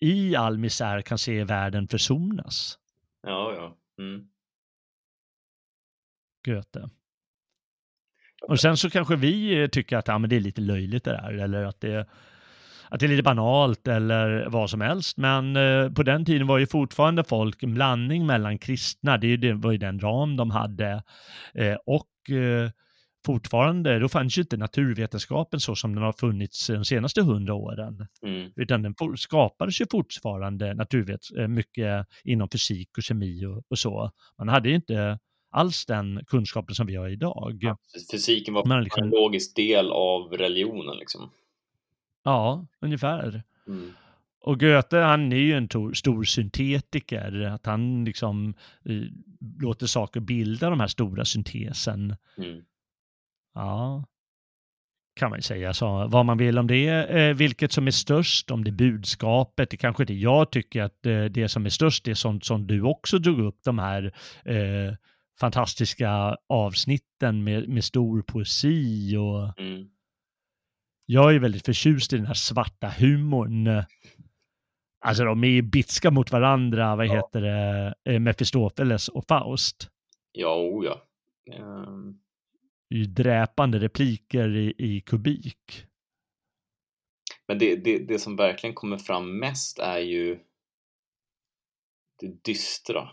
i 0.00 0.36
all 0.36 0.58
misär 0.58 1.02
kan 1.02 1.18
se 1.18 1.44
världen 1.44 1.88
försonas. 1.88 2.78
Ja, 3.22 3.52
ja. 3.54 3.78
Mm. 4.04 4.28
Goethe. 6.44 6.90
Och 8.48 8.60
sen 8.60 8.76
så 8.76 8.90
kanske 8.90 9.16
vi 9.16 9.62
eh, 9.62 9.66
tycker 9.68 9.96
att 9.96 10.08
ja, 10.08 10.18
men 10.18 10.30
det 10.30 10.36
är 10.36 10.40
lite 10.40 10.60
löjligt 10.60 11.04
det 11.04 11.10
där, 11.12 11.32
eller 11.32 11.64
att 11.64 11.80
det, 11.80 12.06
att 12.88 13.00
det 13.00 13.06
är 13.06 13.08
lite 13.08 13.22
banalt 13.22 13.88
eller 13.88 14.46
vad 14.48 14.70
som 14.70 14.80
helst. 14.80 15.16
Men 15.16 15.56
eh, 15.56 15.90
på 15.92 16.02
den 16.02 16.24
tiden 16.24 16.46
var 16.46 16.58
ju 16.58 16.66
fortfarande 16.66 17.24
folk 17.24 17.62
en 17.62 17.74
blandning 17.74 18.26
mellan 18.26 18.58
kristna, 18.58 19.18
det, 19.18 19.36
det 19.36 19.52
var 19.52 19.72
ju 19.72 19.78
den 19.78 20.00
ram 20.00 20.36
de 20.36 20.50
hade, 20.50 21.02
eh, 21.54 21.76
och 21.86 22.36
eh, 22.36 22.70
fortfarande, 23.26 23.98
då 23.98 24.08
fanns 24.08 24.38
ju 24.38 24.42
inte 24.42 24.56
naturvetenskapen 24.56 25.60
så 25.60 25.74
som 25.74 25.94
den 25.94 26.04
har 26.04 26.12
funnits 26.12 26.66
de 26.66 26.84
senaste 26.84 27.22
hundra 27.22 27.54
åren, 27.54 28.06
Mm. 28.22 28.52
utan 28.56 28.82
den 28.82 28.94
skapades 29.16 29.80
ju 29.80 29.86
fortfarande 29.90 30.74
naturvet, 30.74 31.20
eh, 31.38 31.48
mycket 31.48 32.06
inom 32.24 32.48
fysik 32.52 32.88
och 32.96 33.02
kemi 33.02 33.46
och, 33.46 33.62
och 33.70 33.78
så. 33.78 34.10
Man 34.38 34.48
hade 34.48 34.68
ju 34.68 34.74
inte 34.74 35.18
alls 35.50 35.86
den 35.86 36.24
kunskapen 36.26 36.74
som 36.74 36.86
vi 36.86 36.96
har 36.96 37.08
idag. 37.08 37.58
Ja, 37.60 37.76
Fysiken 38.12 38.54
var 38.54 38.64
Men 38.64 38.84
liksom- 38.84 39.04
en 39.04 39.10
logisk 39.10 39.56
del 39.56 39.90
av 39.92 40.32
religionen 40.32 40.96
liksom. 40.98 41.30
Ja, 42.22 42.66
ungefär. 42.80 43.42
Mm. 43.68 43.92
Och 44.42 44.60
Goethe, 44.60 44.96
han 44.98 45.32
är 45.32 45.36
ju 45.36 45.54
en 45.54 45.68
tor, 45.68 45.92
stor 45.92 46.24
syntetiker, 46.24 47.42
att 47.42 47.66
han 47.66 48.04
liksom 48.04 48.54
eh, 48.84 49.02
låter 49.60 49.86
saker 49.86 50.20
bilda 50.20 50.70
de 50.70 50.80
här 50.80 50.86
stora 50.86 51.24
syntesen. 51.24 52.16
Mm. 52.38 52.62
Ja, 53.54 54.04
kan 55.16 55.30
man 55.30 55.38
ju 55.38 55.42
säga 55.42 55.74
så. 55.74 56.06
Vad 56.06 56.26
man 56.26 56.38
vill 56.38 56.58
om 56.58 56.66
det, 56.66 56.88
eh, 56.88 57.34
vilket 57.34 57.72
som 57.72 57.86
är 57.86 57.90
störst, 57.90 58.50
om 58.50 58.64
det 58.64 58.70
är 58.70 58.72
budskapet, 58.72 59.70
det 59.70 59.76
kanske 59.76 60.02
inte 60.02 60.14
jag 60.14 60.50
tycker 60.52 60.82
att 60.82 61.06
eh, 61.06 61.24
det 61.24 61.48
som 61.48 61.66
är 61.66 61.70
störst 61.70 62.08
är 62.08 62.14
sånt 62.14 62.44
som 62.44 62.66
du 62.66 62.82
också 62.82 63.18
drog 63.18 63.40
upp, 63.40 63.58
de 63.64 63.78
här 63.78 64.12
eh, 64.44 64.94
fantastiska 65.40 66.36
avsnitten 66.48 67.44
med, 67.44 67.68
med 67.68 67.84
stor 67.84 68.22
poesi 68.22 69.16
och 69.16 69.60
Mm. 69.60 69.88
jag 71.06 71.34
är 71.34 71.38
väldigt 71.38 71.64
förtjust 71.66 72.12
i 72.12 72.16
den 72.16 72.26
här 72.26 72.34
svarta 72.34 72.88
humorn. 72.88 73.84
Alltså 75.04 75.24
de 75.24 75.44
är 75.44 75.48
ju 75.48 75.62
bitska 75.62 76.10
mot 76.10 76.32
varandra, 76.32 76.96
vad 76.96 77.06
Ja. 77.06 77.14
heter 77.14 77.40
det, 77.40 77.94
eh, 78.04 78.20
Mefistofeles 78.20 79.08
och 79.08 79.24
Faust. 79.28 79.90
Ja, 80.32 80.56
o 80.56 80.84
ja. 80.84 81.06
Är 82.90 82.96
ju 82.96 83.04
dräpande 83.04 83.78
repliker 83.78 84.56
i, 84.56 84.74
i 84.78 85.00
kubik. 85.00 85.86
Men 87.48 87.58
det, 87.58 87.76
det, 87.76 87.98
det 87.98 88.18
som 88.18 88.36
verkligen 88.36 88.74
kommer 88.74 88.96
fram 88.96 89.38
mest 89.38 89.78
är 89.78 89.98
ju 89.98 90.38
det 92.20 92.44
dystra. 92.44 93.08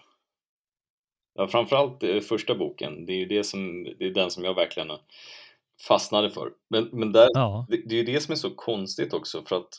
Ja, 1.38 1.48
framförallt 1.48 2.04
eh, 2.04 2.20
första 2.20 2.56
boken, 2.56 3.06
det 3.06 3.14
är 3.14 3.18
ju 3.18 3.26
det 3.26 3.44
som, 3.44 3.84
det 3.84 4.06
är 4.06 4.14
den 4.14 4.32
som 4.32 4.44
jag 4.44 4.54
verkligen 4.54 4.92
fastnade 5.88 6.30
för. 6.30 6.52
Men, 6.70 6.90
men 6.92 7.12
där, 7.12 7.30
Ja, 7.34 7.66
det, 7.70 7.78
det 7.86 7.96
är 7.96 7.98
ju 7.98 8.14
det 8.14 8.22
som 8.22 8.32
är 8.32 8.36
så 8.36 8.56
konstigt 8.56 9.14
också 9.14 9.44
för 9.44 9.56
att 9.56 9.70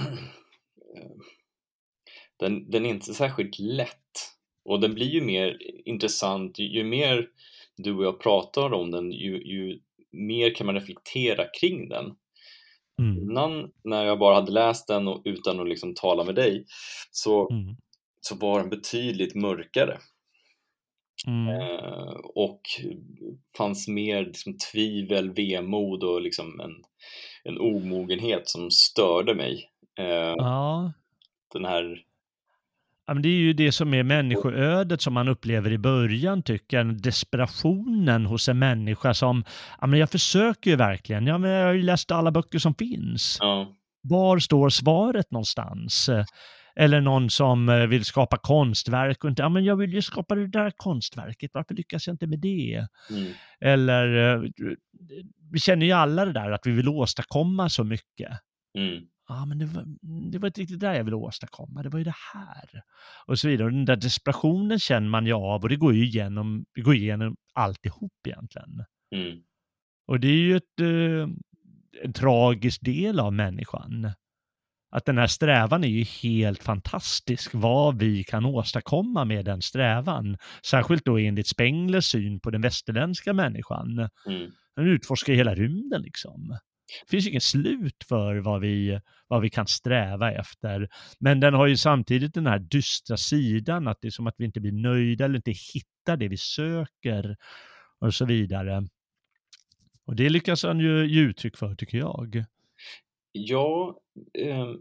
eh, 0.96 1.10
den, 2.38 2.70
den 2.70 2.86
är 2.86 2.90
inte 2.90 3.14
särskilt 3.14 3.58
lätt. 3.58 3.98
Och 4.64 4.80
den 4.80 4.94
blir 4.94 5.06
ju 5.06 5.20
mer 5.20 5.58
intressant. 5.84 6.58
Ju, 6.58 6.64
ju 6.64 6.84
mer 6.84 7.28
du 7.76 7.94
och 7.94 8.04
jag 8.04 8.20
pratar 8.20 8.72
om 8.72 8.90
den 8.90 9.12
ju, 9.12 9.42
ju 9.44 9.80
mer 10.12 10.54
kan 10.54 10.66
man 10.66 10.74
reflektera 10.74 11.44
kring 11.60 11.88
den. 11.88 12.04
mm, 12.98 13.22
Innan 13.22 13.70
när 13.84 14.04
jag 14.04 14.18
bara 14.18 14.34
hade 14.34 14.52
läst 14.52 14.88
den 14.88 15.08
och 15.08 15.22
utan 15.24 15.60
att 15.60 15.68
liksom 15.68 15.94
tala 15.94 16.24
med 16.24 16.34
dig 16.34 16.64
så, 17.10 17.50
mm, 17.50 17.76
så 18.20 18.34
var 18.34 18.60
den 18.60 18.70
betydligt 18.70 19.34
mörkare 19.34 19.98
mm, 21.26 21.48
eh, 21.48 22.12
och 22.34 22.60
fanns 23.56 23.88
mer 23.88 24.24
liksom, 24.24 24.56
tvivel, 24.72 25.30
vemod 25.30 26.04
och 26.04 26.22
liksom 26.22 26.60
en, 26.60 26.72
en 27.44 27.60
omogenhet 27.60 28.48
som 28.48 28.70
störde 28.70 29.34
mig. 29.34 29.70
Eh, 29.98 30.34
ja. 30.36 30.92
Den 31.52 31.64
här, 31.64 32.04
Ja, 33.06 33.14
men 33.14 33.22
det 33.22 33.28
är 33.28 33.40
ju 33.40 33.52
det 33.52 33.72
som 33.72 33.94
är 33.94 34.02
människoödet 34.02 35.02
som 35.02 35.14
man 35.14 35.28
upplever 35.28 35.72
i 35.72 35.78
början 35.78 36.42
tycker 36.42 36.76
jag. 36.76 37.02
Desperationen 37.02 38.26
hos 38.26 38.48
en 38.48 38.58
människa 38.58 39.14
som, 39.14 39.44
ja 39.80 39.86
men 39.86 39.98
jag 40.00 40.10
försöker 40.10 40.70
ju 40.70 40.76
verkligen, 40.76 41.26
ja 41.26 41.38
men 41.38 41.50
jag 41.50 41.66
har 41.66 41.72
ju 41.72 41.82
läst 41.82 42.10
alla 42.10 42.30
böcker 42.30 42.58
som 42.58 42.74
finns. 42.74 43.36
ja, 43.40 43.74
Var 44.02 44.38
står 44.38 44.68
svaret 44.68 45.30
någonstans? 45.30 46.10
Eller 46.76 47.00
någon 47.00 47.30
som 47.30 47.68
eh, 47.68 47.86
vill 47.86 48.04
skapa 48.04 48.36
konstverk 48.36 49.24
och 49.24 49.30
inte, 49.30 49.42
ja 49.42 49.48
men 49.48 49.64
jag 49.64 49.76
vill 49.76 49.92
ju 49.92 50.02
skapa 50.02 50.34
det 50.34 50.46
där 50.46 50.70
konstverket, 50.76 51.50
varför 51.54 51.74
lyckas 51.74 52.06
jag 52.06 52.14
inte 52.14 52.26
med 52.26 52.38
det? 52.38 52.86
mm, 53.10 53.32
Eller, 53.60 54.34
eh, 54.34 54.50
vi 55.52 55.58
känner 55.60 55.86
ju 55.86 55.92
alla 55.92 56.24
det 56.24 56.32
där 56.32 56.50
att 56.50 56.66
vi 56.66 56.70
vill 56.72 56.88
åstadkomma 56.88 57.68
så 57.68 57.84
mycket. 57.84 58.30
mm, 58.78 59.06
Ja, 59.28 59.44
men 59.46 59.58
det 59.58 59.66
var, 59.66 59.84
det 60.32 60.38
var 60.38 60.46
inte 60.46 60.60
riktigt 60.60 60.80
det 60.80 60.96
jag 60.96 61.04
ville 61.04 61.16
åstadkomma, 61.16 61.82
det 61.82 61.88
var 61.88 61.98
ju 61.98 62.04
det 62.04 62.14
här. 62.34 62.82
Och 63.26 63.38
så 63.38 63.48
vidare. 63.48 63.66
Och 63.66 63.72
den 63.72 63.84
där 63.84 63.96
desperationen 63.96 64.78
känner 64.78 65.08
man 65.08 65.26
ju 65.26 65.32
av 65.32 65.62
och 65.62 65.68
det 65.68 65.76
går 65.76 65.94
ju 65.94 66.04
igenom, 66.04 66.64
det 66.74 66.80
går 66.80 66.94
igenom 66.94 67.36
alltihop 67.52 68.12
egentligen. 68.28 68.84
mm, 69.14 69.42
Och 70.06 70.20
det 70.20 70.28
är 70.28 70.32
ju 70.36 70.56
ett, 70.56 70.80
eh, 70.80 71.28
en 72.04 72.12
tragisk 72.12 72.80
del 72.84 73.20
av 73.20 73.32
människan. 73.32 74.10
Att 74.94 75.04
den 75.04 75.18
här 75.18 75.26
strävan 75.26 75.84
är 75.84 75.88
ju 75.88 76.04
helt 76.04 76.62
fantastisk, 76.62 77.50
vad 77.54 77.98
vi 77.98 78.24
kan 78.24 78.44
åstadkomma 78.44 79.24
med 79.24 79.44
den 79.44 79.62
strävan. 79.62 80.36
Särskilt 80.66 81.04
då 81.04 81.18
enligt 81.18 81.46
Spenglers 81.46 82.04
syn 82.04 82.40
på 82.40 82.50
den 82.50 82.60
västerländska 82.60 83.32
människan. 83.32 83.98
mm, 84.26 84.50
Den 84.76 84.86
utforskar 84.86 85.32
hela 85.32 85.54
rymden 85.54 86.02
liksom. 86.02 86.48
Det 87.04 87.10
finns 87.10 87.26
ju 87.26 87.30
inget 87.30 87.42
slut 87.42 88.04
för 88.08 88.36
vad 88.36 88.60
vi, 88.60 89.00
vad 89.28 89.42
vi 89.42 89.50
kan 89.50 89.66
sträva 89.66 90.32
efter. 90.32 90.88
Men 91.20 91.40
den 91.40 91.54
har 91.54 91.66
ju 91.66 91.76
samtidigt 91.76 92.34
den 92.34 92.46
här 92.46 92.58
dystra 92.58 93.16
sidan, 93.16 93.88
att 93.88 93.98
det 94.00 94.08
är 94.08 94.10
som 94.10 94.26
att 94.26 94.34
vi 94.38 94.44
inte 94.44 94.60
blir 94.60 94.72
nöjda 94.72 95.24
eller 95.24 95.36
inte 95.36 95.54
hittar 95.74 96.16
det 96.16 96.28
vi 96.28 96.36
söker 96.36 97.36
och 98.00 98.14
så 98.14 98.24
vidare. 98.24 98.86
Och 100.06 100.16
det 100.16 100.28
lyckas 100.28 100.62
han 100.62 100.80
ju 100.80 101.06
ge 101.06 101.20
uttryck 101.20 101.56
för, 101.56 101.74
tycker 101.74 101.98
jag. 101.98 102.44
Ja, 103.32 104.00
eh, 104.38 104.72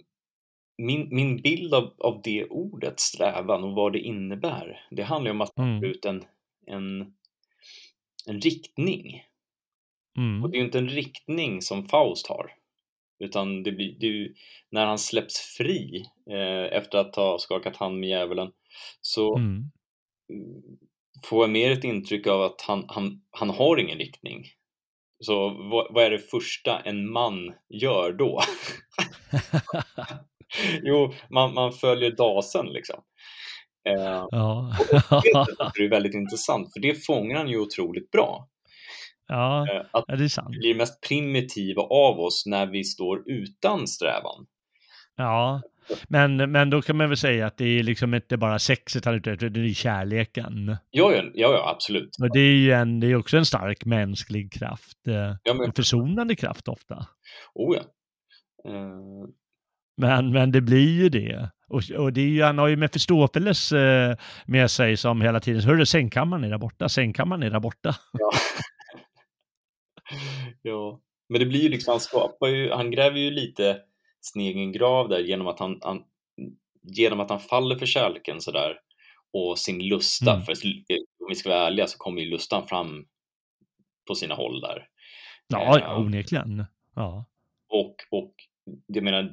min, 0.77 1.07
min 1.15 1.41
bild 1.41 1.73
av, 1.73 1.93
av 1.97 2.21
det 2.23 2.45
ordet, 2.45 2.99
strävan, 2.99 3.63
och 3.63 3.73
vad 3.73 3.93
det 3.93 3.99
innebär, 3.99 4.87
det 4.91 5.03
handlar 5.03 5.29
ju 5.31 5.35
om 5.35 5.41
att 5.41 5.57
Mm. 5.57 5.81
ta 5.81 5.87
ut 5.87 6.05
en, 6.05 6.23
en, 6.67 7.13
en 8.27 8.41
riktning. 8.41 9.23
Mm. 10.17 10.43
Och 10.43 10.49
det 10.49 10.57
är 10.57 10.59
ju 10.59 10.65
inte 10.65 10.77
en 10.79 10.89
riktning 10.89 11.61
som 11.61 11.87
Faust 11.87 12.27
har. 12.27 12.51
Utan 13.19 13.63
det 13.63 13.71
blir, 13.71 13.95
det 13.99 14.05
ju, 14.07 14.35
när 14.69 14.85
han 14.85 14.97
släpps 14.99 15.39
fri 15.57 16.05
eh, 16.29 16.77
efter 16.77 16.97
att 16.97 17.15
ha 17.15 17.39
skakat 17.39 17.75
hand 17.75 17.99
med 17.99 18.09
djävulen 18.09 18.51
så 19.01 19.37
Mm. 19.37 19.63
får 21.25 21.43
jag 21.43 21.49
mer 21.49 21.71
ett 21.71 21.83
intryck 21.83 22.27
av 22.27 22.41
att 22.41 22.61
han, 22.61 22.85
han, 22.87 23.21
han 23.31 23.49
har 23.49 23.77
ingen 23.77 23.97
riktning. 23.97 24.45
Så 25.21 25.49
vad, 25.49 25.87
vad 25.93 26.03
är 26.03 26.09
det 26.11 26.19
första 26.31 26.79
en 26.79 27.11
man 27.11 27.53
gör 27.69 28.13
då? 28.13 28.41
jo, 30.83 31.13
man, 31.29 31.53
man 31.53 31.71
följer 31.71 32.11
dasen 32.11 32.65
liksom. 32.65 32.99
Eh, 33.89 34.25
Ja. 34.31 34.75
det 35.75 35.83
är 35.85 35.89
väldigt 35.89 36.13
intressant 36.13 36.73
för 36.73 36.79
det 36.79 37.05
fångar 37.05 37.37
han 37.37 37.47
ju 37.49 37.59
otroligt 37.59 38.11
bra. 38.11 38.47
ja, 39.27 39.67
Eh, 39.71 39.85
att 39.91 40.05
det 40.07 40.23
är 40.23 40.27
sant. 40.27 40.47
vi 40.51 40.57
blir 40.59 40.75
mest 40.75 41.01
primitiva 41.07 41.81
av 41.81 42.19
oss 42.19 42.43
när 42.45 42.65
vi 42.65 42.83
står 42.83 43.23
utan 43.31 43.87
strävan. 43.87 44.45
Ja, 45.15 45.61
men, 46.07 46.51
men 46.51 46.69
då 46.69 46.81
kan 46.81 46.97
man 46.97 47.09
väl 47.09 47.17
säga 47.17 47.45
att 47.47 47.57
det 47.57 47.65
är 47.79 47.83
liksom 47.83 48.13
inte 48.13 48.37
bara 48.37 48.59
sexet 48.59 49.05
han 49.05 49.13
är 49.13 49.17
ute 49.17 49.31
efter, 49.31 49.49
det 49.49 49.59
är 49.59 49.73
kärleken. 49.73 50.77
Ja, 50.89 51.11
ja, 51.15 51.23
ja, 51.33 51.51
ja 51.53 51.69
absolut. 51.75 52.09
Och 52.21 52.33
det 52.33 52.39
är 52.39 52.53
ju 52.55 52.71
en, 52.71 52.99
det 52.99 53.07
är 53.07 53.15
också 53.15 53.37
en 53.37 53.45
stark 53.45 53.85
mänsklig 53.85 54.53
kraft, 54.53 55.07
eh, 55.07 55.35
Ja, 55.43 55.53
men, 55.53 55.65
en 55.65 55.73
försonande 55.73 56.35
kraft 56.35 56.67
ofta. 56.67 57.07
oh 57.53 57.77
ja. 57.77 57.81
Eh, 58.71 59.29
Men, 59.97 60.31
men 60.31 60.51
det 60.51 60.61
blir 60.61 60.89
ju 61.01 61.09
det. 61.09 61.49
Och, 61.67 61.81
och 61.97 62.13
det 62.13 62.21
är 62.21 62.27
ju, 62.27 62.43
han 62.43 62.57
har 62.57 62.67
ju 62.67 62.75
Mefistofeles 62.75 63.71
eh, 63.71 64.15
med 64.45 64.71
sig 64.71 64.97
som 64.97 65.21
hela 65.21 65.39
tiden, 65.39 65.61
hörru 65.61 65.85
sängkammaren 65.85 66.43
är 66.43 66.49
där 66.49 66.57
borta, 66.57 66.89
sängkammaren 66.89 67.43
är 67.43 67.49
där 67.49 67.59
borta. 67.59 67.95
ja. 68.13 68.31
ja. 70.61 70.99
Men 71.29 71.39
det 71.39 71.45
blir 71.45 71.61
ju 71.61 71.69
liksom, 71.69 71.91
han 71.91 71.99
skapar 71.99 72.47
ju, 72.47 72.71
han 72.71 72.91
gräver 72.91 73.17
ju 73.19 73.31
lite 73.31 73.77
sin 74.21 74.41
egen 74.41 74.71
grav 74.71 75.09
där 75.09 75.19
genom 75.19 75.47
att 75.47 75.59
han, 75.59 75.79
han 75.81 76.03
genom 76.83 77.19
att 77.19 77.29
han 77.29 77.39
faller 77.39 77.75
för 77.75 77.85
kärleken 77.85 78.41
sådär 78.41 78.73
och 79.33 79.59
sin 79.59 79.87
lusta, 79.87 80.31
Mm. 80.33 80.45
för 80.45 80.53
om 81.19 81.27
vi 81.29 81.35
ska 81.35 81.49
vara 81.49 81.67
ärliga 81.67 81.87
så 81.87 81.97
kommer 81.97 82.21
ju 82.21 82.29
lustan 82.29 82.67
fram 82.67 83.05
på 84.07 84.15
sina 84.15 84.35
håll 84.35 84.61
där. 84.61 84.87
Ja, 85.47 85.77
Eh, 85.77 85.83
ja 85.83 85.97
onekligen. 85.97 86.65
Ja. 86.95 87.25
Och, 87.69 87.95
och 88.09 88.33
jag 88.87 89.03
menar, 89.03 89.31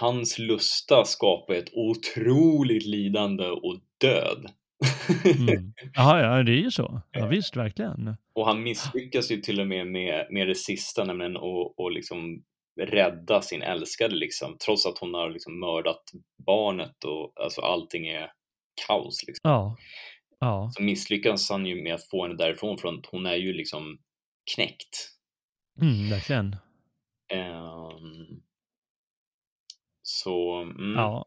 hans 0.00 0.38
lusta 0.38 1.04
skapar 1.04 1.54
ett 1.54 1.72
otroligt 1.72 2.86
lidande 2.86 3.44
och 3.46 3.80
död. 4.00 4.46
Mm. 5.38 5.72
Jaha, 5.94 6.20
ja, 6.22 6.42
det 6.42 6.52
är 6.52 6.60
ju 6.62 6.70
så. 6.70 7.00
Ja, 7.12 7.26
visst, 7.26 7.56
verkligen. 7.56 8.16
och 8.32 8.46
han 8.46 8.62
misslyckas 8.62 9.30
ju 9.30 9.36
till 9.36 9.60
och 9.60 9.66
med 9.66 9.86
med, 9.86 10.26
med 10.30 10.48
det 10.48 10.54
sista, 10.54 11.04
nämligen 11.04 11.36
att 11.36 11.74
och 11.76 11.92
liksom 11.92 12.42
rädda 12.78 13.42
sin 13.42 13.62
älskade 13.62 14.14
liksom, 14.14 14.56
trots 14.64 14.86
att 14.86 14.98
hon 14.98 15.14
har 15.14 15.30
liksom 15.30 15.60
mördat 15.60 16.02
barnet 16.46 17.04
och 17.04 17.32
alltså 17.36 17.60
allting 17.60 18.06
är 18.08 18.32
kaos 18.86 19.24
liksom. 19.26 19.50
Ja. 19.50 19.76
Ja. 20.40 20.70
Så 20.72 20.82
misslyckas 20.82 21.50
han 21.50 21.66
ju 21.66 21.82
med 21.82 21.94
att 21.94 22.08
få 22.08 22.22
henne 22.22 22.34
därifrån 22.36 22.78
för 22.78 22.88
att 22.88 23.06
hon 23.06 23.26
är 23.26 23.34
ju 23.36 23.52
liksom 23.52 23.98
knäckt. 24.54 25.10
Mm, 25.80 26.10
verkligen. 26.10 26.56
Ehm, 27.32 28.42
så, 30.02 30.54
mm, 30.54 30.94
Ja. 30.96 31.26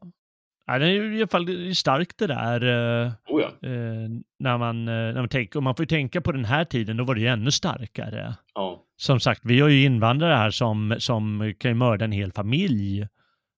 Ja. 0.71 0.79
Det 0.79 0.85
är 0.87 1.11
i 1.13 1.17
alla 1.17 1.27
fall 1.27 1.75
starkt 1.75 2.17
det 2.17 2.27
där. 2.27 2.61
eh, 3.05 3.11
oh 3.27 3.41
ja. 3.41 3.69
eh, 3.69 4.09
när 4.39 4.57
man, 4.57 4.87
eh, 4.87 4.93
när 4.93 5.13
man 5.19 5.29
tänker, 5.29 5.59
och 5.59 5.63
man 5.63 5.75
får 5.75 5.83
ju 5.83 5.87
tänka 5.87 6.21
på 6.21 6.31
den 6.31 6.45
här 6.45 6.65
tiden, 6.65 6.97
då 6.97 7.03
var 7.03 7.15
det 7.15 7.21
ju 7.21 7.27
ännu 7.27 7.51
starkare. 7.51 8.35
ja, 8.53 8.83
Som 8.97 9.19
sagt, 9.19 9.41
vi 9.43 9.59
har 9.59 9.69
ju 9.69 9.83
invandrare 9.83 10.35
här 10.35 10.49
som, 10.51 10.95
som 10.99 11.53
kan 11.59 11.71
ju 11.71 11.75
mörda 11.75 12.05
en 12.05 12.11
hel 12.11 12.31
familj 12.31 13.07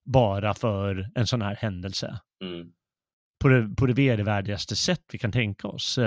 bara 0.05 0.53
för 0.53 1.09
en 1.15 1.27
sån 1.27 1.41
här 1.41 1.55
händelse. 1.55 2.19
mm, 2.43 2.67
På 3.41 3.47
det, 3.47 3.75
på 3.77 3.85
det 3.85 3.93
vedervärdigaste 3.93 4.75
sätt 4.75 5.01
vi 5.11 5.17
kan 5.17 5.31
tänka 5.31 5.67
oss. 5.67 5.99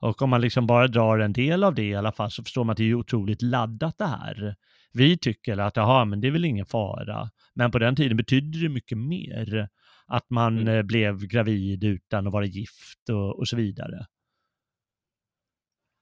Och 0.00 0.22
om 0.22 0.30
man 0.30 0.40
liksom 0.40 0.66
bara 0.66 0.88
drar 0.88 1.18
en 1.18 1.32
del 1.32 1.64
av 1.64 1.74
det 1.74 1.82
i 1.82 1.94
alla 1.94 2.12
fall 2.12 2.30
så 2.30 2.42
förstår 2.42 2.64
man 2.64 2.72
att 2.72 2.76
det 2.76 2.90
är 2.90 2.94
otroligt 2.94 3.42
laddat 3.42 3.98
det 3.98 4.06
här. 4.06 4.54
Vi 4.92 5.18
tycker 5.18 5.58
att 5.58 5.76
jaha, 5.76 6.04
men 6.04 6.20
det 6.20 6.26
är 6.26 6.32
väl 6.32 6.44
ingen 6.44 6.66
fara. 6.66 7.30
Men 7.54 7.70
på 7.70 7.78
den 7.78 7.96
tiden 7.96 8.16
betydde 8.16 8.58
det 8.62 8.68
mycket 8.68 8.98
mer. 8.98 9.68
Att 10.10 10.30
man 10.30 10.58
Mm. 10.58 10.74
eh, 10.76 10.82
blev 10.82 11.26
gravid 11.26 11.84
utan 11.84 12.26
att 12.26 12.32
vara 12.32 12.44
gift 12.44 13.08
och, 13.12 13.38
och 13.38 13.48
så 13.48 13.56
vidare. 13.56 14.06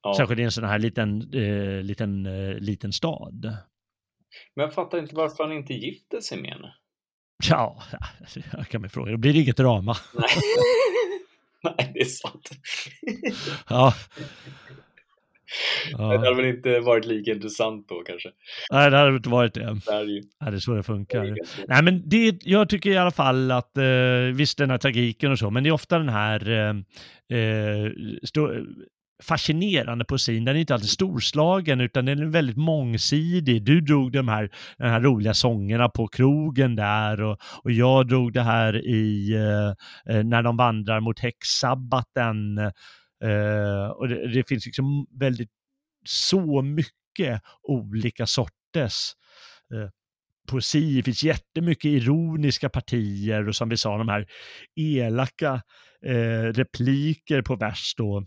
ja. 0.03 0.15
Särskilt 0.17 0.41
i 0.41 0.43
en 0.43 0.51
sån 0.53 0.65
här 0.65 0.79
liten, 0.79 1.35
eh, 1.35 1.83
liten, 1.83 2.27
eh, 2.27 2.55
liten 2.59 2.93
stad. 2.93 3.57
Men 4.55 4.63
jag 4.65 4.75
fattar 4.75 4.99
inte 4.99 5.15
varför 5.15 5.45
han 5.45 5.53
inte 5.53 5.75
gifte 5.75 6.23
sig 6.23 6.43
med 6.43 6.51
henne. 6.51 6.75
Ja, 7.51 7.83
jag 8.53 8.69
kan 8.69 8.81
man 8.81 8.91
fråga. 8.91 9.11
Då 9.13 9.17
blir 9.19 9.33
det 9.33 9.39
inget 9.39 9.57
drama. 9.57 9.97
Nej, 10.15 10.29
Nej 11.77 11.91
det 11.95 12.01
är 12.01 12.05
sant. 12.05 12.51
Ja. 13.69 13.95
Det 15.87 16.03
ja. 16.03 16.19
hade 16.19 16.35
väl 16.35 16.45
inte 16.45 16.81
varit 16.81 17.07
lika 17.07 17.31
intressant 17.31 17.89
då 17.89 18.03
kanske. 18.07 18.29
Nej, 18.71 18.91
det 18.91 18.97
hade 18.97 19.17
inte 19.17 19.29
varit 19.29 19.55
det. 19.55 19.81
Det 19.87 19.93
är 19.93 20.05
ju 20.05 20.23
Ja, 20.41 20.51
det 20.51 20.57
är 20.57 20.61
så 20.61 20.75
det 20.75 20.83
funkar. 20.83 21.25
det 21.25 21.37
Nej, 21.69 21.83
men 21.83 22.09
det, 22.09 22.39
jag 22.43 22.69
tycker 22.69 22.91
i 22.91 22.97
alla 22.97 23.11
fall 23.11 23.51
att, 23.51 23.77
eh, 23.77 23.85
visst 24.35 24.59
den 24.59 24.71
här 24.71 24.79
tragiken 24.79 25.33
och 25.33 25.39
så, 25.39 25.51
men 25.51 25.63
det 25.63 25.69
är 25.69 25.73
ofta 25.73 25.99
den 25.99 26.09
här 26.09 26.51
eh, 26.51 27.39
eh, 27.39 27.91
stå, 28.25 28.51
fascinerande 29.23 30.05
poesin. 30.05 30.45
Den 30.45 30.57
är 30.57 30.61
inte 30.61 30.75
alltid 30.75 30.91
storslagen, 30.91 31.81
utan 31.81 32.05
den 32.05 32.19
är 32.19 32.27
väldigt 32.27 32.57
mångsidig. 32.57 33.65
Du 33.65 33.81
drog 33.81 34.13
de 34.13 34.29
här, 34.29 34.51
de 34.79 34.85
här 34.85 35.01
roliga 35.01 35.35
sångerna 35.35 35.89
på 35.89 36.09
krogen 36.09 36.77
där 36.77 37.23
och, 37.23 37.39
och 37.65 37.73
jag 37.73 38.09
drog 38.09 38.33
det 38.33 38.43
här 38.43 38.87
i 38.87 39.35
eh, 39.35 40.15
eh, 40.15 40.25
när 40.25 40.43
de 40.43 40.57
vandrar 40.57 41.01
mot 41.01 41.21
häxsabbaten. 41.21 42.59
Eh, 43.25 43.87
och 43.91 44.09
det, 44.09 44.29
det 44.29 44.49
finns 44.49 44.67
liksom 44.67 45.07
väldigt 45.11 45.51
så 46.09 46.63
mycket 46.63 47.43
olika 47.63 48.27
sorters 48.27 49.13
eh, 49.75 49.89
poesi. 50.49 50.97
Det 50.97 51.03
finns 51.03 51.23
jättemycket 51.23 51.85
ironiska 51.85 52.69
partier 52.69 53.49
och 53.49 53.57
som 53.57 53.69
vi 53.69 53.77
sa, 53.77 53.99
de 53.99 54.09
här 54.09 54.27
elaka 54.77 55.63
eh, 56.07 56.43
repliker 56.53 57.43
på 57.43 57.57
vers 57.57 57.95
då 57.97 58.27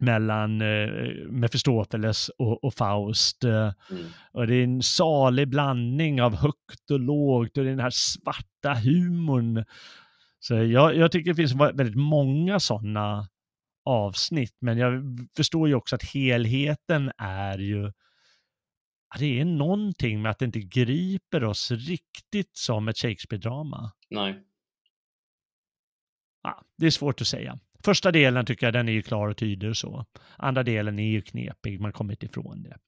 mellan 0.00 0.60
eh, 0.60 0.88
Mefistofeles 1.30 2.28
och, 2.28 2.64
och 2.64 2.74
Faust. 2.74 3.44
Eh, 3.44 3.72
Mm. 3.90 4.04
och 4.32 4.46
det 4.46 4.54
är 4.54 4.64
en 4.64 4.82
salig 4.82 5.48
blandning 5.48 6.22
av 6.22 6.36
högt 6.36 6.90
och 6.92 7.00
lågt 7.00 7.58
och 7.58 7.64
det 7.64 7.70
är 7.70 7.74
den 7.76 7.80
här 7.80 7.90
svarta 7.90 8.74
humorn. 8.74 9.64
Så 10.38 10.54
jag, 10.54 10.96
jag 10.96 11.12
tycker 11.12 11.30
det 11.30 11.34
finns 11.36 11.54
vä- 11.54 11.76
väldigt 11.76 11.96
många 11.96 12.60
sådana 12.60 13.28
avsnitt, 13.84 14.56
men 14.60 14.78
jag 14.78 15.02
förstår 15.36 15.68
ju 15.68 15.74
också 15.74 15.96
att 15.96 16.02
helheten 16.02 17.12
är 17.18 17.58
ju 17.58 17.92
det 19.18 19.40
är 19.40 19.44
någonting 19.44 20.22
med 20.22 20.30
att 20.30 20.38
det 20.38 20.44
inte 20.44 20.60
griper 20.60 21.44
oss 21.44 21.70
riktigt 21.70 22.56
som 22.56 22.88
ett 22.88 22.96
Shakespeare-drama. 22.96 23.90
Nej. 24.10 24.42
Ja, 26.42 26.62
det 26.78 26.86
är 26.86 26.90
svårt 26.90 27.20
att 27.20 27.26
säga. 27.26 27.58
Första 27.84 28.12
delen 28.12 28.46
tycker 28.46 28.66
jag 28.66 28.72
den 28.72 28.88
är 28.88 28.92
ju 28.92 29.02
klar 29.02 29.28
och 29.28 29.36
tydlig 29.36 29.70
och 29.70 29.76
så. 29.76 30.04
Andra 30.36 30.62
delen 30.62 30.98
är 30.98 31.08
ju 31.08 31.22
knepig, 31.22 31.80
man 31.80 31.92
kommer 31.92 32.12
inte 32.12 32.26
ifrån 32.26 32.62
det. 32.62 32.78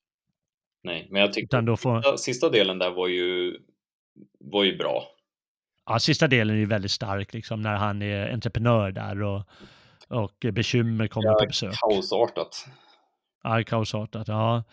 Nej, 0.82 1.08
men 1.10 1.20
jag 1.20 1.64
då 1.64 1.76
får, 1.76 2.02
sista, 2.02 2.16
sista 2.16 2.50
delen 2.50 2.78
där 2.78 2.90
var 2.90 3.08
ju, 3.08 3.58
var 4.40 4.64
ju 4.64 4.76
bra. 4.76 5.02
ja, 5.86 5.98
sista 5.98 6.28
delen 6.28 6.56
är 6.56 6.60
ju 6.60 6.66
väldigt 6.66 6.90
stark, 6.90 7.34
liksom, 7.34 7.62
när 7.62 7.76
han 7.76 8.02
är 8.02 8.32
entreprenör 8.32 8.92
där 8.92 9.22
och, 9.22 9.42
och 10.08 10.46
bekymmer 10.52 11.06
kommer 11.06 11.28
Ja, 11.28 11.34
på 11.40 11.46
besök. 11.46 11.74
Kaosartat. 11.74 12.66
Ja, 13.42 13.62
kaosartat. 13.66 14.28
Ja. 14.28 14.64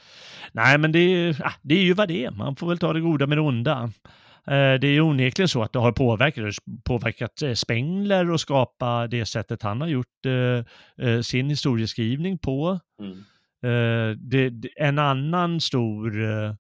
Nej, 0.52 0.78
men 0.78 0.92
det 0.92 1.00
är, 1.00 1.36
ja, 1.40 1.52
det 1.62 1.76
är 1.76 1.84
ju 1.84 1.94
vad 1.94 2.08
det 2.08 2.26
är. 2.26 2.32
Man 2.32 2.56
får 2.56 2.68
väl 2.68 2.78
ta 2.78 2.94
det 2.94 3.02
goda 3.02 3.28
med 3.28 3.38
det 3.38 3.42
onda. 3.42 3.92
Eh, 4.48 4.74
Det 4.80 4.88
är 4.88 5.02
onekligen 5.02 5.50
så 5.50 5.64
att 5.64 5.74
det 5.74 5.80
har 5.80 5.92
påverkat, 5.92 6.56
påverkat 6.84 7.42
eh, 7.42 7.54
Spengler 7.54 8.32
och 8.32 8.40
skapa 8.42 9.08
det 9.08 9.26
sättet 9.26 9.62
han 9.64 9.82
har 9.82 9.88
gjort 9.88 10.26
eh, 10.98 11.22
sin 11.22 11.50
historieskrivning 11.50 12.38
på. 12.38 12.80
Mm. 13.00 13.18
Eh, 13.64 14.18
det, 14.18 14.50
det- 14.50 14.70
en 14.78 15.00
annan 15.00 15.62
stor 15.62 16.24
eh, 16.24 16.54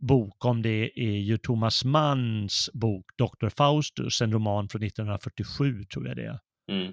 bok 0.00 0.44
om 0.44 0.62
det 0.62 0.90
är 1.00 1.18
ju 1.18 1.38
Thomas 1.38 1.84
Manns 1.84 2.70
bok 2.74 3.06
Dr. 3.18 3.48
Faustus, 3.48 4.20
en 4.22 4.32
roman 4.32 4.68
från 4.68 4.82
1947 4.82 5.84
tror 5.84 6.06
jag 6.08 6.16
det 6.16 6.24
är. 6.26 6.38
Mm. 6.72 6.92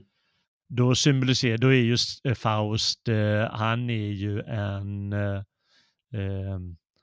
Då 0.68 0.96
symboliserar, 0.96 1.58
då 1.58 1.68
är 1.68 1.82
just 1.82 2.26
eh, 2.26 2.34
Faust, 2.34 3.08
eh, 3.08 3.50
han 3.52 3.90
är 3.90 4.12
ju 4.12 4.42
en, 4.42 5.14
eh, 5.14 5.44
eh, 6.14 6.60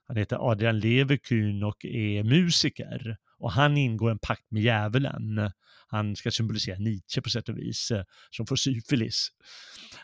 han 0.06 0.16
heter 0.16 0.51
Adrian 0.51 0.80
Leverkühn 0.80 1.62
och 1.62 1.84
är 1.84 2.22
musiker. 2.22 3.16
Och 3.39 3.52
han 3.52 3.76
ingår 3.76 4.10
en 4.10 4.18
pakt 4.18 4.51
med 4.51 4.62
djävulen. 4.62 5.51
Han 5.86 6.16
ska 6.16 6.30
symbolisera 6.30 6.78
Nietzsche 6.78 7.20
på 7.22 7.30
sätt 7.30 7.48
och 7.48 7.59
vis, 7.59 7.93
som 8.30 8.47
får 8.47 8.56
syfilis. 8.56 9.28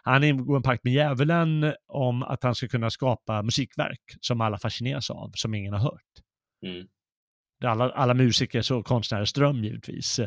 Han 0.02 0.24
ingår 0.24 0.56
en 0.56 0.62
pakt 0.62 0.85
med 0.85 0.93
djävulen 0.93 1.74
om 1.89 2.22
att 2.22 2.43
han 2.43 2.55
ska 2.55 2.68
kunna 2.68 2.90
skapa 2.90 3.43
musikverk 3.43 4.01
som 4.20 4.40
alla 4.40 4.59
fascineras 4.59 5.10
av, 5.10 5.30
som 5.35 5.55
ingen 5.55 5.72
har 5.72 5.80
hört. 5.80 6.22
Mm. 6.66 6.86
Alla, 7.64 7.90
alla 7.90 8.14
musiker 8.14 8.72
och 8.72 8.86
konstnärers 8.86 9.32
dröm 9.32 9.64
givetvis. 9.64 10.20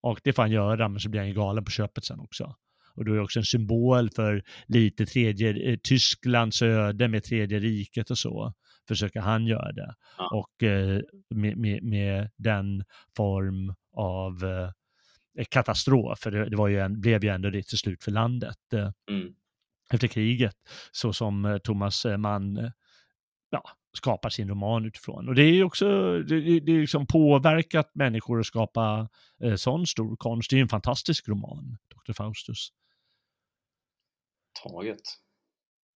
Och 0.00 0.20
det 0.24 0.32
får 0.32 0.42
han 0.42 0.50
göra, 0.50 0.88
men 0.88 1.00
så 1.00 1.08
blir 1.08 1.20
han 1.20 1.28
ju 1.28 1.34
galen 1.34 1.64
på 1.64 1.70
köpet 1.70 2.04
sen 2.04 2.20
också. 2.20 2.56
Och 2.94 3.04
då 3.04 3.12
är 3.12 3.16
det 3.16 3.22
också 3.22 3.38
en 3.38 3.44
symbol 3.44 4.10
för 4.10 4.42
lite 4.66 5.06
tredje, 5.06 5.70
eh, 5.72 5.78
Tysklands 5.82 6.62
öde 6.62 7.08
med 7.08 7.24
tredje 7.24 7.58
riket 7.58 8.10
och 8.10 8.18
så. 8.18 8.54
Försöker 8.88 9.20
han 9.20 9.46
göra 9.46 9.72
det. 9.72 9.94
Ja. 10.18 10.30
Och 10.32 10.62
eh, 10.62 11.00
med, 11.30 11.58
med, 11.58 11.82
med 11.82 12.30
den 12.36 12.84
form 13.16 13.74
av 13.96 14.44
eh, 14.44 14.70
katastrof, 15.50 16.18
för 16.18 16.30
det, 16.30 16.50
det 16.50 16.56
var 16.56 16.68
ju 16.68 16.80
en, 16.80 17.00
blev 17.00 17.24
ju 17.24 17.30
ändå 17.30 17.50
det 17.50 17.62
till 17.62 17.78
slut 17.78 18.04
för 18.04 18.10
landet 18.10 18.72
eh, 18.72 18.90
Mm. 19.10 19.34
efter 19.90 20.08
kriget, 20.08 20.56
så 20.92 21.12
som 21.12 21.44
eh, 21.44 21.58
Thomas 21.58 22.04
eh, 22.04 22.16
Mann 22.16 22.72
ja, 23.50 23.62
skapar 23.98 24.28
sin 24.28 24.48
roman 24.48 24.84
utifrån. 24.84 25.28
Och 25.28 25.34
det 25.34 25.42
är 25.42 25.64
också, 25.64 25.86
det, 26.22 26.60
det 26.60 26.72
är 26.72 26.80
liksom 26.80 27.06
påverkat 27.06 27.90
människor 27.94 28.40
att 28.40 28.46
skapa 28.46 29.08
eh, 29.42 29.54
sån 29.54 29.86
stor 29.86 30.16
konst. 30.16 30.50
Det 30.50 30.56
är 30.56 30.60
en 30.60 30.68
fantastisk 30.68 31.28
roman, 31.28 31.78
Dr. 31.88 32.12
Faustus. 32.12 32.68
Taget. 34.62 35.00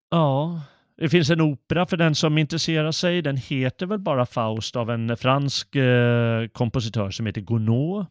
Ja, 0.09 0.61
det 0.97 1.09
finns 1.09 1.29
en 1.29 1.41
opera 1.41 1.85
för 1.85 1.97
den 1.97 2.15
som 2.15 2.37
intresserar 2.37 2.91
sig. 2.91 3.21
Den 3.21 3.37
heter 3.37 3.85
väl 3.85 3.99
bara 3.99 4.25
Faust 4.25 4.75
av 4.75 4.89
en 4.89 5.17
fransk 5.17 5.75
eh, 5.75 6.47
kompositör 6.47 7.09
som 7.09 7.25
heter 7.25 7.41
Gounod. 7.41 8.05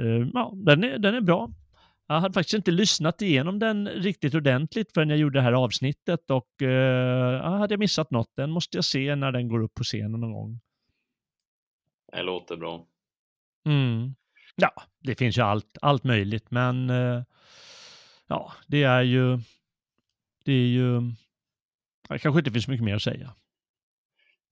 Eh, 0.00 0.28
ja, 0.34 0.52
den 0.54 0.84
är, 0.84 0.98
den 0.98 1.14
är 1.14 1.20
bra. 1.20 1.50
Jag 2.08 2.20
hade 2.20 2.34
faktiskt 2.34 2.54
inte 2.54 2.70
lyssnat 2.70 3.22
igenom 3.22 3.58
den 3.58 3.88
riktigt 3.88 4.34
ordentligt 4.34 4.92
förrän 4.92 5.08
jag 5.08 5.18
gjorde 5.18 5.38
det 5.38 5.42
här 5.42 5.52
avsnittet 5.52 6.30
och 6.30 6.62
eh, 6.62 7.34
ja, 7.42 7.48
hade 7.48 7.72
jag 7.72 7.78
missat 7.78 8.10
något. 8.10 8.36
Den 8.36 8.50
måste 8.50 8.76
jag 8.76 8.84
se 8.84 9.16
när 9.16 9.32
den 9.32 9.48
går 9.48 9.62
upp 9.62 9.74
på 9.74 9.82
scenen 9.82 10.20
någon 10.20 10.32
gång. 10.32 10.60
Det 12.12 12.22
låter 12.22 12.56
bra. 12.56 12.86
Mm. 13.66 14.14
Ja, 14.56 14.72
det 14.98 15.14
finns 15.14 15.38
ju 15.38 15.42
allt, 15.42 15.78
allt 15.82 16.04
möjligt, 16.04 16.50
men 16.50 16.90
eh, 16.90 17.22
ja, 18.26 18.52
det 18.66 18.82
är 18.82 19.02
ju, 19.02 19.38
det 20.44 20.52
är 20.52 20.66
ju, 20.66 21.00
det 22.08 22.18
kanske 22.18 22.38
inte 22.38 22.50
finns 22.50 22.68
mycket 22.68 22.84
mer 22.84 22.96
att 22.96 23.02
säga. 23.02 23.34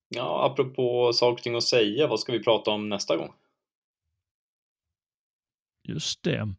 Ja, 0.09 0.47
apropå 0.53 1.13
saker 1.13 1.33
och 1.33 1.43
ting 1.43 1.55
att 1.55 1.65
säga, 1.65 2.07
vad 2.07 2.21
ska 2.21 2.33
vi 2.33 2.43
prata 2.43 2.71
om 2.71 2.89
nästa 2.89 3.17
gång? 3.17 3.33
Just 5.83 6.23
det. 6.23 6.55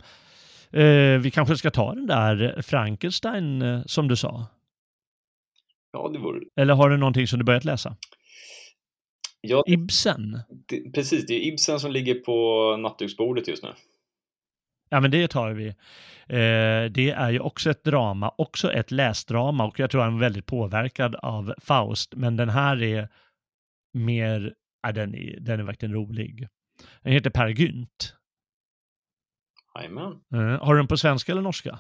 Eh, 0.72 1.20
vi 1.20 1.32
kanske 1.34 1.58
ska 1.58 1.72
ta 1.72 1.94
den 1.94 2.08
där 2.08 2.62
Frankenstein 2.62 3.62
eh, 3.62 3.82
som 3.86 4.08
du 4.08 4.16
sa. 4.16 4.48
Ja, 5.92 6.10
det 6.14 6.20
vore... 6.20 6.40
Eller 6.56 6.74
har 6.74 6.90
du 6.90 6.98
någonting 6.98 7.28
som 7.28 7.40
du 7.40 7.46
börjat 7.46 7.66
läsa? 7.66 7.96
Ja, 9.42 9.64
Ibsen? 9.68 10.40
det, 10.68 10.92
precis, 10.94 11.26
det 11.26 11.34
är 11.34 11.48
Ibsen 11.54 11.80
som 11.80 11.92
ligger 11.92 12.16
på 12.16 12.78
nattduksbordet 12.78 13.48
just 13.48 13.64
nu. 13.64 13.70
Ja, 14.90 15.00
men 15.00 15.12
det 15.12 15.28
tar 15.28 15.52
vi. 15.52 15.68
Eh, 16.28 16.92
det 16.92 17.14
är 17.18 17.32
ju 17.32 17.40
också 17.40 17.70
ett 17.70 17.84
drama, 17.84 18.32
också 18.38 18.72
ett 18.74 18.92
läsdrama 18.92 19.66
och 19.66 19.80
jag 19.80 19.92
tror 19.92 20.02
han 20.02 20.16
är 20.16 20.20
väldigt 20.20 20.46
påverkad 20.46 21.16
av 21.16 21.54
Faust, 21.62 22.16
men 22.16 22.36
den 22.36 22.50
här 22.50 22.84
är 22.84 23.10
mer, 23.94 24.54
ja, 24.84 24.92
den 24.92 25.16
är, 25.16 25.40
den 25.40 25.60
är 25.60 25.64
verkligen 25.64 25.96
rolig. 25.96 26.48
Den 27.02 27.14
heter 27.14 27.30
Per 27.30 27.48
Gynt. 27.48 28.16
Jajamän. 29.80 30.14
Eh, 30.34 30.66
har 30.66 30.74
du 30.74 30.80
den 30.80 30.88
på 30.88 30.98
svenska 30.98 31.32
eller 31.32 31.42
norska? 31.42 31.80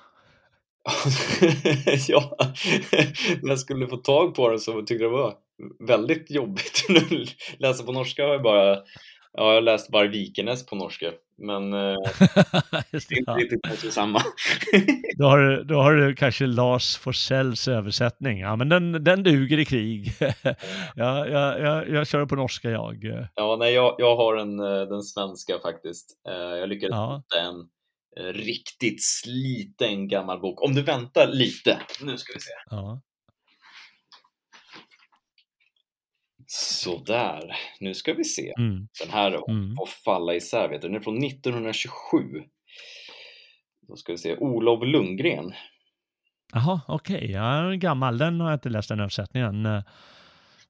ja, 2.07 2.38
när 3.41 3.49
jag 3.49 3.59
skulle 3.59 3.88
få 3.88 3.97
tag 3.97 4.35
på 4.35 4.49
den 4.49 4.59
så 4.59 4.81
tyckte 4.81 4.93
jag 5.03 5.13
det 5.13 5.17
var 5.17 5.34
väldigt 5.88 6.31
jobbigt. 6.31 6.85
Läsa 7.57 7.84
på 7.84 7.91
norska 7.91 8.23
har 8.23 8.30
jag 8.31 8.41
bara, 8.43 8.76
ja, 8.76 8.84
jag 9.34 9.43
har 9.53 9.61
läst 9.61 9.91
bara 9.91 10.07
Vikenes 10.07 10.65
på 10.65 10.76
norska, 10.76 11.11
men 11.38 11.73
eh, 11.73 11.80
Just 12.91 13.09
det 13.09 13.15
är 13.15 13.19
inte 13.19 13.69
riktigt 13.69 13.93
samma. 13.93 14.19
då, 15.17 15.26
har 15.26 15.39
du, 15.39 15.63
då 15.63 15.76
har 15.76 15.93
du 15.93 16.15
kanske 16.15 16.45
Lars 16.45 16.97
Forssells 16.97 17.67
översättning. 17.67 18.39
Ja, 18.39 18.55
men 18.55 18.69
den, 18.69 19.03
den 19.03 19.23
duger 19.23 19.57
i 19.59 19.65
krig. 19.65 20.13
ja, 20.95 21.27
jag, 21.27 21.59
jag, 21.61 21.89
jag 21.89 22.07
kör 22.07 22.26
på 22.26 22.35
norska 22.35 22.69
jag. 22.69 23.27
Ja, 23.35 23.55
nej, 23.59 23.73
jag, 23.73 23.95
jag 23.97 24.15
har 24.15 24.35
en, 24.35 24.59
eh, 24.59 24.81
den 24.81 25.03
svenska 25.03 25.59
faktiskt. 25.59 26.11
Jag 26.59 26.69
lyckades 26.69 26.93
Ja. 26.93 27.23
hitta 27.31 27.45
en 27.49 27.55
riktigt 28.17 29.03
sliten 29.03 30.07
gammal 30.07 30.39
bok. 30.39 30.61
Om 30.61 30.73
du 30.73 30.81
väntar 30.81 31.27
lite, 31.27 31.79
nu 32.01 32.17
ska 32.17 32.33
vi 32.33 32.39
se. 32.39 32.51
Ja. 32.69 33.01
Sådär, 36.47 37.55
nu 37.79 37.93
ska 37.93 38.13
vi 38.13 38.23
se. 38.23 38.53
Mm. 38.57 38.87
Den 39.03 39.09
här 39.09 39.49
Mm. 39.49 39.75
falla 40.05 40.35
isär 40.35 40.69
vet 40.69 40.81
du. 40.81 40.87
Den 40.87 40.95
är 40.95 40.99
från 40.99 41.23
1927. 41.23 42.17
Då 43.87 43.95
ska 43.95 44.11
vi 44.11 44.17
se, 44.17 44.37
Olof 44.37 44.83
Lundgren. 44.83 45.53
Jaha, 46.53 46.81
okej. 46.87 47.31
Ja, 47.31 47.41
den 47.41 47.71
är 47.71 47.75
gammal. 47.75 48.17
Den 48.17 48.39
har 48.39 48.49
jag 48.49 48.57
inte 48.57 48.69
läst 48.69 48.89
den 48.89 48.99
översättningen. 48.99 49.83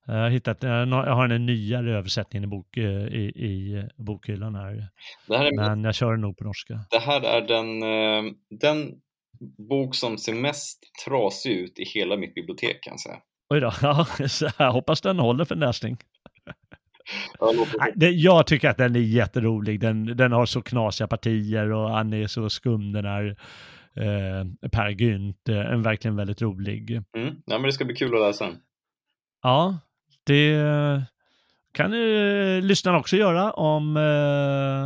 Eh, 0.07 0.15
Jag 0.15 0.21
har, 0.21 0.29
hittat, 0.29 0.63
jag 0.63 0.87
har 0.87 1.29
en 1.29 1.45
nyare 1.45 1.97
översättning 1.97 2.43
i, 2.43 2.47
bok, 2.47 2.77
eh, 2.77 2.83
i, 3.07 3.23
i 3.35 3.83
bokhyllan 3.97 4.55
här. 4.55 4.87
Här 5.29 5.45
är, 5.45 5.55
Men 5.55 5.83
jag 5.83 5.95
kör 5.95 6.11
den 6.11 6.21
nog 6.21 6.37
på 6.37 6.43
norska. 6.43 6.79
det 6.89 6.99
här 6.99 7.21
är 7.21 7.41
den, 7.41 7.83
eh, 7.83 8.31
den 8.59 8.91
bok 9.69 9.95
som 9.95 10.17
ser 10.17 10.33
mest 10.33 10.79
trasig 11.05 11.51
ut 11.51 11.79
i 11.79 11.83
hela 11.83 12.17
mitt 12.17 12.33
bibliotek 12.35 12.83
kan 12.83 12.91
jag 12.93 12.99
säga. 12.99 13.17
Oj 13.49 13.59
då, 13.59 13.71
ja, 13.81 14.07
jag 14.59 14.71
hoppas 14.71 15.01
den 15.01 15.19
håller 15.19 15.45
för 15.45 15.55
läsning. 15.55 15.97
Jag 17.99 18.47
tycker 18.47 18.69
att 18.69 18.77
den 18.77 18.95
är 18.95 18.99
jätterolig. 18.99 19.79
Den, 19.79 20.05
den 20.05 20.31
har 20.31 20.45
så 20.45 20.61
knasiga 20.61 21.07
partier 21.07 21.71
och 21.71 21.89
han 21.89 22.13
är 22.13 22.27
så 22.27 22.49
skum 22.49 22.91
den 22.91 23.05
här 23.05 23.37
eh, 23.95 24.69
Per 24.71 24.89
Gynt. 24.89 25.49
Eh, 25.49 25.59
En 25.59 25.81
verkligen 25.81 26.15
väldigt 26.15 26.41
rolig. 26.41 26.91
Mm. 26.91 27.35
Ja, 27.45 27.57
men 27.57 27.63
det 27.63 27.71
ska 27.73 27.85
bli 27.85 27.95
kul 27.95 28.15
att 28.15 28.21
läsa 28.21 28.45
den. 28.45 28.55
Ja, 29.43 29.79
det 30.25 31.05
kan 31.75 31.93
ju 31.93 32.61
lyssnarna 32.61 32.97
också 32.97 33.17
göra 33.17 33.51
om, 33.51 33.97
eh, 33.97 34.85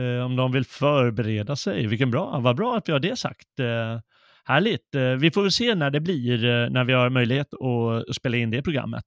eh, 0.00 0.24
om 0.24 0.36
de 0.36 0.52
vill 0.52 0.64
förbereda 0.64 1.56
sig. 1.56 1.86
Vilken 1.86 2.10
bra, 2.10 2.40
vad 2.40 2.56
bra 2.56 2.76
att 2.76 2.88
vi 2.88 2.92
har 2.92 3.00
det 3.00 3.16
sagt. 3.18 3.58
Eh, 3.60 4.00
härligt. 4.44 4.94
Eh, 4.94 5.02
vi 5.02 5.30
får 5.30 5.42
väl 5.42 5.52
se 5.52 5.74
när 5.74 5.90
det 5.90 6.00
blir, 6.00 6.44
eh, 6.44 6.70
när 6.70 6.84
vi 6.84 6.92
har 6.92 7.10
möjlighet 7.10 7.48
att 7.54 8.14
spela 8.14 8.36
in 8.36 8.50
det 8.50 8.62
programmet. 8.62 9.04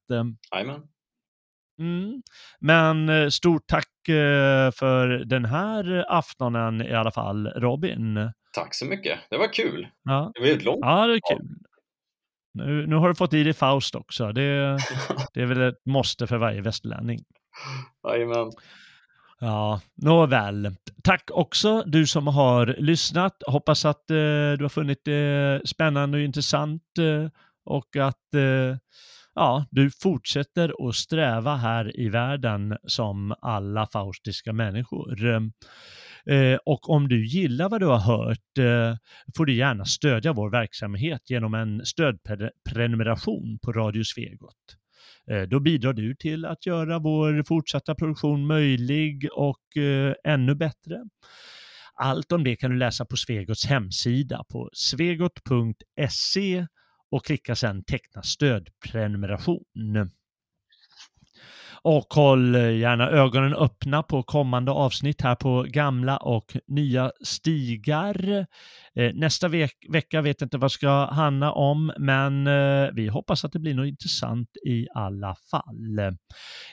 Jajamän. 0.52 0.82
Mm. 1.80 2.22
Men 2.60 3.32
stort 3.32 3.68
tack 3.68 3.90
för 4.76 5.08
den 5.26 5.46
här 5.46 6.06
aftonen 6.08 6.82
i 6.82 6.94
alla 6.94 7.12
fall, 7.12 7.48
Robin. 7.48 8.32
Tack 8.54 8.76
så 8.76 8.86
mycket. 8.86 9.20
Det 9.30 9.38
var 9.38 9.54
kul. 9.54 9.88
Ja, 10.04 10.32
Det 10.34 10.40
var 10.40 10.48
ju 10.48 10.54
ett 10.54 10.64
långt 10.64 10.80
ja 10.82 11.08
det 11.08 11.14
är 11.14 11.36
kul. 11.36 11.48
Nu, 12.56 12.88
nu 12.88 12.96
har 12.96 13.08
du 13.08 13.16
fått 13.16 13.34
i 13.34 13.44
dig 13.44 13.54
Faust 13.54 13.96
också. 13.96 14.32
Det, 14.32 14.78
det 15.34 15.42
är 15.42 15.46
väl 15.46 15.62
ett 15.62 15.86
måste 15.86 16.28
för 16.28 16.38
varje 16.38 16.62
västerlänning. 16.62 17.20
Jajamän. 18.08 18.52
Ja, 19.40 19.82
nåväl. 19.96 20.76
Tack 21.04 21.30
också 21.34 21.84
du 21.86 22.08
som 22.08 22.28
har 22.28 22.76
lyssnat. 22.78 23.44
Hoppas 23.48 23.86
att 23.86 24.10
eh, 24.12 24.16
du 24.58 24.60
har 24.62 24.70
funnit 24.70 25.02
det 25.06 25.62
spännande 25.66 26.18
och 26.18 26.24
intressant 26.24 26.84
eh, 27.00 27.30
och 27.66 27.96
att 27.96 28.34
eh, 28.34 28.78
ja, 29.36 29.66
du 29.72 29.92
fortsätter 29.92 30.90
att 30.90 30.96
sträva 30.96 31.56
här 31.56 32.00
i 32.00 32.10
världen 32.10 32.78
som 32.88 33.36
alla 33.42 33.88
faustiska 33.88 34.54
människor. 34.54 35.52
Eh, 36.30 36.58
och 36.66 36.90
om 36.90 37.08
du 37.08 37.26
gillar 37.28 37.70
vad 37.70 37.82
du 37.82 37.86
har 37.86 38.00
hört 38.00 38.58
eh, 38.60 38.98
får 39.38 39.46
du 39.46 39.54
gärna 39.54 39.86
stödja 39.86 40.34
vår 40.34 40.50
verksamhet 40.50 41.30
genom 41.30 41.54
en 41.54 41.86
stödprenumeration 41.86 43.60
på 43.62 43.72
Radio 43.72 44.04
Svegot. 44.04 44.56
Eh, 45.32 45.42
Då 45.42 45.60
bidrar 45.60 45.94
du 45.94 46.16
till 46.16 46.46
att 46.46 46.66
göra 46.66 47.00
vår 47.00 47.44
fortsatta 47.48 47.96
produktion 47.96 48.48
möjlig 48.48 49.28
och 49.34 49.78
eh, 49.78 50.14
ännu 50.24 50.56
bättre. 50.56 51.04
Allt 51.94 52.32
om 52.32 52.44
det 52.44 52.56
kan 52.56 52.72
du 52.72 52.78
läsa 52.78 53.06
på 53.06 53.18
Svegots 53.18 53.66
hemsida 53.66 54.44
på 54.50 54.70
svegot.se 54.74 56.68
och 57.12 57.26
klicka 57.26 57.56
sedan 57.56 57.84
teckna 57.84 58.24
stödprenumeration. 58.24 59.64
Och 61.88 62.14
håll 62.14 62.56
eh, 62.56 62.78
gärna 62.78 63.10
ögonen 63.10 63.54
öppna 63.54 64.04
på 64.04 64.24
kommande 64.24 64.72
avsnitt 64.72 65.22
här 65.22 65.36
på 65.36 65.66
gamla 65.68 66.18
och 66.18 66.58
nya 66.68 67.12
stigar. 67.24 68.46
Eh, 68.96 69.14
nästa 69.14 69.48
veck 69.48 69.76
vecka 69.90 70.22
vet 70.22 70.42
jag 70.42 70.46
inte 70.46 70.58
vad 70.58 70.72
ska 70.72 71.06
handla 71.06 71.52
om, 71.52 71.94
men 71.98 72.48
eh, 72.48 72.90
vi 72.94 73.08
hoppas 73.08 73.46
att 73.46 73.52
det 73.52 73.60
blir 73.60 73.74
något 73.74 73.88
intressant 73.88 74.50
i 74.68 74.88
alla 74.94 75.36
fall. 75.52 76.16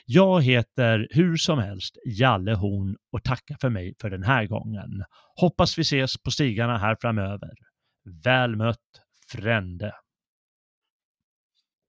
Jag 0.06 0.42
heter 0.42 1.08
hur 1.10 1.36
som 1.36 1.58
helst 1.58 1.96
Jalle 2.04 2.54
Horn 2.54 2.96
och 3.12 3.24
tackar 3.24 3.56
för 3.60 3.70
mig 3.70 3.94
för 4.00 4.10
den 4.10 4.22
här 4.22 4.46
gången. 4.46 5.04
Hoppas 5.40 5.78
vi 5.78 5.82
ses 5.82 6.22
på 6.22 6.30
stigarna 6.30 6.78
här 6.78 6.96
framöver. 7.00 7.50
Väl 8.24 8.56
mött, 8.56 8.78
Frände. 9.32 9.92